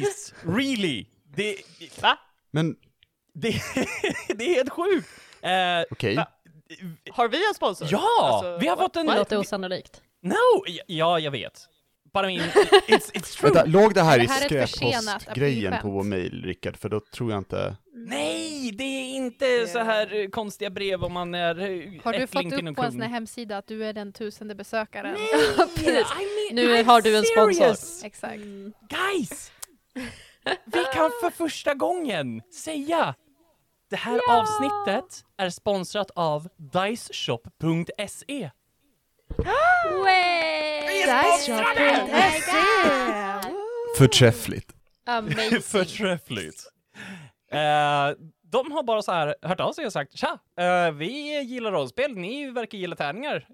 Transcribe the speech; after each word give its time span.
Guys! 0.00 0.34
Really? 0.42 1.06
Det, 1.36 1.56
Va? 2.02 2.18
Men, 2.50 2.76
det, 3.34 3.48
det 4.28 4.44
är 4.44 4.54
helt 4.54 4.70
sjukt! 4.70 5.08
Eh, 5.42 5.50
okej. 5.90 6.16
va? 6.16 6.28
Har 7.10 7.28
vi 7.28 7.48
en 7.48 7.54
sponsor? 7.54 7.88
Ja! 7.90 8.08
Alltså, 8.22 8.58
vi 8.60 8.66
har 8.68 8.76
fått 8.76 8.96
en... 8.96 9.06
Det 9.06 9.16
låter 9.16 9.38
osannolikt. 9.38 10.02
No! 10.22 10.64
Ja, 10.86 11.18
jag 11.18 11.30
vet. 11.30 11.68
Bara 12.12 12.26
min... 12.26 12.40
It's, 12.40 13.12
it's 13.12 13.36
true! 13.38 13.50
Vänta, 13.52 13.64
låg 13.64 13.94
det 13.94 14.02
här 14.02 14.18
Det 14.18 14.24
i 14.24 14.26
här 14.26 14.52
är 14.52 14.62
ett 14.62 14.70
försenat 14.70 15.02
skräppostgrejen 15.02 15.74
på 15.82 15.90
vår 15.90 16.02
mail, 16.02 16.44
Rickard? 16.44 16.76
För 16.76 16.88
då 16.88 17.00
tror 17.00 17.30
jag 17.30 17.38
inte... 17.40 17.76
Nej, 17.92 18.72
det 18.72 18.84
är 18.84 19.14
inte 19.16 19.66
så 19.66 19.78
här 19.78 20.14
eh, 20.20 20.28
konstiga 20.28 20.70
brev 20.70 21.04
om 21.04 21.12
man 21.12 21.34
är 21.34 21.60
eh, 21.60 22.02
Har 22.04 22.12
du 22.12 22.26
fått 22.26 22.52
upp 22.52 22.76
på 22.76 22.82
en 22.82 22.92
sån 22.92 23.02
här 23.02 23.08
hemsida 23.08 23.58
att 23.58 23.66
du 23.66 23.84
är 23.84 23.92
den 23.92 24.12
tusende 24.12 24.54
besökaren? 24.54 25.16
Precis. 25.74 25.86
I 25.86 26.54
mean, 26.54 26.54
Nu 26.54 26.74
I'm 26.74 26.84
har 26.84 27.02
du 27.02 27.16
en 27.16 27.24
sponsor. 27.24 27.52
serious. 27.52 28.04
Exakt. 28.04 28.42
Guys! 28.88 29.50
Vi 30.64 30.84
kan 30.94 31.10
för 31.20 31.30
första 31.30 31.74
gången 31.74 32.42
säga 32.64 33.14
det 33.90 33.96
här 33.96 34.20
avsnittet 34.30 35.24
är 35.36 35.50
sponsrat 35.50 36.10
av 36.14 36.48
Diceshop.se. 36.56 38.50
Förträffligt. 43.98 44.72
Amazing. 45.06 45.60
Förträffligt. 45.62 46.62
Eh, 47.52 48.10
de 48.42 48.72
har 48.72 48.82
bara 48.82 49.02
så 49.02 49.12
här 49.12 49.34
hört 49.42 49.60
av 49.60 49.72
sig 49.72 49.86
och 49.86 49.92
sagt 49.92 50.18
tja, 50.18 50.38
eh, 50.58 50.90
vi 50.92 51.40
gillar 51.42 51.72
rollspel, 51.72 52.14
ni 52.16 52.50
verkar 52.50 52.78
gilla 52.78 52.96
tärningar. 52.96 53.48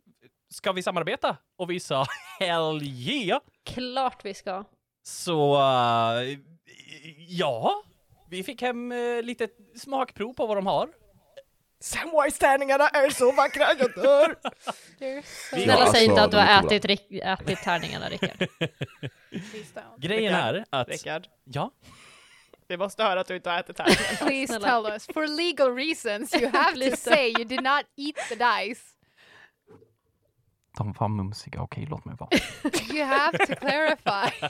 Ska 0.55 0.73
vi 0.73 0.83
samarbeta? 0.83 1.37
Och 1.59 1.71
vi 1.71 1.81
sa 1.81 2.07
hell 2.41 2.83
yeah! 2.83 3.41
Klart 3.67 4.25
vi 4.25 4.35
ska. 4.35 4.65
Så 5.11 5.55
eh, 5.57 6.39
ja, 7.29 7.83
vi 8.31 8.43
fick 8.45 8.63
hem 8.63 8.93
uh, 8.93 9.23
lite 9.23 9.49
smakprov 9.77 10.33
på 10.35 10.47
vad 10.47 10.57
de 10.57 10.67
har. 10.67 10.89
Samwise-tärningarna 11.83 12.89
är 12.89 13.11
så 13.11 13.33
vackra, 13.33 13.65
jag 13.79 13.95
dör! 13.95 14.37
Vi- 14.99 15.23
Snälla 15.25 15.75
alltså, 15.75 15.93
säg 15.93 16.05
inte 16.05 16.23
att 16.23 16.31
du 16.31 16.37
har 16.37 16.67
ätit, 16.77 16.85
ätit 17.11 17.63
tärningarna, 17.63 18.09
Rickard. 18.09 18.49
Grejen 19.99 20.33
Rickard, 20.33 20.55
är 20.55 20.65
att, 20.71 20.89
Rickard, 20.89 21.27
ja, 21.45 21.71
vi 22.69 22.77
måste 22.77 23.03
höra 23.03 23.21
att 23.21 23.27
du 23.27 23.37
inte 23.37 23.51
har 23.51 23.59
ätit 23.61 23.77
tärningarna. 23.77 24.17
Please 24.29 24.61
tell 24.61 24.87
us. 24.93 25.07
For 25.07 25.27
legal 25.27 25.75
reasons 25.75 26.35
you 26.35 26.51
have 26.53 26.91
to 26.91 26.97
say 27.11 27.29
you 27.29 27.45
did 27.45 27.63
not 27.63 27.85
eat 27.97 28.17
the 28.29 28.35
dice. 28.35 28.83
De 30.81 30.93
var 30.99 31.09
mumsiga, 31.09 31.63
okej 31.63 31.87
låt 31.91 32.05
mig 32.05 32.15
vara. 32.19 32.31
You 32.95 33.05
have 33.05 33.39
to 33.39 33.55
clarify. 33.55 34.47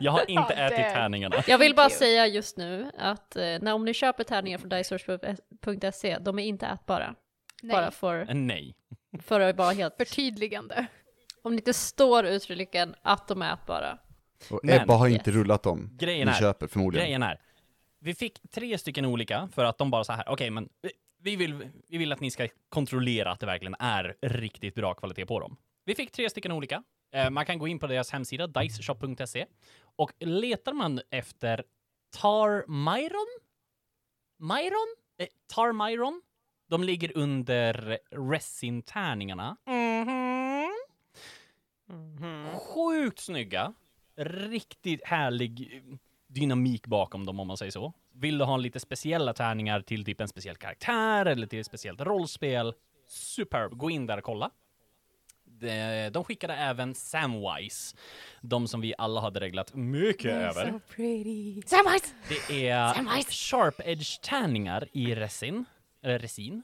Jag 0.00 0.12
har 0.12 0.30
inte 0.30 0.52
Oh, 0.54 0.60
ätit 0.60 0.78
damn. 0.78 0.92
tärningarna. 0.94 1.36
Jag 1.46 1.58
vill 1.58 1.74
bara 1.74 1.90
säga 1.90 2.26
just 2.26 2.56
nu 2.56 2.90
att 2.98 3.36
eh, 3.36 3.42
när 3.42 3.72
om 3.74 3.84
ni 3.84 3.94
köper 3.94 4.24
tärningar 4.24 4.58
från 4.58 4.68
dicesource.se, 4.68 6.18
de 6.18 6.38
är 6.38 6.42
inte 6.44 6.66
ätbara. 6.66 7.14
Bara 7.62 7.80
Nej. 7.80 7.90
för, 7.90 8.18
Eh, 8.28 8.34
Nej. 8.34 8.74
för 9.22 9.40
att 9.40 9.56
vara 9.56 9.70
helt... 9.72 9.96
Förtydligande. 9.96 10.86
Om 11.42 11.52
det 11.52 11.56
inte 11.56 11.74
står 11.74 12.26
uttryckligen 12.26 12.94
att 13.02 13.28
de 13.28 13.42
är 13.42 13.54
ätbara. 13.54 13.98
Och 14.50 14.60
Men- 14.62 14.82
Ebba 14.82 14.94
har 14.94 15.08
Yes. 15.08 15.18
inte 15.18 15.30
rullat 15.30 15.62
dem. 15.62 15.90
Grejen 15.92 16.26
Ni 16.28 16.32
är- 16.34 16.38
köper 16.38 16.66
förmodligen. 16.66 17.04
Grejen 17.06 17.22
är, 17.22 17.40
vi 18.00 18.14
fick 18.14 18.50
tre 18.54 18.78
stycken 18.78 19.04
olika 19.04 19.48
för 19.54 19.64
att 19.64 19.78
de 19.78 19.90
bara 19.90 20.04
så 20.04 20.12
här, 20.12 20.24
okej 20.28 20.50
men 20.50 20.68
vi- 21.22 21.36
vi 21.36 21.46
vill, 21.46 21.68
vi 21.88 21.98
vill 21.98 22.12
att 22.12 22.20
ni 22.20 22.30
ska 22.30 22.48
kontrollera 22.68 23.30
att 23.32 23.40
det 23.40 23.46
verkligen 23.46 23.74
är 23.78 24.16
riktigt 24.22 24.74
bra 24.74 24.94
kvalitet 24.94 25.26
på 25.26 25.40
dem. 25.40 25.56
Vi 25.84 25.94
fick 25.94 26.10
tre 26.10 26.30
stycken 26.30 26.52
olika. 26.52 26.82
Eh, 27.14 27.30
man 27.30 27.46
kan 27.46 27.58
gå 27.58 27.68
in 27.68 27.78
på 27.78 27.86
deras 27.86 28.10
hemsida, 28.10 28.46
diceshop.se, 28.46 29.46
och 29.96 30.12
letar 30.20 30.72
man 30.72 31.00
efter 31.10 31.64
Tar 32.20 32.64
Myron? 32.68 33.26
Myron? 34.38 34.96
Eh, 35.18 35.26
Tar 35.54 35.72
Myron? 35.72 36.22
De 36.68 36.84
ligger 36.84 37.16
under 37.18 37.98
resin-tärningarna. 38.10 39.56
Sjukt 42.74 43.20
snygga. 43.20 43.74
Riktigt 44.16 45.04
härlig 45.04 45.82
dynamik 46.26 46.86
bakom 46.86 47.26
dem 47.26 47.40
om 47.40 47.46
man 47.46 47.56
säger 47.56 47.72
så. 47.72 47.92
Vill 48.14 48.38
du 48.38 48.44
ha 48.44 48.56
lite 48.56 48.80
speciella 48.80 49.32
tärningar 49.34 49.80
till 49.80 50.04
typ 50.04 50.20
en 50.20 50.28
speciell 50.28 50.56
karaktär 50.56 51.26
eller 51.26 51.46
till 51.46 51.60
ett 51.60 51.66
speciellt 51.66 52.00
rollspel? 52.00 52.74
Superb, 53.08 53.72
gå 53.78 53.90
in 53.90 54.06
där 54.06 54.18
och 54.18 54.24
kolla. 54.24 54.50
De, 55.44 56.10
de 56.12 56.24
skickade 56.24 56.54
även 56.54 56.94
Samwise, 56.94 57.96
de 58.40 58.68
som 58.68 58.80
vi 58.80 58.94
alla 58.98 59.20
hade 59.20 59.40
reglat 59.40 59.74
mycket 59.74 60.32
över. 60.32 60.80
pretty. 60.88 61.62
Samwise! 61.66 62.06
Det 62.48 62.68
är 62.68 63.30
sharp 63.32 63.80
edge 63.84 64.20
tärningar 64.22 64.88
i 64.92 65.14
resin, 65.14 65.64
eller 66.02 66.18
resin. 66.18 66.62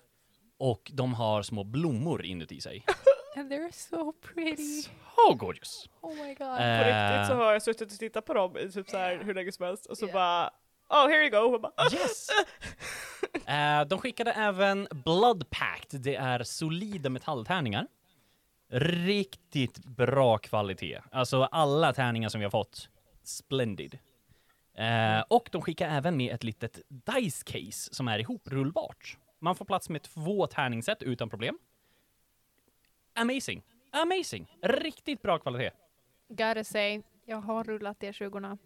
Och 0.59 0.91
de 0.95 1.15
har 1.15 1.43
små 1.43 1.65
blommor 1.65 2.25
inuti 2.25 2.61
sig. 2.61 2.85
And 3.37 3.53
they're 3.53 3.73
so 3.73 4.13
pretty. 4.13 4.83
Oh 5.29 5.35
gorgeous! 5.37 5.89
Oh 6.01 6.15
my 6.15 6.35
god. 6.35 6.39
På 6.39 6.85
riktigt 6.85 7.27
så 7.27 7.33
Eh, 7.33 7.37
har 7.39 7.53
jag 7.53 7.63
suttit 7.63 7.93
och 7.93 7.99
tittat 7.99 8.25
på 8.25 8.35
dem 8.35 8.57
i 8.59 8.71
typ 8.73 8.89
så 8.91 8.97
här 8.97 9.19
hur 9.25 9.35
länge 9.35 9.53
som 9.53 9.67
helst 9.67 9.87
och 9.87 9.99
så 9.99 10.05
Yeah. 10.07 10.15
bara 10.15 10.51
Oh, 10.89 11.09
here 11.09 11.23
you 11.23 11.31
go! 11.31 11.55
Och 11.55 11.61
bara, 11.61 11.73
"Ah." 11.77 11.89
Yes! 11.93 12.29
Eh, 13.47 13.85
de 13.89 13.99
skickade 13.99 14.33
även 14.33 14.89
Blood 14.91 15.51
Pact, 15.51 15.89
det 15.91 16.15
är 16.15 16.43
solida 16.43 17.11
metalltärningar. 17.11 17.87
Riktigt 18.71 19.79
bra 19.79 20.39
kvalitet. 20.39 21.01
Alltså 21.13 21.43
alla 21.43 21.93
tärningar 21.93 22.29
som 22.29 22.39
vi 22.41 22.45
har 22.45 22.51
fått, 22.51 22.89
splendid. 23.23 23.99
Eh, 24.75 25.21
och 25.29 25.49
de 25.53 25.63
skickar 25.63 25.89
även 25.89 26.17
med 26.17 26.35
ett 26.35 26.45
litet 26.45 26.81
dice 26.89 27.45
case 27.45 27.95
som 27.95 28.09
är 28.09 28.19
ihoprullbart. 28.19 29.17
Man 29.39 29.55
får 29.57 29.65
plats 29.65 29.89
med 29.89 30.03
två 30.03 30.47
tärningssätt 30.47 31.03
utan 31.03 31.31
problem. 31.31 31.59
Amazing! 33.15 33.63
Amazing! 33.93 34.57
Riktigt 34.63 35.23
bra 35.23 35.39
kvalitet. 35.39 35.71
Gotta 36.29 36.65
say, 36.65 37.03
jag 37.27 37.41
har 37.41 37.65
rullat 37.65 37.99
D20. 38.01 38.59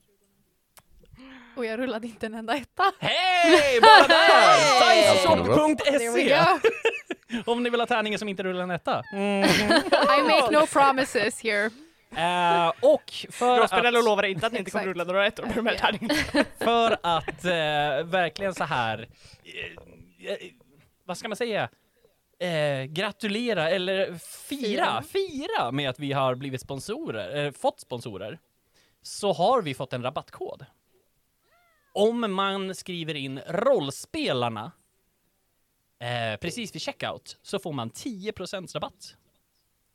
Och 1.56 1.64
jag 1.64 1.78
rullade 1.78 2.06
inte 2.06 2.26
en 2.26 2.34
enda 2.34 2.56
etta. 2.56 2.92
Hej! 2.98 3.80
Bara 3.80 4.06
där! 4.06 4.72
Go. 6.28 6.60
Om 7.52 7.62
ni 7.62 7.70
vill 7.70 7.80
ha 7.80 7.86
tärningar 7.86 8.18
som 8.18 8.28
inte 8.28 8.42
rullar 8.42 8.62
en 8.62 8.70
etta. 8.70 9.02
I 9.12 10.22
make 10.22 10.50
no 10.50 10.66
promises 10.66 11.42
here. 11.42 11.70
Eh, 12.16 12.72
och 12.80 13.12
för 13.30 13.60
Rospinello 13.60 13.98
att, 13.98 14.04
lovar 14.04 14.22
inte 14.22 14.46
att 14.46 14.52
ni 14.52 14.58
inte 14.58 14.70
kommer 14.70 14.86
rulla 14.86 15.04
några 15.04 15.26
ettor 15.26 15.46
med 15.46 15.56
de 15.56 15.66
här 15.66 15.76
tärningarna. 15.76 16.44
för 16.58 16.96
att 17.02 17.44
eh, 17.44 18.10
verkligen 18.10 18.54
så 18.54 18.64
här, 18.64 19.08
eh, 20.24 20.36
vad 21.04 21.18
ska 21.18 21.28
man 21.28 21.36
säga? 21.36 21.68
Eh, 22.38 22.84
gratulera 22.84 23.70
eller 23.70 24.14
fira, 24.48 25.02
fira 25.02 25.70
med 25.70 25.90
att 25.90 25.98
vi 25.98 26.12
har 26.12 26.34
blivit 26.34 26.60
sponsorer, 26.60 27.44
eh, 27.44 27.52
fått 27.52 27.80
sponsorer. 27.80 28.38
Så 29.02 29.32
har 29.32 29.62
vi 29.62 29.74
fått 29.74 29.92
en 29.92 30.02
rabattkod. 30.02 30.66
Om 31.92 32.34
man 32.34 32.74
skriver 32.74 33.14
in 33.14 33.40
rollspelarna 33.46 34.72
eh, 35.98 36.40
precis 36.40 36.74
vid 36.74 36.82
checkout 36.82 37.38
så 37.42 37.58
får 37.58 37.72
man 37.72 37.90
10% 37.90 38.74
rabatt. 38.74 39.16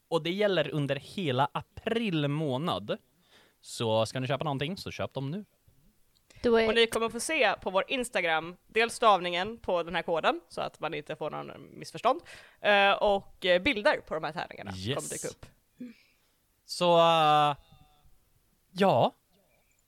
Och 0.09 0.23
det 0.23 0.31
gäller 0.31 0.69
under 0.69 0.95
hela 0.95 1.49
april 1.51 2.27
månad. 2.27 2.97
Så 3.61 4.05
ska 4.05 4.19
ni 4.19 4.27
köpa 4.27 4.43
någonting 4.43 4.77
så 4.77 4.91
köp 4.91 5.13
dem 5.13 5.31
nu. 5.31 5.45
Och 6.45 6.75
ni 6.75 6.87
kommer 6.87 7.09
få 7.09 7.19
se 7.19 7.53
på 7.61 7.69
vår 7.69 7.83
Instagram, 7.87 8.57
dels 8.67 8.93
stavningen 8.93 9.57
på 9.57 9.83
den 9.83 9.95
här 9.95 10.01
koden, 10.01 10.41
så 10.49 10.61
att 10.61 10.79
man 10.79 10.93
inte 10.93 11.15
får 11.15 11.29
någon 11.29 11.79
missförstånd, 11.79 12.21
eh, 12.61 12.91
och 12.91 13.45
eh, 13.45 13.61
bilder 13.61 14.01
på 14.07 14.13
de 14.13 14.23
här 14.23 14.31
tärningarna 14.31 14.71
Yes. 14.75 14.95
kommer 14.97 15.09
dyka 15.09 15.27
upp. 15.27 15.45
Så, 16.65 16.97
uh, 16.97 17.55
ja, 18.71 19.15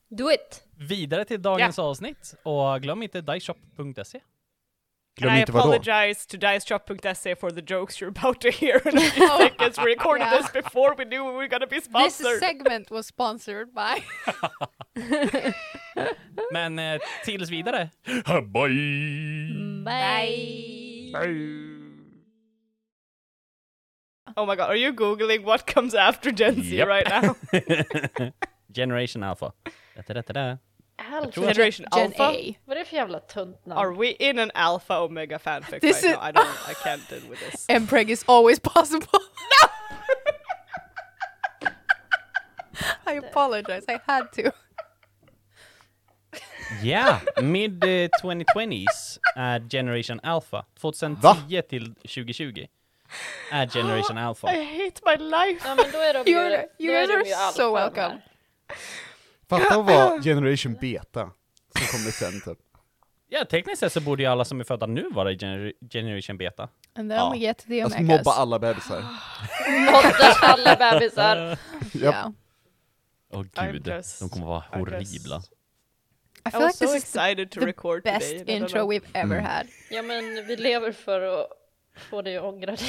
Do 0.07 0.31
it! 0.31 0.68
Vidare 0.79 1.25
till 1.25 1.41
dagens 1.41 1.79
avsnitt. 1.79 2.35
Och 2.43 2.81
glöm 2.81 3.03
inte 3.03 3.21
diceshop.se. 3.21 4.19
Glöm 5.19 5.29
And 5.31 5.37
I 5.37 5.41
inte 5.41 5.51
vadå? 5.51 5.63
apologize 5.73 6.27
to 6.29 6.37
diceshop.se 6.37 7.35
for 7.35 7.49
the 7.51 7.61
jokes 7.73 8.01
you're 8.01 8.07
about 8.19 8.41
to 8.41 8.49
hear 8.49 8.87
in 8.87 8.97
a 8.97 9.01
few 9.01 9.27
seconds. 9.27 9.77
We 9.77 9.83
recorded 9.83 10.27
Yeah. 10.27 10.37
this 10.41 10.51
before 10.63 10.95
we 10.97 11.05
knew 11.05 11.23
we 11.25 11.31
were 11.33 11.47
gonna 11.47 11.67
be 11.67 11.75
This 11.75 11.85
sponsored. 11.85 12.39
segment 12.39 12.91
was 12.91 13.07
sponsored 13.07 13.73
by... 13.73 14.03
Men 16.53 16.79
eh, 16.79 16.99
tills 17.25 17.49
vidare, 17.49 17.89
bye! 18.43 19.83
Bye! 21.11 21.11
Oh 24.37 24.45
my 24.45 24.55
god, 24.55 24.69
are 24.69 24.75
you 24.77 24.93
googling 24.93 25.43
what 25.43 25.65
comes 25.65 25.93
after 25.95 26.31
Gen 26.31 26.61
Z 26.63 26.75
Yep. 26.77 26.87
right 26.87 27.07
now? 27.09 27.35
Generation 28.71 29.23
Alpha. 29.23 29.51
Da-da-da-da. 29.95 30.57
Alpha. 31.13 31.41
Generation 31.41 31.85
Gen 31.95 32.03
Alpha? 32.05 32.23
A. 32.29 32.53
Vad 32.65 32.77
är 32.77 32.79
det 32.79 32.85
för 32.85 32.95
jävla 32.95 33.19
tunt 33.19 33.65
namn? 33.65 33.79
Are 33.79 33.95
we 33.99 34.07
in 34.11 34.39
an 34.39 34.51
Alpha 34.53 34.99
Omega 35.01 35.39
fanfic 35.39 35.81
This 35.81 36.03
right 36.03 36.05
is- 36.05 36.11
now? 36.15 36.29
I 36.29 36.31
don't, 36.31 36.71
I 36.71 36.73
can't 36.73 37.09
deal 37.09 37.29
with 37.29 37.51
this. 37.51 37.67
Mpreg 37.69 38.09
is 38.09 38.23
always 38.27 38.59
possible. 38.59 39.07
I 43.05 43.13
apologize. 43.17 43.85
I 43.87 43.99
had 44.05 44.31
to. 44.33 44.51
Ja, 46.83 47.19
mid 47.41 47.83
eh, 47.83 47.87
2020s 48.23 49.19
är 49.35 49.69
Generation 49.69 50.19
Alpha. 50.23 50.65
2010 50.81 51.61
till 51.69 51.95
2020 51.95 52.67
är 53.51 53.67
Generation 53.73 54.17
Alpha. 54.17 54.53
I 54.53 54.63
hate 54.63 55.01
my 55.05 55.25
life! 55.25 55.67
Ja 55.67 55.75
men 55.75 55.91
då 55.91 55.97
är 55.97 56.13
de 56.13 56.31
ju, 56.31 56.37
You- 56.37 56.49
då 56.49 56.83
you 56.83 56.95
är 56.95 57.07
guys 57.07 57.09
de 57.09 57.15
are 57.15 57.27
ju 57.27 57.33
alfa 57.33 57.57
so 57.57 57.75
welcome. 57.75 58.01
här. 58.01 58.21
Fatta 59.49 59.79
att 59.79 59.85
vara 59.85 60.21
generation 60.23 60.73
beta, 60.81 61.21
som 61.77 61.87
kommer 61.91 62.11
sen 62.11 62.41
typ. 62.41 62.57
Ja, 63.31 63.45
tekniskt 63.45 63.79
sett 63.79 63.93
så 63.93 64.01
borde 64.01 64.23
ju 64.23 64.29
alla 64.29 64.45
som 64.45 64.59
är 64.59 64.63
födda 64.63 64.85
nu 64.85 65.09
vara 65.11 65.31
i 65.31 65.37
gener 65.37 65.73
Generation 65.91 66.37
Beta. 66.37 66.63
And 66.95 67.09
then 67.11 67.17
Ja. 67.17 67.31
we 67.31 67.37
get 67.37 67.57
to 67.57 67.63
the 67.67 67.85
omegas. 67.85 68.01
mobba 68.01 68.31
alla 68.31 68.59
bebisar. 68.59 68.99
Nådde 69.85 70.33
alla 70.41 70.75
bebisar. 70.75 71.57
Yeah. 71.93 72.29
Åh 73.33 73.43
gud, 73.71 73.87
just- 73.87 74.19
de 74.19 74.29
kommer 74.29 74.45
vara 74.45 74.63
horribla. 74.71 75.41
I 76.45 76.47
I 76.47 76.51
feel 76.51 76.61
like 76.61 76.65
was 76.67 76.77
so 76.77 76.85
this 76.85 76.95
is 76.95 77.11
the 77.11 77.19
excited 77.19 77.51
to 77.51 77.59
the 77.59 77.65
record 77.65 78.03
best 78.03 78.29
today. 78.37 78.55
I 78.55 78.57
intro 78.57 78.91
we've 78.91 79.05
ever 79.13 79.35
Mm. 79.37 79.45
had. 79.45 79.67
Ja 79.89 80.01
men 80.01 80.45
vi 80.47 80.55
lever 80.55 80.91
för 80.91 81.21
att 81.21 81.47
få 82.09 82.21
dig 82.21 82.37
att 82.37 82.43
ångra 82.43 82.65
dig. 82.75 82.87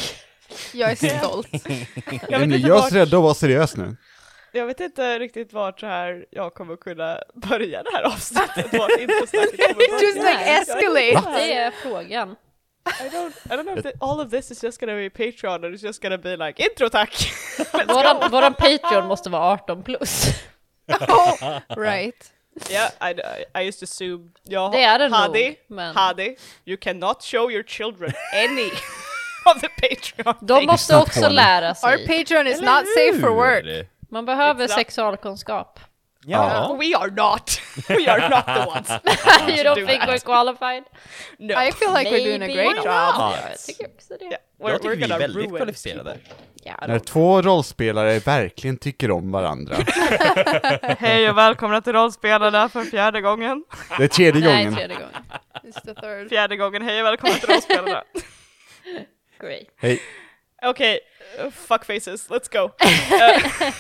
Jag 0.75 0.91
är 0.91 0.95
stolt. 1.19 1.49
Jag 2.29 2.43
är 2.43 2.69
vart- 2.71 2.89
så 2.89 2.95
rädd 2.95 3.15
att 3.15 3.23
vara 3.23 3.35
seriös 3.35 3.77
nu. 3.77 3.97
Jag 4.53 4.67
vet 4.67 4.81
inte 4.81 5.19
riktigt 5.19 5.53
vart 5.53 5.81
så 5.81 5.87
här 5.87 6.27
jag 6.31 6.55
kommer 6.55 6.77
kunna 6.77 7.21
börja 7.35 7.83
det 7.83 7.91
här 7.93 8.03
avsnittet, 8.03 8.73
vart 8.73 8.91
introsnacket 8.99 9.67
kommer 9.77 10.03
Just 10.03 10.17
börja. 10.21 10.39
like 10.39 10.51
escalate. 10.51 11.41
Det 11.41 11.55
är 11.55 11.71
frågan. 11.71 12.37
I 13.01 13.09
don't, 13.09 13.33
I 13.45 13.57
don't 13.57 13.63
know 13.65 13.79
if 13.79 13.83
the, 13.83 13.93
all 14.01 14.21
of 14.21 14.31
this 14.31 14.51
is 14.51 14.65
just 14.65 14.81
gonna 14.81 14.95
be 14.95 15.11
Patreon 15.11 15.65
and 15.65 15.75
it's 15.75 15.85
just 15.87 16.03
gonna 16.03 16.19
be 16.19 16.37
like 16.37 16.63
intro 16.63 16.89
tack! 16.89 17.33
Våran, 17.89 18.31
våran 18.31 18.55
Patreon 18.55 19.07
måste 19.07 19.31
vara 19.31 19.43
18 19.53 19.83
plus. 19.83 20.27
oh, 21.09 21.59
right. 21.77 22.33
yeah, 22.71 22.91
I, 23.01 23.15
I, 23.15 23.61
I 23.63 23.67
just 23.67 23.83
assume, 23.83 24.31
ja, 24.43 24.69
Det 24.73 24.83
är 24.85 24.99
det 24.99 25.09
Hadi, 25.09 25.47
nog. 25.49 25.57
Men 25.69 25.97
Hadi, 25.97 26.37
you 26.65 26.77
cannot 26.77 27.23
show 27.23 27.51
your 27.51 27.63
children 27.63 28.13
any 28.35 28.71
of 29.55 29.61
the 29.61 29.69
Patreon 29.69 30.35
de 30.41 30.55
things. 30.59 30.67
måste 30.71 30.97
också 30.97 31.29
lära 31.29 31.69
Our 31.69 31.75
sig. 31.75 32.07
Patreon 32.07 32.47
is 32.47 32.61
not 32.61 32.85
safe 32.97 33.21
for 33.21 33.31
work. 33.31 33.87
Man 34.11 34.25
behöver 34.25 34.63
not- 34.69 34.71
sexualkunskap. 34.71 35.81
Ja. 36.25 36.77
We 36.81 36.97
are 36.97 37.11
not! 37.11 37.61
We 37.89 38.07
are 38.13 38.29
not 38.29 38.45
the 38.47 38.67
ones! 38.67 38.89
you 39.59 39.65
don't 39.65 39.75
do 39.81 39.87
think 39.87 40.01
that. 40.01 40.09
we're 40.09 40.19
qualified? 40.25 40.85
No. 41.39 41.55
I 41.55 41.73
feel 41.73 41.93
like 41.95 42.11
we're 42.11 42.25
doing 42.25 42.35
a 42.43 42.47
Maybe 42.47 42.55
great 42.55 42.77
job. 42.77 42.85
Ja, 42.87 43.35
jag 43.51 43.59
tycker 43.59 43.87
också 43.87 44.15
det. 44.19 44.25
Yeah, 44.25 44.41
Jag 44.59 44.83
tycker 44.83 44.97
vi 44.97 45.13
är 45.13 45.19
väldigt 45.19 45.57
kvalificerade. 45.57 46.17
Ja, 46.65 46.85
När 46.89 46.99
två 46.99 47.43
rollspelare 47.43 48.19
verkligen 48.19 48.77
tycker 48.77 49.11
om 49.11 49.33
varandra. 49.33 49.77
Hej 50.99 51.31
och 51.31 51.39
välkomna 51.39 51.81
till 51.81 51.93
rollspelarna 51.93 52.69
för 52.69 52.85
fjärde 52.85 53.21
gången. 53.21 53.65
Det 53.99 54.05
är 54.05 54.09
tredje 54.09 54.41
Nej, 54.45 54.65
gången. 54.65 54.75
tredje 54.79 54.97
gången. 54.97 55.11
It's 55.65 55.81
the 55.95 55.95
third. 56.01 56.29
Fjärde 56.29 56.57
gången, 56.57 56.83
hej 56.83 57.01
och 57.01 57.07
välkomna 57.07 57.35
till 57.35 57.49
rollspelarna. 57.49 58.03
Great. 59.41 59.65
Hej. 59.77 60.01
Okej, 60.63 61.01
uh, 61.39 61.51
fuck 61.51 61.85
faces, 61.85 62.31
let's 62.31 62.49
go. 62.49 62.73
Uh, 63.13 63.73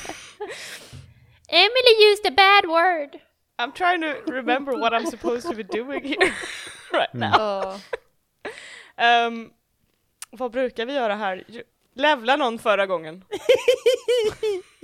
Emily 1.53 1.95
used 2.11 2.25
a 2.27 2.31
bad 2.31 2.65
word. 2.69 3.21
I'm 3.59 3.73
trying 3.73 4.01
to 4.03 4.15
remember 4.33 4.73
what 4.79 4.95
I'm 4.95 5.07
supposed 5.07 5.49
to 5.49 5.55
be 5.55 5.65
doing 5.65 6.05
here 6.05 6.33
right 6.93 7.15
now. 7.15 7.33
Oh. 7.39 7.81
Um, 8.99 9.51
vad 10.31 10.51
brukar 10.53 10.87
vi 10.87 10.93
göra 10.95 11.15
här? 11.15 11.45
Levla 11.95 12.37
någon 12.37 12.59
förra 12.59 12.87
gången. 12.87 13.25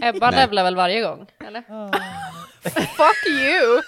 Ebba 0.02 0.30
levlar 0.30 0.64
väl 0.64 0.76
varje 0.76 1.00
gång? 1.00 1.26
Eller? 1.38 1.62
Fuck 2.96 3.26
you! 3.28 3.82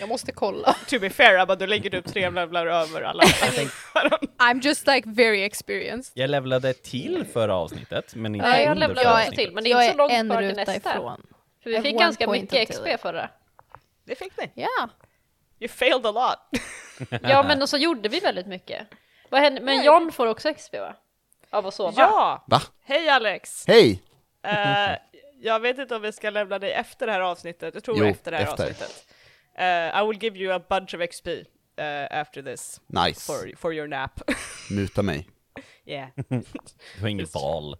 Jag 0.00 0.08
måste 0.08 0.32
kolla. 0.32 0.72
To 0.88 0.98
be 0.98 1.10
fair, 1.10 1.38
Abba, 1.38 1.54
du 1.56 1.66
ligger 1.66 1.90
typ 1.90 2.04
tre 2.06 2.30
levlar 2.30 2.66
över 2.66 3.02
alla. 3.02 3.22
I'm 4.38 4.60
just 4.62 4.86
like 4.86 5.08
very 5.08 5.42
experienced. 5.42 6.12
Jag 6.14 6.30
levlade 6.30 6.72
till 6.74 7.24
förra 7.32 7.54
avsnittet, 7.56 8.14
men 8.14 8.34
inte 8.34 8.46
Ja, 8.48 8.58
jag 8.60 8.70
under 8.72 8.88
levlar 8.88 9.02
förra 9.02 9.12
också 9.12 9.22
avsnittet. 9.22 9.44
till, 9.44 9.54
men 9.54 9.64
det 9.64 9.70
är 9.70 9.74
jag 9.74 9.84
inte 9.84 9.92
så 9.92 9.98
långt 9.98 10.12
en 10.12 10.28
kvar 10.28 10.38
till 10.40 10.48
ruta 10.48 10.72
nästa. 10.72 10.90
ifrån. 10.94 11.26
För 11.62 11.70
vi 11.70 11.80
fick 11.80 11.98
ganska 11.98 12.30
mycket 12.30 12.68
XP 12.68 12.86
it. 12.86 13.00
förra. 13.00 13.28
Det 14.04 14.14
fick 14.14 14.32
ni. 14.36 14.50
Yeah. 14.62 14.88
You 15.60 15.68
failed 15.68 16.06
a 16.06 16.10
lot. 16.12 16.60
Ja, 17.22 17.42
men 17.42 17.68
så 17.68 17.76
gjorde 17.76 18.08
vi 18.08 18.20
väldigt 18.20 18.46
mycket. 18.46 18.86
Vad 19.28 19.40
hände? 19.40 19.60
Men 19.60 19.84
John 19.84 20.12
får 20.12 20.26
också 20.26 20.54
XP 20.54 20.74
va? 20.74 20.94
Av 21.50 21.66
att 21.66 21.74
sova? 21.74 21.92
Ja! 21.96 22.44
Va? 22.46 22.62
Hej 22.84 23.08
Alex! 23.08 23.64
Hej! 23.66 24.02
Eh, 24.42 24.90
jag 25.40 25.60
vet 25.60 25.78
inte 25.78 25.96
om 25.96 26.02
vi 26.02 26.12
ska 26.12 26.30
lämna 26.30 26.58
dig 26.58 26.72
efter 26.72 27.06
det 27.06 27.12
här 27.12 27.20
avsnittet, 27.20 27.74
jag 27.74 27.84
tror 27.84 27.98
Jo, 27.98 28.06
efter 28.06 28.30
det 28.30 28.36
här 28.36 28.44
efter. 28.44 28.62
avsnittet. 28.64 29.06
Eh, 29.58 30.00
I 30.02 30.06
will 30.06 30.18
give 30.18 30.36
you 30.38 30.52
a 30.52 30.58
bunch 30.68 30.94
of 30.94 31.00
XP 31.00 31.26
eh, 31.76 32.06
after 32.20 32.42
this, 32.42 32.80
Nice. 32.86 33.26
for, 33.26 33.56
for 33.56 33.72
your 33.72 33.86
nap. 33.88 34.20
Muta 34.70 35.02
mig. 35.02 35.28
yeah, 35.86 36.08
Du 36.94 37.00
har 37.00 37.08
inget 37.08 37.34
val. 37.34 37.76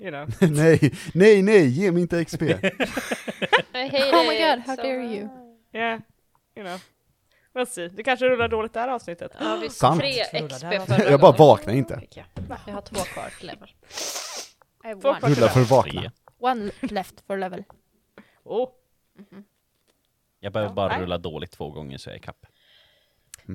you 0.00 0.10
know. 0.10 0.26
nej, 0.50 0.92
nej, 1.14 1.42
nej, 1.42 1.66
ge 1.68 1.92
mig 1.92 2.02
inte 2.02 2.24
XP. 2.24 2.42
Oh 4.12 4.28
my 4.28 4.38
god, 4.38 4.58
how 4.66 4.76
så- 4.76 4.82
dare 4.82 5.04
you. 5.04 5.28
Yeah, 5.72 6.00
you 6.56 6.64
know. 6.66 6.78
We'll 7.54 7.66
see. 7.66 7.88
Det 7.88 8.02
kanske 8.02 8.26
rullar 8.28 8.48
dåligt 8.48 8.72
det 8.72 8.80
här 8.80 8.88
avsnittet. 8.88 9.32
Ja, 9.40 9.58
vi 9.62 9.70
Sant. 9.70 10.00
tre 10.00 10.12
XP 10.48 10.86
förra 10.86 11.10
Jag 11.10 11.20
bara 11.20 11.32
vaknar 11.32 11.74
inte. 11.74 12.00
Jag. 12.14 12.24
har 12.72 12.80
två 12.80 13.00
kvar 13.00 13.30
till 13.38 13.46
level. 13.46 13.68
I 14.84 14.88
have 14.88 15.00
Två 15.00 15.08
one. 15.08 15.18
kvar. 15.20 15.28
Rulla 15.30 15.48
för 15.48 15.60
att 15.60 15.70
vakna. 15.70 16.12
one 16.38 16.70
left 16.80 17.20
for 17.26 17.36
level. 17.38 17.64
Oh, 18.44 18.68
Jag 20.40 20.52
behöver 20.52 20.74
bara 20.74 20.88
nej. 20.88 21.00
rulla 21.02 21.18
dåligt 21.18 21.50
två 21.52 21.70
gånger 21.70 21.98
så 21.98 22.08
jag 22.10 22.16
är 22.16 22.20
kapp. 22.20 22.46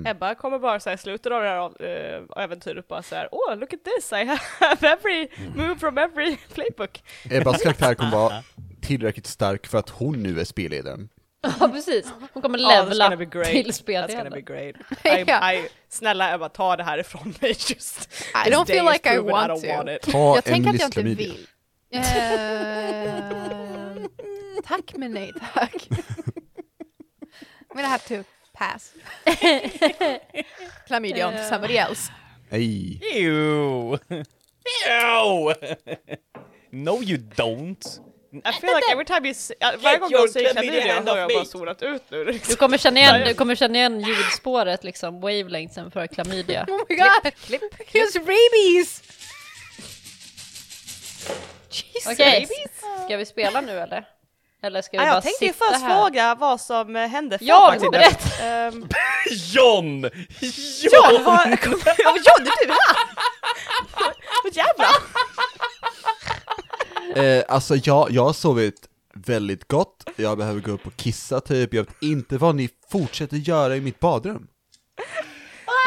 Ebba 0.06 0.36
kommer 0.36 0.60
bara 0.60 0.80
säga 0.80 0.94
i 0.94 0.98
slutet 0.98 1.31
av 1.31 1.42
det 1.42 1.48
här 1.50 1.56
av- 1.57 1.81
eh, 1.81 2.22
äventyret 2.44 2.88
bara 2.88 3.04
såhär 3.04 3.30
Oh 3.31 3.56
look 3.57 3.74
at 3.74 3.80
this, 3.83 4.12
I 4.13 4.25
have 4.60 4.88
every 4.88 5.28
move 5.56 5.75
from 5.80 5.98
every 5.98 6.38
playbook. 6.54 7.04
Ebbas 7.30 7.62
karaktär 7.63 7.94
kommer 7.94 8.12
vara 8.12 8.44
tillräckligt 8.81 9.28
stark 9.28 9.68
för 9.68 9.78
att 9.78 9.89
hon 9.89 10.24
nu 10.24 10.39
är 10.39 10.44
spelledaren. 10.45 11.10
Ja, 11.60 11.68
precis. 11.68 12.13
Hon 12.33 12.42
kommer 12.42 12.60
Oh, 12.60 12.62
that's 12.63 12.86
levla 12.89 13.05
gonna 13.05 13.17
be 13.17 13.25
great. 13.25 13.48
till 13.48 13.72
That's 13.72 13.86
gonna 13.86 14.29
be 14.29 14.41
spelledaren. 14.41 14.44
great. 14.46 14.75
I, 15.20 15.24
Ja. 15.32 15.53
I, 15.53 15.67
snälla 15.89 16.34
Ebba, 16.36 16.50
ta 16.50 16.75
det 16.75 16.84
här 16.84 16.98
ifrån 16.98 17.34
mig 17.41 17.50
just. 17.50 17.70
I 18.01 18.44
This 18.46 18.53
don't 18.53 18.65
day 18.67 18.75
feel 18.75 18.86
is 18.88 18.94
like 18.94 19.10
I 19.13 19.15
proven 19.15 19.32
want 19.32 19.51
don't 19.51 19.62
to. 19.72 19.77
want 19.77 19.89
it. 19.89 20.01
Ta 20.12 20.36
Jag 20.36 20.44
tänker 20.44 20.70
att 20.70 20.79
jag 20.79 20.88
inte 20.88 21.01
vill. 21.03 21.48
Ehm, 22.72 24.08
tack 24.63 24.94
men 24.96 25.12
nej 25.12 25.32
tack. 25.53 25.88
I'm 27.72 27.78
gonna 27.78 27.88
have 27.88 28.06
to 28.08 28.24
pass. 28.54 28.94
Chlamydia 30.88 31.28
on 31.28 31.34
to 31.34 31.44
somebody 31.44 31.78
else. 31.78 32.12
Nej. 32.50 33.00
Ew! 33.01 33.98
Ew! 34.88 35.54
no 36.72 37.01
you 37.01 37.18
don't! 37.18 38.00
I 38.46 38.51
feel 38.51 38.74
like 38.74 38.84
every 38.92 39.06
time 39.06 39.25
you 39.25 39.34
say, 39.34 39.56
varje 39.60 39.98
gång 39.98 40.10
du 40.10 40.28
säger 40.28 40.54
chlamydia 40.54 41.01
har 41.01 41.18
jag 41.18 41.30
bara 41.30 41.46
zonat 41.46 41.82
ut 41.82 42.04
nu. 42.10 42.25
Du 42.48 42.56
kommer 42.56 42.78
känna 42.78 43.00
igen, 43.00 43.28
du 43.28 43.34
kommer 43.34 43.56
känna 43.56 43.78
igen 43.78 44.00
ljudspåret, 44.00 44.84
liksom, 44.84 45.22
wavelengthsen 45.22 45.92
för 45.92 46.08
klamydia. 46.08 46.66
Oh 46.70 46.82
my 46.90 46.96
god! 46.96 47.34
Here's 47.94 48.20
rabies! 48.20 49.04
Jesus. 51.70 52.12
Okej, 52.13 52.48
ska 53.06 53.18
vi 53.18 53.25
spela 53.25 53.62
nu 53.62 53.80
eller? 53.80 54.06
Eller 54.63 54.82
ska 54.82 54.98
vi 54.98 55.03
Ah, 55.03 55.06
bara 55.06 55.13
jag 55.13 55.24
tänkte 55.24 55.46
ju 55.46 55.53
först 55.53 55.82
här? 55.82 56.01
fråga 56.01 56.36
vad 56.36 56.62
som 56.62 56.96
eh, 56.96 57.08
hände 57.08 57.38
förra 57.38 57.48
Ja, 57.48 57.68
avsnittet. 57.75 57.91
berätta! 57.91 58.46
Ehm, 58.46 58.88
John! 59.53 60.01
John, 60.82 61.24
vad, 61.24 61.48
ja, 61.98 62.15
John, 62.15 62.48
är 62.48 62.68
du 62.68 62.72
här? 62.74 62.96
Vad 64.44 64.56
jävlar! 64.56 64.96
Eh, 67.15 67.44
alltså 67.48 67.75
jag, 67.75 68.12
jag 68.12 68.24
har 68.24 68.34
sovit 68.34 68.88
väldigt 69.13 69.68
gott, 69.68 70.03
jag 70.15 70.38
behöver 70.38 70.62
gå 70.62 70.72
upp 70.72 70.88
och 70.88 70.96
kissa 70.96 71.41
typ, 71.41 71.74
jag 71.74 71.84
vet 71.84 71.96
inte 72.03 72.38
vad 72.38 72.56
ni 72.56 72.70
fortsätter 72.91 73.38
göra 73.38 73.75
i 73.75 73.82
mitt 73.82 74.00
badrum. 74.00 74.48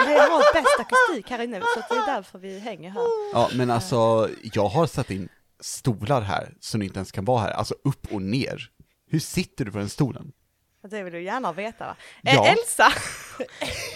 Vi 0.06 0.14
har 0.18 0.52
bäst 0.54 0.80
akustik 0.80 1.30
här 1.30 1.42
inne 1.44 1.60
så 1.60 1.94
det 1.94 2.00
är 2.00 2.14
därför 2.14 2.38
vi 2.38 2.58
hänger 2.58 2.90
här. 2.90 3.02
Ja, 3.32 3.50
men 3.54 3.70
alltså, 3.70 4.28
jag 4.42 4.68
har 4.68 4.86
satt 4.86 5.10
in 5.10 5.28
stolar 5.64 6.20
här, 6.20 6.54
så 6.60 6.78
ni 6.78 6.84
inte 6.84 6.98
ens 6.98 7.12
kan 7.12 7.24
vara 7.24 7.40
här, 7.40 7.50
alltså 7.50 7.74
upp 7.84 8.12
och 8.12 8.22
ner. 8.22 8.70
Hur 9.10 9.18
sitter 9.20 9.64
du 9.64 9.72
på 9.72 9.78
den 9.78 9.88
stolen? 9.88 10.32
Det 10.90 11.02
vill 11.02 11.12
du 11.12 11.22
gärna 11.22 11.52
veta 11.52 11.86
va? 11.86 11.96
Eh, 12.24 12.34
Ja. 12.34 12.46
Elsa, 12.46 12.88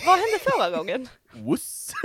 vad 0.06 0.18
hände 0.18 0.38
förra 0.42 0.70
gången? 0.76 1.08
Wuss! 1.32 1.92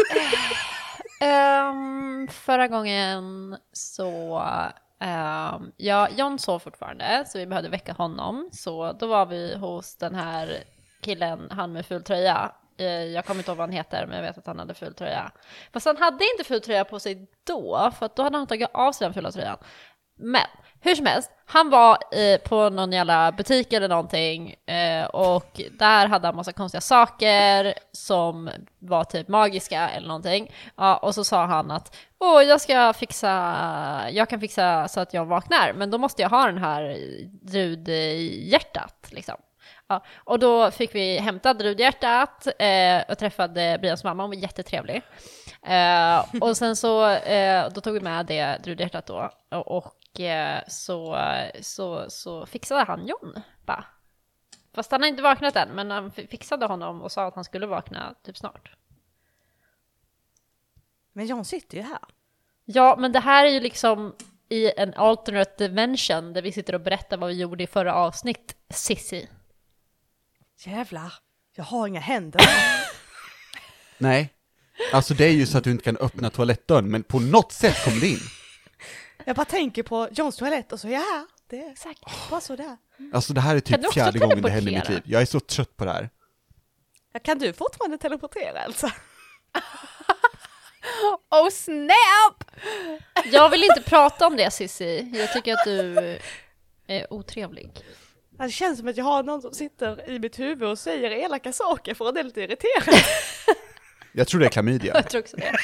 Ehm, 1.21 2.27
förra 2.31 2.67
gången 2.67 3.57
så, 3.73 4.37
um, 4.99 5.71
ja, 5.77 6.09
John 6.17 6.39
sov 6.39 6.59
fortfarande, 6.59 7.23
så 7.27 7.37
vi 7.37 7.45
behövde 7.45 7.69
väcka 7.69 7.93
honom. 7.93 8.49
Så 8.51 8.93
då 8.93 9.07
var 9.07 9.25
vi 9.25 9.55
hos 9.57 9.95
den 9.95 10.15
här 10.15 10.63
killen, 11.01 11.47
han 11.51 11.71
med 11.71 11.85
ful 11.85 12.03
tröja. 12.03 12.51
Eh, 12.77 12.85
jag 12.85 13.25
kommer 13.25 13.39
inte 13.39 13.51
ihåg 13.51 13.57
vad 13.57 13.69
han 13.69 13.75
heter, 13.75 14.05
men 14.05 14.15
jag 14.15 14.23
vet 14.23 14.37
att 14.37 14.47
han 14.47 14.59
hade 14.59 14.73
ful 14.73 14.93
tröja. 14.93 15.31
Fast 15.73 15.85
han 15.85 15.97
hade 15.97 16.25
inte 16.33 16.43
ful 16.43 16.61
tröja 16.61 16.85
på 16.85 16.99
sig 16.99 17.27
då, 17.47 17.91
för 17.99 18.09
då 18.15 18.23
hade 18.23 18.37
han 18.37 18.47
tagit 18.47 18.69
av 18.73 18.91
sig 18.91 19.05
den 19.05 19.13
fula 19.13 19.31
tröjan. 19.31 19.57
Men 20.15 20.47
hur 20.81 20.95
som 20.95 21.05
helst, 21.05 21.31
han 21.45 21.69
var 21.69 21.97
eh, 22.11 22.37
på 22.37 22.69
någon 22.69 22.91
jävla 22.91 23.31
butik 23.31 23.73
eller 23.73 23.89
någonting 23.89 24.55
eh, 24.65 25.05
och 25.05 25.61
där 25.71 26.07
hade 26.07 26.27
han 26.27 26.35
massa 26.35 26.51
konstiga 26.51 26.81
saker 26.81 27.73
som 27.91 28.49
var 28.79 29.03
typ 29.03 29.27
magiska 29.27 29.89
eller 29.89 30.07
någonting. 30.07 30.53
Ja, 30.75 30.97
och 30.97 31.15
så 31.15 31.23
sa 31.23 31.45
han 31.45 31.71
att 31.71 31.95
åh, 32.19 32.43
jag 32.43 32.61
ska 32.61 32.93
fixa, 32.93 33.29
jag 34.11 34.29
kan 34.29 34.39
fixa 34.39 34.87
så 34.87 34.99
att 34.99 35.13
jag 35.13 35.25
vaknar, 35.25 35.73
men 35.73 35.91
då 35.91 35.97
måste 35.97 36.21
jag 36.21 36.29
ha 36.29 36.45
den 36.45 36.57
här 36.57 36.89
eh, 36.89 37.27
drudhjärtat 37.27 39.07
liksom. 39.09 39.35
Ja, 39.93 40.03
och 40.23 40.39
då 40.39 40.71
fick 40.71 40.95
vi 40.95 41.17
hämta 41.17 41.53
drudhjärtat 41.53 42.47
eh, 42.59 43.01
och 43.09 43.17
träffade 43.17 43.77
Brians 43.81 44.03
mamma, 44.03 44.23
hon 44.23 44.29
var 44.29 44.35
jättetrevlig. 44.35 45.01
Eh, 45.63 46.25
och 46.41 46.57
sen 46.57 46.75
så, 46.75 47.09
eh, 47.09 47.69
då 47.73 47.81
tog 47.81 47.93
vi 47.93 47.99
med 47.99 48.25
det 48.25 48.63
drudhjärtat 48.63 49.05
då 49.05 49.29
och, 49.49 50.19
eh, 50.19 50.61
så, 50.67 51.17
så, 51.61 52.05
så 52.09 52.45
fixade 52.45 52.83
han 52.83 53.07
John 53.07 53.33
bara. 53.65 53.85
Fast 54.75 54.91
han 54.91 55.01
har 55.01 55.07
inte 55.09 55.21
vaknat 55.21 55.55
än, 55.55 55.69
men 55.69 55.91
han 55.91 56.11
fi- 56.11 56.27
fixade 56.27 56.65
honom 56.65 57.01
och 57.01 57.11
sa 57.11 57.27
att 57.27 57.35
han 57.35 57.43
skulle 57.43 57.67
vakna 57.67 58.15
typ 58.23 58.37
snart. 58.37 58.71
Men 61.13 61.25
John 61.25 61.45
sitter 61.45 61.77
ju 61.77 61.83
här. 61.83 61.99
Ja, 62.65 62.95
men 62.99 63.11
det 63.11 63.19
här 63.19 63.45
är 63.45 63.49
ju 63.49 63.59
liksom 63.59 64.15
i 64.49 64.71
en 64.77 64.93
alternate 64.93 65.67
dimension 65.67 66.33
där 66.33 66.41
vi 66.41 66.51
sitter 66.51 66.75
och 66.75 66.81
berättar 66.81 67.17
vad 67.17 67.29
vi 67.29 67.35
gjorde 67.35 67.63
i 67.63 67.67
förra 67.67 67.95
avsnitt, 67.95 68.55
Sissi. 68.69 69.29
Jävlar, 70.57 71.13
jag 71.55 71.63
har 71.63 71.87
inga 71.87 71.99
händer. 71.99 72.41
Nej. 73.97 74.29
Alltså 74.93 75.13
det 75.13 75.25
är 75.25 75.31
ju 75.31 75.45
så 75.45 75.57
att 75.57 75.63
du 75.63 75.71
inte 75.71 75.83
kan 75.83 75.97
öppna 75.97 76.29
toalettdörren, 76.29 76.91
men 76.91 77.03
på 77.03 77.19
något 77.19 77.51
sätt 77.51 77.83
kommer 77.83 78.01
det 78.01 78.07
in. 78.07 78.19
jag 79.25 79.35
bara 79.35 79.45
tänker 79.45 79.83
på 79.83 80.09
Johns 80.11 80.37
toalett 80.37 80.71
och 80.71 80.79
så 80.79 80.87
här. 80.87 81.25
Det 81.49 81.59
är 81.63 81.75
säkert 81.75 82.29
bara 82.29 82.41
så 82.41 82.55
där. 82.55 82.77
Alltså 83.13 83.33
det 83.33 83.41
här 83.41 83.55
är 83.55 83.59
Kan 83.59 83.71
du 83.71 83.77
typ 83.77 83.85
också 83.87 83.93
fjärde 83.99 84.19
gången 84.19 84.41
det 84.41 84.49
händer 84.49 84.71
i 84.71 84.75
mitt 84.75 84.83
teleportera? 84.85 85.03
liv. 85.05 85.13
Jag 85.13 85.21
är 85.21 85.25
så 85.25 85.39
trött 85.39 85.77
på 85.77 85.85
det 85.85 85.91
här. 85.91 86.09
Ja, 87.13 87.19
kan 87.19 87.39
du 87.39 87.53
fortfarande 87.53 87.97
teleportera 87.97 88.59
Elsa? 88.59 88.91
Oh 91.29 91.49
snap! 91.49 92.43
Jag 93.25 93.49
vill 93.49 93.63
inte 93.63 93.81
prata 93.81 94.27
om 94.27 94.35
det 94.37 94.51
Sissi. 94.51 95.11
Jag 95.13 95.33
tycker 95.33 95.53
att 95.53 95.65
du 95.65 96.19
är 96.87 97.13
otrevlig. 97.13 97.71
Det 98.37 98.49
känns 98.49 98.79
som 98.79 98.87
att 98.87 98.97
jag 98.97 99.05
har 99.05 99.23
någon 99.23 99.41
som 99.41 99.53
sitter 99.53 100.09
i 100.09 100.19
mitt 100.19 100.39
huvud 100.39 100.69
och 100.69 100.79
säger 100.79 101.11
elaka 101.11 101.53
saker 101.53 101.93
för 101.93 102.09
att 102.09 102.15
det 102.15 102.19
är 102.19 102.23
lite 102.23 102.41
irriterande. 102.41 103.01
Jag 104.15 104.27
tror 104.27 104.39
det 104.39 104.45
är 104.45 104.49
klamydia. 104.49 104.93
Jag 104.95 105.09
tror 105.09 105.21
också 105.21 105.37
det. 105.37 105.55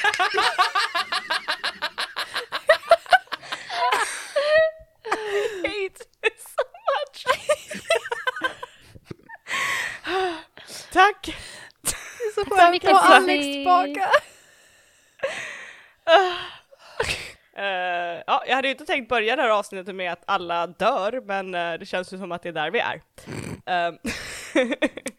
hate 5.62 6.04
you 6.22 6.30
so 6.38 6.62
much. 6.90 7.26
Tack! 10.92 11.36
Så 12.34 12.44
så 12.44 12.50
skönt 12.50 12.84
att 12.84 12.92
ha. 12.92 13.16
Alex 13.16 13.44
tillbaka. 13.44 14.10
Ja, 18.30 18.44
jag 18.46 18.56
hade 18.56 18.68
ju 18.68 18.72
inte 18.72 18.86
tänkt 18.86 19.08
börja 19.08 19.36
det 19.36 19.42
här 19.42 19.48
avsnittet 19.48 19.94
med 19.94 20.12
att 20.12 20.22
alla 20.26 20.66
dör, 20.66 21.22
men 21.26 21.54
eh, 21.54 21.78
det 21.78 21.86
känns 21.86 22.12
ju 22.12 22.18
som 22.18 22.32
att 22.32 22.42
det 22.42 22.48
är 22.48 22.52
där 22.52 22.70
vi 22.70 22.78
är. 22.78 23.02
Ehm, 23.66 23.98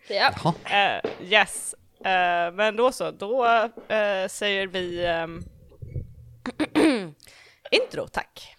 Ja. 0.09 0.53
Eh, 0.65 1.11
yes, 1.31 1.75
Eh, 2.03 2.51
men 2.53 2.75
då 2.75 2.91
så, 2.91 3.11
då 3.11 3.45
eh, 3.87 4.27
säger 4.27 4.67
vi 4.67 5.05
ehm, 5.05 5.43
intro, 7.71 8.07
tack. 8.07 8.50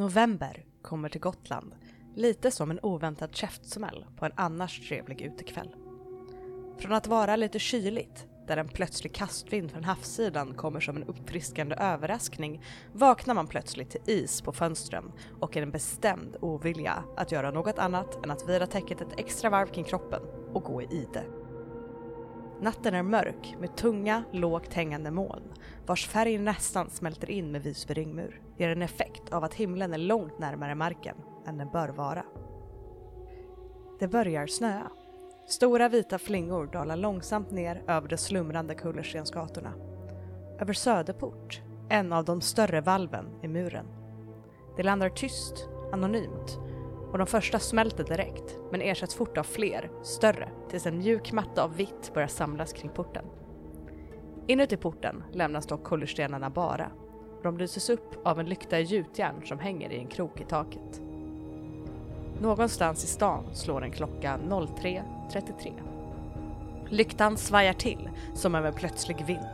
November 0.00 0.64
kommer 0.82 1.08
till 1.08 1.20
Gotland, 1.20 1.74
lite 2.14 2.50
som 2.50 2.70
en 2.70 2.80
oväntad 2.80 3.36
käftsmäll 3.36 4.04
på 4.16 4.24
en 4.24 4.32
annars 4.34 4.88
trevlig 4.88 5.20
utekväll. 5.22 5.74
Från 6.78 6.92
att 6.92 7.06
vara 7.06 7.36
lite 7.36 7.58
kyligt, 7.58 8.26
där 8.46 8.56
en 8.56 8.68
plötslig 8.68 9.14
kastvind 9.14 9.70
från 9.70 9.84
havssidan 9.84 10.54
kommer 10.54 10.80
som 10.80 10.96
en 10.96 11.04
uppfriskande 11.04 11.74
överraskning, 11.74 12.62
vaknar 12.92 13.34
man 13.34 13.46
plötsligt 13.46 13.90
till 13.90 14.00
is 14.06 14.42
på 14.42 14.52
fönstren 14.52 15.12
och 15.40 15.56
en 15.56 15.70
bestämd 15.70 16.36
ovilja 16.40 17.04
att 17.16 17.32
göra 17.32 17.50
något 17.50 17.78
annat 17.78 18.24
än 18.24 18.30
att 18.30 18.48
vira 18.48 18.66
täcket 18.66 19.00
ett 19.00 19.20
extra 19.20 19.50
varv 19.50 19.66
kring 19.66 19.84
kroppen 19.84 20.22
och 20.52 20.62
gå 20.62 20.82
i 20.82 20.84
ide. 20.84 21.24
Natten 22.60 22.94
är 22.94 23.02
mörk 23.02 23.56
med 23.60 23.76
tunga, 23.76 24.24
lågt 24.32 24.74
hängande 24.74 25.10
moln 25.10 25.52
vars 25.86 26.08
färg 26.08 26.38
nästan 26.38 26.90
smälter 26.90 27.30
in 27.30 27.52
med 27.52 27.62
Visby 27.62 27.94
ringmur 27.94 28.40
ger 28.60 28.68
en 28.68 28.82
effekt 28.82 29.32
av 29.32 29.44
att 29.44 29.54
himlen 29.54 29.92
är 29.92 29.98
långt 29.98 30.38
närmare 30.38 30.74
marken 30.74 31.16
än 31.46 31.58
den 31.58 31.68
bör 31.70 31.88
vara. 31.88 32.24
Det 33.98 34.08
börjar 34.08 34.46
snöa. 34.46 34.90
Stora 35.46 35.88
vita 35.88 36.18
flingor 36.18 36.66
dalar 36.66 36.96
långsamt 36.96 37.50
ner 37.50 37.82
över 37.86 38.08
de 38.08 38.16
slumrande 38.16 38.74
kullerstensgatorna. 38.74 39.72
Över 40.58 40.72
Söderport, 40.72 41.60
en 41.88 42.12
av 42.12 42.24
de 42.24 42.40
större 42.40 42.80
valven 42.80 43.26
i 43.42 43.48
muren. 43.48 43.86
Det 44.76 44.82
landar 44.82 45.08
tyst, 45.08 45.68
anonymt 45.92 46.58
och 47.12 47.18
de 47.18 47.26
första 47.26 47.58
smälter 47.58 48.04
direkt 48.04 48.58
men 48.70 48.80
ersätts 48.80 49.14
fort 49.14 49.38
av 49.38 49.42
fler, 49.42 49.90
större, 50.02 50.50
tills 50.68 50.86
en 50.86 50.98
mjuk 50.98 51.32
matta 51.32 51.64
av 51.64 51.76
vitt 51.76 52.10
börjar 52.14 52.28
samlas 52.28 52.72
kring 52.72 52.90
porten. 52.90 53.24
Inuti 54.46 54.76
porten 54.76 55.24
lämnas 55.32 55.66
dock 55.66 55.84
kullerstenarna 55.84 56.50
bara. 56.50 56.92
De 57.42 57.58
lyses 57.58 57.90
upp 57.90 58.26
av 58.26 58.40
en 58.40 58.46
lykta 58.46 58.80
i 58.80 58.82
gjutjärn 58.82 59.42
som 59.44 59.58
hänger 59.58 59.92
i 59.92 59.98
en 59.98 60.06
krok 60.06 60.40
i 60.40 60.44
taket. 60.44 61.00
Någonstans 62.40 63.04
i 63.04 63.06
stan 63.06 63.44
slår 63.52 63.84
en 63.84 63.90
klocka 63.90 64.38
03.33. 64.48 65.72
Lyktan 66.88 67.36
svajar 67.36 67.72
till 67.72 68.10
som 68.34 68.54
av 68.54 68.66
en 68.66 68.74
plötslig 68.74 69.26
vind. 69.26 69.46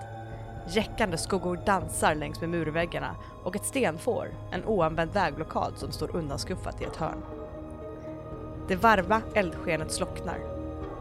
Jäckande 0.69 1.17
skuggor 1.17 1.61
dansar 1.67 2.15
längs 2.15 2.41
med 2.41 2.51
murväggarna 2.51 3.17
och 3.45 3.57
ett 3.57 3.65
stenfår, 3.65 4.29
en 4.53 4.65
oanvänd 4.65 5.13
vägblockad 5.13 5.73
som 5.77 5.93
står 5.93 6.17
undanskuffat 6.17 6.83
i 6.83 6.85
ett 6.85 6.97
hörn. 6.97 7.23
Det 8.69 8.77
varma 8.77 9.23
eldskenet 9.35 9.93
slocknar 9.93 10.57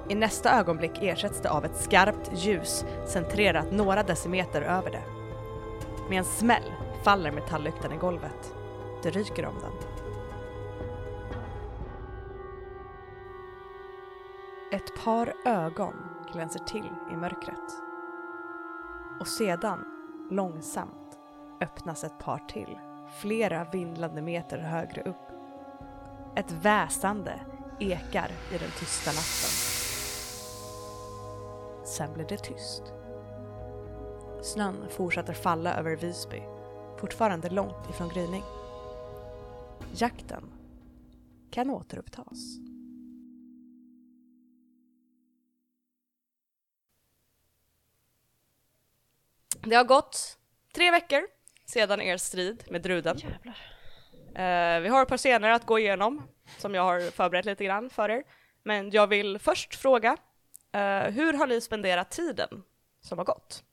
i 0.09 0.15
nästa 0.15 0.59
ögonblick 0.59 0.91
ersätts 1.01 1.41
det 1.41 1.49
av 1.49 1.65
ett 1.65 1.77
skarpt 1.81 2.31
ljus 2.33 2.85
centrerat 3.05 3.71
några 3.71 4.03
decimeter 4.03 4.61
över 4.61 4.91
det. 4.91 5.14
Med 6.09 6.17
en 6.17 6.25
smäll 6.25 6.73
faller 7.03 7.31
metalllyktan 7.31 7.91
i 7.91 7.97
golvet. 7.97 8.55
Det 9.03 9.09
ryker 9.09 9.45
om 9.45 9.55
den. 9.59 9.71
Ett 14.71 15.03
par 15.03 15.33
ögon 15.45 15.95
glänser 16.33 16.59
till 16.59 16.89
i 17.11 17.15
mörkret. 17.15 17.81
Och 19.19 19.27
sedan, 19.27 19.85
långsamt, 20.31 21.19
öppnas 21.61 22.03
ett 22.03 22.19
par 22.19 22.37
till, 22.37 22.79
flera 23.21 23.63
vindlande 23.63 24.21
meter 24.21 24.57
högre 24.57 25.01
upp. 25.01 25.31
Ett 26.35 26.51
väsande 26.51 27.39
ekar 27.79 28.31
i 28.51 28.57
den 28.57 28.71
tysta 28.79 29.11
natten. 29.11 29.51
Sen 31.85 32.13
blir 32.13 32.25
det 32.25 32.37
tyst. 32.37 32.93
Snön 34.45 34.89
fortsätter 34.89 35.33
falla 35.33 35.75
över 35.75 35.95
Visby, 35.95 36.41
fortfarande 36.99 37.49
långt 37.49 37.89
ifrån 37.89 38.09
gryning. 38.09 38.43
Jakten 39.93 40.43
kan 41.51 41.69
återupptas. 41.69 42.57
Det 49.63 49.75
har 49.75 49.83
gått 49.83 50.37
tre 50.73 50.91
veckor 50.91 51.27
sedan 51.65 52.01
er 52.01 52.17
strid 52.17 52.63
med 52.69 52.81
Druden. 52.81 53.17
Eh, 54.35 54.79
vi 54.79 54.87
har 54.87 55.01
ett 55.01 55.09
par 55.09 55.17
scener 55.17 55.49
att 55.49 55.65
gå 55.65 55.79
igenom 55.79 56.27
som 56.57 56.75
jag 56.75 56.83
har 56.83 57.11
förberett 57.11 57.45
lite 57.45 57.65
grann 57.65 57.89
för 57.89 58.09
er. 58.09 58.23
Men 58.63 58.91
jag 58.91 59.07
vill 59.07 59.39
först 59.39 59.75
fråga, 59.75 60.17
eh, 60.71 61.03
hur 61.03 61.33
har 61.33 61.47
ni 61.47 61.61
spenderat 61.61 62.11
tiden 62.11 62.63
som 63.01 63.17
har 63.17 63.25
gått? 63.25 63.63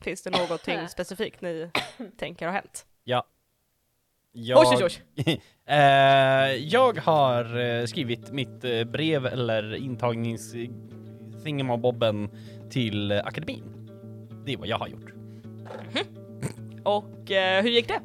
Finns 0.00 0.22
det 0.22 0.30
någonting 0.30 0.88
specifikt 0.88 1.40
ni 1.40 1.70
tänker 2.16 2.46
har 2.46 2.52
hänt? 2.52 2.86
Ja. 3.04 3.26
Jag, 4.32 4.58
Oj, 4.58 4.84
oj, 4.84 4.98
oj. 5.26 5.40
Eh, 5.70 6.54
jag 6.54 6.98
har 6.98 7.58
eh, 7.58 7.84
skrivit 7.84 8.32
mitt 8.32 8.64
eh, 8.64 8.84
brev 8.84 9.26
eller 9.26 9.74
intagnings 9.74 10.54
thingamabobben 11.44 12.30
till 12.70 13.10
eh, 13.10 13.18
akademin. 13.24 13.90
Det 14.46 14.52
är 14.52 14.56
vad 14.56 14.68
jag 14.68 14.78
har 14.78 14.88
gjort. 14.88 15.12
Och 16.84 17.30
eh, 17.30 17.62
hur 17.62 17.70
gick 17.70 17.88
det? 17.88 18.00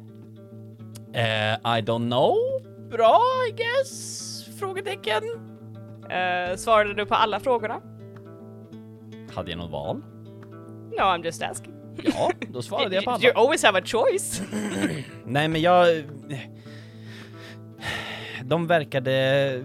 Eh, 1.18 1.54
I 1.78 1.82
don't 1.82 2.10
know. 2.10 2.34
Bra, 2.90 3.20
I 3.48 3.52
guess? 3.52 4.44
Frågetecken. 4.58 5.22
Eh, 6.10 6.56
svarade 6.56 6.94
du 6.94 7.06
på 7.06 7.14
alla 7.14 7.40
frågorna? 7.40 7.80
Hade 9.34 9.50
jag 9.50 9.58
något 9.58 9.70
val? 9.70 9.96
No, 10.90 11.00
I'm 11.00 11.24
just 11.24 11.42
asking. 11.42 11.73
Ja, 12.02 12.30
då 12.48 12.62
svarade 12.62 12.94
jag 12.94 13.04
på 13.04 13.10
You 13.10 13.30
alla. 13.34 13.40
always 13.40 13.62
have 13.64 13.78
a 13.78 13.82
choice. 13.84 14.42
Nej, 15.24 15.48
men 15.48 15.60
jag... 15.60 16.04
De 18.44 18.66
verkade 18.66 19.62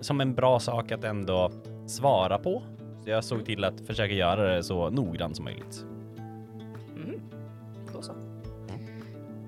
som 0.00 0.20
en 0.20 0.34
bra 0.34 0.60
sak 0.60 0.92
att 0.92 1.04
ändå 1.04 1.52
svara 1.86 2.38
på. 2.38 2.62
Så 3.04 3.10
jag 3.10 3.24
såg 3.24 3.44
till 3.44 3.64
att 3.64 3.80
försöka 3.86 4.14
göra 4.14 4.54
det 4.54 4.62
så 4.62 4.90
noggrant 4.90 5.36
som 5.36 5.44
möjligt. 5.44 5.84
Mm. 6.96 7.20
Då 7.94 8.02
så. 8.02 8.12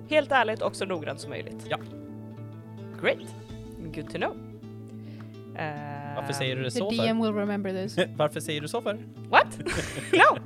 Helt 0.09 0.31
ärligt 0.31 0.61
och 0.61 0.75
så 0.75 0.85
noggrant 0.85 1.19
som 1.19 1.29
möjligt. 1.29 1.65
Ja. 1.69 1.77
Great. 3.01 3.35
Good 3.95 4.09
to 4.09 4.17
know. 4.17 4.37
Eh, 5.57 6.15
Varför 6.15 6.33
säger 6.33 6.55
du 6.55 6.63
det 6.63 6.71
The 6.71 6.79
så 6.79 6.91
för? 6.91 7.03
DM 7.03 7.21
will 7.21 7.33
remember 7.33 7.71
this. 7.83 7.97
Varför 8.15 8.39
säger 8.39 8.61
du 8.61 8.67
så 8.67 8.81
för? 8.81 8.97
What? 9.29 9.59
no! 10.13 10.39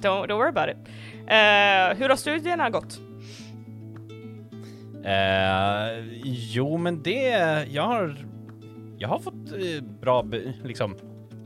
Don't, 0.00 0.28
don't 0.28 0.38
worry 0.38 0.48
about 0.48 0.68
it. 0.68 0.76
Uh, 1.30 1.98
hur 1.98 2.08
har 2.08 2.16
studierna 2.16 2.70
gått? 2.70 3.00
Uh, 5.04 6.18
jo, 6.24 6.76
men 6.76 7.02
det... 7.02 7.28
Jag 7.70 7.82
har... 7.82 8.16
Jag 8.98 9.08
har 9.08 9.18
fått 9.18 9.52
uh, 9.52 9.82
bra 10.00 10.22
be, 10.22 10.52
liksom, 10.64 10.96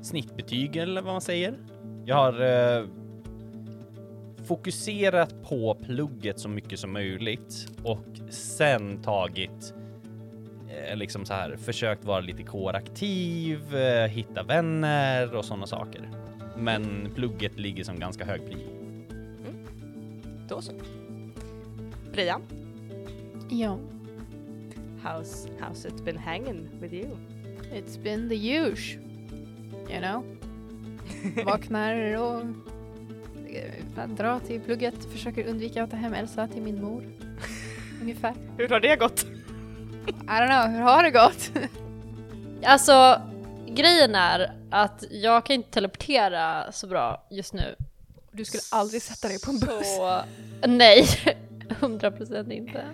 snittbetyg 0.03 0.77
eller 0.77 1.03
vad 1.03 1.15
man 1.15 1.21
säger. 1.21 1.55
Jag 2.05 2.17
har 2.17 2.43
uh, 2.43 2.89
fokuserat 4.45 5.43
på 5.43 5.75
plugget 5.75 6.41
så 6.41 6.49
mycket 6.49 6.79
som 6.79 6.93
möjligt 6.93 7.69
och 7.85 8.07
sen 8.31 9.03
tagit 9.03 9.75
liksom 10.95 11.25
så 11.25 11.35
här 11.35 11.57
försökt 11.57 12.05
vara 12.05 12.21
lite 12.21 12.43
kåraktiv, 12.43 13.61
hitta 14.09 14.43
vänner 14.43 15.37
och 15.37 15.45
sådana 15.45 15.67
saker. 15.67 16.09
Men 16.57 17.09
plugget 17.15 17.59
ligger 17.59 17.85
som 17.85 17.99
ganska 18.01 18.25
hög 18.25 18.47
prio. 18.47 18.59
Då 20.49 20.61
så. 20.63 20.73
Brian, 22.13 22.43
Ja. 23.51 23.79
how's, 25.03 25.49
how's 25.61 25.87
it 25.89 26.05
been 26.05 26.19
hanging 26.19 26.69
with 26.81 26.95
you? 26.95 27.09
It's 27.75 28.03
been 28.03 28.29
the 28.29 28.35
huge. 28.37 28.99
You 29.91 30.01
know? 30.01 30.25
Vaknar 31.45 32.17
och 32.17 32.41
eh, 33.51 34.09
drar 34.17 34.39
till 34.39 34.61
plugget, 34.61 35.05
försöker 35.13 35.47
undvika 35.47 35.83
att 35.83 35.91
ta 35.91 35.97
hem 35.97 36.15
Elsa 36.15 36.49
till 36.49 36.63
min 36.63 36.83
mor. 36.83 37.05
Ungefär. 38.03 38.35
Hur 38.59 38.69
har 38.69 38.81
det 38.81 38.97
gått? 38.97 39.27
I 40.07 40.27
don't 40.27 40.47
know, 40.49 40.75
hur 40.77 40.83
har 40.83 41.03
det 41.03 41.11
gått? 41.11 41.51
Alltså, 42.65 43.21
grejen 43.75 44.15
är 44.15 44.53
att 44.71 45.05
jag 45.11 45.47
kan 45.47 45.55
inte 45.55 45.71
teleportera 45.71 46.73
så 46.73 46.87
bra 46.87 47.27
just 47.31 47.55
nu. 47.55 47.75
Du 48.33 48.45
skulle 48.45 48.63
aldrig 48.71 49.03
sätta 49.03 49.29
dig 49.29 49.41
på 49.41 49.51
en 49.51 49.59
buss. 49.59 49.97
Så, 49.97 50.23
nej, 50.67 51.05
100% 51.69 52.53
inte. 52.53 52.85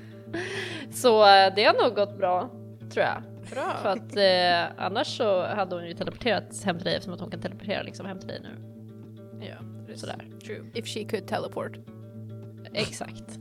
Så 0.93 1.27
eh, 1.27 1.55
det 1.55 1.65
har 1.65 1.83
nog 1.83 1.95
gått 1.95 2.19
bra, 2.19 2.51
tror 2.93 3.07
jag. 3.07 3.23
Bra. 3.51 3.77
För 3.83 3.89
att 3.89 4.17
eh, 4.17 4.85
annars 4.85 5.17
så 5.17 5.47
hade 5.47 5.75
hon 5.75 5.87
ju 5.87 5.95
teleporterat 5.95 6.65
hem 6.65 6.77
till 6.77 6.85
dig 6.85 6.95
eftersom 6.95 7.15
att 7.15 7.21
hon 7.21 7.31
kan 7.31 7.41
teleportera 7.41 7.83
liksom 7.83 8.07
hem 8.07 8.19
till 8.19 8.29
dig 8.29 8.41
nu. 8.43 8.57
Ja, 9.47 9.65
det 9.87 9.93
är 9.93 9.97
Sådär. 9.97 10.25
True. 10.47 10.65
If 10.75 10.87
she 10.87 11.05
could 11.05 11.29
teleport. 11.29 11.73
Exakt. 12.73 13.39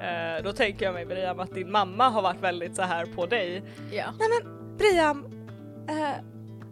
Eh, 0.00 0.42
då 0.44 0.52
tänker 0.52 0.84
jag 0.84 0.94
mig 0.94 1.06
Brian 1.06 1.40
att 1.40 1.54
din 1.54 1.70
mamma 1.70 2.08
har 2.08 2.22
varit 2.22 2.40
väldigt 2.40 2.76
så 2.76 2.82
här 2.82 3.06
på 3.06 3.26
dig. 3.26 3.62
Ja. 3.92 4.04
Brian, 4.78 5.39
eh, 5.88 6.24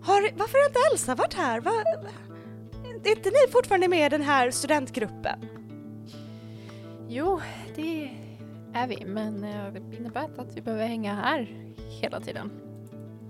har, 0.03 0.39
varför 0.39 0.59
har 0.59 0.67
inte 0.67 0.79
Elsa 0.93 1.15
varit 1.15 1.35
här? 1.35 1.61
Va, 1.61 1.73
är 3.05 3.17
inte 3.17 3.31
ni 3.31 3.53
fortfarande 3.53 3.89
med 3.89 4.07
i 4.07 4.09
den 4.09 4.23
här 4.23 4.51
studentgruppen? 4.51 5.49
Jo, 7.09 7.41
det 7.77 8.11
är 8.75 8.87
vi, 8.87 9.05
men 9.07 9.45
eh, 9.45 9.73
det 9.73 9.97
innebär 9.97 10.25
inte 10.25 10.41
att 10.41 10.57
vi 10.57 10.61
behöver 10.61 10.87
hänga 10.87 11.15
här 11.15 11.49
hela 12.01 12.21
tiden. 12.21 12.51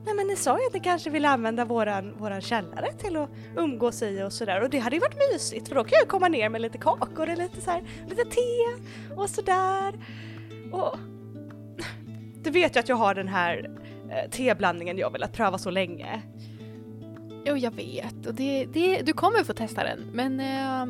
Nej 0.05 0.15
men 0.15 0.27
ni 0.27 0.37
sa 0.37 0.59
ju 0.61 0.67
att 0.67 0.75
ni 0.75 0.81
kanske 0.81 1.11
ville 1.11 1.29
använda 1.29 1.65
våran, 1.65 2.19
våran 2.19 2.41
källare 2.41 2.93
till 2.93 3.17
att 3.17 3.31
umgås 3.57 4.03
i 4.03 4.23
och 4.23 4.33
sådär 4.33 4.63
och 4.63 4.71
det 4.71 4.79
hade 4.79 4.97
ju 4.97 5.01
varit 5.01 5.33
mysigt 5.33 5.69
för 5.69 5.75
då 5.75 5.85
kan 5.85 5.99
jag 5.99 6.09
komma 6.09 6.29
ner 6.29 6.49
med 6.49 6.61
lite 6.61 6.79
kakor 6.79 7.31
och 7.31 7.39
lite 7.39 7.61
så 7.61 7.71
här, 7.71 7.83
lite 8.09 8.25
te 8.25 8.83
och 9.17 9.31
sådär. 9.31 9.95
Och 10.73 10.99
du 12.43 12.51
vet 12.51 12.77
ju 12.77 12.81
att 12.81 12.89
jag 12.89 12.97
har 12.97 13.15
den 13.15 13.29
här 13.29 13.71
teblandningen 14.31 14.99
jag 14.99 15.13
velat 15.13 15.33
pröva 15.33 15.59
så 15.59 15.71
länge. 15.71 16.23
Jo, 17.45 17.57
jag 17.57 17.71
vet. 17.71 18.27
Och 18.27 18.35
det, 18.35 18.67
det, 18.67 19.03
du 19.03 19.13
kommer 19.13 19.45
få 19.45 19.53
testa 19.53 19.85
den, 19.85 20.01
men 20.13 20.41
eh, 20.41 20.87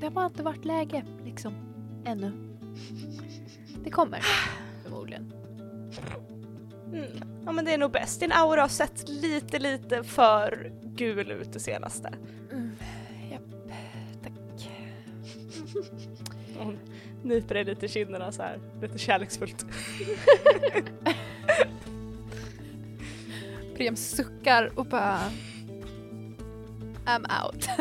det 0.00 0.06
har 0.06 0.10
bara 0.10 0.26
inte 0.26 0.42
varit 0.42 0.64
läge, 0.64 1.04
liksom. 1.24 1.54
Ännu. 2.04 2.32
Det 3.84 3.90
kommer, 3.90 4.24
förmodligen. 4.82 5.32
Mm. 6.92 7.04
Ja 7.44 7.52
men 7.52 7.64
det 7.64 7.74
är 7.74 7.78
nog 7.78 7.92
bäst. 7.92 8.20
Din 8.20 8.32
aura 8.32 8.60
har 8.60 8.68
sett 8.68 9.08
lite 9.08 9.58
lite 9.58 10.04
för 10.04 10.72
gul 10.84 11.30
ut 11.30 11.52
det 11.52 11.60
senaste. 11.60 12.14
Mm. 12.52 12.70
Japp, 13.30 13.42
tack. 14.22 14.70
Hon 16.58 16.78
nyper 17.22 17.54
dig 17.54 17.64
lite 17.64 17.86
i 17.86 17.88
kinderna 17.88 18.32
så 18.32 18.42
här, 18.42 18.58
lite 18.82 18.98
kärleksfullt. 18.98 19.66
Priam 23.78 23.96
suckar 23.96 24.70
och 24.74 24.86
bara... 24.86 25.20
I'm 27.06 27.44
out. 27.44 27.68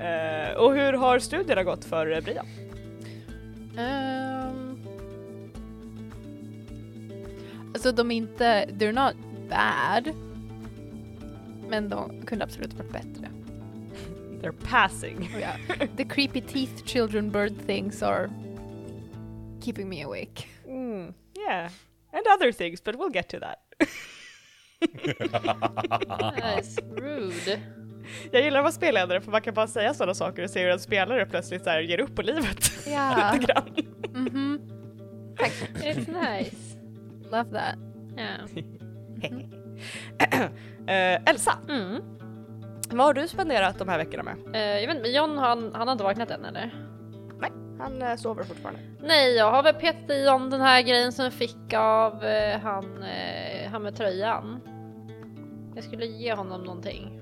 Eh, 0.00 0.52
och 0.56 0.74
hur 0.74 0.92
har 0.92 1.18
studierna 1.18 1.62
gått 1.62 1.84
för 1.84 2.12
eh, 2.12 2.20
Brian? 2.20 2.46
Um, 3.78 4.80
alltså 7.74 7.92
de 7.92 8.10
är 8.10 8.16
inte, 8.16 8.66
they're 8.66 8.92
not 8.92 9.16
bad. 9.48 10.14
Men 11.68 11.88
de 11.88 12.22
kunde 12.26 12.44
absolut 12.44 12.74
varit 12.74 12.92
bättre. 12.92 13.30
They're 14.42 14.68
passing. 14.70 15.30
Och 15.34 15.40
ja, 15.40 15.76
the 15.96 16.04
creepy 16.04 16.40
teeth 16.40 16.84
children 16.84 17.30
bird 17.30 17.66
things 17.66 18.02
are 18.02 18.30
keeping 19.60 19.88
me 19.88 20.02
awake. 20.02 20.46
Mm. 20.66 21.14
Yeah. 21.48 21.70
And 22.12 22.26
other 22.26 22.52
things, 22.52 22.84
but 22.84 22.96
we'll 22.96 23.14
get 23.14 23.28
to 23.28 23.40
that. 23.40 23.67
Nice. 26.56 26.80
Rude. 26.96 27.60
Jag 28.32 28.42
gillar 28.42 28.58
att 28.60 28.64
vara 28.64 28.72
spelledare 28.72 29.20
för 29.20 29.30
man 29.30 29.40
kan 29.42 29.54
bara 29.54 29.66
säga 29.66 29.94
sådana 29.94 30.14
saker 30.14 30.42
och 30.44 30.50
se 30.50 30.62
hur 30.62 30.70
en 30.70 30.78
spelare 30.80 31.26
plötsligt 31.26 31.64
så 31.64 31.70
här 31.70 31.80
ger 31.80 32.00
upp 32.00 32.14
på 32.16 32.22
livet. 32.22 32.86
Ja. 32.86 33.30
lite 33.34 33.46
grann. 33.52 33.68
Mhm. 34.14 34.60
Tack. 35.38 35.52
It's 35.74 36.36
nice. 36.38 36.56
Love 37.30 37.50
that. 37.50 37.74
Ja. 38.16 38.62
Eh, 40.88 41.22
Elsa, 41.30 41.58
Mm. 41.68 42.02
vad 42.90 43.06
har 43.06 43.14
du 43.14 43.28
spenderat 43.28 43.78
de 43.78 43.88
här 43.88 43.98
veckorna 43.98 44.22
med? 44.22 44.36
Eh, 44.54 44.80
jag 44.80 44.86
vet 44.86 44.96
inte, 44.96 45.02
men 45.02 45.14
John 45.14 45.38
han, 45.38 45.70
han 45.74 45.88
har 45.88 45.92
inte 45.92 46.04
vaknat 46.04 46.30
än 46.30 46.44
eller? 46.44 46.87
Han 47.78 48.02
eh, 48.02 48.16
sover 48.16 48.44
fortfarande. 48.44 48.80
Nej, 49.00 49.34
jag 49.34 49.50
har 49.50 49.62
väl 49.62 49.74
petat 49.74 50.10
i 50.10 50.28
om 50.28 50.50
den 50.50 50.60
här 50.60 50.82
grejen 50.82 51.12
som 51.12 51.24
jag 51.24 51.34
fick 51.34 51.74
av 51.74 52.24
eh, 52.24 52.58
han, 52.60 53.02
eh, 53.02 53.70
han 53.70 53.82
med 53.82 53.96
tröjan. 53.96 54.60
Jag 55.74 55.84
skulle 55.84 56.06
ge 56.06 56.34
honom 56.34 56.62
någonting. 56.62 57.20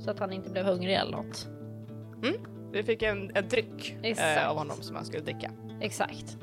Så 0.00 0.10
att 0.10 0.18
han 0.18 0.32
inte 0.32 0.50
blev 0.50 0.64
hungrig 0.64 0.94
eller 0.94 1.12
något. 1.12 1.48
Vi 2.72 2.82
fick 2.82 3.02
en, 3.02 3.30
en 3.34 3.48
dryck 3.48 3.96
eh, 4.02 4.48
av 4.50 4.56
honom 4.56 4.76
som 4.80 4.96
han 4.96 5.04
skulle 5.04 5.22
dricka. 5.22 5.50
Exakt. 5.80 6.36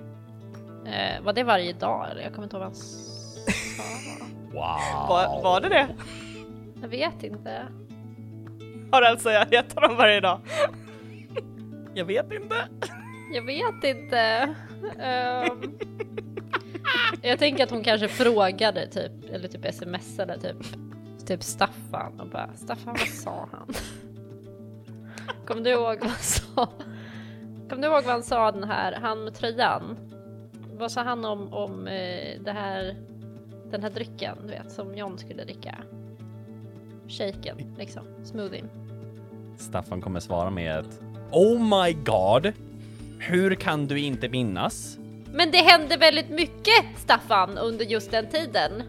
Eh, 0.85 1.23
var 1.23 1.33
det 1.33 1.43
varje 1.43 1.73
dag 1.73 2.07
eller? 2.11 2.21
Jag 2.21 2.33
kommer 2.33 2.43
inte 2.43 2.55
ihåg 2.55 2.61
vad 2.61 2.69
han 2.69 2.75
sa. 2.75 3.41
Wow! 4.51 5.07
Var, 5.09 5.43
var 5.43 5.61
det 5.61 5.69
det? 5.69 5.87
Jag 6.81 6.87
vet 6.87 7.23
inte. 7.23 7.65
Har 8.91 9.01
Elsa 9.01 9.31
gett 9.51 9.73
honom 9.73 9.97
varje 9.97 10.19
dag? 10.19 10.39
Jag 11.93 12.05
vet 12.05 12.31
inte. 12.31 12.55
Jag 13.33 13.45
vet 13.45 13.83
inte. 13.83 14.55
Ehm, 14.99 15.79
jag 17.21 17.39
tänker 17.39 17.63
att 17.63 17.71
hon 17.71 17.83
kanske 17.83 18.07
frågade 18.07 18.87
typ, 18.87 19.11
eller 19.31 19.47
typ 19.47 19.73
smsade 19.73 20.39
typ, 20.39 20.57
typ 21.27 21.43
Staffan 21.43 22.19
och 22.19 22.29
bara 22.29 22.49
Staffan 22.55 22.93
vad 22.93 23.07
sa 23.07 23.49
han? 23.51 23.73
Kommer 25.45 25.61
du 25.61 25.69
ihåg 25.69 25.99
vad 25.99 26.09
han 26.09 26.19
sa? 26.19 26.69
Kommer 27.69 27.81
du 27.81 27.87
ihåg 27.87 28.03
vad 28.03 28.13
han 28.13 28.23
sa 28.23 28.51
den 28.51 28.63
här, 28.63 28.93
han 29.01 29.23
med 29.23 29.33
tröjan? 29.33 29.97
Vad 30.73 30.91
sa 30.91 31.03
han 31.03 31.25
om, 31.25 31.53
om 31.53 31.87
eh, 31.87 32.41
det 32.41 32.51
här, 32.51 32.95
den 33.71 33.83
här 33.83 33.89
drycken 33.89 34.37
du 34.41 34.47
vet 34.47 34.71
som 34.71 34.95
John 34.95 35.17
skulle 35.17 35.43
dricka? 35.43 35.77
Shaken 37.07 37.75
liksom, 37.77 38.03
smoothien. 38.23 38.69
Staffan 39.57 40.01
kommer 40.01 40.19
svara 40.19 40.49
med 40.49 40.79
ett 40.79 41.01
Oh 41.31 41.59
my 41.59 41.93
god! 41.93 42.53
Hur 43.19 43.55
kan 43.55 43.87
du 43.87 43.99
inte 43.99 44.29
minnas? 44.29 44.97
Men 45.33 45.51
det 45.51 45.57
hände 45.57 45.97
väldigt 45.97 46.29
mycket 46.29 46.85
Staffan 46.97 47.57
under 47.57 47.85
just 47.85 48.11
den 48.11 48.29
tiden. 48.29 48.83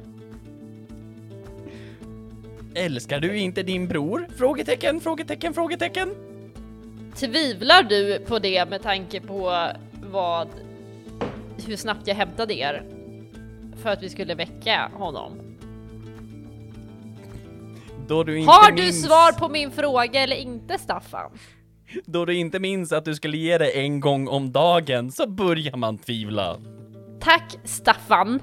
Älskar 2.74 3.20
du 3.20 3.38
inte 3.38 3.62
din 3.62 3.88
bror? 3.88 4.26
Frågetecken, 4.38 5.00
frågetecken, 5.00 5.54
frågetecken. 5.54 6.14
Tvivlar 7.14 7.82
du 7.82 8.18
på 8.18 8.38
det 8.38 8.68
med 8.68 8.82
tanke 8.82 9.20
på 9.20 9.68
vad, 10.10 10.48
hur 11.66 11.76
snabbt 11.76 12.06
jag 12.06 12.14
hämtade 12.14 12.54
er? 12.54 12.84
För 13.82 13.90
att 13.90 14.02
vi 14.02 14.08
skulle 14.08 14.34
väcka 14.34 14.90
honom. 14.94 15.32
Då 18.08 18.24
du 18.24 18.38
inte 18.38 18.52
Har 18.52 18.72
du 18.72 18.82
minns, 18.82 19.04
svar 19.06 19.32
på 19.32 19.48
min 19.48 19.70
fråga 19.70 20.20
eller 20.20 20.36
inte 20.36 20.78
Staffan? 20.78 21.30
Då 22.04 22.24
du 22.24 22.34
inte 22.34 22.58
minns 22.58 22.92
att 22.92 23.04
du 23.04 23.14
skulle 23.14 23.36
ge 23.36 23.58
det 23.58 23.70
en 23.70 24.00
gång 24.00 24.28
om 24.28 24.52
dagen 24.52 25.12
så 25.12 25.26
börjar 25.26 25.76
man 25.76 25.98
tvivla. 25.98 26.56
Tack 27.20 27.56
Staffan! 27.64 28.40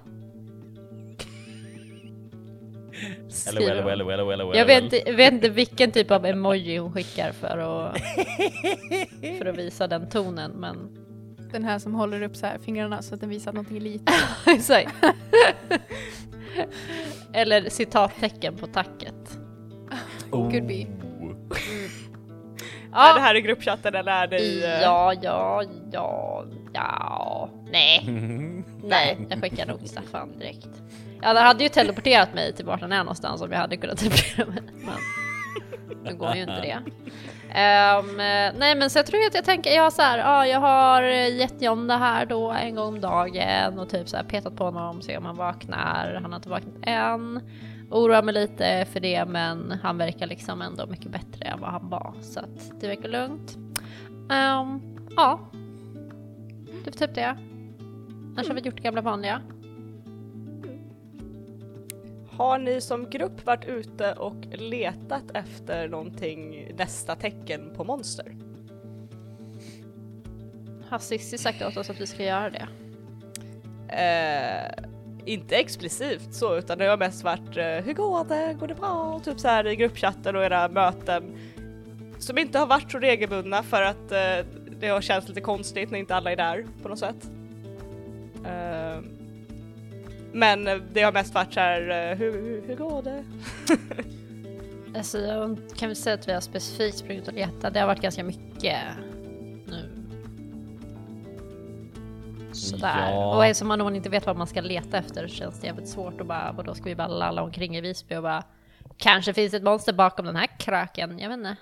Well, 3.45 3.83
well, 3.83 4.03
well, 4.03 4.25
well, 4.25 4.27
well, 4.27 4.57
Jag 4.57 4.65
vet 4.65 4.83
inte, 4.83 5.11
vet 5.11 5.33
inte 5.33 5.49
vilken 5.49 5.91
typ 5.91 6.11
av 6.11 6.25
emoji 6.25 6.77
hon 6.77 6.93
skickar 6.93 7.31
för 7.31 7.57
att, 7.57 7.97
för 9.37 9.45
att 9.45 9.57
visa 9.57 9.87
den 9.87 10.09
tonen 10.09 10.51
men 10.51 10.97
Den 11.51 11.63
här 11.63 11.79
som 11.79 11.95
håller 11.95 12.21
upp 12.21 12.35
så 12.35 12.45
här 12.45 12.57
fingrarna 12.57 13.01
så 13.01 13.15
att 13.15 13.21
den 13.21 13.29
visar 13.29 13.51
att 13.51 13.55
någonting 13.55 13.77
är 13.77 13.81
litet. 13.81 14.15
Exakt. 14.47 14.95
Eller 17.33 17.69
citattecken 17.69 18.55
på 18.57 18.67
tacket. 18.67 19.39
Could 20.31 20.67
be. 20.67 20.85
Är 22.93 23.13
det 23.13 23.19
här 23.19 23.35
i 23.35 23.41
gruppchatten 23.41 23.95
eller 23.95 24.11
är 24.11 24.27
det 24.27 24.39
i... 24.39 24.63
eh, 24.63 24.81
Ja, 24.81 25.13
ja, 25.21 25.63
ja, 25.91 26.43
ja, 26.73 27.49
nej, 27.71 28.03
nej, 28.83 29.17
jag 29.29 29.41
skickar 29.41 29.65
nog 29.65 29.79
Staffan 29.87 30.39
direkt. 30.39 30.69
Ja, 31.21 31.33
det 31.33 31.39
hade 31.39 31.63
ju 31.63 31.69
teleporterat 31.69 32.33
mig 32.33 32.53
till 32.53 32.65
vart 32.65 32.81
han 32.81 32.91
är 32.91 32.97
någonstans 32.99 33.41
om 33.41 33.51
jag 33.51 33.59
hade 33.59 33.77
kunnat 33.77 33.97
teleportera 33.97 34.45
mig, 34.45 34.61
men 34.75 36.03
nu 36.03 36.15
går 36.15 36.35
ju 36.35 36.41
inte 36.41 36.61
det. 36.61 36.77
Ehm, 37.53 38.15
nej, 38.59 38.75
men 38.75 38.89
så 38.89 38.99
jag 38.99 39.05
tror 39.05 39.25
att 39.27 39.35
jag 39.35 39.45
tänker, 39.45 39.71
jag 39.75 39.83
har 39.83 39.91
så 39.91 40.01
här, 40.01 40.17
ja, 40.17 40.47
jag 40.47 40.59
har 40.59 41.01
gett 41.03 41.61
John 41.61 41.87
det 41.87 41.93
här 41.97 42.25
då 42.25 42.51
en 42.51 42.75
gång 42.75 42.87
om 42.87 43.01
dagen 43.01 43.79
och 43.79 43.89
typ 43.89 44.09
så 44.09 44.17
här 44.17 44.23
petat 44.23 44.55
på 44.55 44.63
honom, 44.63 45.01
se 45.01 45.17
om 45.17 45.25
han 45.25 45.35
vaknar. 45.35 46.19
Han 46.21 46.31
har 46.31 46.35
inte 46.39 46.49
vaknat 46.49 46.73
än. 46.83 47.41
Oroar 47.91 48.23
mig 48.23 48.33
lite 48.33 48.85
för 48.91 48.99
det, 48.99 49.25
men 49.25 49.71
han 49.71 49.97
verkar 49.97 50.27
liksom 50.27 50.61
ändå 50.61 50.87
mycket 50.87 51.11
bättre 51.11 51.45
än 51.45 51.59
vad 51.61 51.69
han 51.69 51.89
var, 51.89 52.13
så 52.21 52.39
att 52.39 52.71
det 52.79 52.87
verkar 52.87 53.09
lugnt. 53.09 53.57
Ehm, 54.31 54.81
ja. 55.15 55.39
Det 56.83 56.85
var 56.85 57.07
typ 57.07 57.15
det. 57.15 57.37
Annars 58.35 58.47
har 58.47 58.55
vi 58.55 58.61
gjort 58.61 58.75
det 58.75 58.81
gamla 58.81 59.01
vanliga. 59.01 59.41
Har 62.29 62.59
ni 62.59 62.81
som 62.81 63.09
grupp 63.09 63.45
varit 63.45 63.65
ute 63.65 64.13
och 64.13 64.45
letat 64.51 65.31
efter 65.33 65.87
någonting, 65.87 66.71
nästa 66.77 67.15
tecken 67.15 67.73
på 67.75 67.83
monster? 67.83 68.35
Har 70.89 70.99
Cissi 70.99 71.37
sagt 71.37 71.61
åt 71.61 71.77
oss 71.77 71.89
att 71.89 72.01
vi 72.01 72.07
ska 72.07 72.23
göra 72.23 72.49
det? 72.49 72.67
Eh, 73.89 74.85
inte 75.25 75.55
explicit 75.55 76.33
så, 76.33 76.57
utan 76.57 76.77
det 76.77 76.85
har 76.85 76.97
mest 76.97 77.23
varit 77.23 77.57
eh, 77.57 77.65
hur 77.65 77.93
går 77.93 78.23
det, 78.23 78.53
går 78.59 78.67
det 78.67 78.75
bra? 78.75 79.21
Typ 79.25 79.39
så 79.39 79.47
här 79.47 79.67
i 79.67 79.75
gruppchatten 79.75 80.35
och 80.35 80.43
era 80.43 80.67
möten 80.67 81.37
som 82.19 82.37
inte 82.37 82.59
har 82.59 82.65
varit 82.65 82.91
så 82.91 82.99
regelbundna 82.99 83.63
för 83.63 83.81
att 83.81 84.11
eh, 84.11 84.45
det 84.79 84.87
har 84.87 85.01
känts 85.01 85.27
lite 85.27 85.41
konstigt 85.41 85.91
när 85.91 85.99
inte 85.99 86.15
alla 86.15 86.31
är 86.31 86.35
där 86.35 86.65
på 86.81 86.89
något 86.89 86.99
sätt. 86.99 87.29
Uh, 88.39 89.03
men 90.31 90.63
det 90.93 91.01
har 91.01 91.11
mest 91.11 91.33
varit 91.33 91.53
så 91.53 91.59
här, 91.59 92.15
hur, 92.15 92.31
hur, 92.31 92.63
hur 92.67 92.75
går 92.75 93.01
det? 93.01 93.23
Alltså 94.95 95.19
jag 95.19 95.57
kan 95.75 95.89
väl 95.89 95.95
säga 95.95 96.13
att 96.13 96.27
vi 96.27 96.33
har 96.33 96.41
specifikt 96.41 96.97
sprungit 96.97 97.27
och 97.27 97.33
letat. 97.33 97.73
Det 97.73 97.79
har 97.79 97.87
varit 97.87 98.01
ganska 98.01 98.23
mycket 98.23 98.77
Sådär. 102.59 103.11
Ja. 103.11 103.35
Och 103.35 103.45
eftersom 103.45 103.67
man 103.67 103.95
inte 103.95 104.09
vet 104.09 104.25
vad 104.25 104.37
man 104.37 104.47
ska 104.47 104.61
leta 104.61 104.97
efter 104.97 105.27
så 105.27 105.35
känns 105.35 105.59
det 105.61 105.67
jävligt 105.67 105.89
svårt 105.89 106.21
att 106.21 106.27
bara, 106.27 106.51
vadå 106.51 106.73
ska 106.73 106.83
vi 106.83 106.95
bara 106.95 107.07
lalla 107.07 107.43
omkring 107.43 107.77
i 107.77 107.81
Visby 107.81 108.15
och 108.15 108.23
bara 108.23 108.43
Kanske 108.97 109.33
finns 109.33 109.53
ett 109.53 109.63
monster 109.63 109.93
bakom 109.93 110.25
den 110.25 110.35
här 110.35 110.47
kröken, 110.59 111.19
jag 111.19 111.29
vet 111.29 111.37
inte. 111.37 111.55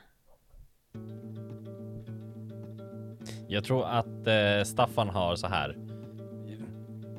Jag 3.47 3.63
tror 3.63 3.85
att 3.85 4.27
eh, 4.27 4.63
Staffan 4.65 5.09
har 5.09 5.35
så 5.35 5.47
här. 5.47 5.77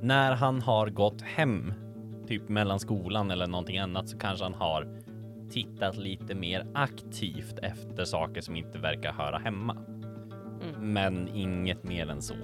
När 0.00 0.32
han 0.32 0.62
har 0.62 0.86
gått 0.86 1.22
hem, 1.22 1.74
typ 2.26 2.48
mellan 2.48 2.80
skolan 2.80 3.30
eller 3.30 3.46
någonting 3.46 3.78
annat, 3.78 4.08
så 4.08 4.18
kanske 4.18 4.44
han 4.44 4.54
har 4.54 4.88
tittat 5.50 5.96
lite 5.96 6.34
mer 6.34 6.66
aktivt 6.74 7.58
efter 7.62 8.04
saker 8.04 8.40
som 8.40 8.56
inte 8.56 8.78
verkar 8.78 9.12
höra 9.12 9.38
hemma. 9.38 9.76
Men 10.78 11.28
inget 11.28 11.84
mer 11.84 12.10
än 12.10 12.22
så. 12.22 12.34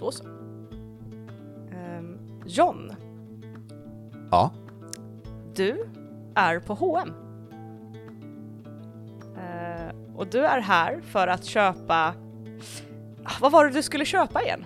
Då 0.00 0.10
så. 0.12 0.24
Ehm, 1.72 2.18
John, 2.46 2.92
Ja. 4.30 4.50
du 5.54 5.86
är 6.34 6.58
på 6.60 6.74
H&M. 6.74 7.12
Eh, 9.36 9.94
och 10.16 10.26
du 10.26 10.46
är 10.46 10.60
här 10.60 11.00
för 11.00 11.26
att 11.28 11.44
köpa... 11.44 12.14
Ah, 13.24 13.32
Vad 13.40 13.52
var 13.52 13.64
det 13.64 13.70
du 13.72 13.82
skulle 13.82 14.04
köpa 14.04 14.42
igen? 14.42 14.64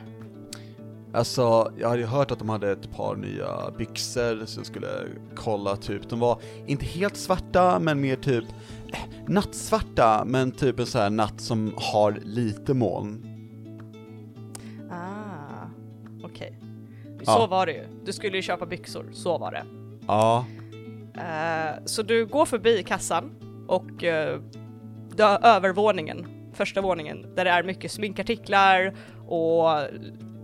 Alltså, 1.13 1.73
jag 1.79 1.89
hade 1.89 2.01
ju 2.01 2.07
hört 2.07 2.31
att 2.31 2.39
de 2.39 2.49
hade 2.49 2.73
ett 2.73 2.91
par 2.97 3.17
nya 3.17 3.71
byxor, 3.79 4.47
så 4.47 4.59
jag 4.61 4.67
skulle 4.67 4.89
kolla 5.37 5.77
typ, 5.77 6.09
de 6.09 6.21
var 6.21 6.39
inte 6.67 6.85
helt 6.85 7.17
svarta, 7.17 7.79
men 7.79 8.01
mer 8.01 8.17
typ 8.17 8.45
eh, 8.93 8.99
nattsvarta, 9.29 10.25
men 10.27 10.53
typ 10.53 10.79
en 10.81 10.87
sån 10.87 11.01
här 11.01 11.11
natt 11.11 11.41
som 11.41 11.73
har 11.77 12.13
lite 12.25 12.75
moln. 12.75 13.27
Så 17.25 17.31
Ja. 17.33 17.47
var 17.47 17.67
det 17.67 17.73
ju. 17.73 17.85
Du 18.05 18.13
skulle 18.13 18.37
ju 18.37 18.43
köpa 18.43 18.67
byxor, 18.67 19.07
så 19.13 19.39
var 19.39 19.53
det. 19.53 19.65
Ja, 20.07 20.45
Eh, 21.19 21.75
så 21.85 22.03
du 22.03 22.27
går 22.27 22.47
förbi 22.47 22.83
kassan 22.83 23.31
och 23.69 24.03
uh, 24.03 24.41
övervåningen, 25.43 26.27
första 26.53 26.81
våningen, 26.81 27.27
där 27.35 27.45
det 27.45 27.51
är 27.51 27.63
mycket 27.63 27.93
sminkartiklar 27.93 28.95
och 29.29 29.69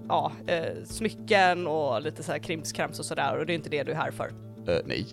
ja, 0.08 0.32
eh, 0.46 0.84
smycken 0.84 1.66
och 1.66 2.02
lite 2.02 2.22
så 2.22 2.32
här 2.32 2.38
krimskrams 2.38 2.98
och 2.98 3.04
sådär 3.04 3.36
och 3.38 3.46
det 3.46 3.52
är 3.52 3.54
inte 3.54 3.68
det 3.70 3.82
du 3.82 3.92
är 3.92 3.96
här 3.96 4.10
för. 4.10 4.30
nej. 4.84 5.06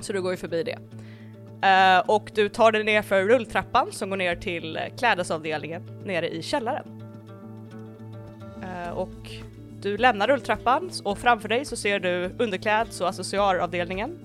Så 0.00 0.12
du 0.12 0.22
går 0.22 0.30
ju 0.30 0.36
förbi 0.36 0.62
det. 0.62 0.78
Och 2.06 2.30
du 2.34 2.48
tar 2.48 2.72
dig 2.72 2.84
ner 2.84 3.02
för 3.02 3.22
rulltrappan 3.24 3.92
som 3.92 4.10
går 4.10 4.16
ner 4.16 4.36
till 4.36 4.78
klädesavdelningen 4.98 5.82
nere 6.04 6.28
i 6.28 6.42
källaren. 6.42 7.02
Och 8.94 9.30
du 9.82 9.96
lämnar 9.96 10.26
rulltrappan 10.26 10.90
och 11.04 11.18
framför 11.18 11.48
dig 11.48 11.64
så 11.64 11.76
ser 11.76 12.00
du 12.00 12.30
underkläds 12.38 13.00
och 13.00 13.08
accessoaravdelningen. 13.08 14.18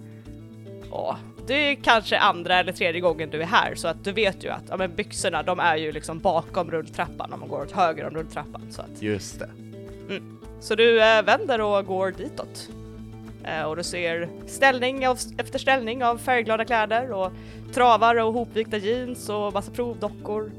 Och 0.91 1.15
det 1.47 1.53
är 1.53 1.75
kanske 1.75 2.17
andra 2.17 2.59
eller 2.59 2.71
tredje 2.71 3.01
gången 3.01 3.29
du 3.29 3.41
är 3.41 3.45
här 3.45 3.75
så 3.75 3.87
att 3.87 4.03
du 4.03 4.11
vet 4.11 4.43
ju 4.43 4.49
att 4.49 4.63
ja, 4.69 4.77
men 4.77 4.95
byxorna 4.95 5.43
de 5.43 5.59
är 5.59 5.75
ju 5.75 5.91
liksom 5.91 6.19
bakom 6.19 6.71
rulltrappan 6.71 7.33
om 7.33 7.39
man 7.39 7.49
går 7.49 7.61
åt 7.61 7.71
höger 7.71 8.07
om 8.07 8.13
rulltrappan. 8.13 8.67
Så, 8.71 8.81
att, 8.81 9.01
Just 9.01 9.39
det. 9.39 9.49
så 10.59 10.75
du 10.75 11.01
eh, 11.01 11.23
vänder 11.23 11.61
och 11.61 11.85
går 11.85 12.11
ditåt. 12.11 12.69
Eh, 13.43 13.63
och 13.63 13.75
du 13.75 13.83
ser 13.83 14.29
ställning 14.47 15.07
av, 15.07 15.17
efter 15.37 15.59
ställning 15.59 16.03
av 16.03 16.17
färgglada 16.17 16.65
kläder 16.65 17.11
och 17.11 17.31
travare 17.73 18.23
och 18.23 18.33
hopvikta 18.33 18.77
jeans 18.77 19.29
och 19.29 19.53
massa 19.53 19.71
provdockor. 19.71 20.51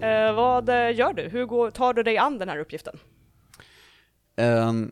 Eh, 0.00 0.32
vad 0.32 0.68
eh, 0.68 0.96
gör 0.96 1.12
du? 1.12 1.22
Hur 1.22 1.46
går, 1.46 1.70
tar 1.70 1.94
du 1.94 2.02
dig 2.02 2.18
an 2.18 2.38
den 2.38 2.48
här 2.48 2.58
uppgiften? 2.58 2.98
Ehm, 4.42 4.90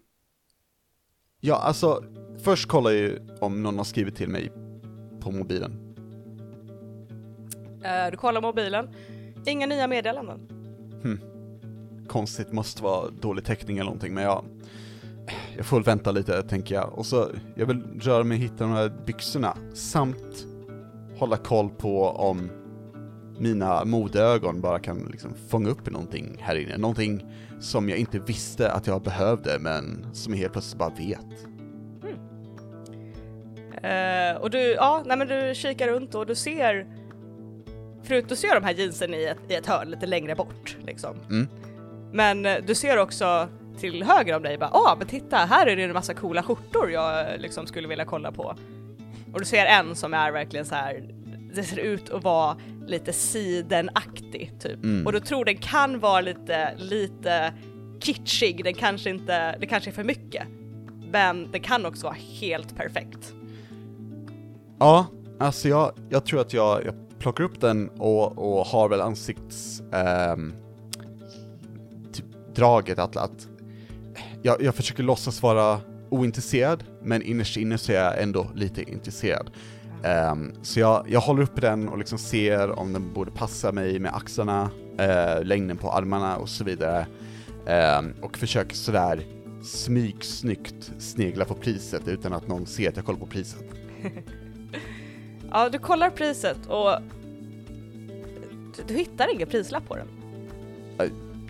ja, 1.40 1.56
alltså, 1.56 2.04
först 2.38 2.68
kollar 2.68 2.90
jag 2.90 3.00
ju 3.00 3.18
om 3.40 3.62
någon 3.62 3.76
har 3.76 3.84
skrivit 3.84 4.16
till 4.16 4.28
mig 4.28 4.52
på 5.20 5.30
mobilen. 5.30 5.94
Eh, 7.84 8.10
du 8.10 8.16
kollar 8.16 8.40
mobilen. 8.40 8.88
Inga 9.46 9.66
nya 9.66 9.86
meddelanden. 9.86 10.40
Konstigt, 12.08 12.52
måste 12.52 12.82
vara 12.82 13.10
dålig 13.10 13.44
täckning 13.44 13.78
eller 13.78 13.84
någonting, 13.84 14.14
men 14.14 14.24
jag... 14.24 14.44
Jag 15.56 15.66
får 15.66 15.76
väl 15.76 15.84
vänta 15.84 16.10
lite, 16.10 16.42
tänker 16.42 16.74
jag. 16.74 16.98
Och 16.98 17.06
så, 17.06 17.28
jag 17.54 17.66
vill 17.66 17.82
röra 18.00 18.24
mig 18.24 18.36
och 18.36 18.42
hitta 18.42 18.64
de 18.64 18.72
här 18.72 18.92
byxorna, 19.06 19.56
samt 19.74 20.46
hålla 21.18 21.36
koll 21.36 21.70
på 21.70 22.04
om 22.04 22.50
mina 23.38 23.84
modeögon 23.84 24.60
bara 24.60 24.78
kan 24.78 25.08
liksom 25.10 25.34
fånga 25.48 25.68
upp 25.68 25.90
någonting 25.90 26.36
här 26.40 26.56
inne. 26.56 26.76
Någonting 26.76 27.24
som 27.60 27.88
jag 27.88 27.98
inte 27.98 28.18
visste 28.18 28.72
att 28.72 28.86
jag 28.86 29.02
behövde, 29.02 29.58
men 29.58 30.06
som 30.12 30.32
jag 30.32 30.40
helt 30.40 30.52
plötsligt 30.52 30.78
bara 30.78 30.90
vet. 30.90 31.46
Eh, 33.82 34.36
och 34.40 34.50
du, 34.50 34.58
ja, 34.58 35.02
nej 35.06 35.16
men 35.16 35.28
du 35.28 35.54
kikar 35.54 35.88
runt 35.88 36.14
och 36.14 36.26
du 36.26 36.34
ser, 36.34 36.86
förut 38.02 38.24
du 38.28 38.36
ser 38.36 38.54
de 38.54 38.64
här 38.64 38.74
jeansen 38.74 39.14
i 39.14 39.24
ett, 39.24 39.38
i 39.48 39.54
ett 39.54 39.66
hörn 39.66 39.90
lite 39.90 40.06
längre 40.06 40.34
bort 40.34 40.76
liksom. 40.86 41.16
Mm. 41.30 41.48
Men 42.12 42.46
eh, 42.46 42.56
du 42.66 42.74
ser 42.74 42.98
också 42.98 43.48
till 43.78 44.02
höger 44.02 44.36
om 44.36 44.42
dig 44.42 44.58
bara, 44.58 44.70
ah 44.70 44.96
men 44.98 45.06
titta 45.06 45.36
här 45.36 45.66
är 45.66 45.76
det 45.76 45.82
en 45.82 45.92
massa 45.92 46.14
coola 46.14 46.42
skjortor 46.42 46.90
jag 46.90 47.32
eh, 47.32 47.38
liksom 47.38 47.66
skulle 47.66 47.88
vilja 47.88 48.04
kolla 48.04 48.32
på. 48.32 48.56
Och 49.32 49.38
du 49.38 49.44
ser 49.44 49.66
en 49.66 49.94
som 49.96 50.14
är 50.14 50.32
verkligen 50.32 50.66
så 50.66 50.74
här. 50.74 51.19
Det 51.54 51.62
ser 51.62 51.78
ut 51.78 52.10
att 52.10 52.24
vara 52.24 52.56
lite 52.86 53.12
sidenaktig 53.12 54.52
typ. 54.60 54.84
Mm. 54.84 55.06
Och 55.06 55.12
du 55.12 55.20
tror 55.20 55.44
den 55.44 55.56
kan 55.56 56.00
vara 56.00 56.20
lite, 56.20 56.74
lite 56.76 57.52
kitschig, 58.00 58.64
den 58.64 58.74
kanske 58.74 59.10
inte, 59.10 59.56
det 59.58 59.66
kanske 59.66 59.90
är 59.90 59.94
för 59.94 60.04
mycket. 60.04 60.42
Men 61.12 61.50
den 61.50 61.60
kan 61.60 61.86
också 61.86 62.06
vara 62.06 62.16
helt 62.40 62.76
perfekt. 62.76 63.34
Ja, 64.78 65.06
alltså 65.40 65.68
jag, 65.68 65.92
jag 66.08 66.24
tror 66.24 66.40
att 66.40 66.52
jag, 66.52 66.84
jag 66.84 66.94
plockar 67.18 67.44
upp 67.44 67.60
den 67.60 67.88
och, 67.88 68.38
och 68.38 68.66
har 68.66 68.88
väl 68.88 69.00
ansikts... 69.00 69.82
ehm, 69.92 70.54
typ 72.12 72.24
draget 72.54 72.98
att, 72.98 73.16
att 73.16 73.48
jag, 74.42 74.62
jag 74.62 74.74
försöker 74.74 75.02
låtsas 75.02 75.42
vara 75.42 75.80
ointresserad, 76.10 76.84
men 77.02 77.22
innerst 77.22 77.56
inne 77.56 77.78
så 77.78 77.92
är 77.92 77.96
jag 77.96 78.22
ändå 78.22 78.50
lite 78.54 78.82
intresserad. 78.82 79.50
Ehm, 80.04 80.52
så 80.62 80.80
jag, 80.80 81.04
jag 81.08 81.20
håller 81.20 81.42
upp 81.42 81.60
den 81.60 81.88
och 81.88 81.98
liksom 81.98 82.18
ser 82.18 82.78
om 82.78 82.92
den 82.92 83.12
borde 83.12 83.30
passa 83.30 83.72
mig 83.72 83.98
med 83.98 84.14
axlarna, 84.14 84.70
eh, 84.98 85.44
längden 85.44 85.76
på 85.76 85.90
armarna 85.90 86.36
och 86.36 86.48
så 86.48 86.64
vidare. 86.64 87.06
Ehm, 87.66 88.14
och 88.22 88.38
försöker 88.38 88.76
sådär 88.76 89.22
smygsnyggt 89.64 90.92
snegla 90.98 91.44
på 91.44 91.54
priset 91.54 92.08
utan 92.08 92.32
att 92.32 92.48
någon 92.48 92.66
ser 92.66 92.88
att 92.88 92.96
jag 92.96 93.04
kollar 93.04 93.18
på 93.18 93.26
priset. 93.26 93.64
Ja, 95.52 95.68
du 95.68 95.78
kollar 95.78 96.10
priset 96.10 96.66
och 96.68 96.90
du, 98.76 98.82
du 98.88 98.94
hittar 98.94 99.34
ingen 99.34 99.48
prislapp 99.48 99.88
på 99.88 99.96
den. 99.96 100.06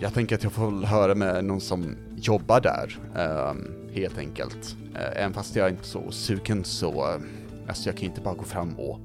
Jag 0.00 0.14
tänker 0.14 0.34
att 0.34 0.42
jag 0.42 0.52
får 0.52 0.86
höra 0.86 1.14
med 1.14 1.44
någon 1.44 1.60
som 1.60 1.96
jobbar 2.16 2.60
där, 2.60 2.98
ehm, 3.16 3.74
helt 3.92 4.18
enkelt. 4.18 4.76
Uh, 4.94 5.16
även 5.16 5.32
fast 5.32 5.56
jag 5.56 5.66
är 5.66 5.70
inte 5.70 5.86
så 5.86 6.10
sugen 6.10 6.64
så, 6.64 7.14
uh, 7.14 7.20
alltså 7.68 7.88
jag 7.88 7.96
kan 7.96 8.02
ju 8.02 8.08
inte 8.08 8.20
bara 8.20 8.34
gå 8.34 8.44
fram 8.44 8.78
och 8.78 9.00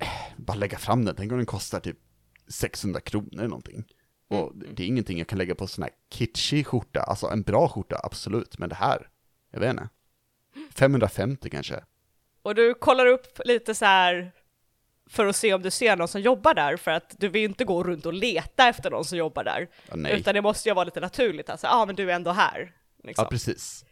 eh, 0.00 0.08
bara 0.36 0.56
lägga 0.56 0.78
fram 0.78 1.04
den. 1.04 1.14
Tänk 1.16 1.32
om 1.32 1.38
den 1.38 1.46
kostar 1.46 1.80
typ 1.80 1.98
600 2.48 3.00
kronor 3.00 3.34
eller 3.34 3.48
någonting. 3.48 3.84
Och 4.28 4.52
det 4.56 4.82
är 4.82 4.86
ingenting 4.86 5.18
jag 5.18 5.28
kan 5.28 5.38
lägga 5.38 5.54
på 5.54 5.66
sån 5.66 5.82
här 5.82 5.92
kitschig 6.10 6.66
skjorta, 6.66 7.02
alltså 7.02 7.26
en 7.26 7.42
bra 7.42 7.68
skjorta, 7.68 8.00
absolut, 8.02 8.58
men 8.58 8.68
det 8.68 8.74
här, 8.74 9.08
jag 9.50 9.60
vet 9.60 9.70
inte. 9.70 9.88
550 10.74 11.50
kanske? 11.50 11.84
Och 12.42 12.54
du 12.54 12.74
kollar 12.74 13.06
upp 13.06 13.40
lite 13.44 13.74
så 13.74 13.84
här 13.84 14.32
för 15.06 15.26
att 15.26 15.36
se 15.36 15.54
om 15.54 15.62
du 15.62 15.70
ser 15.70 15.96
någon 15.96 16.08
som 16.08 16.20
jobbar 16.20 16.54
där, 16.54 16.76
för 16.76 16.90
att 16.90 17.14
du 17.18 17.28
vill 17.28 17.44
inte 17.44 17.64
gå 17.64 17.84
runt 17.84 18.06
och 18.06 18.12
leta 18.12 18.68
efter 18.68 18.90
någon 18.90 19.04
som 19.04 19.18
jobbar 19.18 19.44
där. 19.44 19.68
Ja. 19.88 20.08
Utan 20.08 20.34
det 20.34 20.42
måste 20.42 20.68
ju 20.68 20.74
vara 20.74 20.84
lite 20.84 21.00
naturligt, 21.00 21.50
alltså, 21.50 21.66
ja 21.66 21.76
ah, 21.76 21.86
men 21.86 21.96
du 21.96 22.10
är 22.10 22.14
ändå 22.14 22.30
här. 22.30 22.72
Liksom. 23.02 23.22
Ja, 23.22 23.30
precis. 23.30 23.84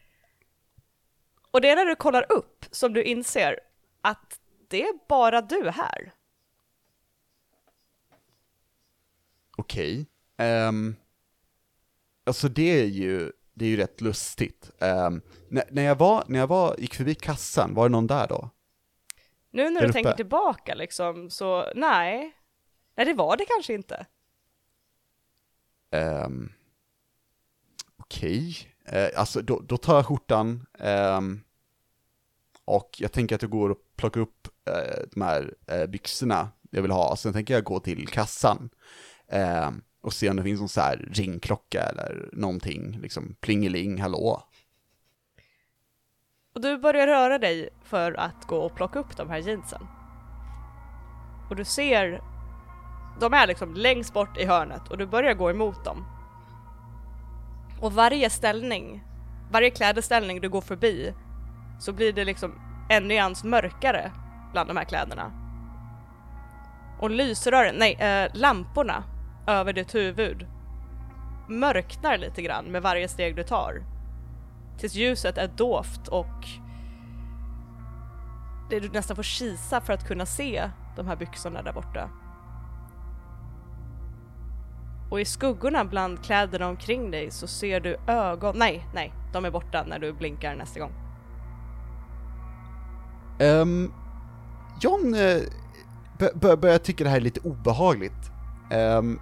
och 1.50 1.60
det 1.60 1.70
är 1.70 1.76
när 1.76 1.84
du 1.84 1.96
kollar 1.96 2.32
upp 2.32 2.64
som 2.70 2.92
du 2.92 3.02
inser 3.02 3.60
att 4.02 4.40
det 4.68 4.82
är 4.82 5.08
bara 5.08 5.40
du 5.40 5.70
här. 5.70 6.12
Okej. 9.56 10.06
Ehm, 10.36 10.96
alltså 12.26 12.48
det 12.48 12.80
är 12.80 12.84
ju, 12.84 13.32
det 13.54 13.64
är 13.64 13.68
ju 13.68 13.76
rätt 13.76 14.00
lustigt. 14.00 14.70
Ehm, 14.78 15.22
när, 15.48 15.64
när, 15.70 15.82
jag 15.82 15.98
var, 15.98 16.24
när 16.26 16.38
jag 16.38 16.46
var, 16.46 16.76
gick 16.78 16.94
förbi 16.94 17.14
kassan, 17.14 17.74
var 17.74 17.88
det 17.88 17.92
någon 17.92 18.06
där 18.06 18.28
då? 18.28 18.50
Nu 19.50 19.70
när 19.70 19.70
Där 19.70 19.80
du 19.80 19.86
uppe? 19.86 19.92
tänker 19.92 20.12
tillbaka 20.12 20.74
liksom, 20.74 21.30
så 21.30 21.72
nej. 21.74 22.36
Nej, 22.94 23.06
det 23.06 23.14
var 23.14 23.36
det 23.36 23.44
kanske 23.44 23.74
inte. 23.74 24.06
Um, 25.90 26.52
Okej, 27.96 28.72
Eh, 28.84 29.08
alltså 29.16 29.42
då, 29.42 29.60
då 29.60 29.76
tar 29.76 29.96
jag 29.96 30.06
skjortan 30.06 30.66
ehm, 30.78 31.40
och 32.64 32.90
jag 32.98 33.12
tänker 33.12 33.34
att 33.34 33.42
jag 33.42 33.50
går 33.50 33.70
och 33.70 33.78
plocka 33.96 34.20
upp 34.20 34.48
eh, 34.68 35.02
de 35.12 35.22
här 35.22 35.54
eh, 35.66 35.86
byxorna 35.86 36.48
jag 36.70 36.82
vill 36.82 36.90
ha, 36.90 37.16
sen 37.16 37.32
tänker 37.32 37.54
jag 37.54 37.64
gå 37.64 37.80
till 37.80 38.08
kassan 38.08 38.70
eh, 39.28 39.70
och 40.02 40.12
se 40.12 40.30
om 40.30 40.36
det 40.36 40.42
finns 40.42 40.60
någon 40.60 40.68
så 40.68 40.80
här 40.80 41.08
ringklocka 41.12 41.82
eller 41.82 42.28
någonting, 42.32 42.98
liksom 43.02 43.36
plingeling, 43.40 44.00
hallå. 44.00 44.42
Och 46.54 46.60
du 46.60 46.78
börjar 46.78 47.06
röra 47.06 47.38
dig 47.38 47.68
för 47.84 48.12
att 48.12 48.46
gå 48.46 48.56
och 48.56 48.74
plocka 48.74 48.98
upp 48.98 49.16
de 49.16 49.30
här 49.30 49.38
jeansen. 49.38 49.86
Och 51.50 51.56
du 51.56 51.64
ser, 51.64 52.22
de 53.20 53.34
är 53.34 53.46
liksom 53.46 53.74
längst 53.74 54.14
bort 54.14 54.38
i 54.38 54.44
hörnet 54.44 54.88
och 54.90 54.98
du 54.98 55.06
börjar 55.06 55.34
gå 55.34 55.50
emot 55.50 55.84
dem. 55.84 56.04
Och 57.80 57.92
varje 57.92 58.30
ställning, 58.30 59.04
varje 59.50 59.70
klädeställning 59.70 60.40
du 60.40 60.48
går 60.48 60.60
förbi 60.60 61.14
så 61.80 61.92
blir 61.92 62.12
det 62.12 62.24
liksom 62.24 62.71
en 62.88 63.08
nyans 63.08 63.44
mörkare 63.44 64.10
bland 64.52 64.70
de 64.70 64.76
här 64.76 64.84
kläderna. 64.84 65.32
Och 67.00 67.10
lysrören, 67.10 67.74
nej, 67.78 67.94
eh, 67.94 68.30
lamporna 68.34 69.04
över 69.46 69.72
ditt 69.72 69.94
huvud 69.94 70.46
mörknar 71.48 72.18
lite 72.18 72.42
grann 72.42 72.64
med 72.64 72.82
varje 72.82 73.08
steg 73.08 73.36
du 73.36 73.42
tar 73.42 73.82
tills 74.78 74.94
ljuset 74.94 75.38
är 75.38 75.48
dovt 75.48 76.08
och 76.08 76.46
det 78.70 78.80
du 78.80 78.88
nästan 78.88 79.16
får 79.16 79.22
kisa 79.22 79.80
för 79.80 79.92
att 79.92 80.06
kunna 80.06 80.26
se 80.26 80.70
de 80.96 81.06
här 81.06 81.16
byxorna 81.16 81.62
där 81.62 81.72
borta. 81.72 82.10
Och 85.10 85.20
i 85.20 85.24
skuggorna 85.24 85.84
bland 85.84 86.24
kläderna 86.24 86.68
omkring 86.68 87.10
dig 87.10 87.30
så 87.30 87.46
ser 87.46 87.80
du 87.80 87.96
ögon, 88.06 88.58
nej, 88.58 88.86
nej, 88.94 89.12
de 89.32 89.44
är 89.44 89.50
borta 89.50 89.84
när 89.86 89.98
du 89.98 90.12
blinkar 90.12 90.54
nästa 90.54 90.80
gång. 90.80 91.01
Um, 93.40 93.92
John 94.80 95.14
uh, 95.14 95.42
bör, 96.34 96.56
börjar 96.56 96.78
tycka 96.78 97.04
det 97.04 97.10
här 97.10 97.16
är 97.16 97.20
lite 97.20 97.40
obehagligt. 97.40 98.30
Um, 98.72 99.20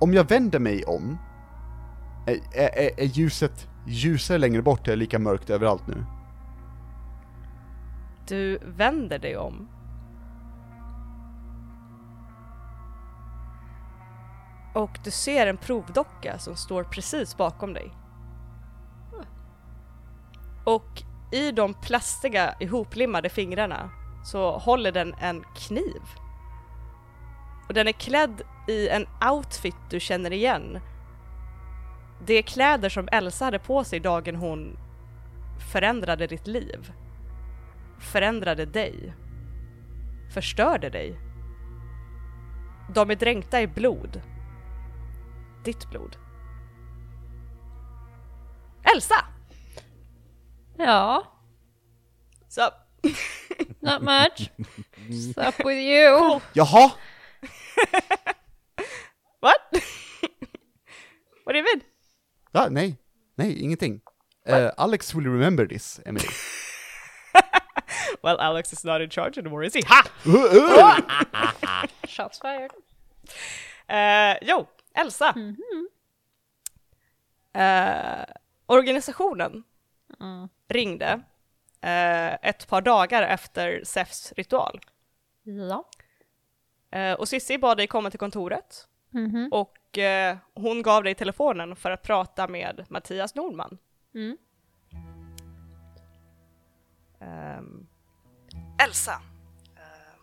om 0.00 0.14
jag 0.14 0.28
vänder 0.28 0.58
mig 0.58 0.84
om, 0.84 1.18
är, 2.26 2.40
är, 2.52 3.00
är 3.00 3.04
ljuset 3.04 3.68
ljusare 3.86 4.38
längre 4.38 4.62
bort 4.62 4.86
eller 4.88 4.96
lika 4.96 5.18
mörkt 5.18 5.50
överallt 5.50 5.86
nu? 5.86 6.04
Du 8.28 8.58
vänder 8.64 9.18
dig 9.18 9.36
om. 9.36 9.68
Och 14.74 14.98
du 15.04 15.10
ser 15.10 15.46
en 15.46 15.56
provdocka 15.56 16.38
som 16.38 16.56
står 16.56 16.84
precis 16.84 17.36
bakom 17.36 17.74
dig. 17.74 17.94
Och 20.64 21.02
i 21.30 21.52
de 21.52 21.74
plastiga 21.74 22.54
ihoplimmade 22.60 23.28
fingrarna 23.28 23.90
så 24.24 24.58
håller 24.58 24.92
den 24.92 25.14
en 25.20 25.44
kniv. 25.56 26.02
Och 27.68 27.74
den 27.74 27.88
är 27.88 27.92
klädd 27.92 28.42
i 28.68 28.88
en 28.88 29.06
outfit 29.30 29.76
du 29.90 30.00
känner 30.00 30.32
igen. 30.32 30.80
Det 32.26 32.34
är 32.34 32.42
kläder 32.42 32.88
som 32.88 33.08
Elsa 33.12 33.44
hade 33.44 33.58
på 33.58 33.84
sig 33.84 34.00
dagen 34.00 34.36
hon 34.36 34.78
förändrade 35.72 36.26
ditt 36.26 36.46
liv 36.46 36.92
förändrade 37.98 38.66
dig. 38.66 39.14
Förstörde 40.34 40.90
dig. 40.90 41.20
De 42.94 43.10
är 43.10 43.16
dränkta 43.16 43.62
i 43.62 43.66
blod. 43.66 44.22
Ditt 45.64 45.90
blod. 45.90 46.16
Elsa! 48.94 49.37
Ja, 50.78 51.22
Så, 52.48 52.70
not 53.82 54.02
much. 54.02 54.48
What's 55.08 55.36
up 55.36 55.64
with 55.64 55.78
you? 55.78 56.40
Jaha! 56.54 56.94
what? 59.40 59.60
What 61.44 61.52
do 61.52 61.58
you 61.58 61.64
mean? 61.64 61.82
Ja, 62.54 62.68
nej, 62.68 62.96
nej, 63.36 63.62
ingenting. 63.62 64.00
Eh, 64.46 64.70
Alex 64.78 65.14
will 65.14 65.24
remember 65.28 65.66
this, 65.66 66.00
Emily. 66.06 66.28
well, 68.22 68.38
Alex 68.40 68.72
is 68.72 68.84
not 68.84 69.00
in 69.00 69.10
charge 69.10 69.36
anymore, 69.36 69.64
is 69.64 69.74
he? 69.74 69.82
Ha! 69.86 70.02
Shots 72.06 72.38
fired. 72.38 72.70
Eh, 73.88 74.36
jo, 74.42 74.68
Elsa. 74.94 75.34
Eh, 77.54 78.24
organisationen 78.68 79.64
Mm. 80.20 80.48
ringde 80.68 81.22
eh, 81.80 82.34
ett 82.34 82.68
par 82.68 82.80
dagar 82.80 83.22
efter 83.22 83.84
Zephs 83.84 84.32
ritual. 84.36 84.80
Ja. 85.42 85.84
Eh, 86.98 87.12
och 87.12 87.28
Sissi 87.28 87.58
bad 87.58 87.76
dig 87.76 87.86
komma 87.86 88.10
till 88.10 88.18
kontoret 88.18 88.88
Mhm. 89.10 89.48
och 89.52 89.98
eh, 89.98 90.36
hon 90.54 90.82
gav 90.82 91.04
dig 91.04 91.14
telefonen 91.14 91.76
för 91.76 91.90
att 91.90 92.02
prata 92.02 92.48
med 92.48 92.86
Mattias 92.88 93.34
Nordman. 93.34 93.78
Mm. 94.14 94.36
Ehm, 97.20 97.86
Elsa, 98.82 99.22
eh, 99.76 100.14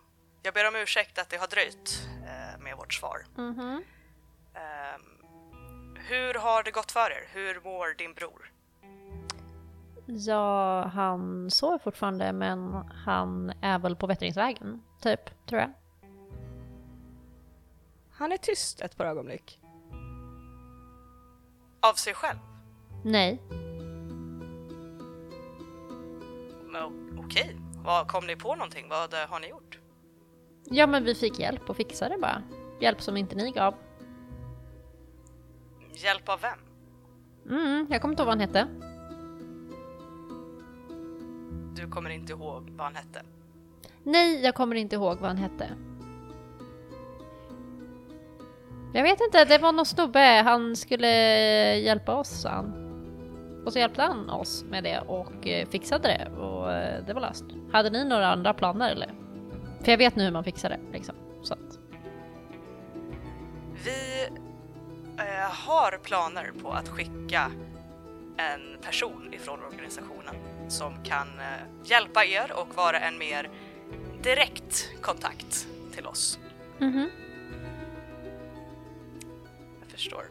jag 0.42 0.54
ber 0.54 0.68
om 0.68 0.76
ursäkt 0.76 1.18
att 1.18 1.28
det 1.30 1.36
har 1.36 1.46
dröjt 1.46 2.08
eh, 2.26 2.60
med 2.60 2.76
vårt 2.76 2.94
svar. 2.94 3.18
Mhm. 3.36 3.84
Ehm, 4.54 5.96
hur 6.08 6.34
har 6.34 6.62
det 6.62 6.70
gått 6.70 6.92
för 6.92 7.10
er? 7.10 7.28
Hur 7.32 7.60
mår 7.64 7.94
din 7.98 8.14
bror? 8.14 8.52
Ja, 10.06 10.82
han 10.94 11.50
sover 11.50 11.78
fortfarande 11.78 12.32
men 12.32 12.72
han 13.04 13.52
är 13.60 13.78
väl 13.78 13.96
på 13.96 14.06
bättringsvägen, 14.06 14.82
typ, 15.00 15.46
tror 15.46 15.60
jag. 15.60 15.72
Han 18.10 18.32
är 18.32 18.36
tyst 18.36 18.80
ett 18.80 18.96
par 18.96 19.04
ögonblick. 19.04 19.60
Av 21.80 21.94
sig 21.94 22.14
själv? 22.14 22.38
Nej. 23.04 23.42
Men 26.72 27.06
Okej, 27.26 27.56
Vad, 27.84 28.08
kom 28.08 28.26
ni 28.26 28.36
på 28.36 28.54
någonting? 28.54 28.88
Vad 28.88 29.14
har 29.14 29.40
ni 29.40 29.48
gjort? 29.48 29.78
Ja, 30.64 30.86
men 30.86 31.04
vi 31.04 31.14
fick 31.14 31.38
hjälp 31.38 31.70
och 31.70 31.76
fixa 31.76 32.08
det 32.08 32.18
bara. 32.18 32.42
Hjälp 32.80 33.02
som 33.02 33.16
inte 33.16 33.36
ni 33.36 33.50
gav. 33.50 33.74
Hjälp 35.92 36.28
av 36.28 36.40
vem? 36.40 36.58
Mm, 37.50 37.86
jag 37.90 38.02
kommer 38.02 38.12
inte 38.12 38.22
ihåg 38.22 38.26
vad 38.26 38.40
han 38.40 38.40
hette. 38.40 38.85
Du 41.76 41.86
kommer 41.86 42.10
inte 42.10 42.32
ihåg 42.32 42.70
vad 42.76 42.86
han 42.86 42.94
hette? 42.94 43.22
Nej, 44.02 44.44
jag 44.44 44.54
kommer 44.54 44.76
inte 44.76 44.96
ihåg 44.96 45.18
vad 45.18 45.28
han 45.28 45.36
hette. 45.36 45.70
Jag 48.92 49.02
vet 49.02 49.20
inte, 49.20 49.44
det 49.44 49.58
var 49.58 49.72
någon 49.72 49.86
snubbe, 49.86 50.42
han 50.44 50.76
skulle 50.76 51.08
hjälpa 51.76 52.14
oss 52.14 52.28
sa 52.28 52.48
han. 52.48 52.82
Och 53.66 53.72
så 53.72 53.78
hjälpte 53.78 54.02
han 54.02 54.30
oss 54.30 54.64
med 54.64 54.84
det 54.84 54.98
och 55.00 55.46
eh, 55.46 55.68
fixade 55.68 56.08
det 56.08 56.40
och 56.40 56.72
eh, 56.72 57.04
det 57.06 57.12
var 57.12 57.20
löst. 57.20 57.44
Hade 57.72 57.90
ni 57.90 58.04
några 58.04 58.26
andra 58.28 58.54
planer 58.54 58.90
eller? 58.90 59.14
För 59.82 59.90
jag 59.90 59.98
vet 59.98 60.16
nu 60.16 60.24
hur 60.24 60.30
man 60.30 60.44
fixar 60.44 60.68
det 60.68 60.78
liksom. 60.92 61.14
Så 61.42 61.54
att, 61.54 61.78
Vi 63.84 64.28
eh, 65.18 65.50
har 65.50 65.98
planer 65.98 66.52
på 66.62 66.70
att 66.70 66.88
skicka 66.88 67.50
en 68.36 68.82
person 68.82 69.34
ifrån 69.34 69.58
organisationen 69.72 70.34
som 70.68 71.04
kan 71.04 71.28
eh, 71.40 71.88
hjälpa 71.90 72.24
er 72.24 72.52
och 72.52 72.76
vara 72.76 73.00
en 73.00 73.18
mer 73.18 73.50
direkt 74.22 74.90
kontakt 75.00 75.66
till 75.94 76.06
oss. 76.06 76.38
mhm. 76.78 77.10
Jag 79.80 79.90
förstår. 79.90 80.24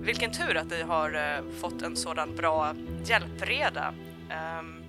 Vilken 0.00 0.32
tur 0.32 0.56
att 0.56 0.70
ni 0.70 0.82
har 0.82 1.14
eh, 1.14 1.44
fått 1.60 1.82
en 1.82 1.96
sådan 1.96 2.36
bra 2.36 2.74
hjälpreda. 3.04 3.94
Ehm, 4.30 4.84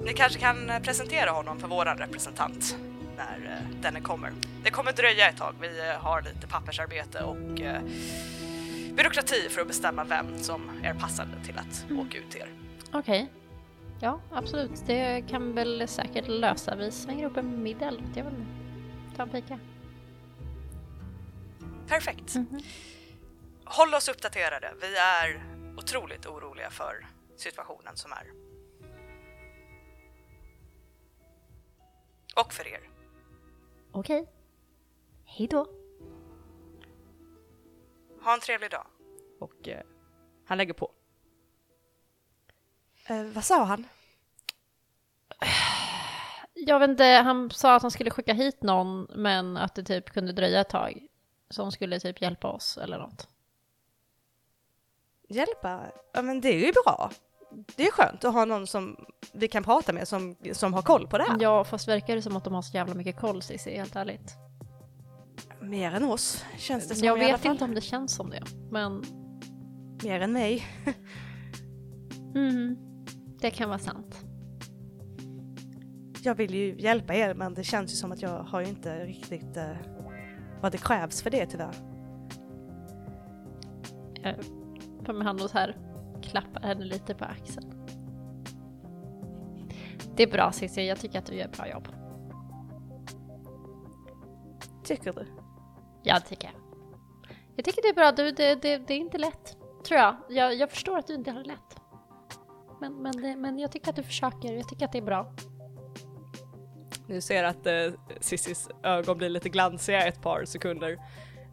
ni 0.00 0.12
kanske 0.12 0.38
kan 0.38 0.70
eh, 0.70 0.82
presentera 0.82 1.30
honom 1.30 1.58
för 1.60 1.68
våran 1.68 1.98
representant 1.98 2.76
när 3.16 3.60
denne 3.82 4.00
kommer. 4.00 4.32
Det 4.64 4.70
kommer 4.70 4.92
dröja 4.92 5.28
ett 5.28 5.36
tag. 5.36 5.54
Vi 5.60 5.92
har 5.98 6.22
lite 6.22 6.46
pappersarbete 6.46 7.22
och 7.22 7.60
byråkrati 8.96 9.48
för 9.48 9.60
att 9.60 9.66
bestämma 9.68 10.04
vem 10.04 10.38
som 10.38 10.70
är 10.84 10.94
passande 10.94 11.44
till 11.44 11.58
att 11.58 11.86
åka 11.90 12.18
ut 12.18 12.30
till 12.30 12.40
er. 12.40 12.50
Okej. 12.92 13.32
Ja, 14.00 14.20
absolut. 14.32 14.86
Det 14.86 15.24
kan 15.28 15.54
väl 15.54 15.88
säkert 15.88 16.28
lösa. 16.28 16.76
Vi 16.76 16.90
svänger 16.90 17.26
upp 17.26 17.36
en 17.36 17.62
middag 17.62 17.88
eller. 17.88 18.02
Jag 18.14 18.24
vet 18.24 18.32
inte. 18.32 19.16
Ta 19.16 19.22
en 19.22 19.30
fika. 19.30 19.58
Perfekt. 21.88 22.34
Mhm. 22.34 22.60
Håll 23.64 23.94
oss 23.94 24.08
uppdaterade. 24.08 24.74
Vi 24.80 24.96
är 24.96 25.44
otroligt 25.76 26.26
oroliga 26.26 26.70
för 26.70 27.06
situationen 27.36 27.96
som 27.96 28.12
är. 28.12 28.32
Och 32.36 32.52
för 32.52 32.68
er. 32.68 32.80
Okej. 33.92 34.28
Hej 35.24 35.48
då. 35.48 35.66
Ha 38.26 38.34
en 38.34 38.40
trevlig 38.40 38.70
dag. 38.70 38.86
Och 39.40 39.68
eh, 39.68 39.82
han 40.46 40.58
lägger 40.58 40.72
på. 40.72 40.90
Eh, 43.06 43.22
vad 43.22 43.44
sa 43.44 43.64
han? 43.64 43.86
Jag 46.54 46.78
vet 46.80 46.90
inte, 46.90 47.04
han 47.04 47.50
sa 47.50 47.74
att 47.74 47.82
han 47.82 47.90
skulle 47.90 48.10
skicka 48.10 48.32
hit 48.32 48.62
någon 48.62 49.06
men 49.14 49.56
att 49.56 49.74
det 49.74 49.82
typ 49.82 50.10
kunde 50.10 50.32
dröja 50.32 50.60
ett 50.60 50.68
tag. 50.68 51.06
Som 51.50 51.72
skulle 51.72 52.00
typ 52.00 52.22
hjälpa 52.22 52.48
oss 52.48 52.78
eller 52.78 52.98
något. 52.98 53.28
Hjälpa? 55.28 55.80
Ja 56.12 56.22
men 56.22 56.40
det 56.40 56.48
är 56.48 56.66
ju 56.66 56.72
bra. 56.72 57.10
Det 57.76 57.86
är 57.86 57.90
skönt 57.90 58.24
att 58.24 58.34
ha 58.34 58.44
någon 58.44 58.66
som 58.66 59.06
vi 59.32 59.48
kan 59.48 59.64
prata 59.64 59.92
med 59.92 60.08
som, 60.08 60.36
som 60.52 60.74
har 60.74 60.82
koll 60.82 61.08
på 61.08 61.18
det 61.18 61.24
här. 61.24 61.36
Ja, 61.40 61.64
fast 61.64 61.88
verkar 61.88 62.16
det 62.16 62.22
som 62.22 62.36
att 62.36 62.44
de 62.44 62.54
har 62.54 62.62
så 62.62 62.76
jävla 62.76 62.94
mycket 62.94 63.20
koll 63.20 63.42
Cissi, 63.42 63.76
helt 63.76 63.96
ärligt. 63.96 64.45
Mer 65.60 65.92
än 65.92 66.04
oss, 66.04 66.44
känns 66.56 66.88
det 66.88 66.94
som 66.94 67.06
Jag 67.06 67.18
i 67.18 67.20
vet 67.20 67.44
inte 67.44 67.64
om 67.64 67.74
det 67.74 67.80
känns 67.80 68.14
som 68.14 68.30
det, 68.30 68.42
men 68.70 69.04
Mer 70.04 70.20
än 70.20 70.32
mig. 70.32 70.64
mm, 72.34 72.76
det 73.40 73.50
kan 73.50 73.68
vara 73.68 73.78
sant. 73.78 74.24
Jag 76.22 76.34
vill 76.34 76.54
ju 76.54 76.80
hjälpa 76.80 77.14
er 77.14 77.34
men 77.34 77.54
det 77.54 77.64
känns 77.64 77.92
ju 77.92 77.96
som 77.96 78.12
att 78.12 78.22
jag 78.22 78.42
har 78.42 78.60
ju 78.60 78.66
inte 78.66 79.04
riktigt 79.04 79.56
eh, 79.56 79.76
vad 80.62 80.72
det 80.72 80.78
krävs 80.78 81.22
för 81.22 81.30
det 81.30 81.46
tyvärr. 81.46 81.74
Jag 84.22 84.34
tar 85.06 85.12
min 85.12 85.22
hand 85.22 85.40
och 85.40 85.50
så 85.50 85.58
här 85.58 85.76
klappar 86.22 86.60
henne 86.60 86.84
lite 86.84 87.14
på 87.14 87.24
axeln. 87.24 87.72
Det 90.16 90.22
är 90.22 90.30
bra 90.32 90.52
Cissi, 90.52 90.86
jag 90.88 90.98
tycker 90.98 91.18
att 91.18 91.26
du 91.26 91.34
gör 91.34 91.44
ett 91.44 91.56
bra 91.56 91.68
jobb. 91.70 91.88
Tycker 94.84 95.12
du? 95.12 95.26
Ja, 96.06 96.14
det 96.14 96.28
tycker 96.28 96.50
jag. 96.52 96.54
Jag 97.56 97.64
tycker 97.64 97.82
det 97.82 97.88
är 97.88 97.94
bra, 97.94 98.12
du, 98.12 98.30
det, 98.30 98.54
det, 98.54 98.78
det 98.78 98.94
är 98.94 98.98
inte 98.98 99.18
lätt. 99.18 99.56
Tror 99.86 100.00
jag. 100.00 100.16
jag. 100.28 100.54
Jag 100.54 100.70
förstår 100.70 100.98
att 100.98 101.06
du 101.06 101.14
inte 101.14 101.30
har 101.30 101.38
det 101.40 101.48
lätt. 101.48 101.76
Men, 102.80 103.02
men, 103.02 103.40
men 103.40 103.58
jag 103.58 103.72
tycker 103.72 103.90
att 103.90 103.96
du 103.96 104.02
försöker, 104.02 104.52
jag 104.52 104.68
tycker 104.68 104.84
att 104.84 104.92
det 104.92 104.98
är 104.98 105.02
bra. 105.02 105.32
Nu 107.06 107.20
ser 107.20 107.44
att 107.44 107.66
eh, 107.66 107.74
Sissis 108.20 108.68
ögon 108.82 109.18
blir 109.18 109.28
lite 109.28 109.48
glansiga 109.48 110.06
ett 110.06 110.22
par 110.22 110.44
sekunder. 110.44 110.98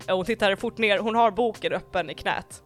Eh, 0.08 0.16
Hon 0.16 0.26
tittar 0.26 0.56
fort 0.56 0.78
ner, 0.78 1.00
hon 1.00 1.16
har 1.16 1.32
boken 1.32 1.74
öppen 1.74 2.10
i 2.10 2.14
knät. 2.14 2.64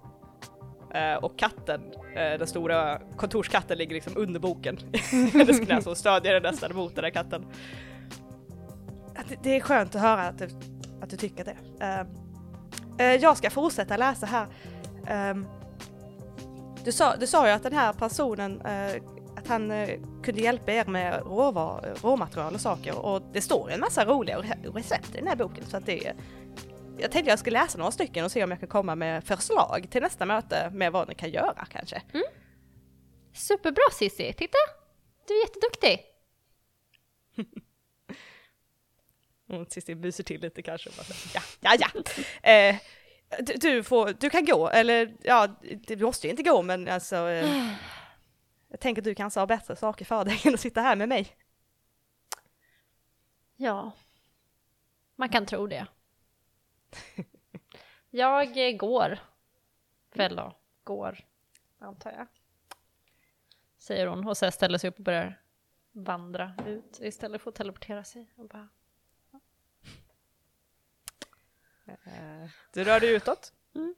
Eh, 0.93 1.15
och 1.15 1.39
katten, 1.39 1.81
eh, 2.15 2.39
den 2.39 2.47
stora 2.47 3.01
kontorskatten 3.17 3.77
ligger 3.77 3.95
liksom 3.95 4.13
under 4.15 4.39
boken 4.39 4.77
i 4.93 4.97
hennes 5.37 5.59
knä 5.59 5.81
så 5.81 5.89
hon 5.89 5.95
stödjer 5.95 6.33
den 6.33 6.43
nästan 6.43 6.75
mot 6.75 6.95
den 6.95 7.03
här 7.03 7.11
katten. 7.11 7.45
Det, 9.29 9.37
det 9.43 9.55
är 9.55 9.59
skönt 9.59 9.95
att 9.95 10.01
höra 10.01 10.21
att 10.21 10.37
du, 10.37 10.49
att 11.01 11.09
du 11.09 11.17
tycker 11.17 11.45
det. 11.45 11.85
Ehm, 11.85 12.07
eh, 12.99 13.15
jag 13.15 13.37
ska 13.37 13.49
fortsätta 13.49 13.97
läsa 13.97 14.25
här. 14.25 14.47
Ehm, 15.07 15.47
du, 16.83 16.91
sa, 16.91 17.15
du 17.15 17.27
sa 17.27 17.47
ju 17.47 17.53
att 17.53 17.63
den 17.63 17.73
här 17.73 17.93
personen 17.93 18.61
eh, 18.61 19.01
att 19.35 19.47
han 19.47 19.71
eh, 19.71 19.99
kunde 20.23 20.41
hjälpa 20.41 20.71
er 20.71 20.85
med 20.85 21.21
råvar, 21.25 21.95
råmaterial 22.01 22.53
och 22.53 22.61
saker 22.61 23.05
och 23.05 23.21
det 23.33 23.41
står 23.41 23.71
en 23.71 23.79
massa 23.79 24.05
roliga 24.05 24.37
recept 24.73 25.15
i 25.15 25.17
den 25.17 25.27
här 25.27 25.35
boken 25.35 25.65
så 25.65 25.77
att 25.77 25.85
det 25.85 26.07
är 26.07 26.15
jag 26.99 27.11
tänkte 27.11 27.29
jag 27.29 27.39
skulle 27.39 27.59
läsa 27.59 27.77
några 27.77 27.91
stycken 27.91 28.25
och 28.25 28.31
se 28.31 28.43
om 28.43 28.51
jag 28.51 28.59
kan 28.59 28.69
komma 28.69 28.95
med 28.95 29.23
förslag 29.23 29.87
till 29.89 30.01
nästa 30.01 30.25
möte 30.25 30.69
med 30.73 30.91
vad 30.91 31.07
ni 31.07 31.15
kan 31.15 31.29
göra 31.29 31.65
kanske. 31.69 32.01
Mm. 32.13 32.25
Superbra 33.33 33.83
Cissi, 33.91 34.33
titta! 34.33 34.57
Du 35.27 35.33
är 35.33 35.41
jätteduktig! 35.41 36.16
Hon 39.47 39.65
Cissi 39.65 39.95
myser 39.95 40.23
till 40.23 40.41
lite 40.41 40.61
kanske. 40.61 40.89
Bara, 40.89 41.05
ja, 41.33 41.41
ja, 41.59 41.75
ja. 41.79 42.03
Eh, 42.51 42.75
du, 43.39 43.53
du, 43.53 43.83
får, 43.83 44.13
du 44.19 44.29
kan 44.29 44.45
gå, 44.45 44.69
eller 44.69 45.17
ja, 45.23 45.47
det 45.87 45.97
måste 45.97 46.27
ju 46.27 46.31
inte 46.31 46.43
gå 46.43 46.61
men 46.61 46.87
alltså 46.87 47.15
eh, 47.15 47.73
jag 48.67 48.79
tänker 48.79 49.01
att 49.01 49.05
du 49.05 49.15
kanske 49.15 49.39
har 49.39 49.47
bättre 49.47 49.75
saker 49.75 50.05
för 50.05 50.25
dig 50.25 50.41
än 50.45 50.53
att 50.53 50.59
sitta 50.59 50.81
här 50.81 50.95
med 50.95 51.09
mig. 51.09 51.35
Ja, 53.55 53.91
man 55.15 55.29
kan 55.29 55.45
tro 55.45 55.67
det. 55.67 55.87
Jag 58.09 58.67
eh, 58.67 58.75
går. 58.77 59.19
Väl 60.13 60.35
då, 60.35 60.55
går, 60.83 61.19
antar 61.79 62.11
jag. 62.11 62.27
Säger 63.77 64.07
hon 64.07 64.27
och 64.27 64.37
sen 64.37 64.51
ställer 64.51 64.77
sig 64.77 64.89
upp 64.89 64.97
och 64.97 65.03
börjar 65.03 65.41
vandra 65.91 66.53
ut 66.65 66.99
istället 67.01 67.41
för 67.41 67.49
att 67.49 67.55
teleportera 67.55 68.03
sig. 68.03 68.33
Och 68.35 68.47
bara, 68.47 68.67
Eh, 69.33 69.39
Du 72.73 72.83
rör 72.83 72.99
dig 72.99 73.15
utåt. 73.15 73.53
Mm. 73.75 73.95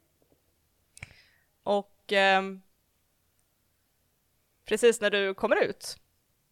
Och 1.62 2.12
ehm, 2.12 2.62
precis 4.64 5.00
när 5.00 5.10
du 5.10 5.34
kommer 5.34 5.64
ut 5.64 5.96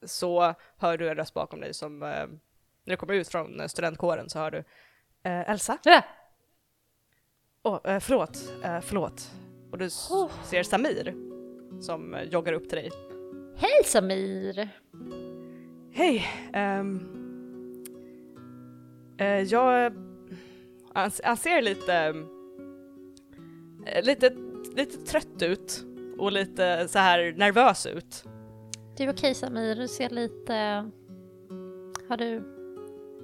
så 0.02 0.54
hör 0.76 0.98
du 0.98 1.08
en 1.08 1.16
röst 1.16 1.34
bakom 1.34 1.60
dig 1.60 1.74
som, 1.74 2.02
eh, 2.02 2.08
när 2.08 2.30
du 2.84 2.96
kommer 2.96 3.14
ut 3.14 3.28
från 3.28 3.60
eh, 3.60 3.66
studentkåren 3.66 4.28
så 4.28 4.38
hör 4.38 4.50
du 4.50 4.58
eh, 5.22 5.50
Elsa? 5.50 5.78
"Äh!" 5.86 6.02
Åh, 7.62 7.80
eh, 7.84 8.00
förlåt, 8.00 8.38
eh, 8.64 8.80
förlåt. 8.80 9.30
Och 9.70 9.78
du 9.78 9.86
Oh. 10.10 10.30
ser 10.44 10.62
Samir 10.62 11.14
som 11.82 12.14
eh, 12.14 12.22
joggar 12.22 12.52
upp 12.52 12.68
till 12.68 12.78
dig. 12.78 12.90
Hej 13.56 13.84
Samir! 13.84 14.68
Hej! 15.92 16.26
ehm, 16.52 17.14
eh, 19.18 19.26
jag... 19.42 20.07
Han, 20.94 21.10
han 21.24 21.36
ser 21.36 21.62
lite... 21.62 21.94
eh, 23.86 24.04
lite, 24.04 24.34
lite 24.76 24.98
trött 24.98 25.42
ut 25.42 25.84
och 26.18 26.32
lite 26.32 26.88
så 26.88 26.98
här 26.98 27.32
nervös 27.36 27.86
ut. 27.86 28.24
Du 28.96 29.04
är 29.04 29.12
okej 29.12 29.34
Samir, 29.34 29.74
du 29.76 29.88
ser 29.88 30.10
lite... 30.10 30.54
Har 32.08 32.16
du... 32.16 32.38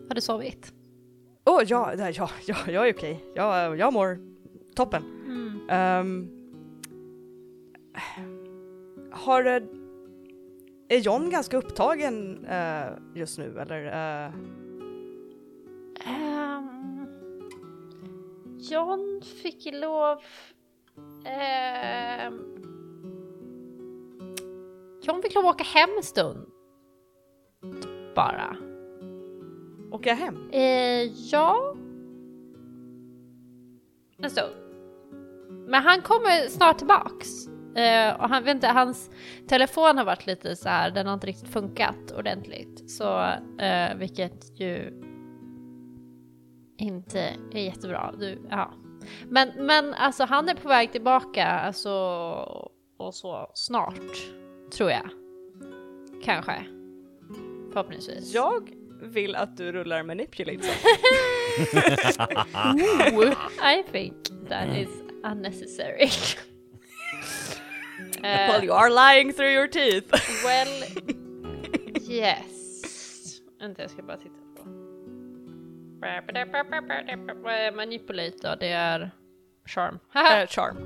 Har 0.08 0.14
du 0.14 0.20
sovit? 0.20 0.72
Åh, 1.44 1.62
ja, 1.66 1.94
ja, 1.98 2.10
ja, 2.10 2.30
ja, 2.46 2.56
jag 2.68 2.88
är 2.88 2.94
okej. 2.94 3.24
Jag, 3.34 3.78
jag 3.78 3.92
mår 3.92 4.18
toppen. 4.74 5.02
Mm. 5.26 5.60
Ehm, 5.68 6.30
har... 9.12 9.44
eh, 9.44 9.62
Är 10.88 10.98
John 10.98 11.30
ganska 11.30 11.56
upptagen 11.56 12.44
eh, 12.44 12.86
just 13.14 13.38
nu 13.38 13.58
eller? 13.60 13.84
eh? 13.86 14.32
Ehm, 16.06 16.33
John 18.70 19.22
fick 19.42 19.72
lov... 19.72 20.18
ehm, 21.26 22.40
John 25.02 25.22
fick 25.22 25.34
lov 25.34 25.46
att 25.46 25.54
åka 25.54 25.64
hem 25.64 25.90
en 25.96 26.02
stund. 26.02 26.46
Bara. 28.14 28.56
jag 30.10 30.16
hem? 30.16 30.50
Eh, 30.52 31.02
ja. 31.32 31.74
En 34.18 34.30
stund. 34.30 34.54
Men 35.50 35.82
han 35.82 36.02
kommer 36.02 36.48
snart 36.48 36.78
tillbaks. 36.78 37.46
Eh, 37.76 38.20
och 38.20 38.28
han 38.28 38.44
vet 38.44 38.54
inte, 38.54 38.68
hans 38.68 39.10
telefon 39.48 39.98
har 39.98 40.04
varit 40.04 40.26
lite 40.26 40.56
så 40.56 40.68
här, 40.68 40.90
den 40.90 41.06
har 41.06 41.14
inte 41.14 41.26
riktigt 41.26 41.48
funkat 41.48 42.12
ordentligt. 42.18 42.90
Så, 42.90 43.20
eh, 43.58 43.94
vilket 43.96 44.60
ju 44.60 45.03
inte 46.76 47.20
är 47.52 47.64
jättebra. 47.64 48.14
Du, 48.18 48.38
ja. 48.50 48.72
Men, 49.28 49.66
men 49.66 49.94
alltså 49.94 50.24
han 50.24 50.48
är 50.48 50.54
på 50.54 50.68
väg 50.68 50.92
tillbaka, 50.92 51.46
alltså, 51.46 51.90
och 52.96 53.14
så 53.14 53.50
snart, 53.54 54.00
tror 54.76 54.90
jag. 54.90 55.08
Kanske. 56.24 56.66
Förhoppningsvis. 57.72 58.34
Jag 58.34 58.70
vill 59.02 59.36
att 59.36 59.56
du 59.56 59.72
rullar 59.72 60.02
manipulate 60.02 60.62
så. 60.62 60.70
I 63.62 63.82
think 63.92 64.14
that 64.48 64.68
is 64.76 64.88
unnecessary. 65.24 66.10
Well, 68.22 68.64
you 68.64 68.72
are 68.72 68.90
lying 68.90 69.32
through 69.32 69.52
your 69.52 69.66
teeth. 69.66 70.10
well, 70.44 70.68
yes. 72.08 73.40
Vänta, 73.60 73.82
jag 73.82 73.90
ska 73.90 74.02
bara 74.02 74.16
titta. 74.16 74.34
Vad 77.42 77.52
är 77.54 77.72
manipulate 77.76 78.36
då? 78.42 78.54
Det 78.60 78.68
är 78.68 79.10
charm. 79.66 79.98
Eh, 80.14 80.46
charm. 80.46 80.76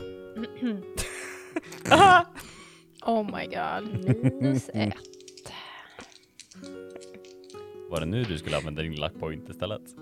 Oh 3.03 3.37
my 3.37 3.47
god. 3.47 4.05
Minus 4.05 4.69
ett. 4.75 4.95
Var 7.91 8.01
det 8.01 8.07
nu 8.07 8.25
du 8.25 8.39
skulle 8.39 8.57
använda 8.57 8.83
din 8.83 9.01
luck 9.01 9.19
point 9.21 9.49
istället? 9.49 9.83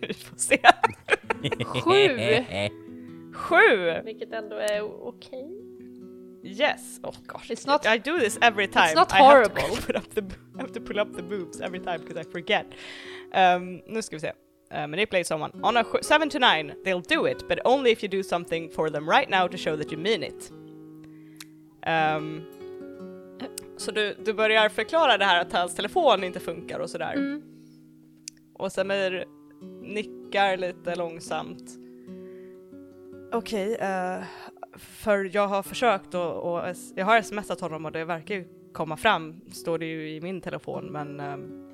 Vi 0.00 0.14
får 0.14 0.36
se. 0.36 0.58
Sju! 1.64 2.44
Sju! 3.32 4.02
Vilket 4.04 4.32
ändå 4.32 4.56
är 4.56 5.06
okej. 5.06 5.73
Yes. 6.46 7.00
Oh 7.02 7.14
gosh. 7.26 7.50
It's 7.50 7.66
not- 7.66 7.86
I 7.86 7.98
do 7.98 8.18
this 8.18 8.38
every 8.42 8.66
time. 8.66 8.94
not 8.94 9.12
I 9.12 9.16
have 9.16 9.44
to 9.44 9.50
horrible. 9.60 9.76
put 9.86 9.96
up 9.96 10.14
the, 10.14 10.22
I 10.58 10.60
have 10.60 10.72
to 10.72 10.80
pull 10.80 11.00
up 11.00 11.16
the 11.16 11.22
boobs 11.22 11.60
every 11.60 11.80
time 11.80 12.00
because 12.00 12.20
I 12.20 12.24
forget. 12.32 12.66
Um, 13.34 13.82
nu 13.86 14.02
ska 14.02 14.16
vi 14.16 14.20
se. 14.20 14.32
Uh, 14.74 14.86
manipulate 14.86 15.24
someone. 15.24 15.52
On 15.62 15.76
a 15.76 15.84
7 16.02 16.28
to 16.30 16.38
9, 16.38 16.74
they'll 16.84 17.00
do 17.00 17.26
it, 17.26 17.48
but 17.48 17.58
only 17.64 17.90
if 17.90 18.02
you 18.02 18.08
do 18.08 18.22
something 18.22 18.70
for 18.70 18.90
them 18.90 19.08
right 19.10 19.30
now 19.30 19.48
to 19.48 19.56
show 19.56 19.76
that 19.76 19.92
you 19.92 19.98
mean 20.02 20.22
it. 20.22 20.50
Um, 21.86 22.42
så 23.76 23.90
du, 23.90 24.16
du 24.24 24.32
börjar 24.34 24.68
förklara 24.68 25.18
det 25.18 25.24
här 25.24 25.40
att 25.40 25.52
hans 25.52 25.74
telefon 25.74 26.24
inte 26.24 26.40
funkar 26.40 26.78
och 26.78 26.90
sådär. 26.90 27.12
Mm. 27.12 27.42
Och 28.54 28.72
Samir 28.72 29.24
nickar 29.82 30.56
lite 30.56 30.94
långsamt. 30.94 31.78
Okej, 33.32 33.74
eh, 33.74 34.22
för 34.78 35.30
jag 35.36 35.48
har 35.48 35.62
försökt 35.62 36.14
och, 36.14 36.54
och 36.54 36.74
jag 36.94 37.06
har 37.06 37.22
smsat 37.22 37.60
honom 37.60 37.84
och 37.84 37.92
det 37.92 38.04
verkar 38.04 38.34
ju 38.34 38.48
komma 38.72 38.96
fram, 38.96 39.40
står 39.52 39.78
det 39.78 39.86
ju 39.86 40.10
i 40.10 40.20
min 40.20 40.40
telefon, 40.40 40.84
men 40.84 41.20
ehm, 41.20 41.70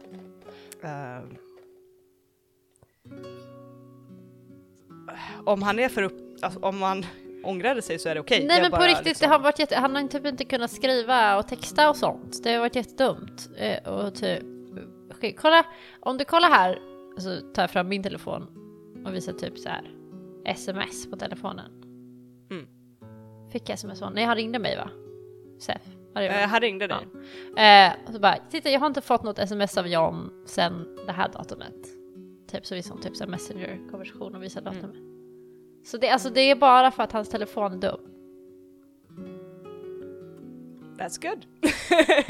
om 5.44 5.62
han 5.62 5.78
är 5.78 5.88
för 5.88 6.03
upp, 6.03 6.18
alltså, 6.42 6.61
om 6.61 6.82
han 6.82 7.05
ångrade 7.44 7.82
sig 7.82 7.98
så 7.98 8.09
är 8.09 8.14
det 8.14 8.20
okej. 8.20 8.44
Nej 8.46 8.57
Jag 8.57 8.70
men 8.70 8.80
på 8.80 8.86
riktigt, 8.86 9.07
liksom- 9.07 9.28
det 9.28 9.34
har 9.34 9.38
varit 9.38 9.59
jätte, 9.59 9.76
han 9.76 9.96
har 9.96 10.09
typ 10.09 10.26
inte 10.26 10.44
kunnat 10.44 10.70
skriva 10.70 11.38
och 11.38 11.48
texta 11.48 11.90
och 11.90 11.96
sånt. 11.96 12.42
Det 12.44 12.53
har 12.53 12.61
varit 12.61 12.76
jättedumt. 12.76 13.51
Eh, 13.57 13.88
och 13.92 14.14
typ, 14.14 14.42
okej, 15.16 15.36
kolla, 15.38 15.66
om 16.01 16.18
du 16.18 16.24
kollar 16.24 16.48
här, 16.48 16.78
så 17.18 17.40
tar 17.40 17.62
jag 17.62 17.70
fram 17.70 17.88
min 17.88 18.03
telefon 18.03 18.46
och 19.07 19.14
visar 19.14 19.32
typ 19.32 19.59
så 19.59 19.68
här 19.68 19.90
sms 20.44 21.11
på 21.11 21.16
telefonen. 21.16 21.70
Mm. 22.51 22.66
Fick 23.53 23.68
jag 23.68 23.74
sms 23.74 23.98
från? 23.98 24.12
Nej 24.12 24.24
han 24.24 24.36
ringde 24.36 24.59
mig 24.59 24.76
va? 24.76 24.90
Sef? 25.61 25.82
Ja, 26.14 26.22
Eh, 26.22 26.48
han. 26.48 26.61
ringde 26.61 26.86
dig. 26.86 26.98
Eh, 27.57 27.92
och 28.07 28.12
så 28.14 28.20
bara, 28.20 28.36
titta 28.51 28.70
jag 28.70 28.80
har 28.80 28.86
inte 28.86 29.01
fått 29.01 29.22
något 29.22 29.38
sms 29.38 29.78
av 29.78 29.88
John 29.88 30.30
sen 30.46 30.96
det 31.07 31.12
här 31.12 31.28
datumet. 31.28 31.74
Typ 32.51 32.66
så 32.66 32.74
visade 32.74 32.94
hon 32.94 33.03
typ 33.03 33.28
messenger-konversation 33.28 34.34
och 34.34 34.42
visade 34.42 34.70
Mm. 34.70 34.82
datumet. 34.82 35.03
Så 35.86 35.96
det, 35.96 36.09
alltså, 36.09 36.30
det 36.30 36.40
är 36.40 36.55
bara 36.57 36.90
för 36.90 37.03
att 37.03 37.12
hans 37.12 37.28
telefon 37.28 37.72
är 37.72 37.76
dum. 37.76 38.01
That's 40.98 41.18
good. 41.28 41.46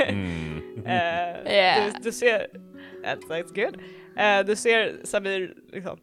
Mm. 0.08 0.60
Eh, 0.86 1.52
Yeah. 1.52 1.92
du, 1.94 2.00
du 2.02 2.12
ser, 2.12 2.46
that's, 3.04 3.28
that's 3.28 3.54
good. 3.54 3.76
Eh, 4.16 4.46
du 4.46 4.56
ser 4.56 5.00
Samir 5.04 5.54
liksom, 5.72 5.98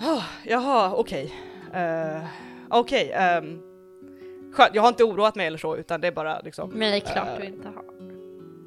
oh, 0.00 0.22
jaha 0.44 0.94
okej, 0.94 1.34
Eh, 1.74 2.24
okej, 2.70 3.10
ehm, 3.14 3.60
skönt, 4.62 4.74
jag 4.74 4.82
har 4.82 4.88
inte 4.88 5.04
oroat 5.04 5.34
mig 5.36 5.46
eller 5.46 5.58
så 5.58 5.76
utan 5.76 6.00
det 6.00 6.06
är 6.06 6.12
bara 6.12 6.40
liksom, 6.40 6.70
Men 6.70 6.78
det 6.90 6.96
är 6.96 7.00
klart 7.00 7.28
Eh, 7.28 7.38
du 7.40 7.44
inte 7.46 7.68
har. 7.68 7.84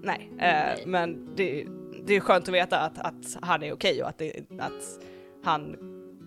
nej, 0.04 0.30
eh, 0.32 0.38
Nej. 0.38 0.84
men 0.86 1.36
det, 1.36 1.68
det 2.06 2.14
är 2.16 2.20
skönt 2.20 2.48
att 2.48 2.54
veta 2.54 2.80
att, 2.80 2.98
att 3.00 3.38
han 3.42 3.64
är 3.64 3.74
okej 3.74 4.04
och 4.04 4.10
att, 4.10 4.18
det, 4.18 4.34
att 4.60 5.00
han, 5.44 5.76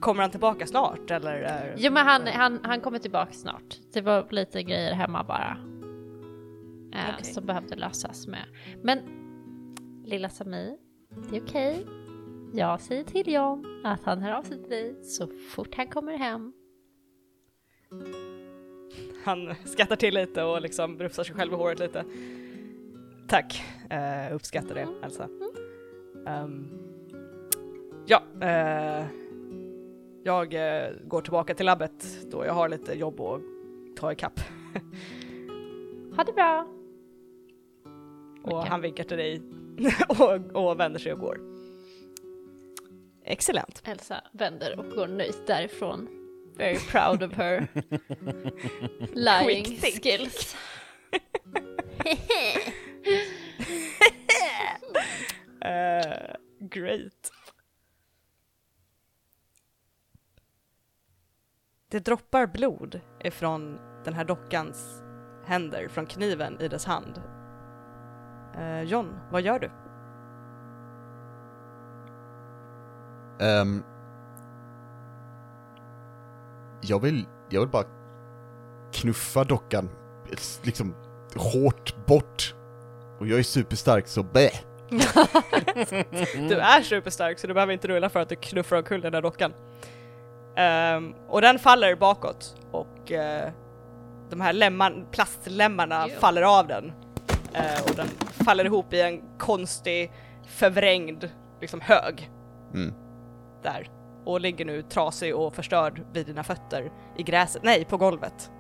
kommer 0.01 0.23
han 0.23 0.31
tillbaka 0.31 0.67
snart 0.67 1.11
eller? 1.11 1.43
eh, 1.43 1.75
Jo 1.77 1.93
men 1.93 2.07
han, 2.07 2.27
han, 2.27 2.61
han 2.63 2.81
kommer 2.81 2.99
tillbaka 2.99 3.33
snart. 3.33 3.79
Det 3.93 4.01
var 4.01 4.27
lite 4.31 4.63
grejer 4.63 4.93
hemma 4.93 5.25
bara. 5.25 5.57
Eh, 6.95 7.15
Okej. 7.15 7.25
Som 7.25 7.47
behövde 7.47 7.77
lösas 7.77 8.27
med. 8.27 8.45
Men 8.83 8.99
lilla 10.05 10.29
Samir, 10.29 10.77
det 11.31 11.37
är 11.37 11.43
okej. 11.43 11.87
Jag 12.53 12.81
säger 12.81 13.05
till 13.05 13.33
John 13.35 13.81
att 13.85 14.01
han 14.05 14.23
hör 14.23 14.33
av 14.33 14.43
sig 14.43 14.61
till 14.61 14.71
dig 14.71 15.05
så 15.05 15.27
fort 15.55 15.75
han 15.77 15.87
kommer 15.89 16.17
hem. 16.19 16.53
Han 19.25 19.55
skrattar 19.65 19.97
till 19.97 20.15
lite 20.15 20.43
och 20.43 20.63
liksom 20.63 20.99
rufsar 20.99 21.25
sig 21.25 21.35
själv 21.35 21.53
i 21.53 21.57
håret 21.57 21.79
lite. 21.79 22.05
Tack, 23.29 23.63
uh, 23.93 24.35
uppskattar 24.35 24.75
det 24.75 24.89
Elsa. 25.03 25.29
Ehm, 26.27 26.69
ja, 28.07 28.23
eh, 28.41 29.07
jag 30.25 30.55
eh, 30.55 30.91
går 31.05 31.21
tillbaka 31.21 31.55
till 31.55 31.67
labbet 31.67 32.31
då 32.31 32.45
jag 32.45 32.53
har 32.53 32.69
lite 32.69 32.93
jobb 32.93 33.21
att 33.21 33.41
ta 33.97 34.13
ikapp. 34.13 34.41
Ha 36.17 36.25
det 36.25 36.33
bra! 36.33 36.67
Och 38.43 38.53
Okej. 38.53 38.71
han 38.71 38.81
vinkar 38.81 39.05
till 39.05 39.17
dig 39.17 39.43
och, 40.09 40.67
och 40.69 40.81
vänder 40.81 41.01
sig 41.01 41.13
och 41.13 41.19
går. 41.19 41.41
Excellent. 43.25 43.83
Elsa 43.85 44.25
vänder 44.33 44.79
och 44.79 44.91
går 44.91 45.07
nöjt 45.07 45.47
därifrån. 45.47 46.24
Very 46.57 46.79
proud 46.79 47.23
of 47.23 47.33
her 47.33 47.69
lying 49.15 49.65
skills. 49.81 50.57
Eh, 55.61 56.35
great. 56.61 57.33
Det 61.89 62.01
droppar 62.05 62.47
blod 62.47 63.01
ifrån 63.21 63.79
den 64.05 64.15
här 64.15 64.25
dockans 64.25 65.03
händer, 65.47 65.89
från 65.89 66.07
kniven 66.07 66.61
i 66.61 66.69
dess 66.69 66.85
hand. 66.85 67.23
Eh, 68.55 68.83
John, 68.83 69.19
vad 69.31 69.43
gör 69.43 69.59
du? 69.59 69.71
Ehm, 73.41 73.85
jag 76.87 77.03
vill, 77.03 77.25
jag 77.51 77.61
vill 77.61 77.69
bara 77.69 77.85
knuffa 78.93 79.45
dockan 79.45 79.91
liksom 80.63 80.95
hårt 81.37 82.07
bort. 82.07 82.55
Och 83.19 83.27
jag 83.27 83.39
är 83.39 83.43
superstark 83.43 84.07
så 84.09 84.23
bä. 84.23 84.51
Du 86.49 86.55
är 86.59 86.83
superstark 86.83 87.39
så 87.39 87.47
du 87.47 87.55
behöver 87.55 87.73
inte 87.73 87.89
rulla 87.89 88.09
för 88.09 88.21
att 88.21 88.29
du 88.29 88.37
knuffar 88.37 88.77
omkull 88.77 89.01
den 89.01 89.13
där 89.13 89.23
dockan. 89.23 89.53
Ehm, 90.57 91.15
och 91.29 91.41
den 91.41 91.59
faller 91.59 91.97
bakåt 91.97 92.57
och 92.71 93.13
eh, 93.13 93.51
de 94.31 94.41
här 94.41 94.53
lemmar, 94.53 95.05
plastlemmarna 95.11 96.05
Ew. 96.05 96.17
faller 96.21 96.43
av 96.43 96.67
den. 96.67 96.93
Eh, 97.53 97.83
och 97.85 97.97
den 97.97 98.07
faller 98.45 98.65
ihop 98.65 98.93
i 98.93 99.01
en 99.01 99.23
konstig 99.39 100.13
förvrängd 100.47 101.29
liksom 101.61 101.81
hög 101.81 102.31
Mm. 102.75 102.95
där. 103.63 103.89
Och 104.25 104.41
ligger 104.41 104.65
nu 104.65 104.83
trasig 104.83 105.35
och 105.37 105.55
förstörd 105.55 106.03
vid 106.13 106.27
dina 106.27 106.45
fötter 106.45 106.91
i 107.17 107.23
gräset, 107.23 107.63
nej 107.63 107.85
på 107.85 107.97
golvet. 107.97 108.51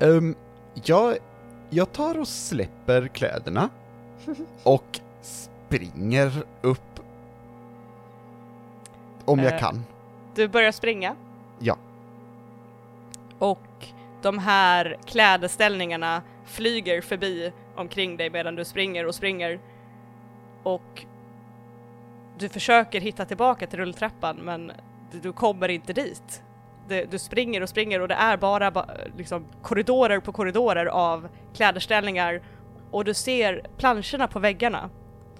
Ehm, 0.00 0.34
jag, 0.84 1.16
jag 1.70 1.92
tar 1.92 2.18
och 2.18 2.28
släpper 2.28 3.08
kläderna 3.08 3.68
och 4.62 5.00
springer 5.22 6.32
upp. 6.62 7.00
Om 9.24 9.38
jag 9.38 9.52
Eh, 9.52 9.58
kan. 9.58 9.84
Du 10.34 10.48
börjar 10.48 10.72
springa. 10.72 11.16
Ja. 11.58 11.76
Och 13.38 13.86
de 14.22 14.38
här 14.38 14.96
klädeställningarna 15.04 16.22
flyger 16.44 17.00
förbi 17.00 17.52
omkring 17.74 18.16
dig 18.16 18.30
medan 18.30 18.54
du 18.56 18.64
springer 18.64 19.06
och 19.06 19.14
springer. 19.14 19.60
Och 20.62 21.04
du 22.42 22.48
försöker 22.48 23.00
hitta 23.00 23.24
tillbaka 23.24 23.66
till 23.66 23.78
rulltrappan 23.78 24.36
men 24.36 24.72
du, 25.22 25.32
kommer 25.32 25.68
inte 25.68 25.92
dit. 25.92 26.42
Du 27.10 27.18
springer 27.18 27.62
och 27.62 27.68
springer 27.68 28.00
och 28.00 28.08
det 28.08 28.14
är 28.14 28.36
bara 28.36 28.86
liksom, 29.16 29.46
korridorer 29.62 30.20
på 30.20 30.32
korridorer 30.32 30.86
av 30.86 31.28
kläderställningar 31.54 32.42
och 32.90 33.04
du 33.04 33.14
ser 33.14 33.66
planscherna 33.76 34.28
på 34.28 34.38
väggarna 34.38 34.90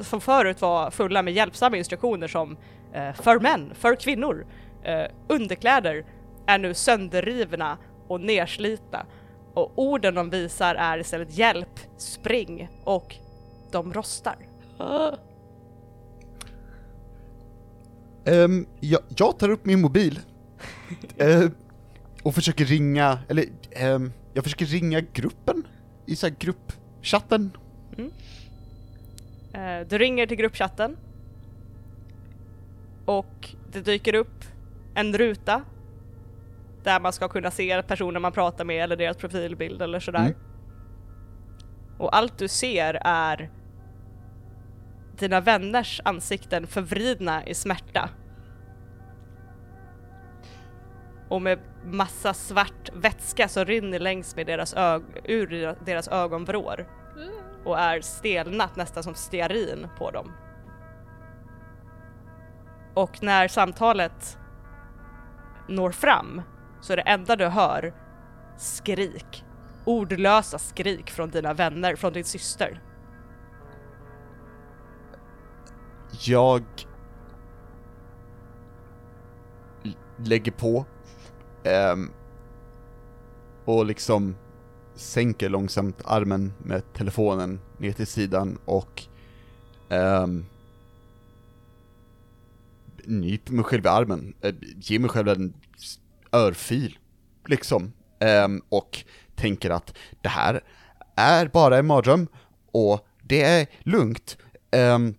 som 0.01 0.21
förut 0.21 0.61
var 0.61 0.91
fulla 0.91 1.23
med 1.23 1.35
hjälpsamma 1.35 1.77
instruktioner 1.77 2.29
som 2.29 2.57
eh, 2.93 3.13
för 3.13 3.41
män, 3.41 3.73
för 3.75 3.97
kvinnor, 3.97 4.47
eh, 4.83 5.05
underkläder 5.29 6.05
är 6.47 6.59
nu 6.59 6.75
sönderrivna 6.75 7.79
och 8.09 8.21
nerslitna 8.21 9.07
och 9.55 9.73
orden 9.75 10.15
de 10.15 10.31
visar 10.31 10.75
är 10.75 10.99
istället 10.99 11.39
hjälp, 11.39 11.81
spring 11.97 12.69
och 12.85 13.17
de 13.71 13.93
rostar. 13.93 14.37
Ah. 14.79 15.13
Ehm, 18.25 18.67
jag, 18.81 19.01
jag 19.17 19.39
tar 19.39 19.49
upp 19.49 19.65
min 19.65 19.81
mobil 19.81 20.21
eh, 21.17 21.45
och 22.23 22.35
försöker 22.35 22.65
ringa, 22.65 23.19
eller 23.29 23.45
ehm, 23.71 24.13
jag 24.35 24.45
försöker 24.45 24.67
ringa 24.67 25.01
gruppen 25.01 25.67
i 26.07 26.17
så 26.17 26.29
gruppchatten. 26.39 27.51
Eh, 29.53 29.87
du 29.89 29.99
ringer 29.99 30.27
till 30.27 30.37
gruppchatten 30.37 30.97
och 33.05 33.49
det 33.73 33.81
dyker 33.81 34.15
upp 34.15 34.45
en 34.95 35.19
ruta 35.19 35.63
där 36.83 37.01
man 37.01 37.13
ska 37.13 37.29
kunna 37.29 37.51
se 37.51 37.83
personer 37.83 38.21
man 38.21 38.33
pratar 38.33 38.65
med 38.65 38.85
eller 38.85 38.97
deras 38.97 39.17
profilbild 39.17 39.83
eller 39.83 40.01
sådär. 40.01 40.21
Mm. 40.21 40.35
Och 41.99 42.17
allt 42.17 42.39
du 42.39 42.49
ser 42.49 42.99
är 43.05 43.51
dina 45.23 45.41
vänners 45.41 46.01
ansikten 46.05 46.67
förvridna 46.67 47.47
i 47.47 47.55
smärta. 47.55 48.09
Och 51.29 51.43
med 51.43 51.59
massa 51.85 52.35
svart 52.35 52.91
vätska 52.95 53.49
som 53.49 53.65
rinner 53.65 53.99
längs 53.99 54.37
med 54.37 54.47
deras 54.47 54.75
ög- 54.75 55.21
ur 55.25 55.77
deras 55.85 56.09
ögonvrår 56.09 56.87
och 57.65 57.79
är 57.79 58.01
stelnat 58.01 58.77
nästan 58.77 59.03
som 59.03 59.15
stearin 59.15 59.89
på 59.99 60.11
dem. 60.11 60.33
Och 62.95 63.23
när 63.23 63.49
samtalet 63.49 64.39
når 65.69 65.91
fram 65.91 66.43
så 66.81 66.93
är 66.93 66.97
det 66.97 67.03
enda 67.03 67.37
du 67.37 67.47
hör 67.47 67.95
skrik. 68.59 69.45
Ordlösa 69.85 70.59
skrik 70.59 71.11
från 71.11 71.31
dina 71.31 71.55
vänner, 71.55 71.97
från 71.97 72.13
din 72.13 72.25
syster. 72.25 72.81
Jag 76.21 76.63
lägger 80.17 80.53
på 80.53 80.85
um, 81.93 82.11
och 83.65 83.87
liksom 83.87 84.37
sänker 84.95 85.49
långsamt 85.49 86.03
armen 86.05 86.53
med 86.59 86.93
telefonen 86.93 87.61
ner 87.79 87.93
till 87.93 88.07
sidan 88.07 88.59
och 88.65 89.03
um, 89.91 90.47
nyper 93.05 93.53
mig 93.53 93.65
själv 93.65 93.85
i 93.85 93.89
armen, 93.89 94.35
uh, 94.45 94.55
ger 94.77 94.99
mig 94.99 95.11
själv 95.11 95.29
en 95.29 95.55
örfil, 96.33 96.99
liksom. 97.47 97.93
um, 98.45 98.63
och 98.69 99.05
tänker 99.37 99.71
att 99.71 99.95
det 100.23 100.29
här 100.29 100.65
är 101.17 101.47
bara 101.47 101.79
en 101.79 101.87
mardröm 101.87 102.29
och 102.73 103.07
det 103.23 103.43
är 103.43 103.67
lugnt. 103.81 104.37
Um, 104.77 105.15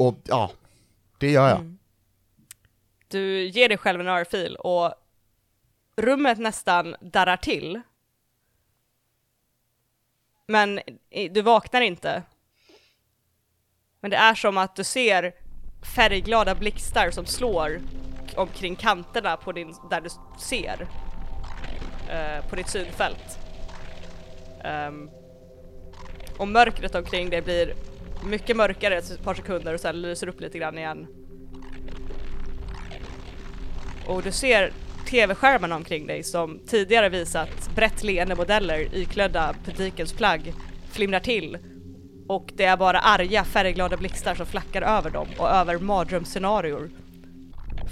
och 0.00 0.14
ja, 0.24 0.50
det 1.18 1.30
gör 1.30 1.48
jag. 1.48 1.58
Mm. 1.58 1.78
Du 3.08 3.48
ger 3.48 3.68
dig 3.68 3.78
själv 3.78 4.00
en 4.00 4.08
örfil 4.08 4.56
och 4.56 4.94
rummet 5.96 6.38
nästan 6.38 6.96
darrar 7.00 7.36
till. 7.36 7.80
Men 10.46 10.80
du 11.30 11.42
vaknar 11.42 11.80
inte. 11.80 12.22
Men 14.00 14.10
det 14.10 14.16
är 14.16 14.34
som 14.34 14.58
att 14.58 14.76
du 14.76 14.84
ser 14.84 15.34
färgglada 15.96 16.54
blixtar 16.54 17.10
som 17.10 17.26
slår 17.26 17.80
omkring 18.36 18.76
kanterna 18.76 19.36
på 19.36 19.52
din, 19.52 19.74
där 19.90 20.00
du 20.00 20.08
ser. 20.40 20.88
eh, 22.10 22.48
på 22.48 22.56
ditt 22.56 22.68
synfält. 22.68 23.38
Um, 24.64 25.10
och 26.38 26.48
mörkret 26.48 26.94
omkring 26.94 27.30
dig 27.30 27.42
blir 27.42 27.74
mycket 28.24 28.56
mörkare 28.56 28.98
ett 28.98 29.22
par 29.22 29.34
sekunder 29.34 29.74
och 29.74 29.80
sen 29.80 30.02
lyser 30.02 30.28
upp 30.28 30.40
lite 30.40 30.58
grann 30.58 30.78
igen. 30.78 31.06
Och 34.06 34.22
du 34.22 34.32
ser 34.32 34.72
tv-skärmarna 35.10 35.76
omkring 35.76 36.06
dig 36.06 36.22
som 36.22 36.60
tidigare 36.66 37.08
visat 37.08 37.70
brett 37.74 38.02
leende 38.02 38.34
modeller 38.34 38.94
iklädda 38.94 39.54
politikens 39.64 40.12
plagg 40.12 40.54
flimrar 40.90 41.20
till 41.20 41.58
och 42.28 42.52
det 42.56 42.64
är 42.64 42.76
bara 42.76 43.00
arga 43.00 43.44
färgglada 43.44 43.96
blixtar 43.96 44.34
som 44.34 44.46
flackar 44.46 44.82
över 44.82 45.10
dem 45.10 45.28
och 45.38 45.48
över 45.48 45.78
mardrömsscenarior. 45.78 46.90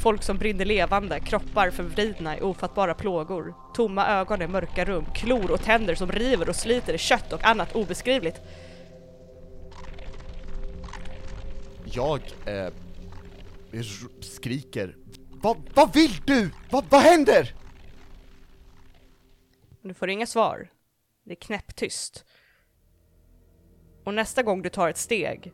Folk 0.02 0.22
som 0.22 0.38
brinner 0.38 0.64
levande, 0.64 1.20
kroppar 1.20 1.70
förvridna 1.70 2.38
i 2.38 2.40
ofattbara 2.40 2.94
plågor, 2.94 3.54
tomma 3.74 4.08
ögon 4.08 4.42
i 4.42 4.46
mörka 4.46 4.84
rum, 4.84 5.04
klor 5.14 5.50
och 5.50 5.62
tänder 5.62 5.94
som 5.94 6.12
river 6.12 6.48
och 6.48 6.56
sliter 6.56 6.94
i 6.94 6.98
kött 6.98 7.32
och 7.32 7.44
annat 7.44 7.74
obeskrivligt. 7.76 8.40
Jag 11.93 12.20
eh, 12.47 12.72
skriker. 14.20 14.97
Vad, 15.30 15.57
vad 15.74 15.95
vill 15.95 16.20
du? 16.24 16.51
Va, 16.70 16.84
vad 16.91 17.01
händer? 17.01 17.55
Du 19.82 19.95
får 19.95 20.11
inga 20.11 20.26
svar. 20.26 20.70
Det 21.24 21.32
är 21.32 21.36
knäpptyst. 21.36 22.24
Och 24.05 24.14
nästa 24.14 24.43
gång 24.43 24.62
du 24.62 24.68
tar 24.68 24.89
ett 24.89 24.97
steg 24.97 25.53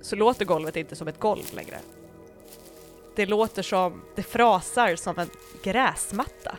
så 0.00 0.16
låter 0.16 0.44
golvet 0.44 0.76
inte 0.76 0.96
som 0.96 1.08
ett 1.08 1.20
golv 1.20 1.54
längre. 1.54 1.78
Det 3.16 3.26
låter 3.26 3.62
som, 3.62 4.04
det 4.14 4.22
frasar 4.22 4.96
som 4.96 5.18
en 5.18 5.30
gräsmatta. 5.62 6.58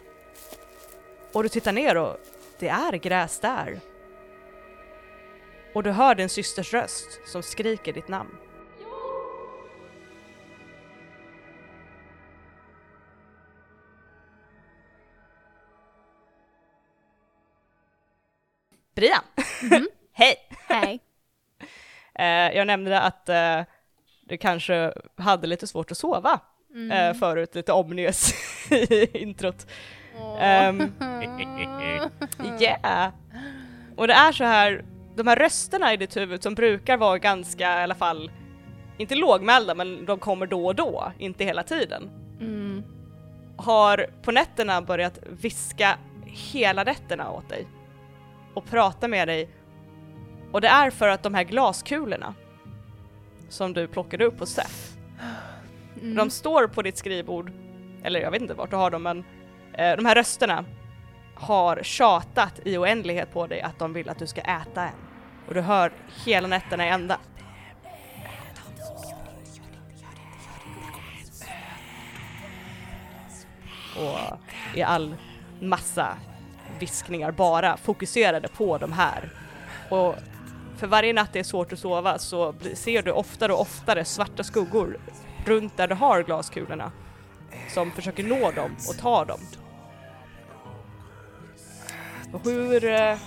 Och 1.32 1.44
du 1.44 1.50
tittar 1.50 1.72
ner 1.72 1.98
och 1.98 2.18
det 2.60 2.68
är 2.68 2.94
gräs 2.94 3.40
där. 3.40 3.80
Och 5.74 5.84
du 5.84 5.92
hör 5.92 6.16
din 6.16 6.30
systers 6.30 6.74
röst 6.74 7.20
som 7.26 7.44
skriker 7.44 7.94
ditt 7.94 8.08
namn. 8.08 8.38
Brian! 18.96 19.24
Hej! 20.14 20.36
Hej. 20.68 21.00
Eh, 22.20 22.58
jag 22.58 22.68
nämnde 22.68 23.02
att 23.02 23.30
eh, 23.30 23.62
du 24.22 24.38
kanske 24.38 24.93
hade 25.18 25.48
lite 25.48 25.68
svårt 25.68 25.91
att 25.91 25.98
sova 25.98 26.39
eh, 26.91 27.14
förut, 27.14 27.56
lite 27.56 27.74
omnius 27.74 28.34
i 28.72 29.18
introt. 29.18 29.68
Ehm, 30.39 30.91
yeah! 32.60 33.12
Och 33.98 34.08
det 34.08 34.14
är 34.14 34.32
så 34.32 34.43
här, 34.43 34.86
de 35.16 35.28
här 35.28 35.36
rösterna 35.36 35.93
i 35.93 35.98
ditt 35.98 36.18
huvud 36.18 36.43
som 36.43 36.56
brukar 36.56 36.98
vara 36.98 37.18
ganska, 37.18 37.80
i 37.80 37.84
alla 37.84 37.96
fall, 37.96 38.32
inte 38.98 39.16
lågmälda, 39.16 39.76
men 39.76 40.06
de 40.06 40.20
kommer 40.20 40.48
då 40.48 40.66
och 40.66 40.76
då, 40.76 41.12
inte 41.20 41.43
hela 41.43 41.64
tiden. 41.64 42.10
Mm. 42.39 42.84
har 43.58 44.08
på 44.22 44.32
nätterna 44.32 44.82
börjat 44.82 45.20
viska 45.30 45.98
hela 46.26 46.84
nätterna 46.84 47.32
åt 47.32 47.50
dig 47.50 47.68
och 48.56 48.66
prata 48.66 49.08
med 49.08 49.28
dig. 49.28 49.49
Och 50.51 50.62
det 50.62 50.68
är 50.68 50.89
för 50.89 51.08
att 51.08 51.24
de 51.24 51.34
här 51.34 51.43
glaskulorna 51.43 52.34
som 53.49 53.74
du 53.74 53.88
plockade 53.88 54.26
upp 54.26 54.39
hos 54.39 54.49
Seth, 54.49 54.95
Mm. 56.01 56.16
de 56.16 56.30
står 56.30 56.68
på 56.68 56.82
ditt 56.82 56.97
skrivbord, 56.97 57.51
eller 58.03 58.20
jag 58.20 58.32
vet 58.32 58.41
inte 58.41 58.53
vart 58.53 58.70
du 58.70 58.76
har 58.76 58.91
dem 58.91 59.03
men 59.03 59.24
eh, 59.74 59.95
de 59.95 60.06
här 60.06 60.16
rösterna 60.16 60.66
har 61.36 61.84
tjatat 61.84 62.60
i 62.66 62.78
oändlighet 62.78 63.34
på 63.34 63.47
dig 63.47 63.62
att 63.62 63.80
de 63.80 63.93
vill 63.93 64.10
att 64.10 64.20
du 64.20 64.28
ska 64.28 64.41
äta 64.41 64.84
en. 64.84 64.93
Och 65.47 65.53
du 65.53 65.62
hör 65.62 65.91
hela 66.26 66.47
nätterna 66.47 66.86
i 66.86 66.89
ända. 66.89 67.20
och 73.97 74.78
i 74.78 74.84
all 74.84 75.16
massa 75.62 76.18
viskningar 76.80 77.32
bara 77.32 77.78
fokuserade 77.78 78.47
på 78.47 78.78
de 78.78 78.91
här. 78.91 79.30
Och 79.89 80.15
för 80.78 80.88
varje 80.88 81.13
natt 81.13 81.34
det 81.34 81.39
är 81.39 81.43
svårt 81.43 81.73
att 81.73 81.80
sova 81.80 82.17
så 82.17 82.53
ser 82.73 83.01
du 83.01 83.11
oftare 83.11 83.53
och 83.53 83.61
oftare 83.61 84.05
svarta 84.05 84.43
skuggor 84.43 84.97
runt 85.45 85.78
där 85.78 85.88
du 85.88 85.95
har 85.95 86.23
glaskulorna 86.23 86.91
som 87.69 87.91
försöker 87.91 88.23
nå 88.23 88.51
dem 88.51 88.76
och 88.89 88.97
ta 88.97 89.26
dem. 89.26 89.39
Och 92.34 92.41
hur 92.43 92.86
eh, 92.86 93.17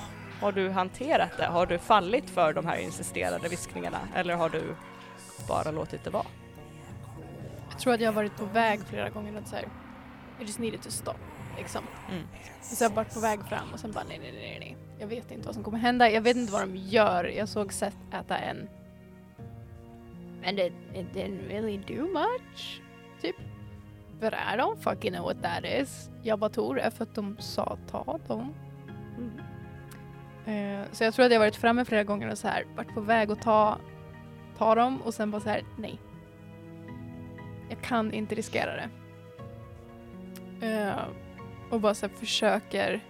har 0.41 0.53
du 0.53 0.71
hanterat 0.71 1.31
det? 1.39 1.47
Har 1.47 1.67
du 1.67 1.79
fallit 1.79 2.31
för 2.31 2.53
de 2.53 2.67
här 2.67 2.77
insisterade 2.77 3.49
viskningarna 3.49 3.99
eller 4.15 4.35
har 4.35 4.49
du 4.49 4.63
bara 5.49 5.71
låtit 5.71 6.05
det 6.05 6.11
vara? 6.11 6.27
Jag 7.71 7.79
tror 7.79 7.95
att 7.95 8.01
jag 8.01 8.09
har 8.09 8.15
varit 8.15 8.37
på 8.37 8.45
väg 8.45 8.81
flera 8.89 9.09
gånger 9.09 9.39
att 9.39 9.49
så 9.49 9.57
här, 9.57 9.69
I 10.41 10.45
just 10.45 10.59
needed 10.59 10.83
to 10.83 10.91
stop. 10.91 11.19
Liksom. 11.59 11.85
Mm. 12.11 12.23
Så 12.63 12.85
jag 12.85 12.91
har 12.91 12.97
varit 12.97 13.15
på 13.15 13.21
väg 13.21 13.41
fram 13.49 13.73
och 13.73 13.81
sen 13.81 13.93
bara 13.93 14.05
nej, 14.09 14.19
nej, 14.19 14.33
nej, 14.33 14.57
nej. 14.61 14.77
Jag 14.99 15.07
vet 15.07 15.31
inte 15.31 15.47
vad 15.47 15.55
som 15.55 15.65
kommer 15.65 15.79
hända. 15.79 16.11
Jag 16.11 16.21
vet 16.21 16.37
inte 16.37 16.53
vad 16.53 16.63
de 16.63 16.77
gör. 16.77 17.25
Jag 17.25 17.49
såg 17.49 17.73
Seth 17.73 17.97
äta 18.13 18.39
en. 18.39 18.69
Men 20.41 20.59
it, 20.59 20.73
it 20.95 21.07
didn't 21.15 21.49
really 21.49 21.77
do 21.77 22.03
much. 22.03 22.81
Typ. 23.23 23.37
But 24.21 24.33
I 24.33 24.57
don't 24.57 24.77
fucking 24.77 25.13
know 25.13 25.25
what 25.25 25.43
that 25.43 25.65
is. 25.65 26.11
Jag 26.23 26.39
bara 26.39 26.51
tror 26.51 26.75
det 26.75 26.91
för 26.91 27.03
att 27.03 27.15
de 27.15 27.37
sa 27.39 27.79
ta 27.91 28.19
dem. 28.27 28.55
Mm. 29.17 29.39
Eh, 30.47 30.87
så 30.93 31.05
jag 31.05 31.15
tror 31.15 31.27
att 31.27 31.33
jag 31.33 31.41
varit 31.41 31.57
framme 31.57 31.85
flera 31.85 32.05
gånger 32.05 32.31
och 32.31 32.39
så 32.39 32.49
här 32.49 32.67
varit 32.77 32.95
på 32.95 33.01
väg 33.01 33.31
att 33.31 33.43
ta, 33.43 33.79
ta 34.59 34.75
dem 34.75 35.03
och 35.03 35.15
sen 35.15 35.31
bara 35.31 35.41
så 35.41 35.49
här 35.49 35.63
nej. 35.79 35.99
Jag 37.69 37.81
kan 37.81 38.13
inte 38.13 38.35
riskera 38.35 38.77
det. 38.77 38.89
Eh, 40.67 40.99
och 41.71 41.81
bara 41.81 41.95
så 41.95 42.09
försöker 42.09 43.01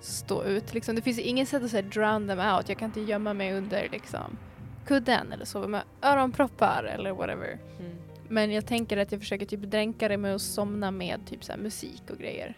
stå 0.00 0.44
ut 0.44 0.74
liksom. 0.74 0.94
Det 0.94 1.02
finns 1.02 1.18
inget 1.18 1.48
sätt 1.48 1.62
att 1.62 1.70
säga 1.70 1.82
drown 1.82 2.28
them 2.28 2.38
out. 2.38 2.68
Jag 2.68 2.78
kan 2.78 2.86
inte 2.86 3.00
gömma 3.00 3.34
mig 3.34 3.52
under 3.52 3.88
liksom 3.92 4.38
kudden 4.86 5.32
eller 5.32 5.44
sova 5.44 5.66
med 5.66 5.82
öronproppar 6.02 6.84
eller 6.84 7.12
whatever. 7.12 7.58
Mm. 7.80 7.96
Men 8.28 8.52
jag 8.52 8.66
tänker 8.66 8.96
att 8.96 9.12
jag 9.12 9.20
försöker 9.20 9.46
typ 9.46 9.60
dränka 9.60 10.08
det 10.08 10.16
med 10.16 10.34
att 10.34 10.42
somna 10.42 10.90
med 10.90 11.26
typ 11.26 11.44
så 11.44 11.52
musik 11.56 12.02
och 12.10 12.18
grejer. 12.18 12.54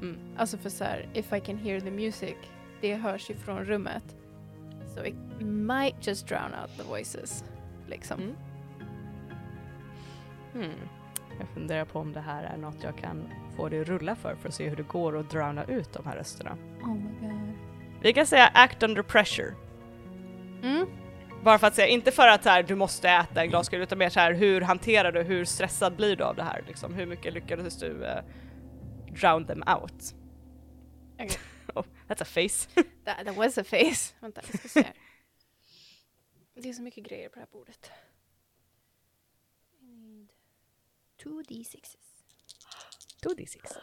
Mm. 0.00 0.18
Alltså 0.36 0.58
för 0.58 0.70
så 0.70 0.84
här, 0.84 1.08
if 1.14 1.32
I 1.32 1.40
can 1.40 1.58
hear 1.58 1.80
the 1.80 1.90
music, 1.90 2.34
det 2.80 2.94
hörs 2.94 3.30
ju 3.30 3.34
från 3.34 3.64
rummet. 3.64 4.16
So 4.94 5.04
it 5.04 5.14
might 5.40 6.06
just 6.06 6.28
drown 6.28 6.54
out 6.62 6.76
the 6.76 6.82
voices. 6.82 7.44
Liksom. 7.86 8.20
Mm. 8.20 8.36
Hmm. 10.52 10.88
Jag 11.38 11.48
funderar 11.48 11.84
på 11.84 11.98
om 11.98 12.12
det 12.12 12.20
här 12.20 12.42
är 12.42 12.56
något 12.56 12.82
jag 12.82 12.96
kan 12.96 13.28
få 13.56 13.68
det 13.68 13.84
rulla 13.84 14.16
för, 14.16 14.34
för 14.34 14.48
att 14.48 14.54
se 14.54 14.68
hur 14.68 14.76
det 14.76 14.82
går 14.82 15.18
att 15.18 15.30
drowna 15.30 15.64
ut 15.64 15.92
de 15.92 16.06
här 16.06 16.16
rösterna. 16.16 16.58
Oh 16.82 16.94
my 16.94 17.28
god. 17.28 17.52
Vi 18.02 18.12
kan 18.12 18.26
säga 18.26 18.50
act 18.54 18.82
under 18.82 19.02
pressure. 19.02 19.54
Mm. 20.62 20.86
Bara 21.44 21.58
för 21.58 21.66
att 21.66 21.74
säga, 21.74 21.86
inte 21.86 22.12
för 22.12 22.28
att 22.28 22.42
så 22.42 22.48
här, 22.48 22.62
du 22.62 22.74
måste 22.74 23.08
äta 23.08 23.42
en 23.42 23.48
glaskula, 23.48 23.82
utan 23.82 23.98
mer 23.98 24.08
så 24.08 24.20
här, 24.20 24.34
hur 24.34 24.60
hanterar 24.60 25.12
du, 25.12 25.22
hur 25.22 25.44
stressad 25.44 25.96
blir 25.96 26.16
du 26.16 26.24
av 26.24 26.36
det 26.36 26.42
här? 26.42 26.64
Liksom, 26.66 26.94
hur 26.94 27.06
mycket 27.06 27.34
lyckades 27.34 27.78
du 27.78 28.04
eh, 28.04 28.24
drown 29.20 29.46
them 29.46 29.62
out? 29.66 30.14
Okej. 31.14 31.38
oh, 31.74 31.84
that's 32.08 32.22
a 32.22 32.24
face. 32.24 32.68
That, 33.04 33.26
that 33.26 33.36
was 33.36 33.58
a 33.58 33.64
face. 33.64 34.14
Vänta, 34.20 34.40
vi 34.52 34.58
ska 34.58 34.68
se 34.68 34.82
här. 34.82 34.94
Det 36.54 36.68
är 36.68 36.72
så 36.72 36.82
mycket 36.82 37.04
grejer 37.04 37.28
på 37.28 37.34
det 37.34 37.40
här 37.40 37.48
bordet. 37.52 37.90
Two 41.22 41.42
d6s. 41.42 42.09
2d6. 43.22 43.78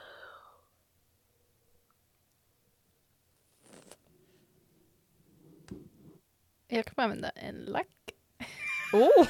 Jag 6.68 6.86
kommer 6.86 7.04
använda 7.04 7.30
en 7.30 7.56
lack. 7.56 7.88
Oh! 8.94 9.28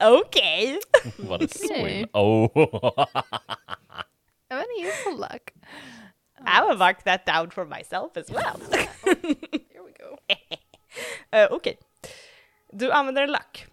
Okej! 0.20 0.80
Var 1.18 1.38
det 1.38 1.54
så 1.54 1.72
Nej. 1.72 1.94
himla... 1.94 2.08
Oh. 2.12 2.50
Jag 4.48 4.56
vet 4.56 4.66
inte, 4.76 4.88
use 4.88 5.08
a 5.08 5.12
lack. 5.12 5.52
I 6.40 6.68
will 6.68 6.78
mark 6.78 7.04
that 7.04 7.26
down 7.26 7.50
for 7.50 7.64
myself 7.64 8.16
as 8.16 8.30
well. 8.30 8.60
Here 9.72 9.82
we 9.84 9.92
go. 9.98 10.18
Eh, 11.30 11.48
Okej. 11.50 11.78
Du 12.72 12.92
använder 12.92 13.22
en 13.22 13.30
lack. 13.32 13.66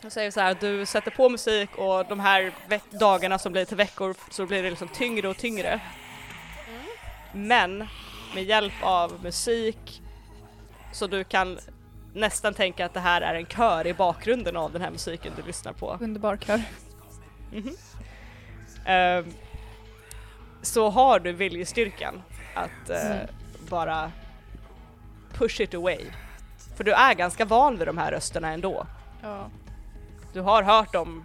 Jag 0.00 0.12
säger 0.12 0.30
så 0.30 0.40
här, 0.40 0.56
du 0.60 0.86
sätter 0.86 1.10
på 1.10 1.28
musik 1.28 1.70
och 1.76 2.04
de 2.08 2.20
här 2.20 2.52
dagarna 2.90 3.38
som 3.38 3.52
blir 3.52 3.64
till 3.64 3.76
veckor 3.76 4.14
så 4.30 4.46
blir 4.46 4.62
det 4.62 4.70
liksom 4.70 4.88
tyngre 4.88 5.28
och 5.28 5.36
tyngre. 5.36 5.80
Men 7.32 7.88
med 8.34 8.44
hjälp 8.44 8.72
av 8.82 9.22
musik 9.22 10.02
så 10.92 11.06
du 11.06 11.24
kan 11.24 11.58
nästan 12.14 12.54
tänka 12.54 12.86
att 12.86 12.94
det 12.94 13.00
här 13.00 13.20
är 13.20 13.34
en 13.34 13.46
kör 13.46 13.86
i 13.86 13.94
bakgrunden 13.94 14.56
av 14.56 14.72
den 14.72 14.82
här 14.82 14.90
musiken 14.90 15.32
du 15.36 15.42
lyssnar 15.42 15.72
på. 15.72 15.98
Underbar 16.00 16.36
kör. 16.36 16.62
Ehm, 18.86 19.24
så 20.62 20.90
har 20.90 21.20
du 21.20 21.32
viljestyrkan 21.32 22.22
att 22.54 22.90
eh, 22.90 23.06
Mm. 23.10 23.26
bara 23.68 24.12
push 25.32 25.60
it 25.60 25.74
away. 25.74 26.04
För 26.76 26.84
du 26.84 26.92
är 26.92 27.14
ganska 27.14 27.44
van 27.44 27.78
vid 27.78 27.88
de 27.88 27.98
här 27.98 28.10
rösterna 28.10 28.52
ändå. 28.52 28.86
Ja. 29.22 29.50
Du 30.38 30.42
har 30.42 30.62
hört 30.62 30.92
dem 30.92 31.24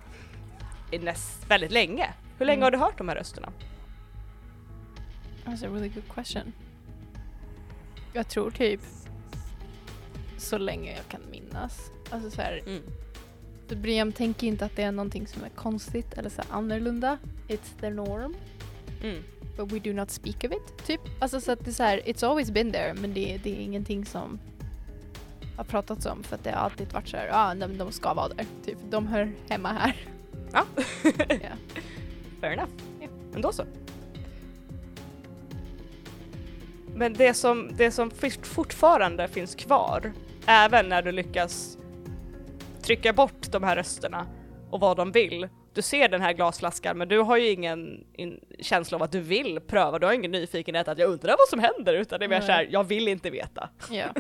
i 0.92 0.98
näst, 1.00 1.50
väldigt 1.50 1.72
länge. 1.72 2.14
Hur 2.38 2.46
länge 2.46 2.58
Mm. 2.58 2.64
har 2.64 2.72
du 2.72 2.78
hört 2.78 2.98
de 2.98 3.10
här 3.10 3.16
rösterna? 3.16 3.52
That's 5.46 5.66
a 5.66 5.70
really 5.74 5.88
good 5.90 6.08
question. 6.14 6.54
Jag 8.14 8.28
tror 8.28 8.52
typ 8.52 8.82
så 10.38 10.58
länge 10.58 10.96
jag 10.96 11.08
kan 11.08 11.22
minnas. 11.32 11.92
Alltså 12.10 12.32
så 12.32 12.42
här, 12.42 12.62
Mm. 12.68 12.82
Briam 13.82 14.12
tänker 14.12 14.48
inte 14.48 14.66
att 14.66 14.76
det 14.76 14.84
är 14.84 14.92
någonting 14.92 15.28
som 15.28 15.44
är 15.44 15.50
konstigt 15.50 16.14
eller 16.14 16.30
så 16.30 16.42
här 16.42 16.58
annorlunda. 16.58 17.18
It's 17.48 17.80
the 17.82 17.90
norm. 17.90 18.36
Mm. 19.04 19.24
But 19.58 19.72
we 19.72 19.80
do 19.80 19.94
not 19.94 20.12
speak 20.12 20.36
of 20.44 20.52
it, 20.52 20.86
typ. 20.86 21.02
Alltså 21.20 21.42
så 21.42 21.52
att 21.52 21.66
det 21.66 21.72
är 21.72 21.74
så 21.74 21.84
här, 21.84 21.98
it's 22.06 22.28
always 22.30 22.52
been 22.52 22.72
there, 22.72 22.94
men 22.94 23.14
det, 23.14 23.40
det 23.44 23.50
är 23.52 23.60
ingenting 23.64 24.06
som 24.06 24.40
har 25.58 25.64
pratats 25.64 26.06
om 26.06 26.24
för 26.24 26.36
att 26.36 26.44
det 26.44 26.52
har 26.52 26.58
alltid 26.58 26.94
varit 26.94 27.08
så 27.08 27.18
här, 27.18 27.28
ja 27.28 27.52
ah, 27.52 27.56
de, 27.56 27.78
de 27.78 27.92
ska 27.92 28.14
vara 28.14 28.28
där, 28.28 28.46
typ. 28.66 28.78
De 28.90 29.08
hör 29.08 29.32
hemma 29.50 29.70
här. 29.74 29.96
Ja, 30.54 30.66
Ja. 31.30 31.50
fair 32.42 32.52
enough. 32.54 32.72
Ja. 33.00 33.08
Men 33.32 33.42
då 33.42 33.52
så. 33.52 33.64
Men 36.96 37.14
det 37.14 37.34
som, 37.34 37.70
det 37.78 37.92
som 37.92 38.12
fort- 38.12 38.46
fortfarande 38.46 39.28
finns 39.28 39.56
kvar, 39.56 40.14
även 40.46 40.90
när 40.90 41.02
du 41.02 41.12
lyckas 41.12 41.78
trycka 42.82 43.14
bort 43.14 43.52
de 43.52 43.64
här 43.64 43.76
rösterna 43.76 44.26
och 44.70 44.80
vad 44.80 44.98
de 44.98 45.12
vill. 45.12 45.48
Du 45.74 45.82
ser 45.82 46.10
den 46.10 46.22
här 46.22 46.34
glasflaskan 46.34 46.98
men 46.98 47.08
du 47.08 47.20
har 47.20 47.38
ju 47.38 47.50
ingen 47.50 48.04
in, 48.14 48.40
känsla 48.60 48.96
av 48.96 49.04
att 49.04 49.12
du 49.12 49.20
vill 49.20 49.60
pröva, 49.60 50.00
du 50.00 50.06
har 50.06 50.14
ingen 50.14 50.32
nyfikenhet 50.32 50.88
att 50.88 50.98
jag 51.00 51.10
undrar 51.10 51.36
vad 51.38 51.48
som 51.50 51.60
händer 51.60 51.94
utan 51.94 52.20
det 52.20 52.26
är 52.26 52.30
mer 52.30 52.42
såhär, 52.42 52.68
jag 52.72 52.84
vill 52.84 53.08
inte 53.08 53.30
veta. 53.30 53.70
ja. 53.92 54.06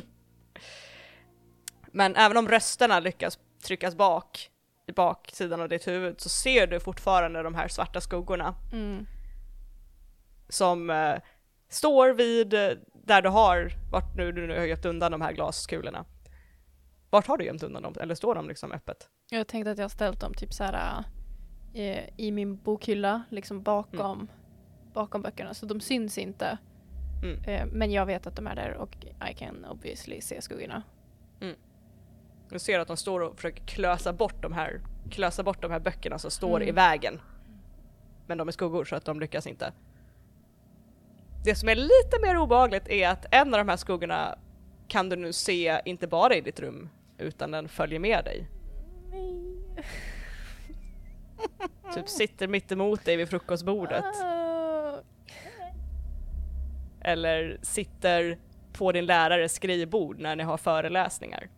Men 1.96 2.16
även 2.16 2.38
om 2.38 2.48
rösterna 2.48 3.00
lyckas 3.00 3.39
tryckas 3.64 3.96
bak 3.96 4.50
i 4.88 4.91
baksidan 4.91 5.62
av 5.62 5.70
ditt 5.70 5.88
huvud 5.88 6.22
så 6.22 6.30
ser 6.30 6.68
du 6.68 6.80
fortfarande 6.80 7.44
de 7.44 7.56
här 7.56 7.68
svarta 7.68 8.02
skuggorna 8.02 8.56
Mm. 8.74 9.06
som 10.50 10.89
eh, 10.89 11.16
står 11.70 12.10
vid 12.14 12.54
eh, 12.54 12.70
där 12.94 13.22
du 13.22 13.30
har, 13.30 13.72
vart 13.91 14.16
nu 14.16 14.32
du 14.32 14.48
nu 14.48 14.60
har 14.60 14.66
gömt 14.66 14.86
undan 14.86 15.12
de 15.12 15.22
här 15.22 15.32
glaskulorna. 15.34 16.06
Vart 17.10 17.28
har 17.28 17.38
du 17.38 17.46
gömt 17.46 17.64
undan 17.64 17.84
dem? 17.84 17.94
Eller 18.02 18.16
står 18.16 18.36
de 18.36 18.48
liksom 18.48 18.72
öppet? 18.72 19.10
Jag 19.30 19.48
tänkte 19.48 19.72
att 19.72 19.78
jag 19.78 19.91
ställt 19.91 20.20
dem 20.20 20.34
typ 20.34 20.54
så 20.54 20.64
här 20.64 21.04
eh, 21.74 22.04
i 22.18 22.32
min 22.32 22.58
bokhylla, 22.58 23.24
liksom 23.30 23.64
bakom, 23.64 24.28
bakom 24.94 25.22
böckerna. 25.22 25.54
Så 25.54 25.66
de 25.66 25.82
syns 25.82 26.18
inte. 26.18 26.58
Mm. 27.24 27.44
Eh, 27.44 27.66
men 27.66 27.91
jag 27.91 28.06
vet 28.06 28.28
att 28.28 28.36
de 28.36 28.48
är 28.48 28.56
där 28.56 28.74
och 28.74 29.06
I 29.32 29.34
can 29.34 29.66
obviously 29.66 30.22
se 30.22 30.41
skuggorna. 30.41 30.84
Du 32.54 32.60
ser 32.60 32.80
att 32.80 32.88
de 32.88 32.97
står 32.97 33.20
och 33.20 33.36
försöker 33.36 33.64
klösa 33.64 34.14
bort 34.14 34.41
de 34.41 34.54
här, 34.54 34.82
klösa 35.10 35.43
bort 35.43 35.62
de 35.62 35.72
här 35.72 35.80
böckerna 35.80 36.20
som 36.20 36.32
står 36.32 36.58
Mm. 36.58 36.68
i 36.70 36.72
vägen. 36.72 37.22
Men 38.28 38.38
de 38.38 38.47
är 38.47 38.51
skuggor 38.51 38.86
så 38.86 38.95
att 38.95 39.06
de 39.06 39.20
lyckas 39.20 39.47
inte. 39.47 39.74
Det 41.45 41.56
som 41.56 41.70
är 41.70 41.76
lite 41.76 42.20
mer 42.22 42.38
obehagligt 42.38 42.89
är 42.89 43.10
att 43.10 43.26
en 43.32 43.54
av 43.54 43.58
de 43.58 43.70
här 43.70 43.78
skuggorna 43.78 44.36
kan 44.88 45.10
du 45.10 45.16
nu 45.16 45.34
se 45.34 45.82
inte 45.86 46.08
bara 46.08 46.36
i 46.36 46.41
ditt 46.41 46.60
rum 46.60 46.89
utan 47.18 47.51
den 47.51 47.70
följer 47.70 47.99
med 47.99 48.26
dig. 48.26 48.47
Typ 51.95 52.10
sitter 52.10 52.47
mitt 52.47 52.72
emot 52.72 53.06
dig 53.06 53.16
vid 53.16 53.30
frukostbordet. 53.30 54.06
Ah. 54.24 54.97
Eller 57.01 57.58
sitter 57.62 58.38
på 58.74 58.91
din 58.91 59.06
lärares 59.06 59.54
skrivbord 59.54 60.20
när 60.20 60.36
ni 60.36 60.43
har 60.43 60.58
föreläsningar. 60.58 61.49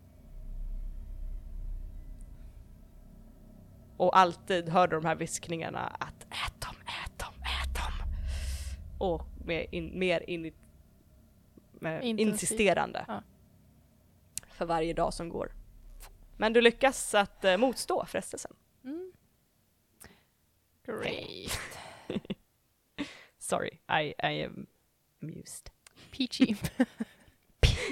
Och 3.98 4.18
alltid 4.18 4.70
hör 4.70 4.88
du 4.88 4.96
de 4.96 5.06
här 5.06 5.16
viskningarna 5.16 5.80
att 5.80 6.24
ät 6.24 6.62
dem, 6.62 6.76
ät 6.86 7.20
dem, 7.20 7.34
ät 7.44 7.76
dem. 7.76 8.08
Och 8.98 9.28
med 9.46 9.68
in, 9.72 10.00
mer 10.00 10.30
in, 10.30 10.54
insisterande. 12.20 13.06
Ja. 13.08 13.24
För 14.48 14.66
varje 14.66 14.94
dag 14.94 15.14
som 15.14 15.30
går. 15.30 15.52
Men 16.38 16.54
du 16.54 16.62
lyckas 16.62 17.16
att 17.16 17.46
eh, 17.46 17.58
motstå 17.58 18.06
frestelsen. 18.06 18.56
Mm. 18.84 19.12
Great. 20.86 21.60
Sorry, 23.38 23.80
I, 23.88 24.14
I 24.24 24.44
am 24.44 24.68
amused. 25.22 25.70
Peachy. 26.12 26.56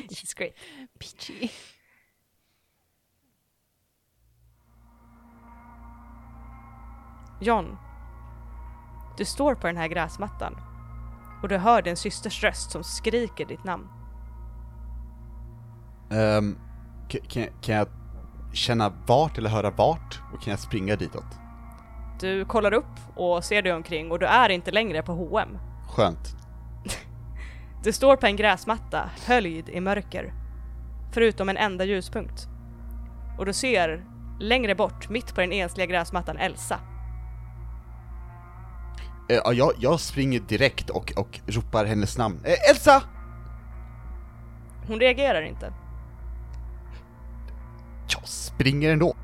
She's 0.09 0.33
great. 0.33 0.53
Peachy. 0.99 1.49
John, 7.43 7.77
du 9.17 9.25
står 9.25 9.55
på 9.55 9.67
den 9.67 9.77
här 9.77 9.87
gräsmattan 9.87 10.57
och 11.41 11.49
du 11.49 11.57
hör 11.57 11.81
din 11.81 11.97
systers 11.97 12.43
röst 12.43 12.71
som 12.71 12.83
skriker 12.83 13.45
ditt 13.45 13.63
namn. 13.63 13.87
K- 17.11 17.17
kan, 17.27 17.41
jag- 17.43 17.51
kan 17.61 17.75
jag 17.75 17.87
känna 18.53 18.91
vart 19.07 19.37
eller 19.37 19.49
höra 19.49 19.69
vart 19.71 20.21
och 20.33 20.41
kan 20.41 20.51
jag 20.51 20.59
springa 20.59 20.95
ditåt? 20.95 21.25
Du 22.19 22.45
kollar 22.45 22.73
upp 22.73 22.99
och 23.15 23.43
ser 23.43 23.61
dig 23.61 23.73
omkring 23.73 24.11
och 24.11 24.19
du 24.19 24.25
är 24.25 24.49
inte 24.49 24.71
längre 24.71 25.01
på 25.03 25.11
H&M. 25.13 25.57
Skönt. 25.89 26.35
Du 27.83 27.93
står 27.93 28.15
på 28.15 28.25
en 28.25 28.35
gräsmatta, 28.35 29.09
höljd 29.27 29.69
i 29.69 29.79
mörker. 29.81 30.33
Förutom 31.11 31.49
en 31.49 31.57
enda 31.57 31.85
ljuspunkt. 31.85 32.47
Och 33.37 33.45
du 33.45 33.53
ser 33.53 34.05
längre 34.39 34.75
bort, 34.75 35.09
mitt 35.09 35.35
på 35.35 35.41
den 35.41 35.51
ensliga 35.51 35.85
gräsmattan, 35.87 36.37
Elsa. 36.37 36.79
Eh, 39.29 39.41
ja, 39.43 39.53
jag, 39.53 39.73
jag 39.79 39.99
springer 39.99 40.39
direkt 40.39 40.89
och, 40.89 41.13
och 41.15 41.39
ropar 41.47 41.85
hennes 41.85 42.17
namn. 42.17 42.39
Eh, 42.43 42.69
Elsa! 42.69 43.03
Hon 44.87 44.99
reagerar 44.99 45.41
inte. 45.41 45.73
Jag 48.07 48.27
springer 48.27 48.91
ändå. 48.91 49.15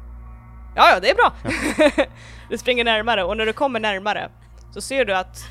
Ja, 0.76 0.92
ja, 0.94 1.00
det 1.00 1.10
är 1.10 1.16
bra! 1.16 1.34
du 2.50 2.58
springer 2.58 2.84
närmare 2.84 3.24
och 3.24 3.38
när 3.38 3.46
du 3.46 3.54
kommer 3.54 3.80
närmare 3.80 4.30
så 4.72 4.82
ser 4.82 5.06
du 5.06 5.16
att, 5.16 5.46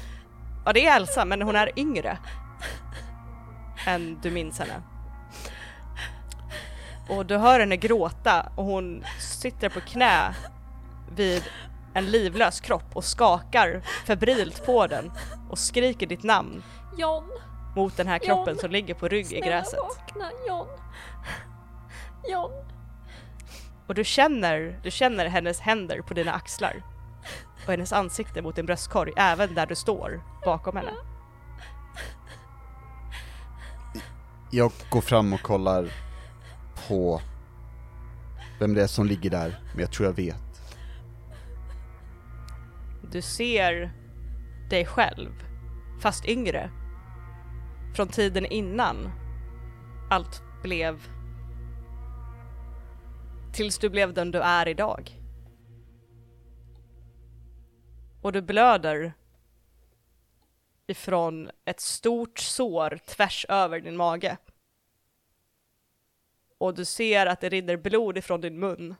ja 0.64 0.72
det 0.72 0.86
är 0.86 0.96
Elsa, 0.96 1.24
men 1.24 1.42
hon 1.42 1.56
är 1.56 1.78
yngre 1.78 2.18
än 3.86 4.18
du 4.22 4.30
minns 4.30 4.58
henne. 4.58 4.82
Och 7.08 7.26
du 7.26 7.36
hör 7.36 7.60
henne 7.60 7.76
gråta 7.76 8.52
och 8.54 8.64
hon 8.64 9.04
sitter 9.18 9.68
på 9.68 9.80
knä 9.80 10.34
vid 11.16 11.42
en 11.98 12.10
livlös 12.10 12.60
kropp 12.60 12.96
och 12.96 13.04
skakar 13.04 13.82
febrilt 14.06 14.66
på 14.66 14.86
den 14.86 15.12
och 15.50 15.58
skriker 15.58 16.06
ditt 16.06 16.22
namn 16.22 16.62
John, 16.98 17.24
mot 17.76 17.96
den 17.96 18.06
här 18.06 18.18
kroppen 18.18 18.54
John, 18.54 18.60
som 18.60 18.70
ligger 18.70 18.94
på 18.94 19.08
rygg 19.08 19.24
i 19.24 19.28
snälla 19.28 19.46
gräset. 19.46 19.78
vakna, 19.78 20.30
John. 20.48 20.66
John. 22.30 22.50
Och 23.86 23.94
du 23.94 24.04
känner, 24.04 24.80
du 24.82 24.90
känner 24.90 25.26
hennes 25.26 25.60
händer 25.60 26.00
på 26.02 26.14
dina 26.14 26.32
axlar. 26.32 26.82
Och 27.64 27.70
hennes 27.70 27.92
ansikte 27.92 28.42
mot 28.42 28.56
din 28.56 28.66
bröstkorg, 28.66 29.12
även 29.16 29.54
där 29.54 29.66
du 29.66 29.74
står 29.74 30.22
bakom 30.44 30.76
henne. 30.76 30.92
Jag 34.50 34.72
går 34.90 35.00
fram 35.00 35.32
och 35.32 35.42
kollar 35.42 35.92
på 36.88 37.20
vem 38.60 38.74
det 38.74 38.82
är 38.82 38.86
som 38.86 39.06
ligger 39.06 39.30
där, 39.30 39.60
men 39.72 39.80
jag 39.80 39.92
tror 39.92 40.06
jag 40.06 40.12
vet. 40.12 40.47
Du 43.12 43.22
ser 43.22 43.90
dig 44.70 44.86
själv, 44.86 45.30
fast 46.00 46.24
yngre. 46.24 46.70
Från 47.96 48.08
tiden 48.08 48.46
innan 48.46 49.10
allt 50.10 50.42
blev... 50.62 51.08
Tills 53.52 53.78
du 53.78 53.88
blev 53.88 54.14
den 54.14 54.30
du 54.30 54.40
är 54.40 54.68
idag. 54.68 55.20
Och 58.22 58.32
du 58.32 58.42
blöder 58.42 59.12
ifrån 60.86 61.50
ett 61.64 61.80
stort 61.80 62.38
sår 62.38 62.98
tvärs 63.06 63.46
över 63.48 63.80
din 63.80 63.96
mage. 63.96 64.36
Och 66.58 66.74
du 66.74 66.84
ser 66.84 67.26
att 67.26 67.40
det 67.40 67.48
rinner 67.48 67.76
blod 67.76 68.18
ifrån 68.18 68.40
din 68.40 68.58
mun. 68.58 68.94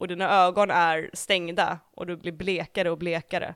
Och 0.00 0.08
dina 0.08 0.30
ögon 0.30 0.70
är 0.70 1.10
stängda 1.12 1.80
och 1.94 2.06
du 2.06 2.16
blir 2.16 2.32
blekare 2.32 2.90
och 2.90 2.98
blekare. 2.98 3.54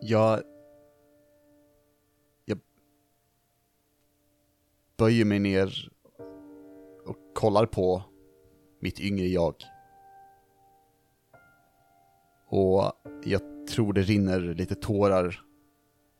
Jag... 0.00 0.42
Jag 2.44 2.58
böjer 4.96 5.24
mig 5.24 5.38
ner 5.38 5.92
och 7.04 7.16
kollar 7.34 7.66
på 7.66 8.02
mitt 8.80 9.00
yngre 9.00 9.26
jag. 9.26 9.54
Och 12.46 12.92
jag 13.24 13.66
tror 13.68 13.92
det 13.92 14.02
rinner 14.02 14.40
lite 14.40 14.74
tårar 14.74 15.40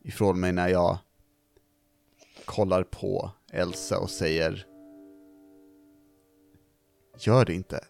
ifrån 0.01 0.41
mig 0.41 0.53
när 0.53 0.69
jag 0.69 0.99
kollar 2.45 2.83
på 2.83 3.31
Elsa 3.53 3.99
och 3.99 4.11
säger 4.11 4.74
Gör 7.19 7.45
det 7.45 7.55
inte. 7.55 7.85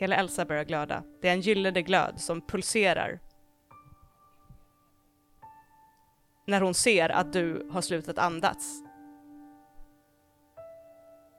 Hela 0.00 0.16
Elsa 0.16 0.44
börjar 0.44 0.64
glöda. 0.64 1.02
Det 1.20 1.28
är 1.28 1.32
en 1.32 1.40
gyllene 1.40 1.82
glöd 1.82 2.20
som 2.20 2.46
pulserar. 2.46 3.20
När 6.46 6.60
hon 6.60 6.74
ser 6.74 7.08
att 7.08 7.32
du 7.32 7.68
har 7.72 7.80
slutat 7.80 8.18
andas. 8.18 8.82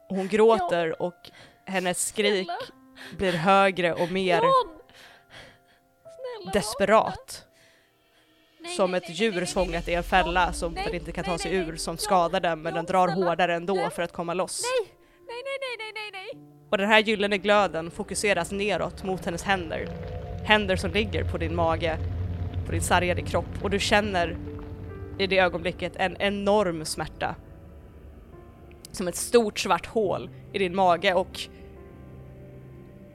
Hon 0.08 0.28
gråter 0.28 1.02
och 1.02 1.30
hennes 1.66 2.08
skrik 2.08 2.46
Snälla. 2.46 3.18
blir 3.18 3.32
högre 3.32 3.94
och 3.94 4.10
mer 4.10 4.42
John! 4.42 4.78
Snälla 6.02 6.52
desperat. 6.52 7.46
Som 8.68 8.94
ett 8.94 9.20
djur 9.20 9.44
fångat 9.44 9.88
i 9.88 9.94
en 9.94 10.02
fälla 10.02 10.52
som 10.52 10.74
den 10.74 10.94
inte 10.94 11.12
kan 11.12 11.24
ta 11.24 11.38
sig 11.38 11.54
ur 11.54 11.76
som 11.76 11.96
skadar 11.96 12.40
den 12.40 12.62
men 12.62 12.74
den 12.74 12.84
drar 12.84 13.08
hårdare 13.08 13.54
ändå 13.54 13.90
för 13.90 14.02
att 14.02 14.12
komma 14.12 14.34
loss. 14.34 14.62
Nej, 14.62 14.92
nej, 15.26 15.42
nej, 15.44 15.76
nej, 15.78 15.92
nej, 15.94 16.10
nej. 16.12 16.48
Och 16.70 16.78
den 16.78 16.88
här 16.88 17.00
gyllene 17.00 17.38
glöden 17.38 17.90
fokuseras 17.90 18.52
neråt 18.52 19.04
mot 19.04 19.24
hennes 19.24 19.42
händer. 19.42 19.88
Händer 20.44 20.76
som 20.76 20.90
ligger 20.90 21.24
på 21.24 21.38
din 21.38 21.54
mage, 21.54 21.98
på 22.66 22.72
din 22.72 22.82
sargade 22.82 23.22
kropp 23.22 23.62
och 23.62 23.70
du 23.70 23.78
känner 23.78 24.36
i 25.18 25.26
det 25.26 25.38
ögonblicket 25.38 25.92
en 25.96 26.16
enorm 26.16 26.84
smärta. 26.84 27.34
Som 28.92 29.08
ett 29.08 29.16
stort 29.16 29.58
svart 29.58 29.86
hål 29.86 30.30
i 30.52 30.58
din 30.58 30.76
mage 30.76 31.14
och 31.14 31.40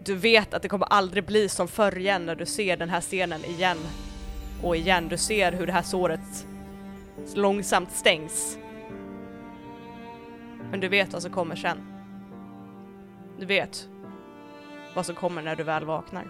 du 0.06 0.16
vet 0.16 0.54
att 0.54 0.62
det 0.62 0.70
kommer 0.70 0.86
aldrig 0.86 1.26
bli 1.26 1.50
som 1.50 1.68
förr 1.68 1.98
igen 1.98 2.26
när 2.26 2.36
du 2.36 2.46
ser 2.46 2.78
den 2.78 2.90
här 2.90 3.02
scenen 3.02 3.46
igen 3.46 3.78
och 4.64 4.76
igen. 4.76 5.08
Du 5.08 5.18
ser 5.18 5.52
hur 5.52 5.68
det 5.68 5.74
här 5.74 5.82
såret 5.82 6.48
långsamt 7.36 7.92
stängs. 7.92 8.58
Men 10.72 10.80
du 10.80 10.88
vet 10.88 11.14
vad 11.14 11.22
som 11.22 11.32
kommer 11.32 11.56
sen. 11.56 11.78
Du 13.40 13.46
vet 13.46 13.90
vad 14.96 15.06
som 15.06 15.16
kommer 15.16 15.42
när 15.42 15.56
du 15.56 15.64
väl 15.64 15.86
vaknar. 15.86 16.28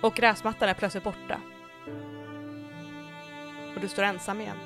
Och 0.00 0.14
gräsmattan 0.14 0.68
är 0.68 0.74
plötsligt 0.74 1.04
borta. 1.04 1.40
Och 3.74 3.80
du 3.80 3.88
står 3.88 4.02
ensam 4.02 4.40
igen. 4.40 4.56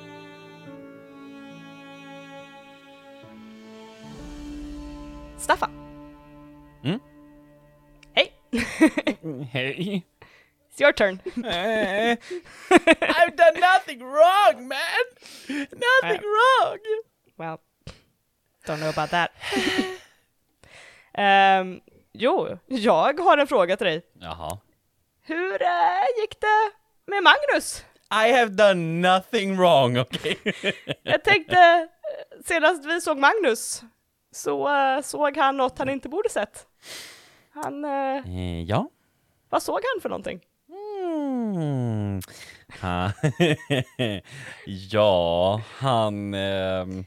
Staffan! 5.37 5.71
Mm? 6.83 6.99
Hej! 8.51 9.49
Hej. 9.51 10.05
It's 10.69 10.79
your 10.79 10.91
turn. 10.93 11.21
I've 11.37 13.35
done 13.35 13.59
nothing 13.59 13.99
wrong 14.03 14.67
man! 14.67 15.05
Nothing 15.49 16.21
wrong! 16.21 16.77
Well, 17.37 17.59
don't 18.65 18.79
know 18.79 18.89
about 18.89 19.09
that. 19.11 19.31
Ehm, 21.19 21.81
jo, 22.13 22.57
jag 22.67 23.19
har 23.19 23.37
en 23.37 23.47
fråga 23.47 23.77
till 23.77 23.87
dig. 23.87 24.01
Jaha. 24.21 24.57
Hur 25.21 25.61
eh, 25.61 26.05
gick 26.21 26.41
det 26.41 26.71
med 27.11 27.23
Magnus? 27.23 27.85
I 28.11 28.31
have 28.31 28.49
done 28.49 29.01
nothing 29.01 29.57
wrong, 29.57 29.97
okej? 29.97 30.37
Jag 31.03 31.23
tänkte, 31.23 31.57
eh, 31.57 32.41
senast 32.45 32.85
vi 32.85 33.01
såg 33.01 33.17
Magnus 33.17 33.81
så 34.31 34.75
eh, 34.75 35.01
såg 35.01 35.37
han 35.37 35.57
något 35.57 35.79
han 35.79 35.89
inte 35.89 36.09
borde 36.09 36.29
sett. 36.29 36.67
Han, 37.63 37.85
eh, 37.85 38.35
Eh, 38.35 38.61
ja. 38.63 38.89
vad 39.49 39.63
såg 39.63 39.79
han 39.93 40.01
för 40.01 40.09
någonting? 40.09 40.39
Mm. 40.69 42.21
Ha. 42.81 43.11
ja, 44.91 45.61
han... 45.79 46.33
ehm, 46.33 47.05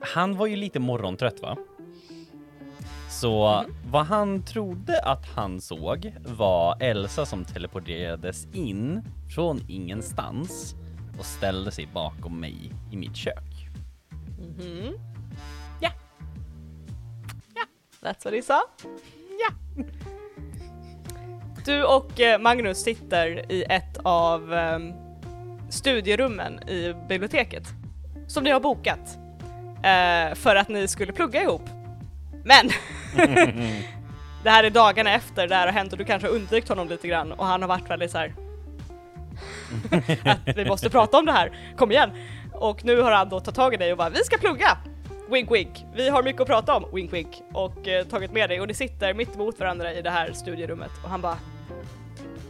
han 0.00 0.36
var 0.36 0.46
ju 0.46 0.56
lite 0.56 0.80
morgontrött 0.80 1.42
va? 1.42 1.56
Så 3.10 3.64
vad 3.90 4.06
han 4.06 4.42
trodde 4.42 5.02
att 5.02 5.26
han 5.26 5.60
såg 5.60 6.14
var 6.26 6.76
Elsa 6.82 7.26
som 7.26 7.44
teleporterades 7.44 8.46
in 8.52 9.02
från 9.34 9.60
ingenstans 9.68 10.74
och 11.18 11.24
ställde 11.24 11.70
sig 11.70 11.88
bakom 11.94 12.40
mig 12.40 12.72
i 12.92 12.96
mitt 12.96 13.16
kök. 13.16 13.68
Mhm. 14.38 14.94
That's 18.00 18.24
what 18.24 18.34
he 18.34 18.42
sa. 18.42 18.62
Ja. 19.40 19.82
Du 21.64 21.84
och 21.84 22.20
eh, 22.20 22.40
Magnus 22.40 22.82
sitter 22.82 23.52
i 23.52 23.62
ett 23.62 23.98
av 24.02 24.54
ehm, 24.54 24.92
studierummen 25.70 26.68
i 26.68 26.94
biblioteket 27.08 27.62
som 28.26 28.44
ni 28.44 28.50
har 28.50 28.60
bokat 28.60 29.18
eh, 29.76 30.34
för 30.34 30.56
att 30.56 30.68
ni 30.68 30.88
skulle 30.88 31.12
plugga 31.12 31.42
ihop. 31.42 31.68
Men 32.44 32.70
det 34.42 34.50
här 34.50 34.64
är 34.64 34.70
dagarna 34.70 35.12
efter 35.12 35.48
det 35.48 35.54
här 35.54 35.66
har 35.66 35.72
hänt 35.72 35.92
och 35.92 35.98
du 35.98 36.04
kanske 36.04 36.28
har 36.28 36.34
undvikit 36.34 36.68
honom 36.68 36.88
lite 36.88 37.08
grann 37.08 37.32
och 37.32 37.46
han 37.46 37.62
har 37.62 37.68
varit 37.68 37.90
väldigt 37.90 38.10
så 38.10 38.18
här 38.18 38.34
att 40.24 40.56
vi 40.56 40.64
måste 40.64 40.90
prata 40.90 41.18
om 41.18 41.26
det 41.26 41.32
här, 41.32 41.74
kom 41.76 41.90
igen! 41.90 42.10
Och 42.52 42.84
nu 42.84 43.00
har 43.00 43.12
han 43.12 43.28
då 43.28 43.40
tagit 43.40 43.56
tag 43.56 43.74
i 43.74 43.76
dig 43.76 43.92
och 43.92 43.98
bara 43.98 44.10
vi 44.10 44.24
ska 44.24 44.38
plugga! 44.38 44.78
Wink 45.30 45.50
wink, 45.52 45.84
vi 45.94 46.08
har 46.08 46.22
mycket 46.22 46.40
att 46.40 46.46
prata 46.46 46.74
om, 46.74 46.84
wink 46.94 47.12
wink, 47.12 47.42
och 47.54 47.88
eh, 47.88 48.06
tagit 48.06 48.32
med 48.32 48.50
dig 48.50 48.60
och 48.60 48.68
ni 48.68 48.74
sitter 48.74 49.14
mitt 49.14 49.34
emot 49.34 49.60
varandra 49.60 49.92
i 49.94 50.02
det 50.02 50.10
här 50.10 50.32
studierummet 50.32 50.90
och 51.04 51.10
han 51.10 51.20
bara 51.20 51.38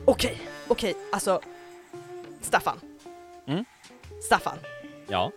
Okej, 0.05 0.39
okej, 0.69 0.95
alltså 1.13 1.41
Staffan. 2.41 2.81
Mm? 3.47 3.65
Staffan. 4.23 4.59
Ja. 5.09 5.33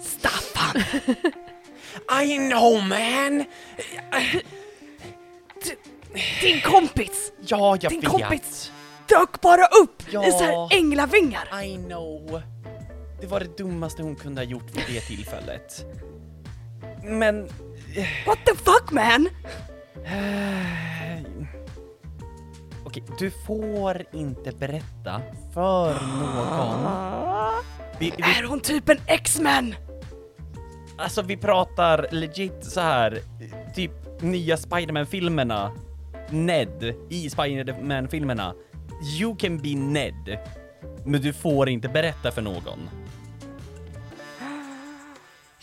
Staffan! 0.00 0.82
I 2.24 2.36
know 2.50 2.82
man! 2.88 3.44
Din 6.42 6.60
kompis 6.60 7.32
Ja, 7.46 7.76
jag 7.80 7.90
Din 7.92 8.00
vet. 8.00 8.10
kompis. 8.10 8.72
dök 9.08 9.40
bara 9.40 9.64
upp 9.82 10.02
Ja. 10.10 10.26
i 10.26 10.30
så 10.30 10.44
här 10.44 10.76
änglavingar! 10.76 11.62
I 11.64 11.76
know. 11.76 12.42
Det 13.20 13.26
var 13.26 13.40
det 13.40 13.56
dummaste 13.58 14.02
hon 14.02 14.16
kunde 14.16 14.40
ha 14.40 14.46
gjort 14.46 14.70
vid 14.76 14.84
det 14.94 15.00
tillfället. 15.00 15.84
Men... 17.02 17.48
What 18.26 18.38
the 18.44 18.54
fuck 18.54 18.90
man? 18.90 19.28
Okej, 22.84 23.02
du 23.18 23.30
får 23.30 24.04
inte 24.12 24.52
berätta 24.52 25.20
för 25.54 25.94
någon. 25.94 26.84
Vi, 27.98 28.12
vi, 28.16 28.22
Är 28.22 28.46
hon 28.46 28.60
typ 28.60 28.88
en 28.88 28.98
X-Men? 29.06 29.74
alltså 31.02 31.22
vi 31.22 31.36
pratar 31.36 32.06
legit 32.10 32.64
så 32.64 32.80
här, 32.80 33.18
typ 33.74 34.22
nya 34.22 34.56
Spiderman-filmerna. 34.56 35.72
Ned 36.30 36.94
i 37.10 37.30
Spiderman-filmerna. 37.30 38.54
You 39.18 39.36
can 39.36 39.58
be 39.58 39.74
Ned. 39.74 40.38
Men 41.04 41.20
du 41.20 41.32
får 41.32 41.68
inte 41.68 41.88
berätta 41.88 42.30
för 42.30 42.42
någon. 42.42 42.88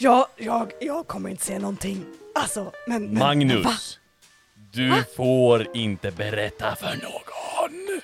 Ja, 0.01 0.27
jag, 0.37 0.71
jag 0.79 1.07
kommer 1.07 1.29
inte 1.29 1.45
säga 1.45 1.59
någonting. 1.59 2.05
Alltså, 2.35 2.71
men... 2.87 3.03
men 3.03 3.19
va? 3.19 3.25
Magnus, 3.25 3.99
du 4.71 5.03
får 5.15 5.77
inte 5.77 6.11
berätta 6.11 6.75
för 6.75 6.95
någon. 7.03 8.01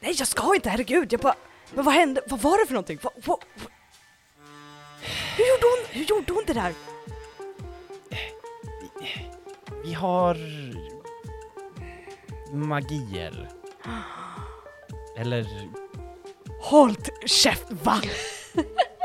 Nej, 0.00 0.14
jag 0.18 0.28
ska 0.28 0.54
inte, 0.54 0.70
herregud. 0.70 1.12
Jag 1.12 1.20
bara... 1.20 1.34
Men 1.74 1.84
vad 1.84 1.94
hände? 1.94 2.20
Vad 2.26 2.40
var 2.40 2.58
det 2.58 2.66
för 2.66 2.74
någonting? 2.74 2.98
Vad, 3.02 3.12
vad, 3.16 3.38
vad? 3.54 3.72
Hur, 5.36 5.44
gjorde 5.44 5.62
hon, 5.62 5.86
hur 5.90 6.04
gjorde 6.04 6.32
hon 6.32 6.44
det 6.46 6.52
där? 6.52 6.74
Vi 9.84 9.94
har 9.94 10.36
magier. 12.54 13.48
Eller, 15.18 15.46
Håll 16.60 16.96
käft, 17.26 17.66
va? 17.70 18.00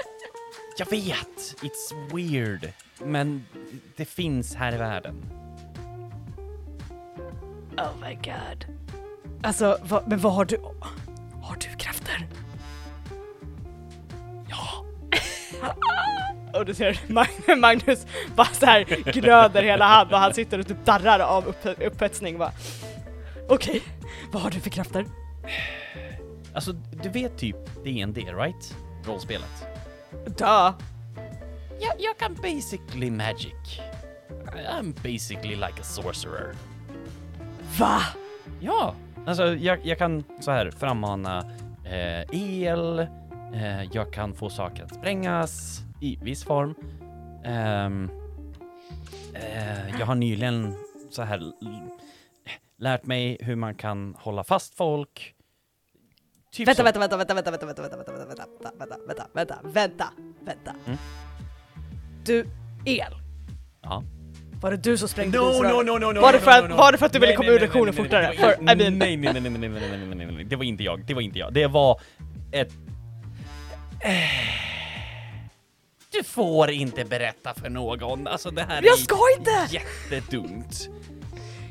jag 0.78 0.90
vet, 0.90 1.56
it's 1.62 2.16
weird. 2.16 2.74
Men 3.04 3.46
det 3.98 4.06
finns 4.06 4.56
här 4.56 4.74
i 4.74 4.78
världen. 4.78 5.26
Oh 7.78 7.92
my 8.02 8.16
god. 8.16 8.66
Alltså, 9.44 9.78
vad, 9.84 10.08
men 10.08 10.20
vad 10.20 10.34
har 10.34 10.46
du? 10.46 10.58
Har 11.44 11.56
du 11.56 11.78
krafter? 11.78 12.28
Ja. 14.50 14.86
och 16.60 16.66
du 16.66 16.74
ser 16.74 17.00
Mag- 17.08 17.58
Magnus 17.58 18.06
bara 18.36 18.48
så 18.48 18.66
här 18.66 18.84
glöder 19.12 19.64
hela 19.64 19.86
hand 19.86 20.12
och 20.12 20.20
han 20.20 20.34
sitter 20.34 20.60
och 20.60 20.68
typ 20.68 20.86
darrar 20.86 21.20
av 21.20 21.48
upp, 21.48 21.66
upphetsning 21.82 22.38
bara. 22.38 22.52
Okej, 23.50 23.82
vad 24.32 24.42
har 24.42 24.50
du 24.50 24.60
för 24.60 24.70
krafter? 24.70 25.06
Alltså, 26.54 26.74
du 26.74 27.10
vet 27.10 27.38
typ 27.38 27.84
D&D, 27.84 28.22
right? 28.22 28.76
Rollspelet. 29.06 29.71
Dö. 30.38 30.74
Jag, 31.80 31.94
jag 32.00 32.18
kan 32.18 32.34
basically 32.34 33.12
magic. 33.12 33.80
I'm 34.70 34.94
basically 35.04 35.56
like 35.56 35.80
a 35.80 35.84
sorcerer. 35.84 36.56
Va? 37.80 38.02
Ja, 38.60 38.96
alltså 39.26 39.56
jag, 39.56 39.86
jag 39.86 39.98
kan 39.98 40.24
så 40.40 40.52
här 40.52 40.72
frammana 40.72 41.40
eh, 41.86 42.22
el, 42.64 43.00
eh, 43.54 43.84
jag 43.92 44.14
kan 44.14 44.34
få 44.34 44.50
saker 44.50 44.84
att 44.84 44.96
sprängas 44.96 45.82
i 46.02 46.16
viss 46.16 46.44
form. 46.44 46.76
Ehm, 47.44 48.10
eh, 49.34 50.00
jag 50.00 50.06
har 50.06 50.16
nyligen 50.16 50.76
så 51.10 51.22
här 51.22 51.42
lärt 52.78 53.06
mig 53.06 53.38
hur 53.42 53.56
man 53.56 53.76
kan 53.76 54.16
hålla 54.20 54.44
fast 54.44 54.76
folk. 54.76 55.36
Typ 56.54 56.68
Vänta, 56.68 56.84
vänta, 56.84 57.00
vänta, 57.00 57.18
vänta, 57.18 57.34
vänta, 57.34 57.52
vänta, 57.52 57.66
vänta, 57.66 57.82
vänta, 57.82 57.98
vänta, 57.98 58.26
vänta, 58.26 58.72
vänta, 58.78 58.98
vänta, 59.08 59.28
vänta, 59.34 59.60
vänta, 59.64 60.12
vänta. 60.46 60.76
Mm. 60.86 60.98
Du, 62.26 62.46
el. 62.86 63.14
Ja. 63.82 64.04
Var 64.62 64.72
det 64.72 64.78
du 64.78 64.98
som 64.98 65.08
sprängde 65.08 65.38
No, 65.38 65.44
no, 65.64 65.82
no, 65.82 65.98
no, 65.98 66.12
no, 66.12 66.22
Var 66.22 66.34
det 66.34 66.40
för 66.40 66.52
att- 66.52 66.64
no, 66.64 66.68
no. 66.68 66.76
var 66.78 66.92
det 66.92 66.98
för 66.98 67.06
att 67.06 67.14
du 67.14 67.20
ville 67.20 67.36
komma 67.36 67.50
ur 67.50 67.60
lektionen 67.60 67.94
fortare? 67.94 68.28
nej, 68.28 68.38
För, 68.38 68.52
I 68.54 68.58
nej, 68.62 68.76
mean- 68.76 68.98
nej, 68.98 69.18
nej, 69.18 69.34
nej, 69.34 69.42
nej, 69.42 69.52
nej, 69.52 69.70
nej, 69.70 69.80
nej, 70.08 70.16
nej, 70.16 70.32
nej, 70.32 70.44
det 70.46 70.56
var 70.56 70.64
inte 70.64 70.84
jag, 70.84 71.06
det 71.06 71.14
var 71.14 71.22
inte 71.22 71.40
jag. 71.40 71.54
Det 71.54 71.68
var 71.68 72.02
ett... 72.52 72.72
Du 76.12 76.24
får 76.24 76.70
inte 76.72 77.06
berätta 77.06 77.54
för 77.54 77.70
någon, 77.70 78.28
alltså 78.28 78.52
det 78.52 78.62
här 78.64 78.82
Jag 78.84 78.94
är 78.94 78.98
ska 78.98 79.18
inte! 79.40 79.76
jättedumt. 80.12 80.90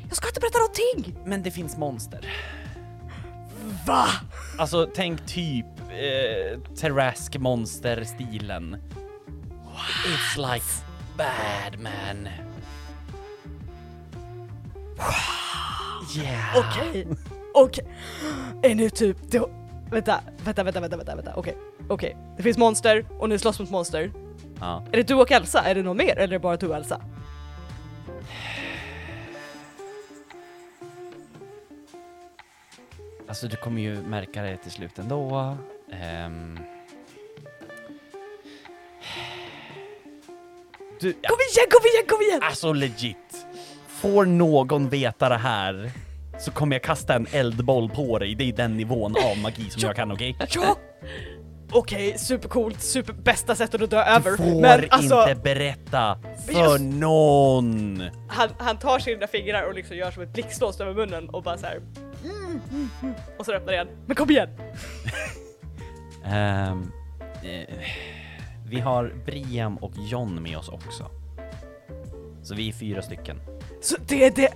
Jag 0.07 0.17
ska 0.17 0.27
inte 0.27 0.39
berätta 0.39 0.57
någonting! 0.59 1.25
Men 1.25 1.43
det 1.43 1.51
finns 1.51 1.77
monster. 1.77 2.25
Va? 3.87 4.07
Alltså 4.57 4.89
tänk 4.95 5.25
typ 5.25 5.65
eh, 5.89 6.59
Terrask 6.75 7.37
monster-stilen. 7.37 8.77
It's 10.05 10.53
like 10.53 10.65
bad 11.17 11.79
man. 11.79 12.29
Yeah. 16.17 16.57
Okej, 16.57 17.07
okej. 17.53 17.85
Är 18.63 18.75
nu 18.75 18.89
typ, 18.89 19.17
det, 19.31 19.41
vänta, 19.91 20.21
vänta, 20.43 20.63
vänta, 20.63 20.79
vänta, 20.79 20.97
vänta, 20.97 21.15
vänta, 21.15 21.33
okej, 21.35 21.57
okej. 21.89 22.17
Det 22.37 22.43
finns 22.43 22.57
monster 22.57 23.05
och 23.19 23.29
ni 23.29 23.39
slåss 23.39 23.59
mot 23.59 23.69
monster. 23.69 24.11
Ja. 24.59 24.83
Är 24.91 24.97
det 24.97 25.07
du 25.07 25.13
och 25.13 25.31
Elsa? 25.31 25.59
Är 25.59 25.75
det 25.75 25.83
någon 25.83 25.97
mer 25.97 26.11
eller 26.11 26.23
är 26.23 26.27
det 26.27 26.39
bara 26.39 26.57
du 26.57 26.67
och 26.67 26.75
Elsa? 26.75 27.01
Alltså 33.31 33.47
du 33.47 33.55
kommer 33.55 33.81
ju 33.81 34.01
märka 34.01 34.41
det 34.41 34.57
till 34.57 34.71
slut 34.71 34.99
ändå. 34.99 35.57
Ehm. 35.91 36.59
Du, 40.99 41.13
Kom 41.13 41.37
igen, 41.51 41.67
kom 41.71 41.81
igen, 41.85 42.05
kom 42.09 42.21
igen! 42.21 42.39
alltså 42.43 42.73
legit. 42.73 43.45
Får 43.87 44.25
någon 44.25 44.89
veta 44.89 45.29
det 45.29 45.37
här 45.37 45.91
så 46.39 46.51
kommer 46.51 46.75
jag 46.75 46.83
kasta 46.83 47.13
en 47.13 47.27
eldboll 47.31 47.89
på 47.89 48.19
dig. 48.19 48.35
Det 48.35 48.43
är 48.49 48.53
den 48.53 48.77
nivån 48.77 49.15
av 49.31 49.37
magi 49.37 49.69
som 49.69 49.81
jag 49.81 49.95
kan, 49.95 50.11
okej? 50.11 50.35
Ja! 50.55 50.77
Okej, 51.71 52.17
supercoolt, 52.17 52.81
super 52.81 53.13
bästa 53.13 53.55
sättet 53.55 53.81
att 53.81 53.89
dö 53.89 54.03
över. 54.03 54.31
Du 54.31 54.37
får 54.37 54.61
Men 54.61 54.85
alltså, 54.89 55.21
inte 55.29 55.41
berätta 55.43 56.19
för 56.45 56.53
just- 56.53 56.79
någon. 56.99 58.03
han, 58.29 58.49
han 58.59 58.79
tar 58.79 58.99
sina 58.99 59.27
fingrar 59.27 59.63
och 59.63 59.73
liksom 59.75 59.97
gör 59.97 60.11
som 60.11 60.23
ett 60.23 60.33
blixtlås 60.33 60.81
över 60.81 60.93
munnen 60.93 61.29
och 61.29 61.43
bara 61.43 61.57
så 61.57 61.65
här. 61.65 61.81
Mm, 62.23 62.61
mm, 62.71 62.89
mm. 63.01 63.13
Och 63.37 63.45
så 63.45 63.53
öppnar 63.53 63.73
igen. 63.73 63.87
Men 64.05 64.15
kom 64.15 64.29
igen! 64.29 64.49
Ehm, 66.25 66.91
eh, 67.43 67.75
vi 68.67 68.79
har 68.79 69.13
Briam 69.25 69.77
och 69.77 69.93
John 69.97 70.43
med 70.43 70.57
oss 70.57 70.69
också. 70.69 71.09
Så 72.43 72.55
vi 72.55 72.69
är 72.69 72.73
fyra 72.73 73.01
stycken. 73.01 73.41
Så 73.81 73.97
det 74.07 74.25
är 74.25 74.31
det... 74.31 74.53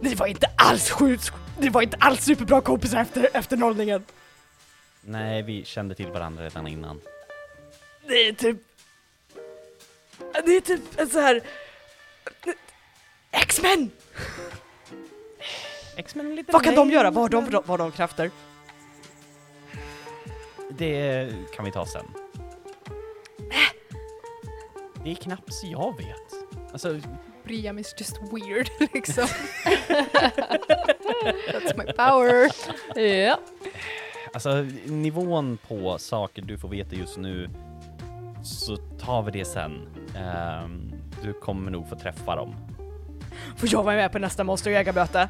Ni 0.00 0.14
var 0.14 0.26
inte 0.26 0.50
alls 0.56 0.90
sjukt... 0.90 1.32
Ni 1.58 1.68
var 1.68 1.82
inte 1.82 1.96
alls 2.00 2.24
superbra 2.24 2.60
kompisar 2.60 3.00
efter, 3.00 3.28
efter 3.34 3.56
nollningen. 3.56 4.04
Nej, 5.02 5.42
vi 5.42 5.64
kände 5.64 5.94
till 5.94 6.10
varandra 6.10 6.44
redan 6.44 6.66
innan. 6.66 7.00
Det 8.08 8.28
är 8.28 8.32
typ... 8.32 8.56
Det 10.44 10.56
är 10.56 10.60
typ 10.60 11.00
en 11.00 11.08
så 11.08 11.20
här... 11.20 11.40
X-Men! 13.30 13.90
X-Men 16.00 16.34
lite 16.34 16.52
Vad 16.52 16.64
kan 16.64 16.74
de 16.74 16.90
göra? 16.90 17.10
Vad 17.10 17.22
har 17.22 17.28
de, 17.28 17.50
vad 17.50 17.66
har 17.66 17.78
de 17.78 17.92
krafter? 17.92 18.30
Det 20.70 21.28
kan 21.54 21.64
vi 21.64 21.72
ta 21.72 21.86
sen. 21.86 22.06
Det 25.04 25.10
är 25.10 25.14
knappt 25.14 25.54
så 25.54 25.66
jag 25.66 25.96
vet. 25.96 26.48
Alltså, 26.72 27.00
Briam 27.44 27.78
is 27.78 27.94
just 27.98 28.16
weird 28.32 28.68
liksom. 28.94 29.24
That's 31.52 31.76
my 31.76 31.92
power. 31.92 32.50
Ja. 33.26 33.38
alltså 34.32 34.66
nivån 34.86 35.58
på 35.68 35.98
saker 35.98 36.42
du 36.42 36.58
får 36.58 36.68
veta 36.68 36.96
just 36.96 37.16
nu 37.16 37.50
så 38.44 38.76
tar 38.76 39.22
vi 39.22 39.30
det 39.30 39.44
sen. 39.44 39.88
Ehm, 40.16 40.92
du 41.22 41.32
kommer 41.32 41.70
nog 41.70 41.88
få 41.88 41.96
träffa 41.98 42.36
dem. 42.36 42.54
Får 43.56 43.68
jag 43.72 43.82
vara 43.82 43.96
med 43.96 44.12
på 44.12 44.18
nästa 44.18 44.44
monsterjägarmöte? 44.44 45.28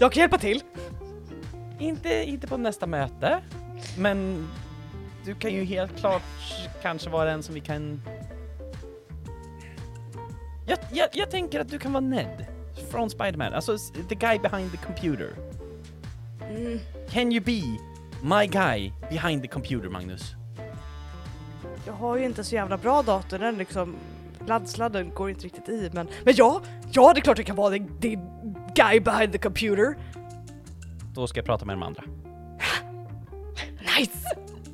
Jag 0.00 0.12
kan 0.12 0.20
hjälpa 0.20 0.38
till. 0.38 0.62
Inte, 1.78 2.24
inte 2.24 2.46
på 2.46 2.56
nästa 2.56 2.86
möte, 2.86 3.40
men 3.98 4.48
du 5.24 5.34
kan 5.34 5.50
ju 5.50 5.64
helt 5.64 5.98
klart 5.98 6.22
kanske 6.82 7.10
vara 7.10 7.32
en 7.32 7.42
som 7.42 7.54
vi 7.54 7.60
kan... 7.60 8.02
Jag, 10.66 10.78
jag, 10.92 11.08
jag 11.12 11.30
tänker 11.30 11.60
att 11.60 11.68
du 11.68 11.78
kan 11.78 11.92
vara 11.92 12.00
Ned 12.00 12.46
från 12.90 13.10
Spiderman, 13.10 13.54
alltså 13.54 13.78
the 14.08 14.14
guy 14.14 14.38
behind 14.38 14.70
the 14.70 14.76
computer. 14.76 15.30
Can 17.10 17.32
you 17.32 17.44
be 17.44 17.62
my 18.22 18.46
guy 18.46 18.92
behind 19.10 19.42
the 19.42 19.48
computer, 19.48 19.88
Magnus? 19.88 20.34
Jag 21.86 21.92
har 21.92 22.16
ju 22.16 22.24
inte 22.24 22.44
så 22.44 22.54
jävla 22.54 22.76
bra 22.76 23.02
dator, 23.02 23.38
den 23.38 23.58
liksom 23.58 23.96
laddsladden 24.46 25.14
går 25.14 25.30
inte 25.30 25.44
riktigt 25.44 25.68
i 25.68 25.90
men, 25.92 26.08
men 26.24 26.34
ja, 26.36 26.62
ja 26.92 27.12
det 27.12 27.20
är 27.20 27.22
klart 27.22 27.38
jag 27.38 27.46
kan 27.46 27.56
vara 27.56 27.70
the, 27.70 27.78
the 28.00 28.18
guy 28.74 29.00
behind 29.00 29.32
the 29.32 29.38
computer. 29.38 29.96
Då 31.14 31.26
ska 31.26 31.38
jag 31.38 31.46
prata 31.46 31.64
med 31.64 31.76
de 31.76 31.82
andra. 31.82 32.02
Nice! 33.98 34.28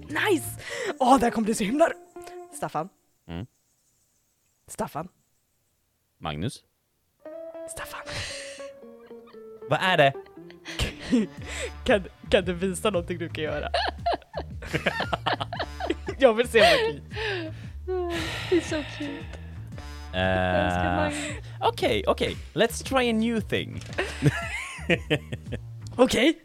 Nice! 0.09 0.61
Åh, 0.99 1.19
det 1.19 1.27
här 1.27 1.31
kommer 1.31 1.45
bli 1.45 1.55
så 1.55 1.64
himla... 1.64 1.89
Staffan? 2.57 2.89
Mm. 3.29 3.47
Staffan? 4.67 5.09
Magnus? 6.19 6.64
Staffan? 7.71 8.01
Vad 9.71 9.79
är 9.83 9.97
det? 9.97 10.12
Kan, 11.85 12.05
kan 12.31 12.45
du 12.45 12.53
visa 12.53 12.91
någonting 12.91 13.19
du 13.19 13.29
kan 13.29 13.45
göra? 13.45 13.69
jag 16.19 16.35
vill 16.35 16.49
se 16.49 16.61
magi. 16.61 17.03
Det 18.51 18.57
är 18.57 18.61
så 18.61 18.83
cute. 18.99 19.45
Eh. 20.14 21.12
Okej, 21.61 22.04
okej. 22.07 22.36
Let's 22.54 22.84
try 22.84 23.11
a 23.11 23.12
new 23.12 23.40
thing. 23.40 23.80
Okej. 25.96 26.38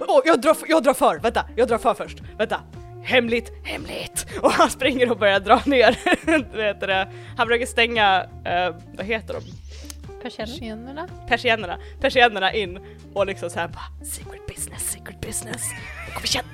Åh, 0.00 0.20
jag, 0.24 0.40
drar, 0.40 0.56
jag 0.68 0.82
drar 0.82 0.94
för, 0.94 1.18
vänta, 1.18 1.48
jag 1.56 1.68
drar 1.68 1.78
för 1.78 1.94
först. 1.94 2.18
Vänta. 2.38 2.60
Hemligt, 3.04 3.52
hemligt! 3.64 4.26
Och 4.42 4.52
han 4.52 4.70
springer 4.70 5.10
och 5.10 5.18
börjar 5.18 5.40
dra 5.40 5.60
ner, 5.66 5.98
vad 6.56 6.64
heter 6.64 6.86
det? 6.86 7.08
Han 7.36 7.46
försöker 7.46 7.66
stänga, 7.66 8.26
eh, 8.44 8.74
vad 8.96 9.06
heter 9.06 9.34
de? 9.34 9.42
Persienner. 10.22 10.52
Tjenerna. 10.52 11.08
Persiennerna, 11.28 11.78
persiennerna 12.00 12.52
in 12.52 12.78
och 13.14 13.26
liksom 13.26 13.50
såhär 13.50 13.68
bara 13.68 14.04
secret 14.04 14.46
business, 14.46 14.90
secret 14.92 15.20
business. 15.20 15.62
Kom 16.14 16.24
igen! 16.24 16.44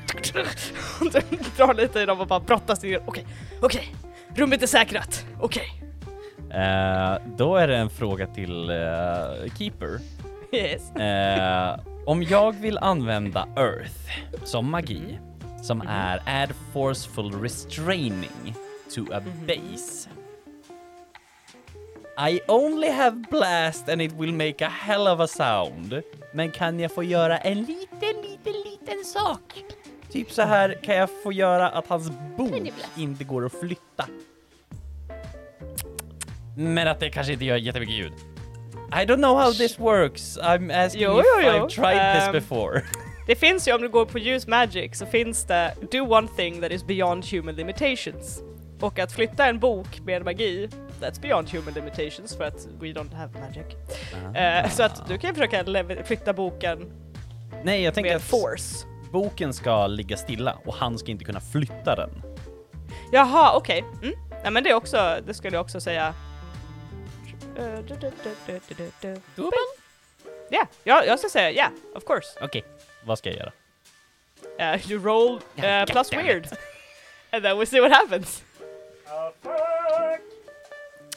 Drar 1.57 1.75
lite 1.75 2.01
i 2.01 2.07
dem 2.07 2.21
och 2.21 2.27
bara 2.27 2.41
brottas 2.41 2.83
ner. 2.83 3.03
Okej, 3.07 3.27
okej. 3.61 3.95
Rummet 4.35 4.63
är 4.63 4.67
säkrat. 4.67 5.27
Okej. 5.41 5.83
Eh, 6.55 7.19
då 7.37 7.57
är 7.57 7.69
det 7.69 7.77
en 7.77 7.91
fråga 7.91 8.27
till 8.27 8.71
eh, 8.71 8.77
Keeper. 9.59 9.99
Yes. 10.53 10.97
Eh, 10.97 11.81
om 12.07 12.23
jag 12.23 12.53
vill 12.53 12.79
använda 12.79 13.49
Earth 13.57 14.45
som 14.45 14.71
magi, 14.71 15.19
som 15.63 15.83
är 15.89 16.23
add 16.27 16.51
forceful 16.73 17.43
restraining 17.43 18.55
to 18.95 19.13
a 19.13 19.23
base. 19.47 20.09
I 22.31 22.41
only 22.49 22.91
have 22.91 23.25
blast 23.31 23.89
and 23.89 24.03
it 24.03 24.13
will 24.13 24.33
make 24.33 24.67
a 24.67 24.69
hell 24.69 25.09
of 25.09 25.21
a 25.21 25.27
sound. 25.27 26.03
Men 26.33 26.51
kan 26.51 26.81
jag 26.81 26.93
få 26.93 27.03
göra 27.03 27.39
en 27.39 27.59
liten, 27.59 28.23
liten, 28.23 28.53
liten 28.65 29.05
sak? 29.05 29.65
Typ 30.11 30.33
så 30.33 30.43
här 30.43 30.79
kan 30.83 30.97
jag 30.97 31.11
få 31.23 31.33
göra 31.33 31.69
att 31.69 31.87
hans 31.87 32.11
bok 32.37 32.73
inte 32.97 33.25
går 33.25 33.47
att 33.47 33.53
flytta. 33.53 34.07
Men 36.57 36.89
att 36.89 37.01
det 37.01 37.11
kanske 37.11 37.33
inte 37.33 37.45
gör 37.45 37.57
jättemycket 37.57 37.95
ljud. 37.95 38.13
I 38.93 39.05
don't 39.07 39.17
know 39.17 39.39
how 39.41 39.53
this 39.53 39.79
works. 39.79 40.39
I'm 40.39 40.85
asking 40.87 41.03
Jo, 41.03 41.21
if 41.21 41.27
jo, 41.37 41.41
jo. 41.43 41.49
I've 41.51 41.69
tried 41.69 42.15
this 42.15 42.25
Ehm, 42.27 42.33
before. 42.33 42.83
Det 43.27 43.37
finns 43.37 43.69
ju, 43.69 43.73
om 43.75 43.83
du 43.83 43.89
går 43.89 44.05
på 44.07 44.19
use 44.19 44.51
magic 44.51 44.99
så 44.99 45.07
finns 45.07 45.45
det 45.45 45.75
do 45.93 46.01
one 46.17 46.29
thing 46.37 46.61
that 46.61 46.71
is 46.73 46.85
beyond 46.87 47.25
human 47.27 47.55
limitations. 47.55 48.43
Och 48.81 48.99
att 48.99 49.13
flytta 49.13 49.47
en 49.47 49.59
bok 49.59 50.01
med 50.05 50.25
magi, 50.25 50.69
that's 51.01 51.21
beyond 51.21 51.51
human 51.51 51.75
limitations 51.75 52.37
för 52.37 52.45
att 52.45 52.69
we 52.81 52.87
don't 52.87 53.15
have 53.15 53.33
magic. 53.41 53.67
Eh, 54.37 54.71
så 54.71 54.83
att 54.83 55.09
du 55.09 55.19
kan 55.19 55.35
försöka 55.35 55.63
lev- 55.63 56.03
flytta 56.05 56.33
boken 56.33 56.93
Nej, 57.65 57.83
jag 57.83 57.95
tänker 57.95 58.17
att 58.17 58.23
force. 58.23 58.87
boken 59.13 59.53
ska 59.53 59.87
ligga 59.87 60.17
stilla 60.17 60.57
och 60.67 60.75
han 60.75 60.99
ska 60.99 61.11
inte 61.11 61.25
kunna 61.25 61.41
flytta 61.41 61.97
den. 61.97 62.23
Jaha, 63.13 63.57
okej. 63.57 63.85
Mm. 64.03 64.15
Nej 64.43 64.53
men 64.53 64.63
det 64.65 64.71
är 64.71 64.75
också, 64.75 65.17
det 65.27 65.35
skulle 65.35 65.57
jag 65.57 65.63
också 65.63 65.81
säga. 65.81 66.15
Dubbel? 69.37 69.59
Ja, 70.51 70.67
ja, 70.85 71.05
jag 71.05 71.19
ska 71.19 71.29
säga 71.29 71.51
ja, 71.51 71.71
of 71.95 72.05
course. 72.05 72.39
Okej, 72.43 72.65
vad 73.05 73.19
ska 73.19 73.31
jag 73.31 73.39
göra? 73.39 73.53
Uh, 74.75 74.91
you 74.91 75.05
roll 75.05 75.35
uh, 75.35 75.85
plus 75.87 76.13
weird. 76.13 76.47
And 77.31 77.43
then 77.45 77.59
we 77.59 77.67
see 77.67 77.81
what 77.81 77.93
happens. 77.93 78.43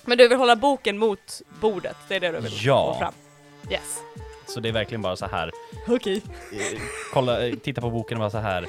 Men 0.02 0.18
du 0.18 0.28
vill 0.28 0.38
hålla 0.38 0.56
boken 0.56 0.98
mot 0.98 1.42
bordet, 1.62 1.98
det 2.08 2.16
är 2.16 2.20
det 2.20 2.32
du 2.32 2.40
vill 2.40 2.66
Ja. 2.66 2.94
få 2.94 3.00
fram? 3.00 3.14
Yes. 3.72 4.00
Så 4.48 4.60
det 4.60 4.70
är 4.70 4.74
verkligen 4.74 5.02
bara 5.02 5.16
så 5.16 5.26
här. 5.26 5.52
Okej. 5.88 6.22
eh, 6.52 6.82
kolla, 7.14 7.48
eh, 7.48 7.56
titta 7.56 7.82
på 7.82 7.90
boken 7.90 8.18
och 8.18 8.20
bara 8.22 8.30
så 8.30 8.38
här. 8.38 8.68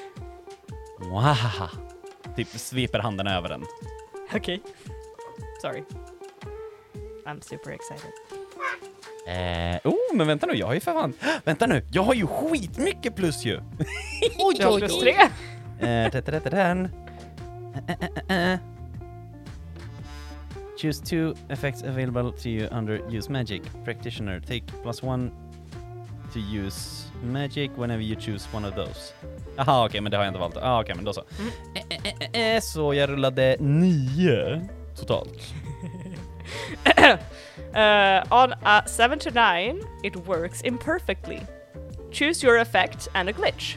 Wow. 0.98 1.68
Typ 2.36 2.48
sveper 2.48 2.98
handen 2.98 3.26
över 3.26 3.48
den. 3.48 3.64
Okej. 4.34 4.62
Sorry. 5.62 5.82
I'm 7.26 7.40
super 7.42 7.70
excited. 7.72 8.10
Eh, 9.26 9.80
oh, 9.84 10.14
men 10.16 10.26
vänta 10.26 10.46
nu, 10.46 10.54
jag 10.54 10.66
har 10.66 10.74
ju 10.74 10.80
för 10.80 10.92
fan... 10.92 11.12
Vänta 11.44 11.66
nu, 11.66 11.82
jag 11.90 12.02
har 12.02 12.14
ju 12.14 12.26
skitmycket 12.26 13.16
plus 13.16 13.44
ju! 13.44 13.56
Oj, 14.38 14.56
Jag 14.58 14.66
har 14.66 14.74
oj, 14.74 14.80
plus 14.80 14.92
oj. 14.92 15.00
tre. 15.00 15.12
Eh. 15.80 16.06
Eh, 16.06 16.16
eh, 17.88 18.08
eh, 18.28 18.52
eh. 18.52 18.58
Choose 20.82 21.04
two 21.04 21.34
effects 21.48 21.82
available 21.82 22.32
to 22.32 22.48
you 22.48 22.68
under 22.78 23.16
use 23.16 23.32
magic. 23.32 23.62
Practitioner, 23.84 24.40
take 24.40 24.64
plus 24.82 25.02
one 25.02 25.30
to 26.32 26.38
use 26.38 27.06
magic 27.24 27.70
whenever 27.76 28.02
you 28.02 28.16
choose 28.20 28.48
one 28.56 28.68
of 28.68 28.74
those. 28.74 29.14
Jaha 29.56 29.86
okej, 29.86 30.00
men 30.00 30.10
det 30.10 30.16
har 30.16 30.24
jag 30.24 30.30
inte 30.30 30.40
valt. 30.40 30.56
Ah, 30.56 30.80
okej, 30.80 30.94
men 30.94 31.04
då 31.04 31.12
så. 31.12 31.20
Eh, 31.74 31.82
eh, 32.04 32.12
eh, 32.32 32.54
eh, 32.56 32.60
så 32.60 32.94
jag 32.94 33.08
rullade 33.10 33.56
nio 33.60 34.68
totalt. 34.96 35.54
Uh, 37.74 38.24
on 38.30 38.54
a 38.64 38.82
7 38.86 39.18
to 39.18 39.30
9, 39.30 39.82
it 40.02 40.16
works 40.26 40.62
imperfectly. 40.62 41.40
Choose 42.10 42.42
your 42.42 42.58
effect 42.58 43.08
and 43.14 43.28
a 43.28 43.32
glitch. 43.32 43.76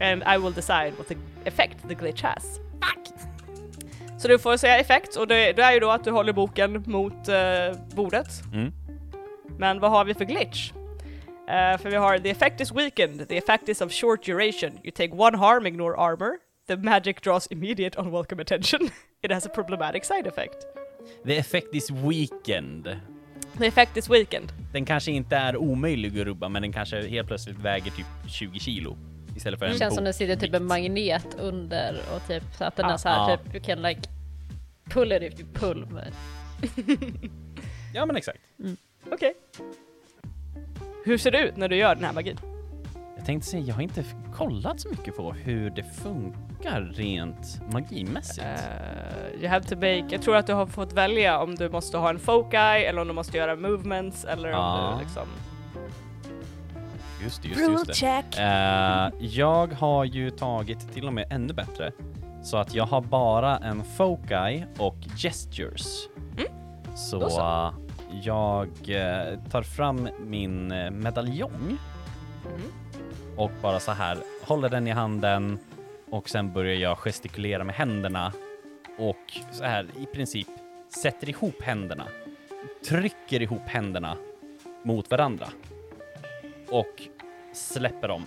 And 0.00 0.22
I 0.24 0.38
will 0.38 0.50
decide 0.50 0.96
what 0.98 1.08
the 1.08 1.16
effect 1.46 1.88
the 1.88 1.94
glitch 1.94 2.22
has. 2.22 2.60
Så 4.18 4.28
du 4.28 4.38
får 4.38 4.56
säga 4.56 4.78
effekt 4.78 5.16
och 5.16 5.28
det, 5.28 5.52
det 5.52 5.62
är 5.62 5.72
ju 5.72 5.80
då 5.80 5.90
att 5.90 6.04
du 6.04 6.10
håller 6.10 6.32
boken 6.32 6.84
mot 6.86 7.28
eh, 7.28 7.76
bordet. 7.94 8.42
Mm. 8.52 8.72
Men 9.58 9.80
vad 9.80 9.90
har 9.90 10.04
vi 10.04 10.14
för 10.14 10.24
glitch? 10.24 10.72
Eh, 11.48 11.78
för 11.78 11.90
vi 11.90 11.96
har 11.96 12.18
the 12.18 12.30
effect 12.30 12.60
is 12.60 12.72
weakened, 12.72 13.28
the 13.28 13.36
effect 13.36 13.68
is 13.68 13.80
of 13.80 13.92
short 13.92 14.26
duration. 14.26 14.70
You 14.84 14.90
take 14.90 15.12
one 15.12 15.36
harm, 15.36 15.66
ignore 15.66 15.96
armor. 15.96 16.38
The 16.66 16.76
magic 16.76 17.20
draws 17.22 17.46
immediate 17.46 18.00
unwelcome 18.00 18.42
attention. 18.42 18.90
It 19.22 19.32
has 19.32 19.46
a 19.46 19.48
problematic 19.48 20.04
side 20.04 20.26
effect. 20.26 20.77
The 21.24 21.36
effect 21.38 21.74
is 21.74 21.90
weekend. 21.90 22.84
The 23.58 23.66
effect 23.66 23.96
is 23.96 24.10
weakened. 24.10 24.52
Den 24.72 24.84
kanske 24.84 25.10
inte 25.12 25.36
är 25.36 25.56
omöjlig 25.56 26.20
att 26.20 26.26
rubba, 26.26 26.48
men 26.48 26.62
den 26.62 26.72
kanske 26.72 27.08
helt 27.08 27.28
plötsligt 27.28 27.58
väger 27.58 27.90
typ 27.90 28.06
20 28.28 28.58
kilo. 28.58 28.96
Istället 29.36 29.58
för 29.58 29.66
en 29.66 29.72
Det 29.72 29.78
känns 29.78 29.94
som 29.94 30.04
det 30.04 30.12
sitter 30.12 30.36
typ 30.36 30.54
en 30.54 30.64
magnet 30.64 31.26
under 31.40 32.00
och 32.14 32.28
typ 32.28 32.42
så 32.58 32.64
att 32.64 32.76
den 32.76 32.86
är 32.86 32.90
Ja. 32.90 32.98
så 32.98 33.08
här 33.08 33.30
Ja. 33.30 33.36
typ 33.36 33.54
you 33.54 33.64
can 33.64 33.82
like 33.82 34.00
pull 34.90 35.12
it 35.12 35.22
if 35.22 35.40
you 35.40 35.48
pull. 35.54 35.86
med- 35.86 36.12
Ja 37.94 38.06
men 38.06 38.16
exakt. 38.16 38.38
Okej. 39.12 39.34
Hur 41.04 41.18
ser 41.18 41.30
det 41.30 41.38
ut 41.48 41.56
när 41.56 41.68
du 41.68 41.76
gör 41.76 41.94
den 41.94 42.04
här 42.04 42.12
magin? 42.12 42.38
Jag 43.28 43.32
tänkte 43.32 43.48
säga, 43.50 43.62
jag 43.64 43.74
har 43.74 43.82
inte 43.82 44.04
kollat 44.34 44.80
så 44.80 44.88
mycket 44.88 45.16
på 45.16 45.32
hur 45.32 45.70
det 45.70 45.82
funkar 45.82 46.80
rent 46.94 47.60
magimässigt. 47.72 48.46
Uh, 48.46 49.40
you 49.40 49.48
have 49.48 49.64
to 49.64 49.74
make, 49.76 50.04
jag 50.10 50.22
tror 50.22 50.36
att 50.36 50.46
du 50.46 50.52
har 50.52 50.66
fått 50.66 50.92
välja 50.92 51.38
om 51.40 51.54
du 51.54 51.68
måste 51.70 51.98
ha 51.98 52.10
en 52.10 52.18
foci 52.18 52.56
eller 52.56 53.00
om 53.00 53.08
du 53.08 53.14
måste 53.14 53.36
göra 53.36 53.56
movements 53.56 54.24
eller 54.24 54.48
om 54.48 54.54
Ja. 54.54 54.94
du 54.98 55.04
liksom... 55.04 55.22
Just 57.22 57.42
det, 57.42 57.48
just 57.48 57.60
det, 57.66 57.72
just 57.72 57.86
det. 57.86 57.94
check! 57.94 58.38
Eh, 58.38 59.08
jag 59.20 59.72
har 59.72 60.04
ju 60.04 60.30
tagit 60.30 60.92
till 60.94 61.06
och 61.06 61.12
med 61.12 61.26
ännu 61.30 61.52
bättre. 61.54 61.92
Så 62.42 62.56
att 62.56 62.74
jag 62.74 62.84
har 62.84 63.00
bara 63.00 63.56
en 63.56 63.84
foci 63.84 64.64
och 64.78 64.96
gestures. 65.16 66.08
Så, 66.94 67.16
Mm. 67.16 67.28
Då 67.28 67.30
så. 67.30 67.40
eh, 67.40 67.72
jag 68.22 68.68
eh, 68.88 69.38
tar 69.50 69.62
fram 69.62 70.08
min 70.26 70.68
medaljong 71.02 71.78
Mm 72.46 72.62
och 73.38 73.50
bara 73.62 73.80
så 73.80 73.92
här 73.92 74.18
håller 74.42 74.68
den 74.68 74.86
i 74.86 74.90
handen 74.90 75.58
och 76.10 76.28
sen 76.28 76.52
börjar 76.52 76.74
jag 76.74 76.98
gestikulera 76.98 77.64
med 77.64 77.74
händerna 77.74 78.32
och 78.98 79.40
så 79.52 79.64
här 79.64 79.86
i 79.98 80.06
princip 80.06 80.48
sätter 81.02 81.28
ihop 81.28 81.62
händerna, 81.62 82.06
trycker 82.88 83.42
ihop 83.42 83.62
händerna 83.66 84.16
mot 84.84 85.10
varandra 85.10 85.48
och 86.68 87.02
släpper 87.52 88.08
dem 88.08 88.24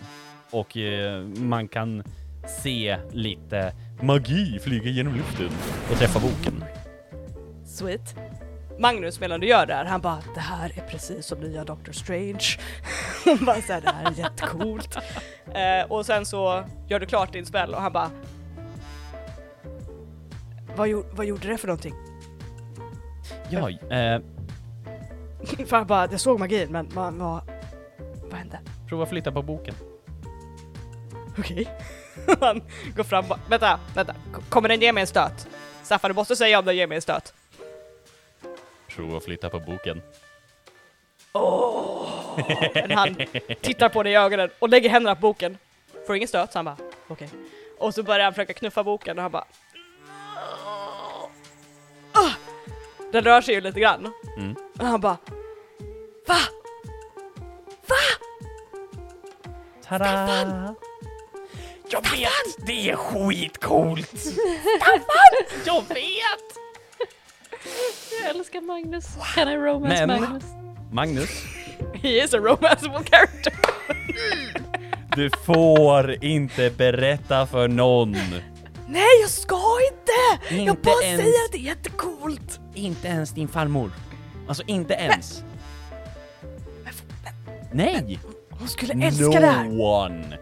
och 0.52 0.78
eh, 0.78 1.24
man 1.24 1.68
kan 1.68 2.04
se 2.64 2.98
lite 3.12 3.74
magi 4.02 4.60
flyga 4.60 4.90
genom 4.90 5.16
luften 5.16 5.50
och 5.92 5.98
träffa 5.98 6.20
boken. 6.20 6.64
Sweet. 7.66 8.31
Magnus 8.82 9.20
medan 9.20 9.40
du 9.40 9.48
gör 9.48 9.66
det 9.66 9.74
här, 9.74 9.86
han 9.86 10.02
bara 10.02 10.20
det 10.34 10.40
här 10.40 10.72
är 10.76 10.82
precis 10.82 11.26
som 11.26 11.40
nya 11.40 11.64
Doctor 11.64 11.92
Strange. 11.92 12.46
Hon 13.26 13.46
bara 13.46 13.62
såhär, 13.62 13.82
det 13.82 13.92
här 13.92 14.12
är 14.12 14.20
jättecoolt. 14.20 14.98
Eh, 15.54 15.92
och 15.92 16.06
sen 16.06 16.26
så 16.26 16.64
gör 16.88 17.00
du 17.00 17.06
klart 17.06 17.34
din 17.34 17.46
spel 17.46 17.74
och 17.74 17.82
han 17.82 17.94
bara 17.94 18.12
vad, 20.76 20.88
gjorde, 20.88 21.08
vad 21.12 21.26
gjorde 21.26 21.48
det 21.48 21.58
för 21.58 21.68
någonting? 21.68 21.94
Ja, 23.50 23.70
eh, 23.70 24.22
för 25.68 25.76
han 25.78 25.88
bara, 25.88 26.08
jag 26.12 26.20
såg 26.20 26.40
magin 26.40 26.72
men 26.72 26.90
man, 26.94 27.20
vad, 27.20 27.42
vad 28.24 28.34
hände? 28.34 28.60
prova 28.90 29.06
flytta 29.06 29.32
på 29.32 29.42
boken. 29.42 29.76
Okej. 31.38 31.68
Han 32.40 32.62
går 32.96 33.04
fram 33.04 33.24
och 33.24 33.30
bara, 33.30 33.40
vänta, 33.50 33.80
vänta, 33.96 34.16
kommer 34.50 34.70
den 34.70 34.80
ge 34.80 34.94
mig 34.94 35.02
en 35.02 35.08
stöt? 35.08 35.48
Staffan 35.84 36.10
du 36.10 36.16
måste 36.16 36.36
säga 36.36 36.60
om 36.60 36.66
den 36.66 36.76
ger 36.76 36.88
mig 36.88 36.96
en 36.96 37.02
stöt. 37.02 37.34
Prova 38.96 39.20
flytta 39.20 39.50
på 39.50 39.60
boken. 39.60 40.02
Men 42.74 42.92
han 42.92 43.16
tittar 43.62 43.90
på 43.90 44.04
dig 44.04 44.14
i 44.14 44.16
ögonen 44.16 44.50
och 44.60 44.70
lägger 44.70 44.90
händerna 44.90 45.16
på 45.16 45.22
boken. 45.22 45.58
Får 46.08 46.16
ingen 46.16 46.28
stöt 46.28 46.52
så 46.52 46.58
han 46.58 46.66
bara, 46.66 46.78
okej. 47.08 47.30
Och 47.78 47.94
så 47.94 48.04
börjar 48.04 48.24
han 48.24 48.34
försöka 48.34 48.54
knuffa 48.54 48.84
boken 48.84 49.18
och 49.18 49.22
han 49.22 49.32
bara 49.32 49.46
Ah! 52.14 52.30
Den 53.12 53.24
rör 53.24 53.42
sig 53.42 53.56
ju 53.56 53.62
lite 53.62 53.80
grann. 53.80 54.14
Mm. 54.38 54.56
Och 54.80 54.86
han 54.86 55.02
bara 55.02 55.18
Va? 56.28 56.38
Tada! 59.88 60.76
Jag 61.90 62.02
vet! 62.02 62.66
Det 62.68 62.90
är 62.90 62.96
skitcoolt! 62.96 64.14
Jag 65.66 65.82
vet! 65.88 66.58
Jag 68.26 68.36
älskar 68.36 68.62
Magnus. 68.62 69.06
Can 69.36 69.50
I 69.50 69.56
romance 69.58 70.06
Men- 70.06 70.22
Magnus? 70.22 70.44
Magnus, 70.92 71.30
He 71.94 72.24
is 72.24 72.34
a 72.34 72.38
romanceable 72.38 73.04
character. 73.12 73.54
du 75.16 75.30
får 75.46 76.24
inte 76.24 76.70
berätta 76.78 77.48
för 77.48 77.68
någon. 77.68 78.12
Nej 78.88 79.22
jag 79.22 79.30
ska 79.30 79.60
inte! 79.92 80.46
jag 80.56 80.60
Inte 80.60 80.82
bara 80.82 81.04
ens- 81.04 81.22
säger 81.22 81.46
att 81.46 81.52
det 81.52 81.58
är 81.58 81.62
jättecoolt. 81.62 82.60
Inte 82.74 83.08
ens 83.08 83.30
din 83.32 83.48
farmor. 83.48 83.92
Alltså 84.48 84.64
inte 84.68 84.94
ens. 84.94 85.44
Nej! 87.72 88.20
Hon 88.50 88.68
skulle 88.68 89.06
älska 89.06 89.40
det 89.40 89.48
här. 89.48 89.64
No 89.64 89.82
one! 89.82 90.38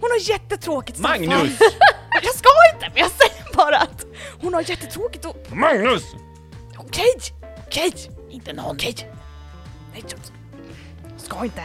Hon 0.00 0.10
har 0.10 0.30
jättetråkigt. 0.30 0.98
Magnus! 0.98 1.58
Jag 2.22 2.34
ska 2.34 2.48
inte 2.74 2.88
men 2.94 3.02
jag 3.02 3.10
säger 3.10 3.56
bara 3.56 3.76
att 3.76 4.06
hon 4.40 4.54
har 4.54 4.70
jättetråkigt 4.70 5.24
och 5.24 5.36
Magnus! 5.56 6.02
Okej, 6.90 7.14
okej, 7.66 7.92
inte 8.30 8.52
någon. 8.52 8.76
Okej. 8.76 8.94
Nej, 9.92 10.04
jag 10.10 11.20
ska 11.20 11.44
inte. 11.44 11.62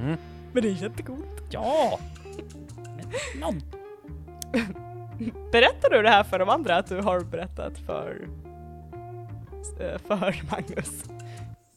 Mm. 0.00 0.16
Men 0.52 0.62
det 0.62 0.68
är 0.68 0.82
jättecoolt. 0.82 1.42
Ja! 1.50 1.98
Men 2.74 3.40
någon. 3.40 3.62
Berättar 5.52 5.90
du 5.90 6.02
det 6.02 6.08
här 6.10 6.24
för 6.24 6.38
de 6.38 6.48
andra 6.48 6.76
att 6.76 6.86
du 6.86 6.96
har 7.00 7.20
berättat 7.20 7.78
för 7.86 8.28
eh, 9.80 9.98
för 10.06 10.42
Magnus? 10.50 11.04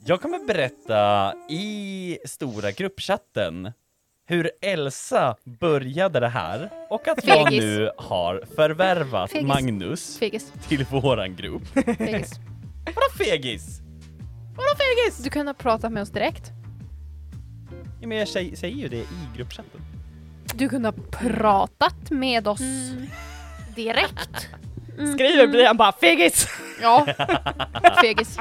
Jag 0.05 0.21
kommer 0.21 0.47
berätta 0.47 1.33
i 1.49 2.17
stora 2.25 2.71
gruppchatten 2.71 3.71
hur 4.25 4.51
Elsa 4.61 5.35
började 5.43 6.19
det 6.19 6.27
här 6.27 6.69
och 6.89 7.07
att 7.07 7.27
jag 7.27 7.47
Fegis. 7.47 7.63
nu 7.63 7.91
har 7.97 8.43
förvärvat 8.55 9.31
Fegis. 9.31 9.47
Magnus 9.47 10.17
Fegis. 10.17 10.51
till 10.67 10.85
våran 10.85 11.35
grupp. 11.35 11.63
Fegis. 12.85 12.95
Vadå 12.95 13.17
fegis? 13.17 13.81
Vadå 14.55 14.69
fegis? 14.77 15.17
Du 15.23 15.29
kunde 15.29 15.49
ha 15.49 15.53
pratat 15.53 15.91
med 15.91 16.03
oss 16.03 16.09
direkt. 16.09 16.51
Ja, 18.01 18.07
men 18.07 18.17
jag 18.17 18.27
säger, 18.27 18.55
säger 18.55 18.75
ju 18.75 18.87
det 18.87 18.97
i 18.97 19.07
gruppchatten. 19.37 19.81
Du 20.55 20.69
kunde 20.69 20.87
ha 20.87 20.93
pratat 21.11 22.11
med 22.11 22.47
oss 22.47 22.61
direkt. 23.75 24.49
Skriver 25.13 25.47
blir 25.47 25.67
han 25.67 25.77
bara 25.77 25.91
fegis! 25.91 26.47
Ja. 26.81 27.05
Fegis. 28.01 28.37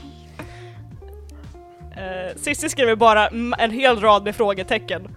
Uh, 2.46 2.68
skriver 2.68 2.96
bara 2.96 3.28
mm, 3.28 3.54
en 3.58 3.70
hel 3.70 4.00
rad 4.00 4.24
med 4.24 4.36
frågetecken. 4.36 5.16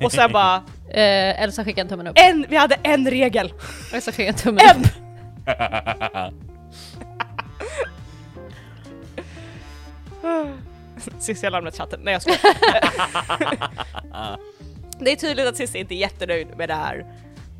Och 0.00 0.12
sen 0.12 0.32
bara 0.32 0.62
Eh, 0.94 1.42
Elsa 1.42 1.64
skickar 1.64 1.82
en 1.82 1.88
tummen 1.88 2.06
upp. 2.06 2.18
en, 2.18 2.46
vi 2.48 2.56
hade 2.56 2.74
en 2.82 3.10
regel. 3.10 3.52
Elsa 3.92 4.12
skickar 4.12 4.28
en 4.32 4.38
tummen 4.38 4.60
En! 4.70 4.80
upp. 4.80 4.90
Cissi 11.18 11.46
har 11.46 11.50
lämnat 11.50 11.76
chatten. 11.76 12.00
Nej 12.02 12.12
jag 12.12 12.22
skojar. 12.22 12.40
Det 14.98 15.12
är 15.12 15.16
tydligt 15.16 15.46
att 15.46 15.56
Cissi 15.56 15.78
inte 15.78 15.94
är 15.94 15.96
jättenöjd 15.96 16.56
med 16.56 16.68
det 16.68 16.74
här. 16.74 16.98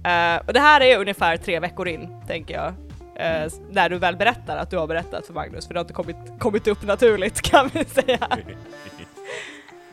Eh, 0.04 0.46
och 0.46 0.52
det 0.52 0.60
här 0.60 0.80
är 0.80 0.98
ungefär 0.98 1.36
tre 1.36 1.60
veckor 1.60 1.88
in, 1.88 2.08
tänker 2.26 2.54
jag. 2.54 2.74
S- 3.16 3.60
när 3.70 3.88
du 3.88 3.98
väl 3.98 4.16
berättar 4.16 4.56
att 4.56 4.70
du 4.70 4.76
har 4.76 4.86
berättat 4.86 5.26
för 5.26 5.34
Magnus, 5.34 5.66
för 5.66 5.74
det 5.74 5.80
har 5.80 5.84
inte 5.84 5.94
kommit, 5.94 6.16
kommit 6.38 6.66
upp 6.68 6.82
naturligt 6.82 7.42
kan 7.50 7.70
vi 7.74 7.84
säga. 7.84 8.28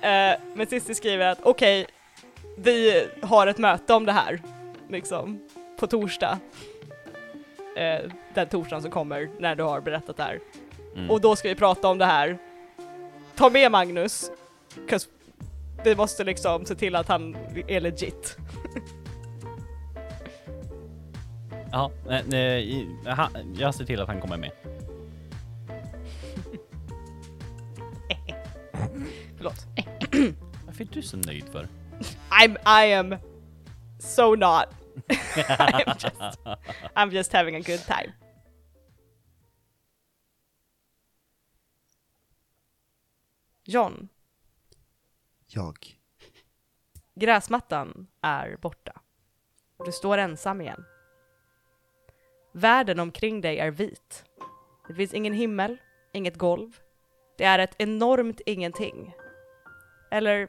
Eh, 0.02 0.40
men 0.56 0.68
Cissi 0.68 0.96
skriver 0.96 1.28
att 1.28 1.40
okej, 1.44 1.86
vi 2.58 3.08
har 3.22 3.48
ett 3.48 3.58
möte 3.58 3.94
om 3.94 4.06
det 4.06 4.12
här, 4.12 4.42
liksom, 4.90 5.40
på 5.80 5.88
torsdag. 5.88 6.40
Den 8.34 8.48
torsdagen 8.48 8.82
som 8.82 8.92
kommer, 8.92 9.30
när 9.40 9.56
du 9.56 9.64
har 9.64 9.82
berättat 9.82 10.18
det 10.18 10.24
här. 10.24 10.40
Mm. 10.96 11.10
Och 11.12 11.22
då 11.22 11.36
ska 11.36 11.48
vi 11.50 11.56
prata 11.56 11.88
om 11.88 11.98
det 11.98 12.06
här. 12.06 12.38
Ta 13.42 13.50
med 13.50 13.72
Magnus, 13.72 14.32
'cause 14.90 15.08
Vi 15.84 15.96
måste 15.96 16.24
liksom 16.24 16.66
se 16.66 16.76
till 16.76 16.96
att 16.96 17.08
han 17.08 17.36
är 17.68 17.82
legit. 17.82 18.38
Ja, 21.72 21.92
jag 23.56 23.76
ser 23.76 23.86
till 23.86 24.02
att 24.02 24.08
han 24.08 24.22
kommer 24.22 24.38
med. 24.38 24.52
Förlåt. 29.38 29.66
Varför 30.66 30.84
är 30.84 30.88
du 30.92 31.02
så 31.02 31.18
nöjd 31.18 31.46
för? 31.52 31.68
I'm, 32.30 32.84
I 32.86 32.94
am 32.94 33.16
so 34.00 34.36
not. 34.36 34.66
I'm, 35.08 35.88
just, 35.88 36.16
I'm 36.96 37.12
just 37.12 37.34
having 37.34 37.56
a 37.56 37.62
good 37.66 37.82
time. 37.86 38.12
John, 43.64 44.10
Jag. 45.48 46.00
gräsmattan 47.16 48.08
är 48.22 48.58
borta. 48.58 49.02
Du 49.86 49.92
står 49.92 50.18
ensam 50.18 50.62
igen. 50.62 50.86
Världen 52.54 53.00
omkring 53.00 53.42
dig 53.42 53.60
är 53.60 53.72
vit. 53.72 54.26
Det 54.88 54.94
finns 54.94 55.14
ingen 55.14 55.34
himmel, 55.34 55.78
inget 56.14 56.38
golv. 56.38 56.80
Det 57.38 57.44
är 57.44 57.60
ett 57.60 57.76
enormt 57.78 58.42
ingenting. 58.46 59.14
Eller 60.12 60.48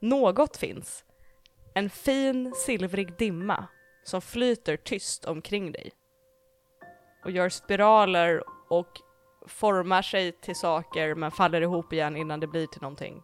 något 0.00 0.56
finns. 0.56 1.04
En 1.74 1.90
fin 1.90 2.54
silvrig 2.54 3.16
dimma 3.18 3.66
som 4.04 4.22
flyter 4.22 4.76
tyst 4.76 5.24
omkring 5.24 5.72
dig. 5.72 5.92
Och 7.24 7.30
gör 7.30 7.48
spiraler 7.48 8.42
och 8.68 9.00
formar 9.46 10.02
sig 10.02 10.32
till 10.32 10.56
saker 10.56 11.14
men 11.14 11.30
faller 11.30 11.60
ihop 11.60 11.92
igen 11.92 12.16
innan 12.16 12.40
det 12.40 12.46
blir 12.46 12.66
till 12.66 12.82
någonting. 12.82 13.22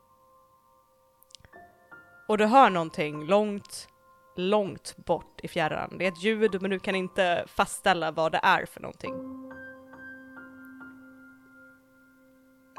Och 2.29 2.39
du 2.39 2.45
hör 2.47 2.71
någonting 2.71 3.27
långt, 3.27 3.89
långt 4.37 4.97
bort 4.97 5.41
i 5.43 5.49
fjärran. 5.49 5.99
Det 5.99 6.05
är 6.05 6.09
ett 6.09 6.23
ljud 6.23 6.63
men 6.63 6.71
du 6.71 6.79
kan 6.79 6.95
inte 6.95 7.45
fastställa 7.49 8.13
vad 8.13 8.33
det 8.33 8.41
är 8.43 8.67
för 8.67 8.81
någonting. 8.81 9.15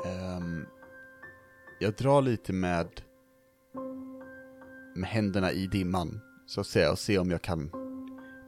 Um, 0.05 0.65
jag 1.79 1.93
drar 1.93 2.21
lite 2.21 2.53
med, 2.53 3.01
med 4.95 5.09
händerna 5.09 5.51
i 5.51 5.67
dimman, 5.67 6.21
så 6.45 6.61
att 6.61 6.67
säga, 6.67 6.91
och 6.91 6.99
ser 6.99 7.19
om 7.19 7.31
jag 7.31 7.41
kan 7.41 7.71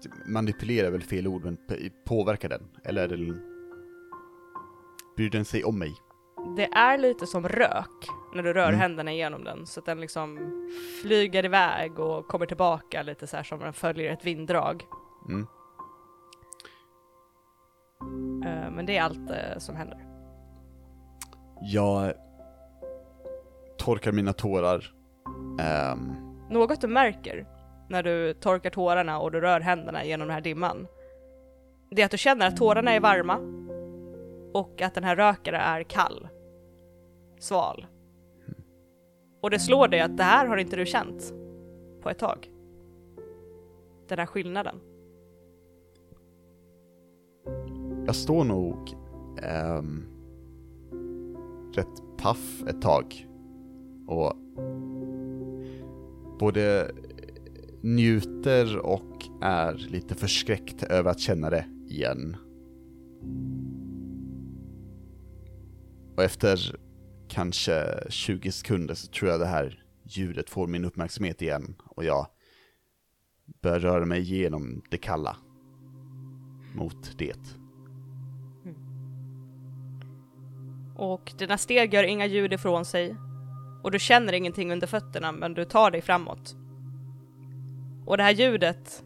typ, 0.02 0.14
manipulera 0.28 0.88
är 0.88 0.92
väl 0.92 1.04
fel 1.04 1.28
ord, 1.28 1.44
men 1.44 1.58
påverka 2.06 2.48
den. 2.48 2.64
Eller 2.84 3.04
är 3.04 3.18
det, 3.18 3.55
bryr 5.16 5.30
den 5.30 5.46
sig 5.46 5.64
om 5.64 5.80
mig? 5.80 5.94
Det 6.58 6.66
är 6.74 6.98
lite 6.98 7.28
som 7.28 7.48
rök 7.50 8.08
när 8.34 8.44
du 8.44 8.54
rör 8.54 8.68
Mm. 8.68 8.80
händerna 8.80 9.12
igenom 9.12 9.44
den 9.44 9.66
så 9.66 9.80
att 9.80 9.86
den 9.86 10.02
liksom 10.02 10.40
flyger 11.02 11.46
iväg 11.46 12.00
och 12.00 12.28
kommer 12.28 12.46
tillbaka 12.46 13.02
lite 13.02 13.28
så 13.28 13.36
här 13.38 13.44
som 13.44 13.60
den 13.60 13.74
följer 13.74 14.14
ett 14.14 14.26
vinddrag. 14.26 14.84
Mm. 15.30 15.48
Eh, 18.46 18.72
Men 18.72 18.86
det 18.86 18.98
är 18.98 19.02
allt 19.04 19.30
eh, 19.30 19.58
som 19.58 19.76
händer. 19.76 20.06
Jag 21.62 22.14
torkar 23.78 24.12
mina 24.12 24.34
tårar. 24.34 24.94
Ehm, 25.62 26.12
Något 26.50 26.82
du 26.82 26.88
märker 26.88 27.46
när 27.90 28.04
du 28.04 28.34
torkar 28.34 28.70
tårarna 28.70 29.20
och 29.20 29.32
du 29.32 29.42
rör 29.42 29.60
händerna 29.60 30.06
genom 30.06 30.28
den 30.28 30.34
här 30.36 30.42
dimman. 30.42 30.88
Det 31.92 32.02
är 32.02 32.06
att 32.06 32.12
du 32.12 32.18
känner 32.18 32.48
att 32.48 32.58
tårarna 32.58 32.92
är 32.92 33.00
varma 33.00 33.38
och 34.56 34.82
att 34.82 34.94
den 34.94 35.04
här 35.04 35.16
rökaren 35.16 35.62
är 35.62 35.84
kall. 35.84 36.28
Sval. 37.40 37.86
Och 39.42 39.50
det 39.50 39.60
slår 39.60 39.88
dig 39.88 40.02
att 40.02 40.18
det 40.18 40.24
här 40.24 40.48
har 40.48 40.58
inte 40.58 40.76
du 40.76 40.86
känt 40.86 41.34
på 42.02 42.10
ett 42.10 42.20
tag. 42.20 42.52
Den 44.08 44.20
här 44.20 44.26
skillnaden. 44.26 44.80
jag 48.06 48.16
står 48.16 48.44
nog 48.44 48.96
ähm, 49.44 50.06
rätt 51.74 52.18
paff 52.18 52.64
ett 52.68 52.82
tag. 52.82 53.28
Och 54.08 54.34
både 56.40 56.92
njuter 57.82 58.78
och 58.78 59.26
är 59.42 59.74
lite 59.74 60.16
förskräckt 60.16 60.84
över 60.84 61.12
att 61.12 61.20
känna 61.20 61.50
det 61.50 61.66
igen. 61.88 62.38
Och 66.16 66.24
efter 66.24 66.76
kanske 67.28 68.04
20 68.10 68.52
sekunder 68.52 68.94
så 68.94 69.08
tror 69.08 69.32
jag 69.32 69.40
det 69.40 69.46
här 69.46 69.84
ljudet 70.04 70.50
får 70.50 70.68
min 70.68 70.86
uppmärksamhet 70.86 71.42
igen 71.42 71.76
och 71.86 72.06
jag 72.06 72.28
börjar 73.62 73.80
röra 73.80 74.06
mig 74.06 74.20
igenom 74.20 74.82
det 74.90 74.98
kalla 74.98 75.38
mot 76.76 77.18
det. 77.18 77.40
Mm. 78.66 78.76
Och 80.96 81.34
dina 81.38 81.58
steg 81.58 81.94
gör 81.94 82.04
inga 82.04 82.26
ljud 82.26 82.54
ifrån 82.54 82.86
sig. 82.86 83.16
Och 83.84 83.92
du 83.92 84.00
känner 84.00 84.34
ingenting 84.34 84.72
under 84.72 84.88
fötterna 84.88 85.32
men 85.32 85.54
du 85.54 85.66
tar 85.66 85.92
dig 85.92 86.02
framåt. 86.02 86.56
Och 88.06 88.18
det 88.18 88.24
här 88.24 88.32
ljudet 88.32 89.04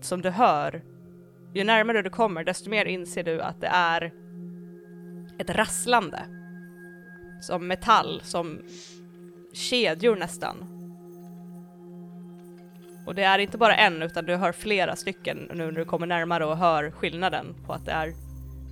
som 0.00 0.22
du 0.22 0.30
hör, 0.30 0.84
ju 1.54 1.64
närmare 1.64 2.02
du 2.02 2.10
kommer 2.10 2.44
desto 2.44 2.70
mer 2.70 2.84
inser 2.84 3.24
du 3.24 3.40
att 3.40 3.60
det 3.60 3.66
är 3.66 4.12
ett 5.38 5.50
rasslande. 5.50 6.22
Som 7.40 7.66
metall, 7.66 8.20
som 8.24 8.62
kedjor 9.52 10.16
nästan. 10.16 10.56
Och 13.06 13.14
det 13.14 13.22
är 13.22 13.38
inte 13.38 13.58
bara 13.58 13.76
en 13.76 14.02
utan 14.02 14.24
du 14.24 14.36
hör 14.36 14.52
flera 14.52 14.96
stycken 14.96 15.50
nu 15.54 15.64
när 15.64 15.72
du 15.72 15.84
kommer 15.84 16.06
närmare 16.06 16.46
och 16.46 16.56
hör 16.56 16.90
skillnaden 16.90 17.54
på 17.66 17.72
att 17.72 17.84
det 17.84 17.92
är 17.92 18.14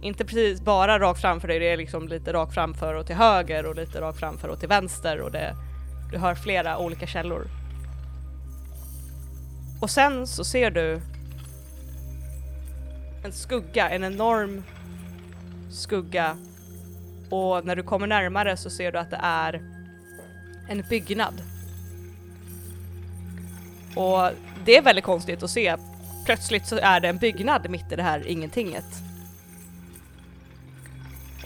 inte 0.03 0.25
precis 0.25 0.61
bara 0.61 0.99
rakt 0.99 1.21
framför 1.21 1.49
dig, 1.49 1.59
det 1.59 1.73
är 1.73 1.77
liksom 1.77 2.09
lite 2.09 2.33
rakt 2.33 2.55
framför 2.55 2.95
och 2.95 3.07
till 3.07 3.17
höger 3.17 3.67
och 3.67 3.75
lite 3.75 4.01
rakt 4.01 4.19
framför 4.19 4.49
och 4.49 4.61
till 4.61 4.69
vänster 4.69 5.21
och 5.21 5.33
det, 5.33 5.55
du 6.13 6.19
hör 6.19 6.35
flera 6.35 6.79
olika 6.79 7.07
källor. 7.07 7.47
Och 9.81 9.91
sen 9.91 10.27
så 10.27 10.45
ser 10.45 10.71
du 10.71 11.01
en 13.25 13.33
skugga, 13.33 13.91
en 13.91 14.05
enorm 14.05 14.63
skugga 15.71 16.37
och 17.31 17.65
när 17.65 17.77
du 17.77 17.83
kommer 17.83 18.07
närmare 18.07 18.57
så 18.57 18.71
ser 18.71 18.93
du 18.93 18.99
att 18.99 19.11
det 19.11 19.21
är 19.23 19.63
en 20.69 20.85
byggnad. 20.89 21.43
Och 23.95 24.31
det 24.65 24.77
är 24.77 24.83
väldigt 24.83 25.05
konstigt 25.05 25.43
att 25.43 25.51
se. 25.51 25.77
Plötsligt 26.25 26.67
så 26.67 26.79
är 26.83 27.01
det 27.01 27.09
en 27.09 27.19
byggnad 27.19 27.71
mitt 27.71 27.93
i 27.93 27.97
det 27.97 28.03
här 28.03 28.27
ingentinget. 28.27 28.85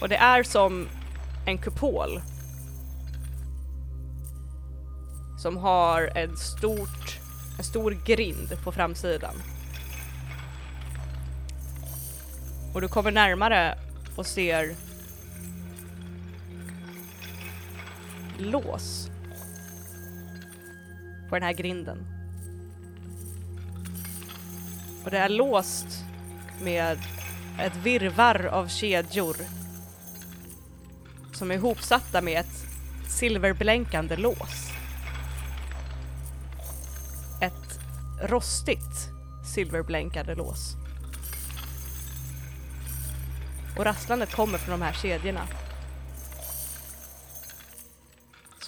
Och 0.01 0.09
det 0.09 0.15
är 0.15 0.43
som 0.43 0.87
en 1.45 1.57
kupol. 1.57 2.21
Som 5.39 5.57
har 5.57 6.11
en, 6.15 6.37
stort, 6.37 7.19
en 7.57 7.63
stor 7.63 7.97
grind 8.05 8.63
på 8.63 8.71
framsidan. 8.71 9.35
Och 12.73 12.81
du 12.81 12.87
kommer 12.87 13.11
närmare 13.11 13.77
och 14.15 14.25
ser 14.25 14.75
lås 18.41 19.09
på 21.29 21.35
den 21.35 21.43
här 21.43 21.53
grinden. 21.53 21.97
Och 25.03 25.11
det 25.11 25.17
är 25.17 25.29
låst 25.29 26.05
med 26.61 26.97
ett 27.59 27.75
virvar 27.75 28.45
av 28.45 28.67
kedjor 28.67 29.35
som 31.33 31.51
är 31.51 31.55
ihopsatta 31.55 32.21
med 32.21 32.39
ett 32.39 32.65
silverblänkande 33.09 34.15
lås. 34.15 34.71
Ett 37.41 37.79
rostigt 38.21 39.09
silverblänkande 39.55 40.35
lås. 40.35 40.75
Och 43.77 43.85
rasslandet 43.85 44.33
kommer 44.33 44.57
från 44.57 44.79
de 44.79 44.85
här 44.85 44.93
kedjorna. 44.93 45.47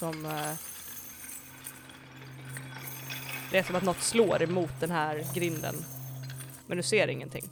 Som... 0.04 0.26
Eh, 0.26 0.58
det 3.52 3.58
är 3.58 3.64
som 3.64 3.76
att 3.76 3.84
något 3.84 4.02
slår 4.02 4.44
emot 4.44 4.80
den 4.80 4.92
här 4.92 5.24
grinden. 5.36 5.76
Men 6.68 6.78
du 6.78 6.84
ser 6.84 7.08
ingenting. 7.08 7.44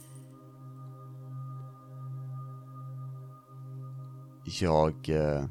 Jag... 4.60 5.08
Eh, 5.08 5.44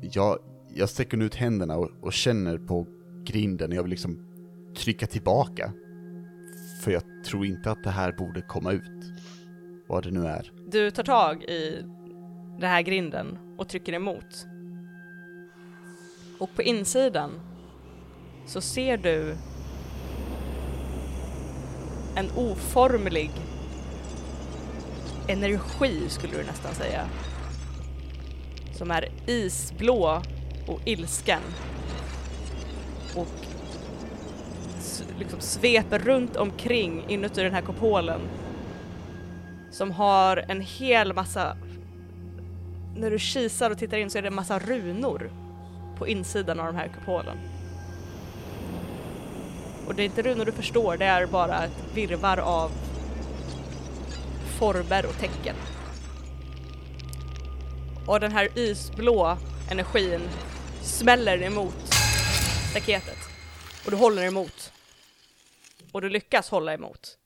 jag, 0.00 0.38
jag 0.74 0.88
sträcker 0.88 1.22
ut 1.22 1.34
händerna 1.34 1.76
och, 1.76 1.90
och 2.00 2.12
känner 2.12 2.58
på 2.58 2.86
grinden, 3.24 3.72
jag 3.72 3.82
vill 3.82 3.90
liksom 3.90 4.26
trycka 4.76 5.06
tillbaka. 5.06 5.72
För 6.84 6.90
jag 6.90 7.02
tror 7.24 7.46
inte 7.46 7.70
att 7.70 7.84
det 7.84 7.90
här 7.90 8.12
borde 8.12 8.42
komma 8.42 8.72
ut. 8.72 9.04
Vad 9.88 10.02
det 10.02 10.10
nu 10.10 10.26
är. 10.26 10.52
Du 10.70 10.90
tar 10.90 11.02
tag 11.02 11.42
i 11.42 11.84
den 12.58 12.70
här 12.70 12.82
grinden 12.82 13.38
och 13.58 13.68
trycker 13.68 13.92
emot. 13.92 14.46
Och 16.38 16.54
på 16.54 16.62
insidan 16.62 17.40
så 18.46 18.60
ser 18.60 18.96
du 18.96 19.36
en 22.14 22.30
oformlig 22.36 23.30
energi 25.28 26.08
skulle 26.08 26.38
du 26.38 26.44
nästan 26.44 26.74
säga. 26.74 27.08
Som 28.72 28.90
är 28.90 29.08
isblå 29.26 30.22
och 30.66 30.80
ilsken. 30.84 31.42
Och 33.16 33.46
liksom 35.18 35.40
sveper 35.40 35.98
runt 35.98 36.36
omkring 36.36 37.04
inuti 37.08 37.42
den 37.42 37.54
här 37.54 37.62
kupolen. 37.62 38.20
Som 39.70 39.90
har 39.90 40.44
en 40.48 40.60
hel 40.60 41.14
massa 41.14 41.56
när 42.96 43.10
du 43.10 43.18
kisar 43.18 43.70
och 43.70 43.78
tittar 43.78 43.96
in 43.96 44.10
så 44.10 44.18
är 44.18 44.22
det 44.22 44.28
en 44.28 44.34
massa 44.34 44.58
runor 44.58 45.30
på 45.98 46.08
insidan 46.08 46.60
av 46.60 46.66
den 46.66 46.76
här 46.76 46.88
kupolen. 46.88 47.38
Och 49.86 49.94
det 49.94 50.02
är 50.02 50.04
inte 50.04 50.22
runor 50.22 50.44
du 50.44 50.52
förstår, 50.52 50.96
det 50.96 51.04
är 51.04 51.26
bara 51.26 51.64
ett 51.64 51.84
virvar 51.94 52.38
av 52.38 52.70
former 54.58 55.06
och 55.06 55.18
tecken. 55.18 55.56
Och 58.06 58.20
den 58.20 58.32
här 58.32 58.58
isblå 58.58 59.38
energin 59.70 60.28
smäller 60.82 61.42
emot 61.42 61.94
staketet. 62.70 63.18
Och 63.84 63.90
du 63.90 63.96
håller 63.96 64.22
emot. 64.22 64.72
Och 65.92 66.00
du 66.00 66.08
lyckas 66.08 66.50
hålla 66.50 66.74
emot. 66.74 67.18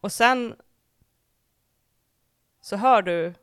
Och 0.00 0.12
sen 0.12 0.54
så 2.70 2.76
hör 2.76 3.02
du 3.02 3.34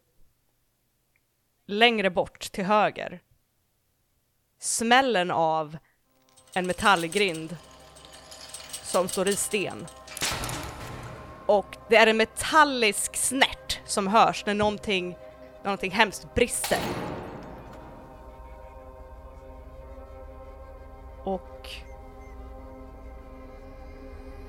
längre 1.66 2.10
bort 2.10 2.52
till 2.52 2.66
höger 2.66 3.20
smällen 4.60 5.32
av 5.32 5.78
en 6.54 6.68
metallgrind 6.68 7.58
som 8.84 9.08
står 9.08 9.28
i 9.28 9.36
sten. 9.36 9.88
Och 11.46 11.78
det 11.90 11.96
är 11.96 12.08
en 12.08 12.18
metallisk 12.18 13.16
snärt 13.16 13.80
som 13.86 14.08
hörs 14.08 14.46
när 14.46 14.54
någonting, 14.54 15.10
när 15.58 15.64
någonting 15.64 15.92
hemskt 15.92 16.36
brister. 16.36 16.80
Och 21.24 21.70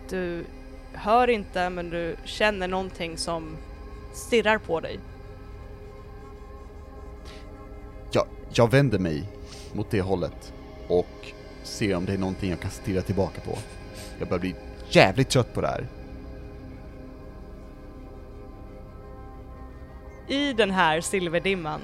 du 0.08 0.46
hör 0.94 1.30
inte 1.30 1.70
men 1.70 1.90
du 1.90 2.16
känner 2.24 2.68
någonting 2.68 3.18
som 3.18 3.56
stirrar 4.18 4.58
på 4.58 4.80
dig. 4.80 5.00
Jag, 8.12 8.26
jag 8.52 8.70
vänder 8.70 8.98
mig 8.98 9.24
mot 9.72 9.90
det 9.90 10.00
hållet 10.00 10.52
och 10.88 11.32
ser 11.62 11.94
om 11.94 12.04
det 12.04 12.12
är 12.12 12.18
någonting 12.18 12.50
jag 12.50 12.60
kan 12.60 12.70
stirra 12.70 13.02
tillbaka 13.02 13.40
på. 13.40 13.58
Jag 14.18 14.28
börjar 14.28 14.40
bli 14.40 14.54
jävligt 14.88 15.28
trött 15.28 15.54
på 15.54 15.60
det 15.60 15.68
här. 15.68 15.86
I 20.28 20.52
den 20.52 20.70
här 20.70 21.00
silverdimman 21.00 21.80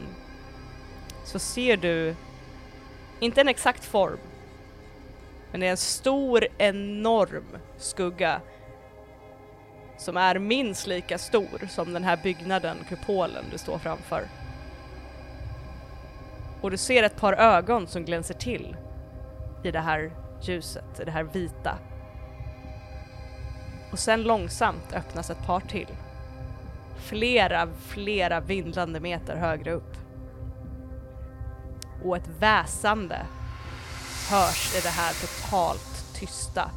så 1.25 1.39
ser 1.39 1.77
du 1.77 2.15
inte 3.21 3.41
en 3.41 3.49
exakt 3.49 3.85
form, 3.85 4.19
men 5.51 5.61
det 5.61 5.67
är 5.67 5.71
en 5.71 5.77
stor, 5.77 6.47
enorm 6.59 7.45
skugga 7.79 8.41
som 9.99 10.17
är 10.17 10.39
minst 10.39 10.87
lika 10.87 11.19
stor 11.19 11.69
som 11.69 11.93
den 11.93 12.05
här 12.05 12.17
byggnaden, 12.17 12.77
kupolen 12.89 13.45
du 13.53 13.59
står 13.59 13.79
framför. 13.79 14.29
Och 16.61 16.71
du 16.71 16.77
ser 16.77 17.03
ett 17.03 17.17
par 17.17 17.33
ögon 17.33 17.87
som 17.87 18.05
glänser 18.05 18.35
till 18.35 18.77
i 19.65 19.71
det 19.71 19.81
här 19.81 20.11
ljuset, 20.43 21.01
i 21.01 21.05
det 21.05 21.11
här 21.11 21.23
vita. 21.23 21.79
Och 23.93 23.99
sen 23.99 24.23
långsamt 24.23 24.93
öppnas 24.93 25.31
ett 25.31 25.47
par 25.47 25.61
till 25.61 25.89
flera, 26.97 27.69
flera 27.81 28.41
vindlande 28.41 29.01
meter 29.01 29.37
högre 29.37 29.73
upp. 29.73 29.97
Och 32.05 32.17
ett 32.17 32.29
väsande 32.39 33.27
hörs 34.31 34.77
i 34.77 34.81
det 34.81 34.89
här 34.89 35.13
totalt 35.13 36.15
tysta 36.15 36.71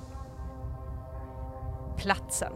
platsen. 1.98 2.53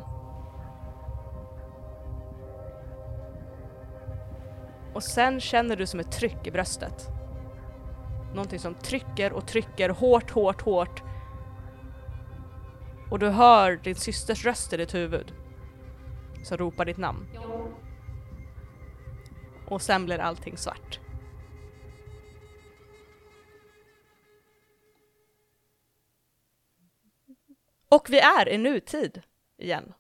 Och 4.94 5.04
sen 5.04 5.40
känner 5.40 5.76
du 5.76 5.86
som 5.88 6.00
ett 6.00 6.12
tryck 6.12 6.48
i 6.48 6.52
bröstet. 6.52 7.08
Någonting 8.34 8.60
som 8.60 8.76
trycker 8.76 9.34
och 9.34 9.48
trycker 9.48 9.90
hårt, 9.90 10.32
hårt, 10.32 10.62
hårt. 10.62 11.04
Och 13.12 13.20
du 13.20 13.30
hör 13.30 13.76
din 13.76 13.96
systers 13.96 14.46
röst 14.46 14.74
i 14.74 14.78
ditt 14.78 14.94
huvud. 14.94 15.34
Som 16.44 16.58
ropar 16.58 16.86
ditt 16.86 16.98
namn. 16.98 17.28
Och 19.68 19.82
sen 19.82 20.06
blir 20.06 20.20
allting 20.20 20.58
svart. 20.58 21.00
Och 27.90 28.10
vi 28.10 28.20
är 28.20 28.50
i 28.50 28.58
nutid 28.58 29.22
igen. 29.58 29.94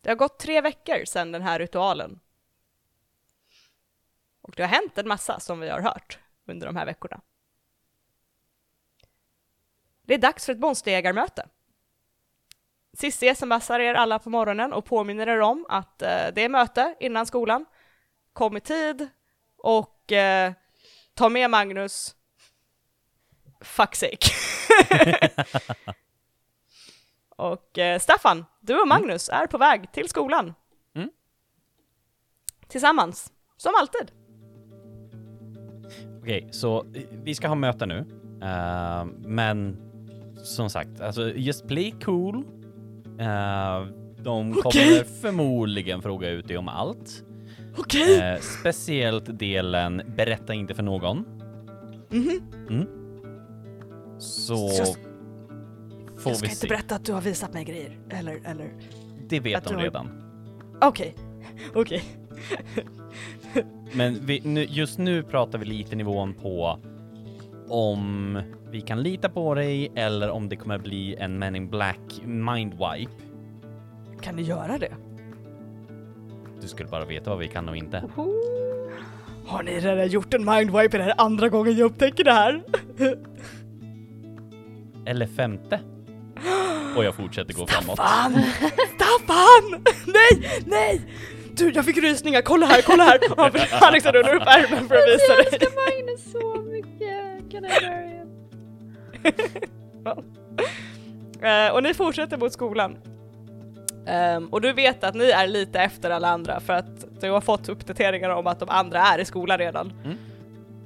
Det 0.00 0.10
har 0.10 0.16
gått 0.16 0.38
tre 0.38 0.60
veckor 0.60 1.04
sedan 1.04 1.32
den 1.32 1.42
här 1.42 1.58
ritualen. 1.58 2.20
Och 4.40 4.54
det 4.56 4.62
har 4.62 4.68
hänt 4.68 4.98
en 4.98 5.08
massa 5.08 5.40
som 5.40 5.60
vi 5.60 5.68
har 5.68 5.80
hört 5.80 6.18
under 6.46 6.66
de 6.66 6.76
här 6.76 6.86
veckorna. 6.86 7.20
Det 10.02 10.14
är 10.14 10.18
dags 10.18 10.46
för 10.46 10.52
ett 10.52 10.58
monsterägarmöte. 10.58 11.48
Cissi 12.92 13.34
smsar 13.34 13.80
er 13.80 13.94
alla 13.94 14.18
på 14.18 14.30
morgonen 14.30 14.72
och 14.72 14.84
påminner 14.84 15.26
er 15.26 15.40
om 15.40 15.66
att 15.68 16.02
eh, 16.02 16.26
det 16.34 16.42
är 16.42 16.48
möte 16.48 16.96
innan 17.00 17.26
skolan. 17.26 17.66
Kom 18.32 18.56
i 18.56 18.60
tid 18.60 19.08
och 19.56 20.12
eh, 20.12 20.52
ta 21.14 21.28
med 21.28 21.50
Magnus. 21.50 22.14
Fuck 23.60 23.94
sake. 23.94 24.26
och 27.28 27.78
eh, 27.78 27.98
Staffan, 27.98 28.44
du 28.60 28.80
och 28.80 28.88
Magnus 28.88 29.28
är 29.28 29.46
på 29.46 29.58
väg 29.58 29.92
till 29.92 30.08
skolan. 30.08 30.54
Mm. 30.94 31.10
Tillsammans, 32.68 33.32
som 33.56 33.74
alltid. 33.74 34.19
Okej, 36.30 36.48
så 36.50 36.78
eh, 36.94 37.02
vi 37.24 37.34
ska 37.34 37.48
ha 37.48 37.54
möte 37.54 37.86
nu. 37.86 38.04
Eh, 38.42 39.04
men 39.24 39.76
som 40.36 40.70
sagt, 40.70 41.00
alltså 41.00 41.30
just 41.34 41.68
play 41.68 41.94
cool. 42.04 42.36
Eh, 43.18 43.86
de 44.22 44.52
kommer 44.52 44.58
Okej. 44.64 45.04
förmodligen 45.20 46.02
fråga 46.02 46.28
ut 46.28 46.48
dig 46.48 46.56
om 46.58 46.68
allt. 46.68 47.24
Okej. 47.76 48.18
Eh, 48.20 48.38
speciellt 48.40 49.38
delen 49.38 50.02
berätta 50.16 50.54
inte 50.54 50.74
för 50.74 50.82
någon. 50.82 51.24
Mhm. 52.10 52.40
Mm. 52.68 52.86
Så 54.18 54.54
Jag- 54.78 54.86
får 54.86 56.30
Jag 56.30 56.36
ska 56.36 56.46
vi 56.46 56.46
inte 56.46 56.56
se. 56.56 56.68
berätta 56.68 56.94
att 56.94 57.04
du 57.04 57.12
har 57.12 57.20
visat 57.20 57.52
mig 57.52 57.64
grejer, 57.64 57.98
eller, 58.10 58.40
eller... 58.44 58.72
Det 59.28 59.40
vet 59.40 59.64
de 59.64 59.74
har- 59.74 59.82
redan. 59.82 60.08
Okej, 60.80 61.14
okej. 61.74 62.02
Men 63.92 64.26
vi, 64.26 64.40
nu, 64.44 64.64
just 64.64 64.98
nu 64.98 65.22
pratar 65.22 65.58
vi 65.58 65.64
lite 65.64 65.96
nivån 65.96 66.34
på 66.34 66.78
om 67.68 68.42
vi 68.70 68.80
kan 68.80 69.02
lita 69.02 69.28
på 69.28 69.54
dig 69.54 69.92
eller 69.94 70.30
om 70.30 70.48
det 70.48 70.56
kommer 70.56 70.78
bli 70.78 71.16
en 71.18 71.38
Men 71.38 71.56
in 71.56 71.70
Black 71.70 72.00
mindwipe. 72.24 73.12
Kan 74.20 74.36
ni 74.36 74.42
göra 74.42 74.78
det? 74.78 74.92
Du 76.60 76.68
skulle 76.68 76.88
bara 76.88 77.04
veta 77.04 77.30
vad 77.30 77.38
vi 77.38 77.48
kan 77.48 77.68
och 77.68 77.76
inte. 77.76 78.04
Har 79.46 79.62
ni 79.62 79.80
redan 79.80 80.08
gjort 80.08 80.34
en 80.34 80.44
mindwipe? 80.44 80.98
Det 80.98 81.04
här 81.04 81.10
är 81.10 81.20
andra 81.20 81.48
gången 81.48 81.76
jag 81.76 81.86
upptäcker 81.86 82.24
det 82.24 82.32
här. 82.32 82.62
Eller 85.06 85.26
femte. 85.26 85.80
Och 86.96 87.04
jag 87.04 87.14
fortsätter 87.14 87.54
gå 87.54 87.66
framåt. 87.68 87.94
Staffan! 87.94 88.32
Staffan! 88.94 89.84
Nej, 90.06 90.62
nej! 90.66 91.00
Du, 91.56 91.70
jag 91.70 91.84
fick 91.84 91.96
rysningar, 92.02 92.42
kolla 92.42 92.66
här, 92.66 92.82
kolla 92.82 93.04
här! 93.04 93.18
Han, 93.36 93.50
han 93.70 93.92
liksom 93.92 94.12
rullar 94.12 94.34
upp 94.34 94.42
ärmen 94.46 94.88
för 94.88 94.94
att 94.96 95.08
visa 95.08 95.24
Jag 95.28 95.36
dig. 95.36 95.46
älskar 95.52 95.96
Magnus 96.00 96.32
så 96.32 96.62
mycket. 96.62 97.50
Kan 97.52 97.64
jag 97.64 97.82
göra 97.82 98.00
det? 98.00 98.20
Eh, 101.42 101.68
och 101.74 101.82
ni 101.82 101.94
fortsätter 101.94 102.36
mot 102.36 102.52
skolan. 102.52 102.96
Ehm, 104.06 104.46
och 104.46 104.60
du 104.60 104.72
vet 104.72 105.04
att 105.04 105.14
ni 105.14 105.30
är 105.30 105.46
lite 105.46 105.80
efter 105.80 106.10
alla 106.10 106.28
andra 106.28 106.60
för 106.60 106.72
att 106.72 107.20
du 107.20 107.30
har 107.30 107.40
fått 107.40 107.68
uppdateringar 107.68 108.30
om 108.30 108.46
att 108.46 108.60
de 108.60 108.68
andra 108.68 109.00
är 109.00 109.18
i 109.18 109.24
skolan 109.24 109.58
redan. 109.58 109.92
Mm. 110.04 110.16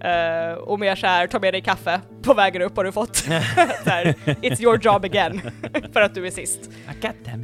Eh, 0.01 0.55
och 0.55 0.81
mer 0.81 0.97
så 0.97 1.07
här, 1.07 1.27
ta 1.27 1.39
med 1.39 1.55
dig 1.55 1.61
kaffe 1.61 2.01
på 2.23 2.35
vägen 2.35 2.63
upp 2.63 2.77
har 2.77 2.85
du 2.85 2.93
fått. 2.93 3.25
här, 3.85 4.05
It's 4.27 4.63
your 4.63 4.79
job 4.83 5.05
again, 5.05 5.41
för 5.93 6.01
att 6.01 6.15
du 6.15 6.27
är 6.27 6.31
sist. 6.31 6.71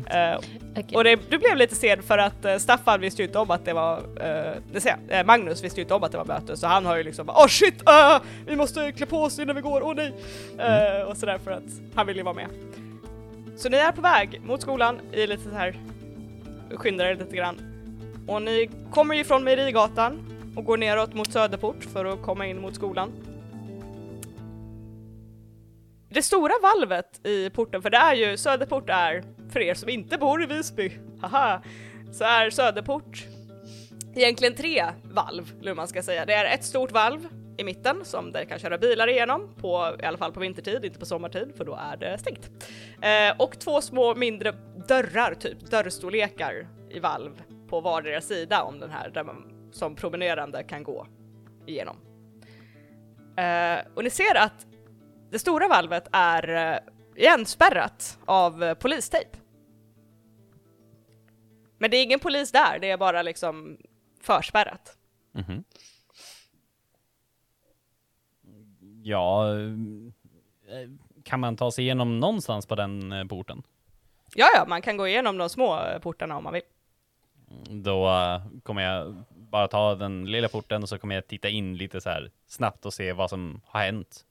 Eh, 0.07 0.39
Okay. 0.71 0.97
och 0.97 1.05
det, 1.05 1.31
du 1.31 1.39
blev 1.39 1.57
lite 1.57 1.75
sen 1.75 2.03
för 2.03 2.19
att 2.19 2.45
eh, 2.45 2.57
Staffan 2.57 3.01
visste 3.01 3.23
ju 3.23 3.27
inte 3.27 3.39
om 3.39 3.51
att 3.51 3.65
det 3.65 3.73
var, 3.73 3.99
uh, 3.99 4.05
det 4.73 4.81
säger, 4.81 4.99
jag, 5.09 5.19
eh, 5.19 5.27
Magnus 5.27 5.65
visste 5.65 5.81
ju 5.81 5.83
inte 5.83 5.95
om 5.95 6.03
att 6.03 6.13
det 6.13 6.19
var 6.19 6.25
möte 6.25 6.57
så 6.57 6.67
han 6.67 6.87
har 6.87 6.97
ju 6.97 7.03
liksom 7.03 7.29
åh 7.29 7.37
åh 7.39 7.47
shit, 7.47 7.83
uh, 7.89 8.27
vi 8.47 8.57
måste 8.57 8.93
klä 8.93 9.07
på 9.07 9.23
oss 9.23 9.39
innan 9.39 9.57
vi 9.57 9.63
går, 9.63 9.83
åh 9.83 9.95
nej! 9.95 10.15
Mm. 10.59 11.09
och 11.09 11.17
sådär 11.17 11.39
för 11.39 11.51
att 11.51 11.63
han 11.95 12.07
vill 12.07 12.17
ju 12.17 12.23
vara 12.23 12.35
med. 12.35 12.49
Så 13.57 13.69
ni 13.69 13.77
är 13.77 13.93
på 13.93 14.01
väg 14.01 14.41
mot 14.45 14.63
skolan 14.63 15.01
i 15.13 15.27
lite 15.27 15.43
så 15.43 15.51
här 15.51 15.77
skyndar 16.75 17.05
er 17.05 17.17
lite 17.17 17.37
grann. 17.37 17.61
Och 18.27 18.43
ni 18.43 18.71
kommer 18.91 19.15
ju 19.15 19.25
från 19.25 19.45
Mejerigatan 19.45 20.31
och 20.57 20.65
går 20.65 20.77
neråt 20.77 21.15
mot 21.15 21.33
Söderport 21.33 21.85
för 21.93 22.05
att 22.05 22.23
komma 22.23 22.47
in 22.47 22.61
mot 22.61 22.75
skolan. 22.75 23.13
Det 26.09 26.23
stora 26.23 26.53
valvet 26.63 27.27
i 27.27 27.51
porten, 27.51 27.83
för 27.83 27.91
det 27.91 27.97
är 27.97 28.15
ju, 28.15 28.37
Söderport 28.37 28.91
är, 28.91 29.25
för 29.53 29.61
er 29.61 29.75
som 29.75 29.89
inte 29.89 30.19
bor 30.19 30.43
i 30.43 30.47
Visby, 30.47 30.93
haha, 31.21 31.63
så 32.13 32.25
är 32.25 32.51
Söderport 32.51 33.27
egentligen 34.15 34.55
tre 34.55 34.85
valv, 35.03 35.53
eller 35.61 35.71
hur 35.71 35.77
man 35.77 35.89
ska 35.89 36.03
säga. 36.03 36.27
Det 36.27 36.35
är 36.35 36.55
ett 36.55 36.65
stort 36.65 36.93
valv 36.93 37.29
i 37.59 37.65
mitten 37.65 38.05
som 38.05 38.33
det 38.33 38.47
kan 38.47 38.59
köra 38.59 38.79
bilar 38.79 39.09
igenom, 39.09 39.55
på, 39.57 39.97
i 40.03 40.05
alla 40.05 40.19
fall 40.19 40.33
på 40.33 40.41
vintertid, 40.41 40.85
inte 40.85 40.99
på 40.99 41.07
sommartid, 41.07 41.53
för 41.57 41.65
då 41.65 41.75
är 41.75 41.97
det 41.97 42.19
stängt. 42.19 42.51
Eh, 43.03 43.41
och 43.43 43.59
två 43.59 43.81
små 43.81 44.15
mindre 44.15 44.53
dörrar, 44.89 45.35
typ 45.35 45.61
dörrstorlekar 45.61 46.69
i 46.91 46.99
valv 46.99 47.43
på 47.69 47.81
vardera 47.81 48.21
sida 48.21 48.63
om 48.63 48.81
den 48.81 48.91
här, 48.91 49.11
där 49.11 49.25
man 49.25 49.71
som 49.73 49.95
promenerande 49.97 50.63
kan 50.63 50.83
gå 50.83 51.07
igenom. 51.67 51.97
Eh, 53.37 53.79
och 53.95 54.05
ni 54.05 54.11
ser 54.11 54.37
att 54.37 54.67
det 55.31 55.39
stora 55.39 55.69
valvet 55.69 56.09
är 56.13 56.73
eh, 56.73 56.79
igenspärrat 57.17 58.19
av 58.25 58.63
eh, 58.63 58.75
polistejp. 58.75 59.31
Men 61.79 61.91
det 61.91 61.97
är 61.97 62.03
ingen 62.03 62.21
polis 62.21 62.53
där, 62.53 62.79
det 62.79 62.91
är 62.91 62.97
bara 62.97 63.23
liksom 63.23 63.79
förspärrat. 64.21 64.97
Mhm. 65.33 65.65
Ja, 69.03 69.55
eh, 69.59 70.91
kan 71.25 71.41
man 71.41 71.57
ta 71.57 71.71
sig 71.71 71.85
igenom 71.85 72.19
någonstans 72.19 72.67
på 72.67 72.75
den 72.75 73.13
eh, 73.13 73.25
porten? 73.25 73.63
Ja, 74.35 74.47
ja, 74.55 74.65
man 74.69 74.83
kan 74.83 74.97
gå 74.97 75.09
igenom 75.09 75.39
de 75.39 75.49
små 75.49 75.81
portarna 76.03 76.37
om 76.37 76.45
man 76.45 76.53
vill. 76.53 76.63
Då 77.83 78.09
eh, 78.09 78.43
kommer 78.63 78.83
jag 78.83 79.25
bara 79.31 79.69
ta 79.69 79.95
den 79.95 80.25
lilla 80.31 80.49
porten 80.49 80.83
och 80.83 80.89
så 80.89 80.99
kommer 80.99 81.15
jag 81.15 81.27
titta 81.27 81.49
in 81.49 81.77
lite 81.77 82.01
så 82.01 82.11
här 82.11 82.31
snabbt 82.47 82.87
och 82.87 82.95
se 82.95 83.13
vad 83.13 83.31
som 83.31 83.61
har 83.67 83.81
hänt. 83.81 84.25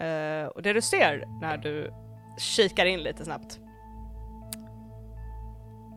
Uh, 0.00 0.46
och 0.46 0.62
det 0.62 0.72
du 0.72 0.82
ser 0.82 1.24
när 1.40 1.56
du 1.56 1.92
kikar 2.38 2.86
in 2.86 3.00
lite 3.02 3.24
snabbt. 3.24 3.60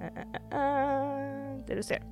Uh, 0.01 0.07
uh, 0.59 1.65
det 1.67 1.75
du 1.75 1.83
ser. 1.83 2.03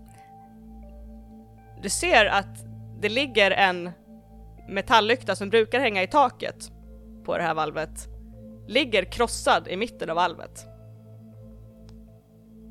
Du 1.81 1.89
ser 1.89 2.25
att 2.25 2.65
det 2.99 3.09
ligger 3.09 3.51
en 3.51 3.91
metalllykta 4.67 5.35
som 5.35 5.49
brukar 5.49 5.79
hänga 5.79 6.03
i 6.03 6.07
taket 6.07 6.71
på 7.25 7.37
det 7.37 7.43
här 7.43 7.53
valvet. 7.53 8.07
Ligger 8.67 9.03
krossad 9.03 9.67
i 9.67 9.77
mitten 9.77 10.09
av 10.09 10.15
valvet. 10.15 10.67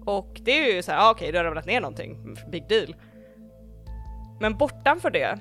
Och 0.05 0.40
det 0.44 0.51
är 0.51 0.74
ju 0.74 0.82
så 0.82 0.93
här, 0.93 0.98
ah, 0.98 1.10
okej, 1.10 1.32
du 1.32 1.39
har 1.39 1.44
ramlat 1.44 1.66
ner 1.66 1.80
någonting, 1.80 2.36
big 2.51 2.68
deal. 2.68 2.97
Men 4.40 4.59
bortanför 4.59 5.10
det 5.10 5.39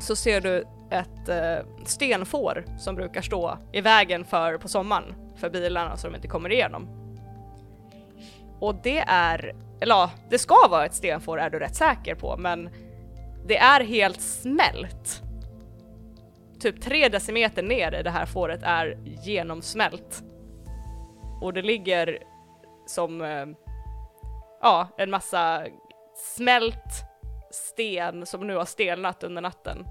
så 0.00 0.16
ser 0.16 0.40
du 0.40 0.64
ett 0.92 1.28
eh, 1.28 1.66
stenfår 1.84 2.64
som 2.78 2.94
brukar 2.94 3.22
stå 3.22 3.58
i 3.72 3.80
vägen 3.80 4.24
för 4.24 4.58
på 4.58 4.68
sommaren 4.68 5.14
för 5.36 5.50
bilarna 5.50 5.96
så 5.96 6.06
de 6.06 6.14
inte 6.14 6.28
kommer 6.28 6.52
igenom. 6.52 6.88
Och 8.60 8.74
det 8.82 8.98
är, 8.98 9.54
eller 9.80 9.94
ja, 9.94 10.10
det 10.30 10.38
ska 10.38 10.68
vara 10.70 10.86
ett 10.86 10.94
stenfår 10.94 11.40
är 11.40 11.50
du 11.50 11.58
rätt 11.58 11.76
säker 11.76 12.14
på, 12.14 12.36
men 12.36 12.70
det 13.46 13.58
är 13.58 13.84
helt 13.84 14.20
smält. 14.20 15.22
Typ 16.60 16.80
tre 16.80 17.08
decimeter 17.08 17.62
ner 17.62 17.94
i 17.94 18.02
det 18.02 18.10
här 18.10 18.26
fåret 18.26 18.60
är 18.62 18.98
genomsmält. 19.04 20.22
Och 21.40 21.52
det 21.52 21.62
ligger 21.62 22.18
som, 22.86 23.22
eh, 23.22 23.46
ja, 24.60 24.88
en 24.98 25.10
massa 25.10 25.66
smält 26.36 27.04
sten 27.50 28.26
som 28.26 28.46
nu 28.46 28.56
har 28.56 28.64
stelnat 28.64 29.24
under 29.24 29.42
natten. 29.42 29.86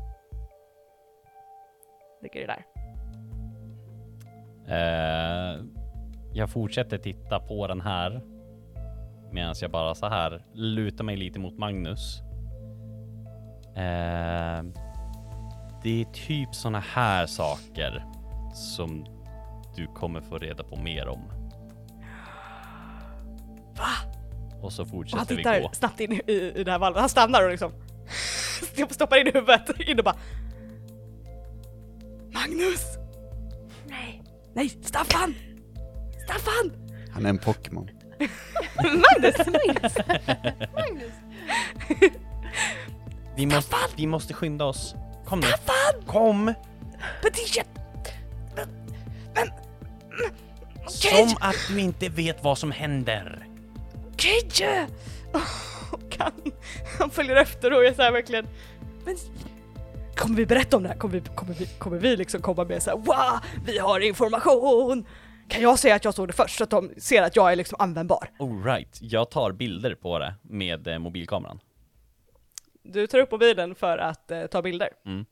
Ligger 2.21 2.47
det 2.47 2.47
där. 2.47 2.65
Eh, 4.67 5.63
jag 6.33 6.49
fortsätter 6.49 6.97
titta 6.97 7.39
på 7.39 7.67
den 7.67 7.81
här 7.81 8.21
medan 9.31 9.55
jag 9.61 9.71
bara 9.71 9.95
så 9.95 10.07
här 10.07 10.45
lutar 10.53 11.03
mig 11.03 11.17
lite 11.17 11.39
mot 11.39 11.57
Magnus. 11.57 12.21
Eh, 13.75 14.63
det 15.83 16.01
är 16.01 16.13
typ 16.13 16.55
såna 16.55 16.79
här 16.79 17.25
saker 17.25 18.05
som 18.53 19.05
du 19.75 19.87
kommer 19.87 20.21
få 20.21 20.37
reda 20.37 20.63
på 20.63 20.75
mer 20.75 21.07
om. 21.07 21.31
Va? 23.77 24.11
Och 24.61 24.73
så 24.73 24.81
Och 24.81 24.87
han 24.87 24.97
fortsätter 24.97 25.35
vi 25.35 25.37
tittar 25.37 25.61
gå. 25.61 25.69
snabbt 25.73 25.99
in 25.99 26.11
i, 26.11 26.53
i 26.55 26.63
det 26.63 26.71
här 26.71 26.79
valvet, 26.79 26.99
han 26.99 27.09
stannar 27.09 27.43
och 27.43 27.51
liksom 27.51 27.71
stoppar 28.89 29.17
in 29.17 29.33
huvudet 29.33 29.79
in 29.79 29.99
och 29.99 30.05
bara 30.05 30.15
Magnus! 32.33 32.85
Nej, 33.87 34.23
nej, 34.53 34.69
Staffan! 34.69 35.35
Staffan! 36.23 36.71
Han 37.11 37.25
är 37.25 37.29
en 37.29 37.37
Pokémon. 37.37 37.89
Magnus! 38.75 39.37
Magnus! 40.73 41.13
Vi 43.35 43.45
måste, 43.45 43.75
vi 43.95 44.07
måste 44.07 44.33
skynda 44.33 44.65
oss. 44.65 44.95
Kom 45.25 45.39
nu. 45.39 45.47
Staffan! 45.47 46.05
Kom! 46.05 46.45
Men 46.45 46.55
men, 48.55 48.67
men, 49.35 49.49
Som 50.87 51.37
att 51.39 51.55
du 51.67 51.79
inte 51.79 52.09
vet 52.09 52.43
vad 52.43 52.57
som 52.57 52.71
händer. 52.71 53.47
Cage! 54.17 54.87
Och 55.91 56.15
han, 56.19 56.31
han 56.99 57.09
följer 57.09 57.35
efter 57.35 57.71
och 57.71 57.95
så 57.95 58.01
här 58.01 58.11
verkligen 58.11 58.47
Men 59.05 59.17
kommer 60.15 60.35
vi 60.35 60.45
berätta 60.45 60.77
om 60.77 60.83
det 60.83 60.89
här? 60.89 60.97
Kommer 60.97 61.13
vi, 61.13 61.21
kommer 61.35 61.53
vi, 61.53 61.65
kommer 61.65 61.97
vi 61.97 62.17
liksom 62.17 62.41
komma 62.41 62.65
med 62.65 62.83
så 62.83 62.89
här 62.89 62.97
wow, 62.97 63.39
vi 63.65 63.77
har 63.77 63.99
information! 63.99 65.05
Kan 65.47 65.61
jag 65.61 65.79
säga 65.79 65.95
att 65.95 66.05
jag 66.05 66.13
såg 66.13 66.27
det 66.27 66.33
först 66.33 66.57
så 66.57 66.63
att 66.63 66.69
de 66.69 66.91
ser 66.97 67.21
att 67.21 67.35
jag 67.35 67.51
är 67.51 67.55
liksom 67.55 67.75
användbar? 67.79 68.29
Alright, 68.39 68.99
jag 69.01 69.29
tar 69.29 69.51
bilder 69.51 69.95
på 69.95 70.19
det 70.19 70.35
med 70.41 70.87
eh, 70.87 70.99
mobilkameran. 70.99 71.59
Du 72.83 73.07
tar 73.07 73.19
upp 73.19 73.31
mobilen 73.31 73.75
för 73.75 73.97
att 73.97 74.31
eh, 74.31 74.45
ta 74.45 74.61
bilder. 74.61 74.89
Mm. 75.05 75.25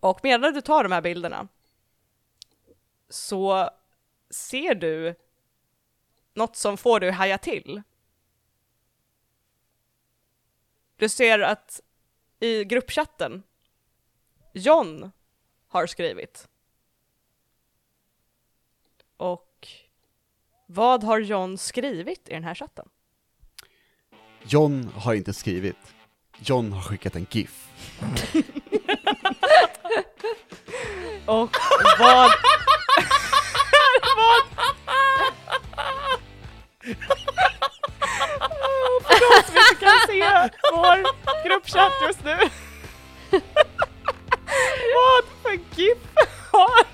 Och 0.00 0.20
medan 0.22 0.54
du 0.54 0.60
tar 0.60 0.82
de 0.82 0.92
här 0.92 1.00
bilderna 1.02 1.48
så 3.08 3.70
ser 4.30 4.74
du 4.74 5.14
något 6.34 6.56
som 6.56 6.76
får 6.76 7.00
dig 7.00 7.08
att 7.08 7.14
haja 7.14 7.38
till. 7.38 7.82
Du 10.96 11.08
ser 11.08 11.38
att 11.38 11.80
i 12.40 12.64
gruppchatten 12.64 13.42
John 14.58 15.10
har 15.68 15.86
skrivit. 15.86 16.48
Och 19.16 19.68
vad 20.66 21.04
har 21.04 21.18
John 21.18 21.58
skrivit 21.58 22.28
i 22.28 22.32
den 22.32 22.44
här 22.44 22.54
chatten? 22.54 22.88
John 24.42 24.92
har 24.94 25.14
inte 25.14 25.32
skrivit. 25.32 25.94
John 26.38 26.72
har 26.72 26.82
skickat 26.82 27.16
en 27.16 27.26
GIF. 27.30 27.68
Och 31.26 31.56
vad... 31.98 32.30
vad... 34.16 34.42
För 39.02 39.20
de 39.20 39.42
som 39.46 39.56
inte 39.56 39.74
kan 39.84 39.98
se 40.06 40.50
vår 40.72 40.98
gruppchatt 41.48 41.92
just 42.06 42.24
nu. 42.24 42.36
vad 44.94 45.24
för 45.42 45.80
GIF 45.80 45.98
har, 46.52 46.86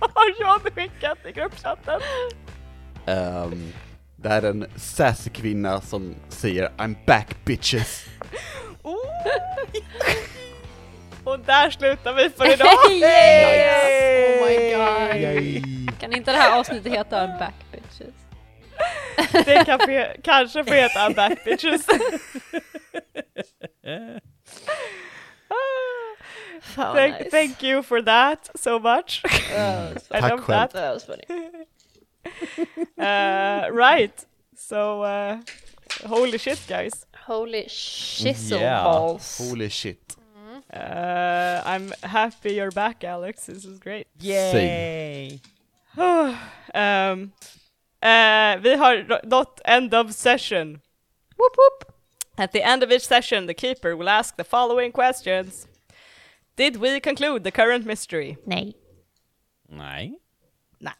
har 0.00 0.40
John 0.40 0.72
skickat 0.74 1.18
i 1.26 1.32
gruppchatten? 1.32 2.00
Ehm, 3.06 3.72
det 4.16 4.28
är 4.28 4.42
en 4.42 4.66
sassy 4.76 5.30
kvinna 5.30 5.80
som 5.80 6.14
säger 6.28 6.68
I'm 6.78 6.96
back 7.06 7.44
bitches. 7.44 8.04
Oh. 8.82 8.96
Och 11.24 11.38
där 11.38 11.70
slutar 11.70 12.12
vi 12.14 12.30
för 12.30 12.52
idag! 12.52 12.90
Yes! 12.90 14.40
Oh 14.40 14.48
my 14.48 14.56
god. 14.74 15.22
Yay. 15.22 15.62
Kan 16.00 16.12
inte 16.12 16.32
det 16.32 16.38
här 16.38 16.58
avsnittet 16.58 16.92
heta 16.92 17.26
Back 17.26 17.54
Bitches? 17.72 18.14
Det 19.46 19.64
kan 19.64 19.78
kanske 20.22 20.64
få 20.64 20.74
heta 20.74 21.10
Back 21.10 21.44
Bitches. 21.44 21.86
Fan, 26.62 26.94
Thank, 26.94 27.20
nice. 27.20 27.30
thank 27.30 27.62
you 27.62 27.82
for 27.82 28.00
that 28.02 28.48
so 28.56 28.78
much. 28.78 29.22
That 29.50 30.02
I 30.10 30.20
Tack 30.20 30.30
love 30.30 30.40
själv. 30.40 30.46
that. 30.46 30.70
That 30.72 30.94
was 30.94 31.04
funny. 31.04 31.24
Uh, 32.98 33.68
right. 33.72 34.26
So, 34.56 35.02
uh, 35.02 35.40
holy 36.06 36.38
shit, 36.38 36.60
guys. 36.68 37.06
Holy 37.26 37.64
shizzle 37.64 38.60
Yeah. 38.60 38.84
balls. 38.84 39.38
Holy 39.38 39.68
shit. 39.68 40.16
Uh, 40.72 41.60
I'm 41.66 41.92
happy 42.02 42.54
you're 42.54 42.70
back, 42.70 43.04
Alex. 43.04 43.46
This 43.46 43.64
is 43.64 43.78
great. 43.78 44.06
Yay! 44.20 45.40
um, 45.98 47.32
uh, 48.02 48.56
vi 48.62 48.74
har 48.76 49.20
nått 49.24 49.60
end 49.64 49.94
of 49.94 50.12
session. 50.14 50.80
Whoop 51.36 51.56
whoop. 51.56 51.92
At 52.38 52.52
the 52.52 52.62
end 52.62 52.82
of 52.82 52.90
each 52.92 53.06
session, 53.06 53.46
the 53.46 53.54
keeper 53.54 53.94
will 53.96 54.08
ask 54.08 54.36
the 54.36 54.44
following 54.44 54.92
questions. 54.92 55.66
Did 56.56 56.76
we 56.76 57.00
conclude 57.00 57.44
the 57.44 57.50
current 57.50 57.86
mystery? 57.86 58.36
Nej. 58.46 58.76
Nej. 59.68 60.18
Nej. 60.78 60.94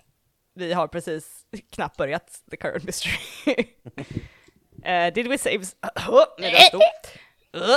Vi 0.55 0.73
har 0.73 0.89
precis 0.89 1.47
knappt 1.71 1.97
börjat 1.97 2.43
the 2.51 2.57
current 2.57 2.85
mystery. 2.85 3.19
uh, 4.85 5.11
did 5.15 5.29
we 5.29 5.39
save... 5.39 5.61
s- 5.63 5.77
nu 6.39 6.47
är 6.47 6.51
det 6.53 6.61
stort. 6.69 7.19
Uh, 7.57 7.77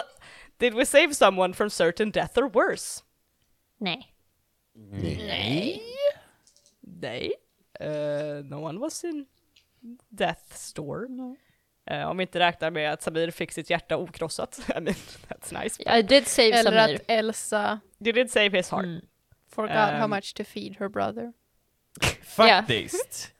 did 0.58 0.74
we 0.74 0.86
save 0.86 1.14
someone 1.14 1.54
from 1.54 1.70
certain 1.70 2.12
death 2.12 2.38
or 2.40 2.50
worse? 2.50 3.04
Nej. 3.78 4.16
Nej. 4.74 5.82
Nej. 6.82 7.32
Uh, 7.82 8.44
no 8.46 8.60
one 8.62 8.80
was 8.80 9.04
in 9.04 9.26
death 10.10 10.56
store. 10.56 11.08
Uh, 11.92 12.08
om 12.10 12.18
vi 12.18 12.22
inte 12.22 12.40
räknar 12.40 12.72
med 12.72 12.94
att 12.94 13.02
Samir 13.02 13.32
fick 13.32 13.52
sitt 13.52 13.70
hjärta 13.70 13.98
okrossat. 13.98 14.60
I 14.78 14.80
mean, 14.82 14.96
that's 15.30 15.64
nice. 15.64 16.00
I 16.00 16.02
did 16.02 16.28
save 16.28 16.48
Eller 16.52 16.72
Samir. 16.88 16.96
att 16.96 17.02
Elsa 17.08 17.80
You 18.06 18.12
did 18.14 18.32
save 18.32 18.50
his 18.58 18.70
heart. 18.72 18.86
Mm. 18.86 19.02
forgot 19.56 19.72
how 19.94 20.04
Um, 20.04 20.10
much 20.10 20.34
to 20.34 20.44
feed 20.44 20.76
her 20.80 20.90
brother. 20.90 21.34
Faktiskt. 22.24 23.32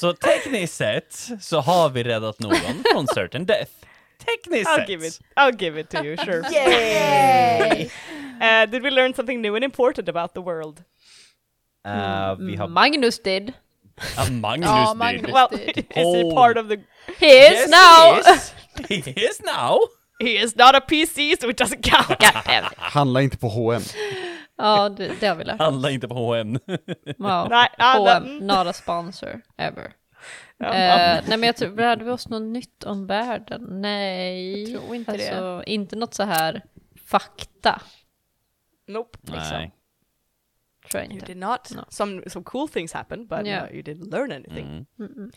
Så 0.00 0.12
tekniskt 0.12 0.74
sett 0.74 1.28
så 1.40 1.60
har 1.60 1.88
vi 1.90 2.02
räddat 2.02 2.38
någon 2.38 2.54
från 2.92 3.06
certain 3.06 3.46
death. 3.46 3.70
Tekniskt 4.18 4.70
I'll 4.70 4.76
sett. 4.76 4.88
give 4.88 5.06
it. 5.06 5.20
I'll 5.36 5.56
give 5.62 5.80
it 5.80 5.90
to 5.90 6.04
you, 6.04 6.16
sure. 6.16 6.42
Yay! 6.52 7.90
Uh, 8.40 8.70
did 8.70 8.82
we 8.82 8.90
learn 8.90 9.14
something 9.14 9.40
new 9.42 9.54
and 9.54 9.64
important 9.64 10.08
about 10.08 10.34
the 10.34 10.40
world? 10.40 10.84
Uh, 11.88 12.34
vi 12.46 12.56
har... 12.56 12.68
Magnus 12.68 13.18
did. 13.18 13.52
Ah, 14.18 14.30
Magnus 14.30 14.68
Ja, 14.70 14.88
did. 14.88 14.96
Magnus. 14.98 15.32
Well, 15.32 15.48
did. 15.50 15.78
is 15.78 15.84
he 15.94 16.24
Oh. 16.24 16.34
part 16.34 16.56
of 16.58 16.68
the... 16.68 16.76
He 17.18 17.26
is 17.26 17.52
Yes, 17.52 17.70
now! 17.70 18.14
He 18.88 18.94
is. 18.94 19.04
He 19.06 19.10
is 19.26 19.40
now. 19.42 19.78
He 20.20 20.42
is 20.42 20.56
not 20.56 20.74
a 20.74 20.80
PC, 20.80 21.36
so 21.40 21.50
it 21.50 21.60
doesn't 21.60 21.82
count. 21.82 22.22
Handla 22.76 23.22
inte 23.22 23.36
på 23.38 23.48
H&M. 23.48 23.82
Ja, 24.56 24.88
det, 24.88 25.12
det 25.20 25.26
har 25.26 25.34
vi 25.36 25.44
lärt 25.44 25.54
oss. 25.54 25.60
Handla 25.60 25.90
inte 25.90 26.08
på 26.08 26.14
H&M. 26.14 26.58
Wow. 27.18 27.46
Nej, 27.50 27.68
H&M, 27.78 28.38
not 28.38 28.66
a 28.66 28.72
sponsor, 28.72 29.40
ever. 29.56 29.84
Eh, 30.64 30.68
nej 30.68 31.22
men 31.28 31.42
jag 31.42 31.56
tror, 31.56 31.76
lärde 31.76 32.04
vi 32.04 32.10
oss 32.10 32.28
något 32.28 32.42
nytt 32.42 32.84
om 32.84 33.06
världen? 33.06 33.66
Nej. 33.80 34.72
Jag 34.72 34.80
tror 34.82 34.94
inte 34.94 35.16
det. 35.16 35.28
alltså, 35.28 35.62
inte 35.70 35.96
något 35.96 36.14
så 36.14 36.22
här 36.22 36.62
fakta, 37.08 37.82
Nope. 38.88 39.18
Nej. 39.22 39.72
tror 40.90 41.02
jag 41.02 41.04
You 41.04 41.12
inte. 41.14 41.26
did 41.26 41.36
not. 41.36 41.70
No. 41.70 41.80
Some 41.88 42.22
some 42.30 42.44
cool 42.44 42.68
things 42.68 42.92
happened, 42.92 43.28
but 43.28 43.46
Yeah. 43.46 43.64
no, 43.66 43.70
you 43.72 43.82
didn't 43.82 44.10
learn 44.10 44.32
anything. 44.32 44.66
Mm. 44.66 44.86
Mm-mm. 44.98 45.30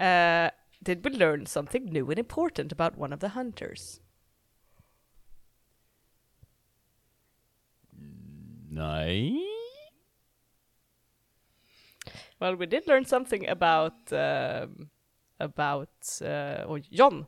Uh, 0.00 0.50
did 0.82 1.04
we 1.04 1.10
learn 1.10 1.46
something 1.46 1.84
new 1.92 2.10
and 2.10 2.18
important 2.18 2.72
about 2.72 2.96
one 2.98 3.14
of 3.14 3.20
the 3.20 3.28
hunters? 3.28 4.00
Nej. 8.70 9.38
Well, 12.40 12.56
we 12.56 12.66
did 12.66 12.86
learn 12.86 13.04
something 13.04 13.48
about 13.48 14.12
um, 14.12 14.88
about 15.38 16.20
uh, 16.22 16.64
oh, 16.66 16.78
John. 16.90 17.26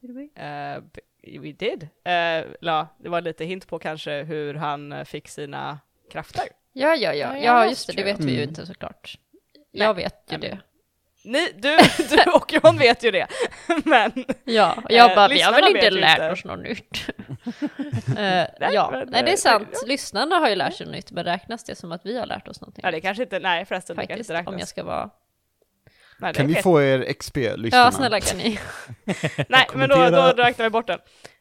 Did 0.00 0.14
we? 0.14 0.30
Uh, 0.36 0.80
we 1.40 1.52
did. 1.52 1.88
Uh, 2.06 2.54
la, 2.60 2.88
det 2.98 3.08
var 3.08 3.20
lite 3.20 3.44
hint 3.44 3.66
på 3.66 3.78
kanske 3.78 4.22
hur 4.24 4.54
han 4.54 4.92
uh, 4.92 5.04
fick 5.04 5.28
sina 5.28 5.78
krafter. 6.10 6.48
Ja, 6.72 6.96
ja, 6.96 7.14
ja, 7.14 7.36
Ja, 7.38 7.66
just 7.68 7.86
det, 7.86 7.92
det 7.92 8.04
vet 8.04 8.20
vi 8.20 8.30
ju 8.32 8.36
Mm. 8.38 8.48
inte 8.48 8.66
såklart. 8.66 9.18
Nej. 9.52 9.86
Jag 9.86 9.94
vet 9.94 10.32
ju 10.32 10.38
det. 10.38 10.60
Ni, 11.28 11.52
du, 11.56 11.76
du 12.10 12.30
och 12.30 12.52
John 12.52 12.78
vet 12.78 13.02
ju 13.02 13.10
det, 13.10 13.26
men 13.84 14.24
Ja, 14.44 14.76
jag 14.88 15.10
Eh, 15.10 15.16
bara, 15.16 15.28
vi 15.28 15.40
har 15.40 15.52
väl 15.52 15.76
inte 15.76 15.90
lärt 15.90 16.18
inte. 16.18 16.30
oss 16.30 16.44
något 16.44 16.58
nytt. 16.58 17.06
Eh, 18.18 18.46
ja, 18.72 18.90
nej 19.06 19.22
det 19.22 19.28
eh, 19.28 19.32
är 19.32 19.36
sant. 19.36 19.82
Lyssnarna 19.86 20.36
har 20.36 20.48
ju 20.48 20.54
lärt 20.54 20.74
sig 20.74 20.86
något 20.86 20.94
nytt, 20.94 21.10
men 21.12 21.24
räknas 21.24 21.64
det 21.64 21.74
som 21.74 21.92
att 21.92 22.06
vi 22.06 22.18
har 22.18 22.26
lärt 22.26 22.48
oss 22.48 22.60
någonting? 22.60 22.80
ja, 22.84 22.90
det 22.90 23.00
kanske 23.00 23.22
inte, 23.22 23.38
nej 23.38 23.64
förresten, 23.64 23.96
det 23.96 24.02
Faktiskt, 24.02 24.16
kanske 24.16 24.32
inte 24.32 24.40
räknas. 24.40 24.52
om 24.54 24.58
jag 24.58 24.68
ska 24.68 24.82
vara... 24.84 25.10
Nej, 26.18 26.32
det 26.32 26.36
Kan 26.36 26.46
vi 26.46 26.54
få 26.54 26.82
er 26.82 27.12
XP, 27.12 27.36
lyssnarna? 27.36 27.84
Ja, 27.84 27.92
snälla 27.92 28.20
kan 28.20 28.38
ni? 28.38 28.58
Nej, 29.48 29.66
men 29.74 29.88
då, 29.88 29.96
då 30.10 30.42
räknar 30.42 30.64
vi 30.66 30.70
bort 30.70 30.86
den. 30.86 30.98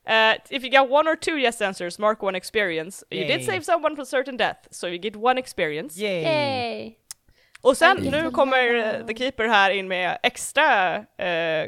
Uh, 0.09 0.35
if 0.49 0.63
you 0.63 0.69
got 0.69 0.91
one 0.91 1.11
or 1.11 1.15
two 1.15 1.37
yes 1.37 1.61
answers, 1.61 1.99
mark 1.99 2.23
one 2.23 2.37
experience. 2.37 3.05
You 3.11 3.21
Yay. 3.25 3.37
did 3.37 3.45
save 3.45 3.61
someone 3.61 3.95
from 3.95 4.05
certain 4.05 4.37
death, 4.37 4.67
so 4.71 4.87
you 4.87 4.97
get 4.97 5.15
one 5.15 5.39
experience. 5.39 5.99
Yay! 6.01 6.21
Yay! 6.23 6.97
Och 7.61 7.77
sen, 7.77 7.97
nu 7.97 8.31
kommer 8.31 8.75
eh, 8.75 9.05
The 9.05 9.15
Keeper 9.15 9.47
här 9.47 9.71
in 9.71 9.87
med 9.87 10.19
extra 10.23 10.95
eh, 10.97 11.67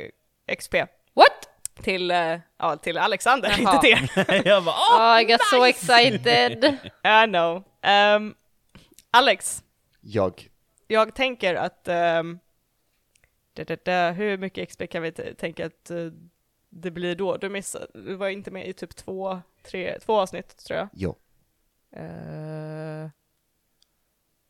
XP. 0.58 0.74
What? 1.14 1.50
Till, 1.82 2.12
eh, 2.12 2.40
ja, 2.58 2.78
till 2.78 2.98
Alexander, 2.98 3.50
Jaha. 3.50 3.60
inte 3.60 3.88
till 3.88 4.24
er. 4.26 4.42
jag 4.48 4.64
bara, 4.64 4.76
åh! 4.92 5.16
Oh, 5.16 5.22
I 5.22 5.24
got 5.26 5.42
so 5.42 5.66
excited! 5.66 6.64
I 7.04 7.26
know. 7.28 7.64
Um, 8.16 8.36
Alex, 9.12 9.64
Jag. 10.02 10.50
jag 10.88 11.16
tänker 11.16 11.56
att... 11.56 11.88
Um, 11.88 12.40
da, 13.54 13.64
da, 13.64 13.76
da, 13.86 14.12
hur 14.12 14.38
mycket 14.38 14.70
XP 14.70 14.82
kan 14.90 15.02
vi 15.04 15.12
t- 15.12 15.34
tänka 15.34 15.66
att 15.66 15.90
eh, 15.90 15.98
det 16.70 16.92
blir 16.92 17.16
då? 17.16 17.38
Du 17.38 17.50
missade, 17.50 17.88
du 17.94 18.16
var 18.16 18.30
inte 18.30 18.52
med 18.52 18.68
i 18.68 18.74
typ 18.74 18.96
två, 18.96 19.42
tre, 19.64 20.00
två 20.00 20.20
avsnitt 20.20 20.58
tror 20.66 20.80
jag. 20.80 20.88
Jo. 20.94 21.16
Uh, 21.98 23.10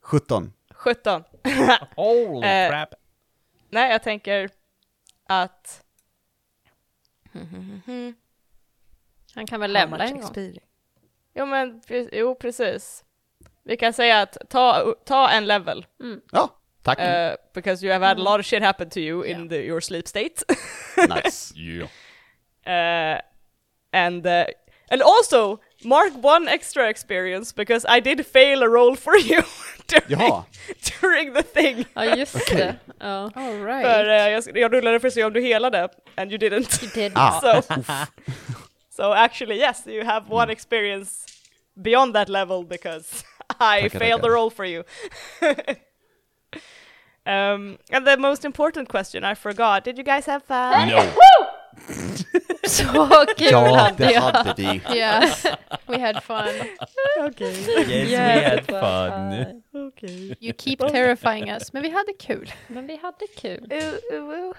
17. 0.02 0.54
17. 0.80 1.24
Holy 1.96 2.48
Eh, 2.48 2.70
crap. 2.70 2.94
Nej, 3.70 3.92
jag 3.92 4.04
tänker 4.04 4.50
att... 5.28 5.84
Han 9.36 9.48
kan 9.48 9.60
väl 9.60 9.74
lämna 9.74 10.04
en 10.08 10.22
gång? 10.22 10.58
Jo 11.34 11.46
men, 11.46 11.82
jo 12.12 12.36
precis. 12.36 13.04
Vi 13.64 13.78
kan 13.78 13.94
säga 13.94 14.22
att 14.22 14.38
ta, 14.50 14.96
ta 15.06 15.30
en 15.30 15.46
level. 15.46 15.86
Ja, 16.32 16.50
tack. 16.84 17.00
Uh, 17.00 17.36
because 17.54 17.86
you 17.86 17.94
have 17.94 18.06
had 18.06 18.18
a 18.20 18.24
lot 18.24 18.40
of 18.40 18.46
shit 18.46 18.64
happen 18.64 18.90
to 18.90 19.00
you 19.00 19.26
in 19.26 19.50
the, 19.50 19.56
your 19.56 19.82
sleep 19.82 20.08
state. 20.08 20.44
nice. 20.98 21.54
Yeah. 21.56 21.90
uh, 23.16 23.22
and 23.92 24.26
uh, 24.26 24.46
and 24.90 25.02
also 25.02 25.60
mark 25.84 26.14
one 26.24 26.48
extra 26.48 26.90
experience 26.90 27.52
because 27.56 27.86
I 27.98 28.00
did 28.02 28.26
fail 28.26 28.64
a 28.64 28.70
roll 28.70 28.96
for 28.96 29.18
you 29.18 29.42
during, 29.88 30.20
Jaha. 30.20 30.46
during 31.02 31.34
the 31.34 31.44
thing. 31.44 31.86
Ja, 31.96 32.16
just 32.16 32.34
det. 32.50 32.76
Ja. 33.00 33.32
All 33.36 33.54
right. 33.66 33.86
För 33.86 34.06
uh, 34.06 34.30
jag, 34.32 34.58
jag 34.58 34.74
rullade 34.74 35.00
för 35.00 35.08
att 35.08 35.14
se 35.14 35.24
om 35.24 35.34
du 35.34 35.42
helade, 35.42 35.90
and 36.18 36.32
you 36.32 36.38
didn't. 36.38 36.84
You 36.84 36.92
did. 36.94 37.12
Ah. 37.16 37.40
So, 37.42 37.62
so 39.04 39.14
actually 39.14 39.56
yes, 39.60 39.88
you 39.88 40.04
have 40.06 40.26
one 40.30 40.52
experience 40.52 41.26
beyond 41.82 42.14
that 42.16 42.30
level 42.30 42.64
because 42.64 43.24
I 43.60 43.82
Tackar, 43.90 44.00
failed 44.00 44.22
the 44.22 44.28
tackar. 44.28 44.34
roll 44.34 44.50
for 44.50 44.66
you. 44.66 44.84
um, 47.26 47.78
and 47.92 48.06
the 48.08 48.18
most 48.18 48.46
important 48.46 48.90
question 48.90 49.24
I 49.24 49.36
forgot, 49.36 49.84
did 49.84 49.98
you 49.98 50.04
guys 50.04 50.26
have 50.26 50.44
fun? 50.44 50.90
No. 50.90 51.12
Så 52.68 52.84
kul 53.38 53.48
Ja, 53.52 53.76
hade 53.78 54.06
det 54.06 54.12
jag. 54.14 54.22
hade 54.22 54.54
vi. 54.62 54.82
Yes, 54.98 55.46
we 55.88 56.00
had 56.00 56.24
fun. 56.24 56.48
okay. 57.28 57.54
Yes, 57.88 58.12
we 58.12 58.50
had 58.50 58.66
fun. 58.66 59.62
okay. 59.88 60.36
You 60.40 60.54
keep 60.58 60.80
terrifying 60.80 61.50
us, 61.52 61.74
men 61.74 61.84
vi 61.84 61.90
hade 61.90 62.14
kul. 62.20 62.52
Men 62.68 62.88
vi 62.88 63.00
hade 63.02 63.28
kul. 63.38 63.68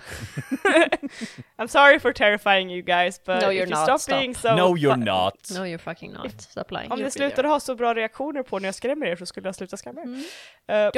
I'm 1.59 1.69
sorry 1.69 1.99
for 1.99 2.13
terrifying 2.13 2.71
you 2.71 2.83
guys, 2.83 3.21
but 3.25 3.41
No, 3.43 3.51
if 3.51 3.57
you're 3.57 3.65
you 3.65 3.71
not. 3.71 3.85
stop 3.85 4.01
Stop. 4.01 4.19
being 4.19 4.35
so 4.35 4.55
No, 4.57 4.77
you're 4.77 4.97
not. 5.05 5.51
No 5.55 5.65
you're 5.65 5.79
fucking 5.79 6.13
not. 6.13 6.41
Stop 6.41 6.71
lying. 6.71 6.93
Om 6.93 7.03
ni 7.03 7.11
slutade 7.11 7.49
ha 7.49 7.61
så 7.61 7.75
bra 7.75 7.95
reaktioner 7.95 8.43
på 8.43 8.59
när 8.59 8.69
jag 8.69 8.75
skrämmer 8.75 9.07
er 9.07 9.17
så 9.17 9.27
skulle 9.27 9.49
jag 9.49 9.55
sluta 9.55 9.77
skrämma 9.77 10.01
er. 10.01 10.05
Mm. 10.05 10.19
Uh, 10.19 10.23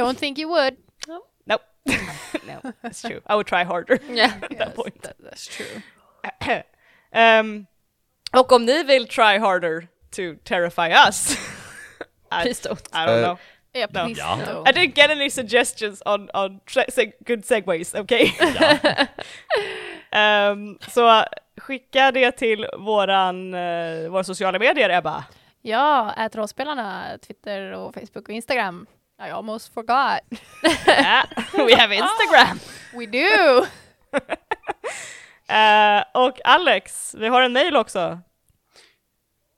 Don't 0.04 0.14
think 0.18 0.38
you 0.38 0.48
would. 0.50 0.74
no. 1.08 1.18
no, 2.46 2.72
it's 2.82 3.02
true. 3.02 3.20
I 3.28 3.34
would 3.34 3.46
try 3.46 3.64
harder 3.64 3.98
Yeah. 4.08 4.32
at 4.42 4.50
that 4.50 4.58
Yes, 4.68 4.76
point. 4.76 5.02
that- 5.02 5.16
that's 5.30 5.46
true. 5.56 5.82
Um, 7.14 7.66
och 8.32 8.52
om 8.52 8.64
ni 8.64 8.82
vill 8.84 9.08
try 9.08 9.38
harder 9.38 9.86
to 10.16 10.22
terrify 10.44 10.88
us, 11.08 11.36
I, 12.32 12.42
Please 12.42 12.68
don't. 12.68 12.88
I 12.92 13.06
don't 13.06 13.18
Uh, 13.18 13.22
know. 13.24 13.38
Yeah, 13.74 13.88
No. 13.92 14.36
no. 14.36 14.64
I 14.66 14.72
didn't 14.72 14.94
get 14.94 15.10
any 15.10 15.30
suggestions 15.30 16.02
on 16.06 16.28
on 16.34 16.60
seg- 16.66 17.12
good 17.26 17.44
segues. 17.44 17.94
Okay. 17.94 18.32
Um, 20.12 20.78
so 20.88 21.06
uh, 21.08 21.24
skicka 21.60 22.10
det 22.12 22.32
till 22.32 22.66
våran, 22.78 23.54
eh, 23.54 24.10
våra 24.10 24.24
sociala 24.24 24.58
medier 24.58 24.90
Ebba. 24.90 25.24
Ja, 25.62 26.14
ät 26.16 26.36
rollspelarna, 26.36 27.18
Twitter 27.26 27.72
och 27.72 27.94
Facebook 27.94 28.28
och 28.28 28.34
Instagram. 28.34 28.86
I 29.26 29.30
almost 29.30 29.74
forgot. 29.74 30.20
Ja, 30.86 31.22
We 31.52 31.76
have 31.76 31.94
Instagram! 32.02 32.58
We 32.92 33.06
do! 33.06 33.66
Eh, 35.52 36.02
och 36.14 36.38
Alex, 36.44 37.14
vi 37.18 37.28
har 37.28 37.42
en 37.42 37.52
mail 37.52 37.76
också. 37.76 38.20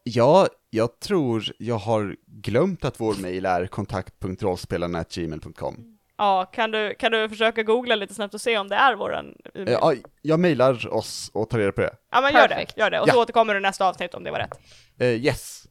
Ja, 0.03 0.49
jag 0.71 1.01
tror 1.01 1.45
jag 1.59 1.75
har 1.79 2.17
glömt 2.27 2.85
att 2.85 3.01
vår 3.01 3.15
mail 3.15 3.47
är 3.47 3.67
kontakt.rollspelarna.gmail.com. 3.67 5.99
Ja, 6.17 6.45
kan 6.45 6.71
du, 6.71 6.95
kan 6.95 7.13
du 7.13 7.29
försöka 7.29 7.63
googla 7.63 7.95
lite 7.95 8.15
snabbt 8.15 8.35
och 8.35 8.41
se 8.41 8.59
om 8.59 8.69
det 8.69 8.77
är 8.77 8.95
våran 8.95 9.35
e-mail? 9.55 9.69
Eh, 9.69 9.73
Ja, 9.75 9.95
jag 10.23 10.41
mailar 10.41 10.95
oss 10.95 11.31
och 11.35 11.51
tar 11.51 11.59
reda 11.59 11.73
på 11.73 11.81
det. 11.81 11.95
Ja 12.11 12.21
men 12.21 12.33
gör 12.35 12.49
det, 12.49 12.67
gör 12.77 12.91
det. 12.91 13.01
Och 13.01 13.09
så 13.09 13.17
Ja. 13.17 13.21
återkommer 13.23 13.55
du 13.55 13.61
nästa 13.61 13.89
avsnitt 13.89 14.15
om 14.15 14.25
det 14.25 14.31
var 14.31 14.39
rätt. 14.39 14.59
Eh, 14.99 15.07
yes. 15.09 15.65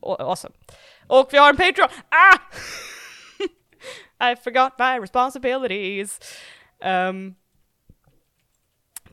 Aw- 0.00 0.20
Awesome. 0.22 0.54
Och 1.06 1.28
vi 1.32 1.38
har 1.38 1.50
en 1.50 1.56
Patreon! 1.56 1.88
Ah! 2.08 2.38
I 4.32 4.36
forgot 4.36 4.72
my 4.78 4.98
responsibilities. 5.02 6.20
Um, 6.84 7.34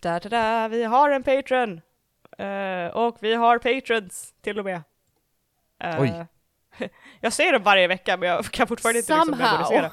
da, 0.06 0.20
da, 0.20 0.30
da, 0.30 0.68
vi 0.68 0.84
har 0.84 1.10
en 1.10 1.24
Patreon. 1.24 1.82
Eh, 2.38 2.88
och 2.88 3.18
vi 3.22 3.34
har 3.34 3.58
patrons 3.60 4.34
till 4.42 4.60
och 4.60 4.66
med. 4.66 4.82
Eh, 5.84 6.02
Oj. 6.02 6.26
Jag 7.22 7.34
ser 7.34 7.54
dem 7.54 7.64
varje 7.64 7.88
vecka 7.88 8.18
men 8.18 8.30
jag 8.30 8.46
kan 8.46 8.68
fortfarande 8.68 9.00
inte 9.00 9.16
liksom 9.16 9.38
Somehow. 9.38 9.70
memorisera. 9.70 9.92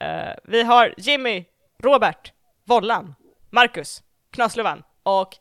Eh, 0.00 0.34
vi 0.44 0.62
har 0.62 0.94
Jimmy, 0.96 1.44
Robert, 1.82 2.32
Vollan, 2.64 3.14
Marcus, 3.50 4.02
Knasluvan 4.32 4.82
och 5.02 5.28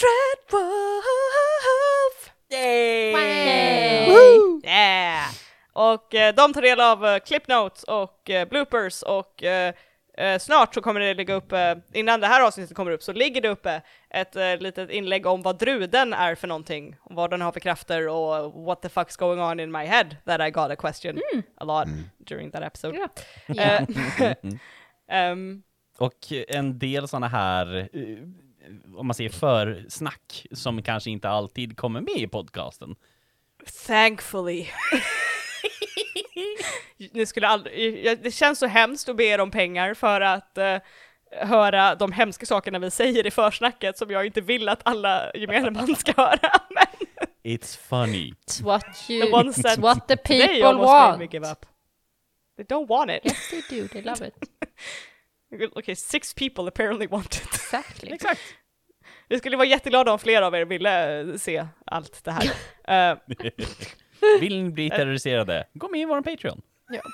Dreadwolf! 0.00 1.02
Yay! 2.50 4.10
Woo! 4.10 4.60
Yeah! 4.64 5.26
Och 5.72 6.06
de 6.10 6.52
tar 6.52 6.62
del 6.62 6.80
av 6.80 7.04
uh, 7.04 7.18
clip 7.18 7.48
notes 7.48 7.82
och 7.84 8.30
bloopers 8.50 9.02
och 9.02 9.42
eh, 10.18 10.26
eh, 10.26 10.38
snart 10.38 10.74
så 10.74 10.80
kommer 10.80 11.00
det 11.00 11.14
ligga 11.14 11.34
uppe, 11.34 11.80
innan 11.92 12.20
det 12.20 12.26
här 12.26 12.46
avsnittet 12.46 12.76
kommer 12.76 12.90
upp, 12.90 13.02
så 13.02 13.12
ligger 13.12 13.40
det 13.40 13.48
uppe 13.48 13.82
ett 14.10 14.36
uh, 14.36 14.56
litet 14.56 14.90
inlägg 14.90 15.26
om 15.26 15.42
vad 15.42 15.58
druden 15.58 16.12
är 16.14 16.34
för 16.34 16.48
någonting, 16.48 16.96
vad 17.04 17.30
den 17.30 17.40
har 17.40 17.52
för 17.52 17.60
krafter 17.60 18.08
och 18.08 18.64
what 18.64 18.82
the 18.82 18.88
fuck's 18.88 19.18
going 19.18 19.40
on 19.40 19.60
in 19.60 19.72
my 19.72 19.84
head 19.84 20.16
that 20.24 20.40
I 20.40 20.50
got 20.50 20.70
a 20.70 20.76
question 20.76 21.20
a 21.56 21.64
lot 21.64 21.88
during 22.18 22.50
that 22.50 22.62
episode. 22.62 23.08
Ja. 23.46 23.54
Eh, 23.54 24.36
ehm, 25.08 25.62
Och 25.98 26.32
en 26.48 26.78
del 26.78 27.08
sådana 27.08 27.28
här, 27.28 27.76
eh, 27.76 28.18
om 28.96 29.06
man 29.06 29.14
säger 29.14 29.30
försnack, 29.30 30.46
som 30.52 30.82
kanske 30.82 31.10
inte 31.10 31.28
alltid 31.28 31.76
kommer 31.76 32.00
med 32.00 32.16
i 32.16 32.28
podcasten. 32.28 32.96
Thankfully. 33.86 34.66
Ni 37.12 37.26
skulle 37.26 37.46
aldrig, 37.48 38.04
det 38.22 38.30
känns 38.30 38.58
så 38.58 38.66
hemskt 38.66 39.08
att 39.08 39.16
be 39.16 39.24
er 39.24 39.40
om 39.40 39.50
pengar 39.50 39.94
för 39.94 40.20
att 40.20 40.58
eh, 40.58 40.76
höra 41.32 41.94
de 41.94 42.12
hemska 42.12 42.46
sakerna 42.46 42.78
vi 42.78 42.90
säger 42.90 43.26
i 43.26 43.30
försnacket 43.30 43.98
som 43.98 44.10
jag 44.10 44.26
inte 44.26 44.40
vill 44.40 44.68
att 44.68 44.80
alla 44.84 45.30
gemene 45.34 45.70
man 45.70 45.96
ska 45.96 46.12
höra. 46.16 46.38
Men 46.70 46.86
It's 47.42 47.78
funny. 47.78 48.34
It's 48.46 48.62
what 48.62 48.84
the 49.06 49.12
you, 49.14 49.32
ones 49.32 49.56
that 49.62 49.78
it's 49.78 49.80
what 49.80 50.08
the 50.08 50.16
people 50.16 50.74
want. 50.74 51.18
me 51.18 51.26
give 51.26 51.50
up. 51.50 51.66
They 52.56 52.64
don't 52.64 52.86
want 52.88 53.10
it. 53.10 53.20
Yes 53.24 53.50
they 53.50 53.80
do, 53.80 53.88
they 53.88 54.02
love 54.02 54.26
it. 54.26 54.34
Okay, 55.74 55.94
six 55.94 56.34
people 56.34 56.68
apparently 56.68 57.06
want 57.06 57.34
it. 57.34 57.46
Exactly. 57.54 58.10
Exakt. 58.14 58.40
Vi 59.28 59.38
skulle 59.38 59.56
vara 59.56 59.66
jätteglada 59.66 60.12
om 60.12 60.18
fler 60.18 60.42
av 60.42 60.54
er 60.54 60.64
ville 60.64 61.20
eh, 61.20 61.34
se 61.36 61.66
allt 61.86 62.24
det 62.24 62.30
här. 62.32 62.50
Eh, 63.12 63.18
Vill 64.40 64.62
ni 64.62 64.70
bli 64.70 64.90
terroriserade? 64.90 65.66
Gå 65.74 65.88
med 65.88 66.00
i 66.00 66.04
vår 66.04 66.22
Patreon. 66.22 66.62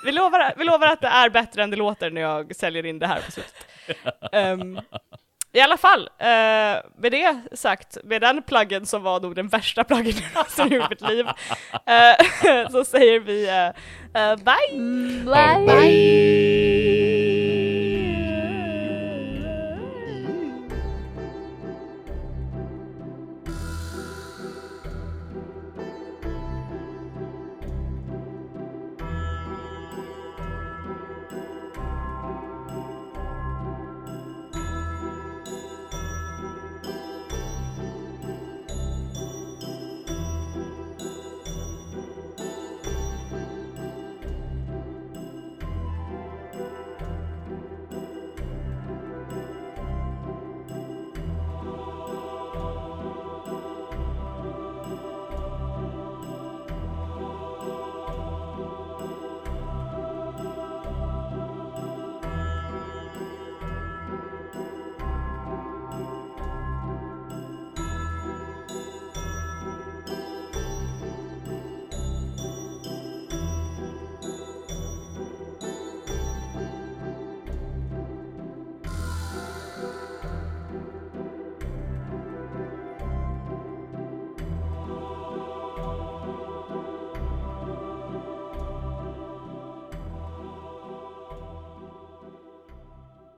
Vi 0.03 0.11
lovar, 0.11 0.53
vi 0.57 0.63
lovar 0.63 0.87
att 0.87 1.01
det 1.01 1.07
är 1.07 1.29
bättre 1.29 1.63
än 1.63 1.71
det 1.71 1.77
låter 1.77 2.11
när 2.11 2.21
jag 2.21 2.55
säljer 2.55 2.85
in 2.85 2.99
det 2.99 3.07
här 3.07 3.21
på 3.21 3.31
slutet. 3.31 3.67
Ehm, 4.31 4.79
I 5.51 5.61
alla 5.61 5.77
fall, 5.77 6.09
eh, 6.19 6.27
med 6.97 7.11
det 7.11 7.41
sagt, 7.51 7.97
med 8.03 8.21
den 8.21 8.43
pluggen 8.43 8.85
som 8.85 9.03
var 9.03 9.19
nog 9.19 9.35
den 9.35 9.47
värsta 9.47 9.83
pluggen 9.83 10.13
jag 10.57 10.71
i 10.71 10.81
mitt 10.89 11.01
liv, 11.01 11.27
eh, 11.85 12.69
så 12.71 12.85
säger 12.85 13.19
vi 13.19 13.47
eh, 13.47 13.67
eh, 14.23 14.35
bye! 14.35 15.65
Bye. 15.65 17.34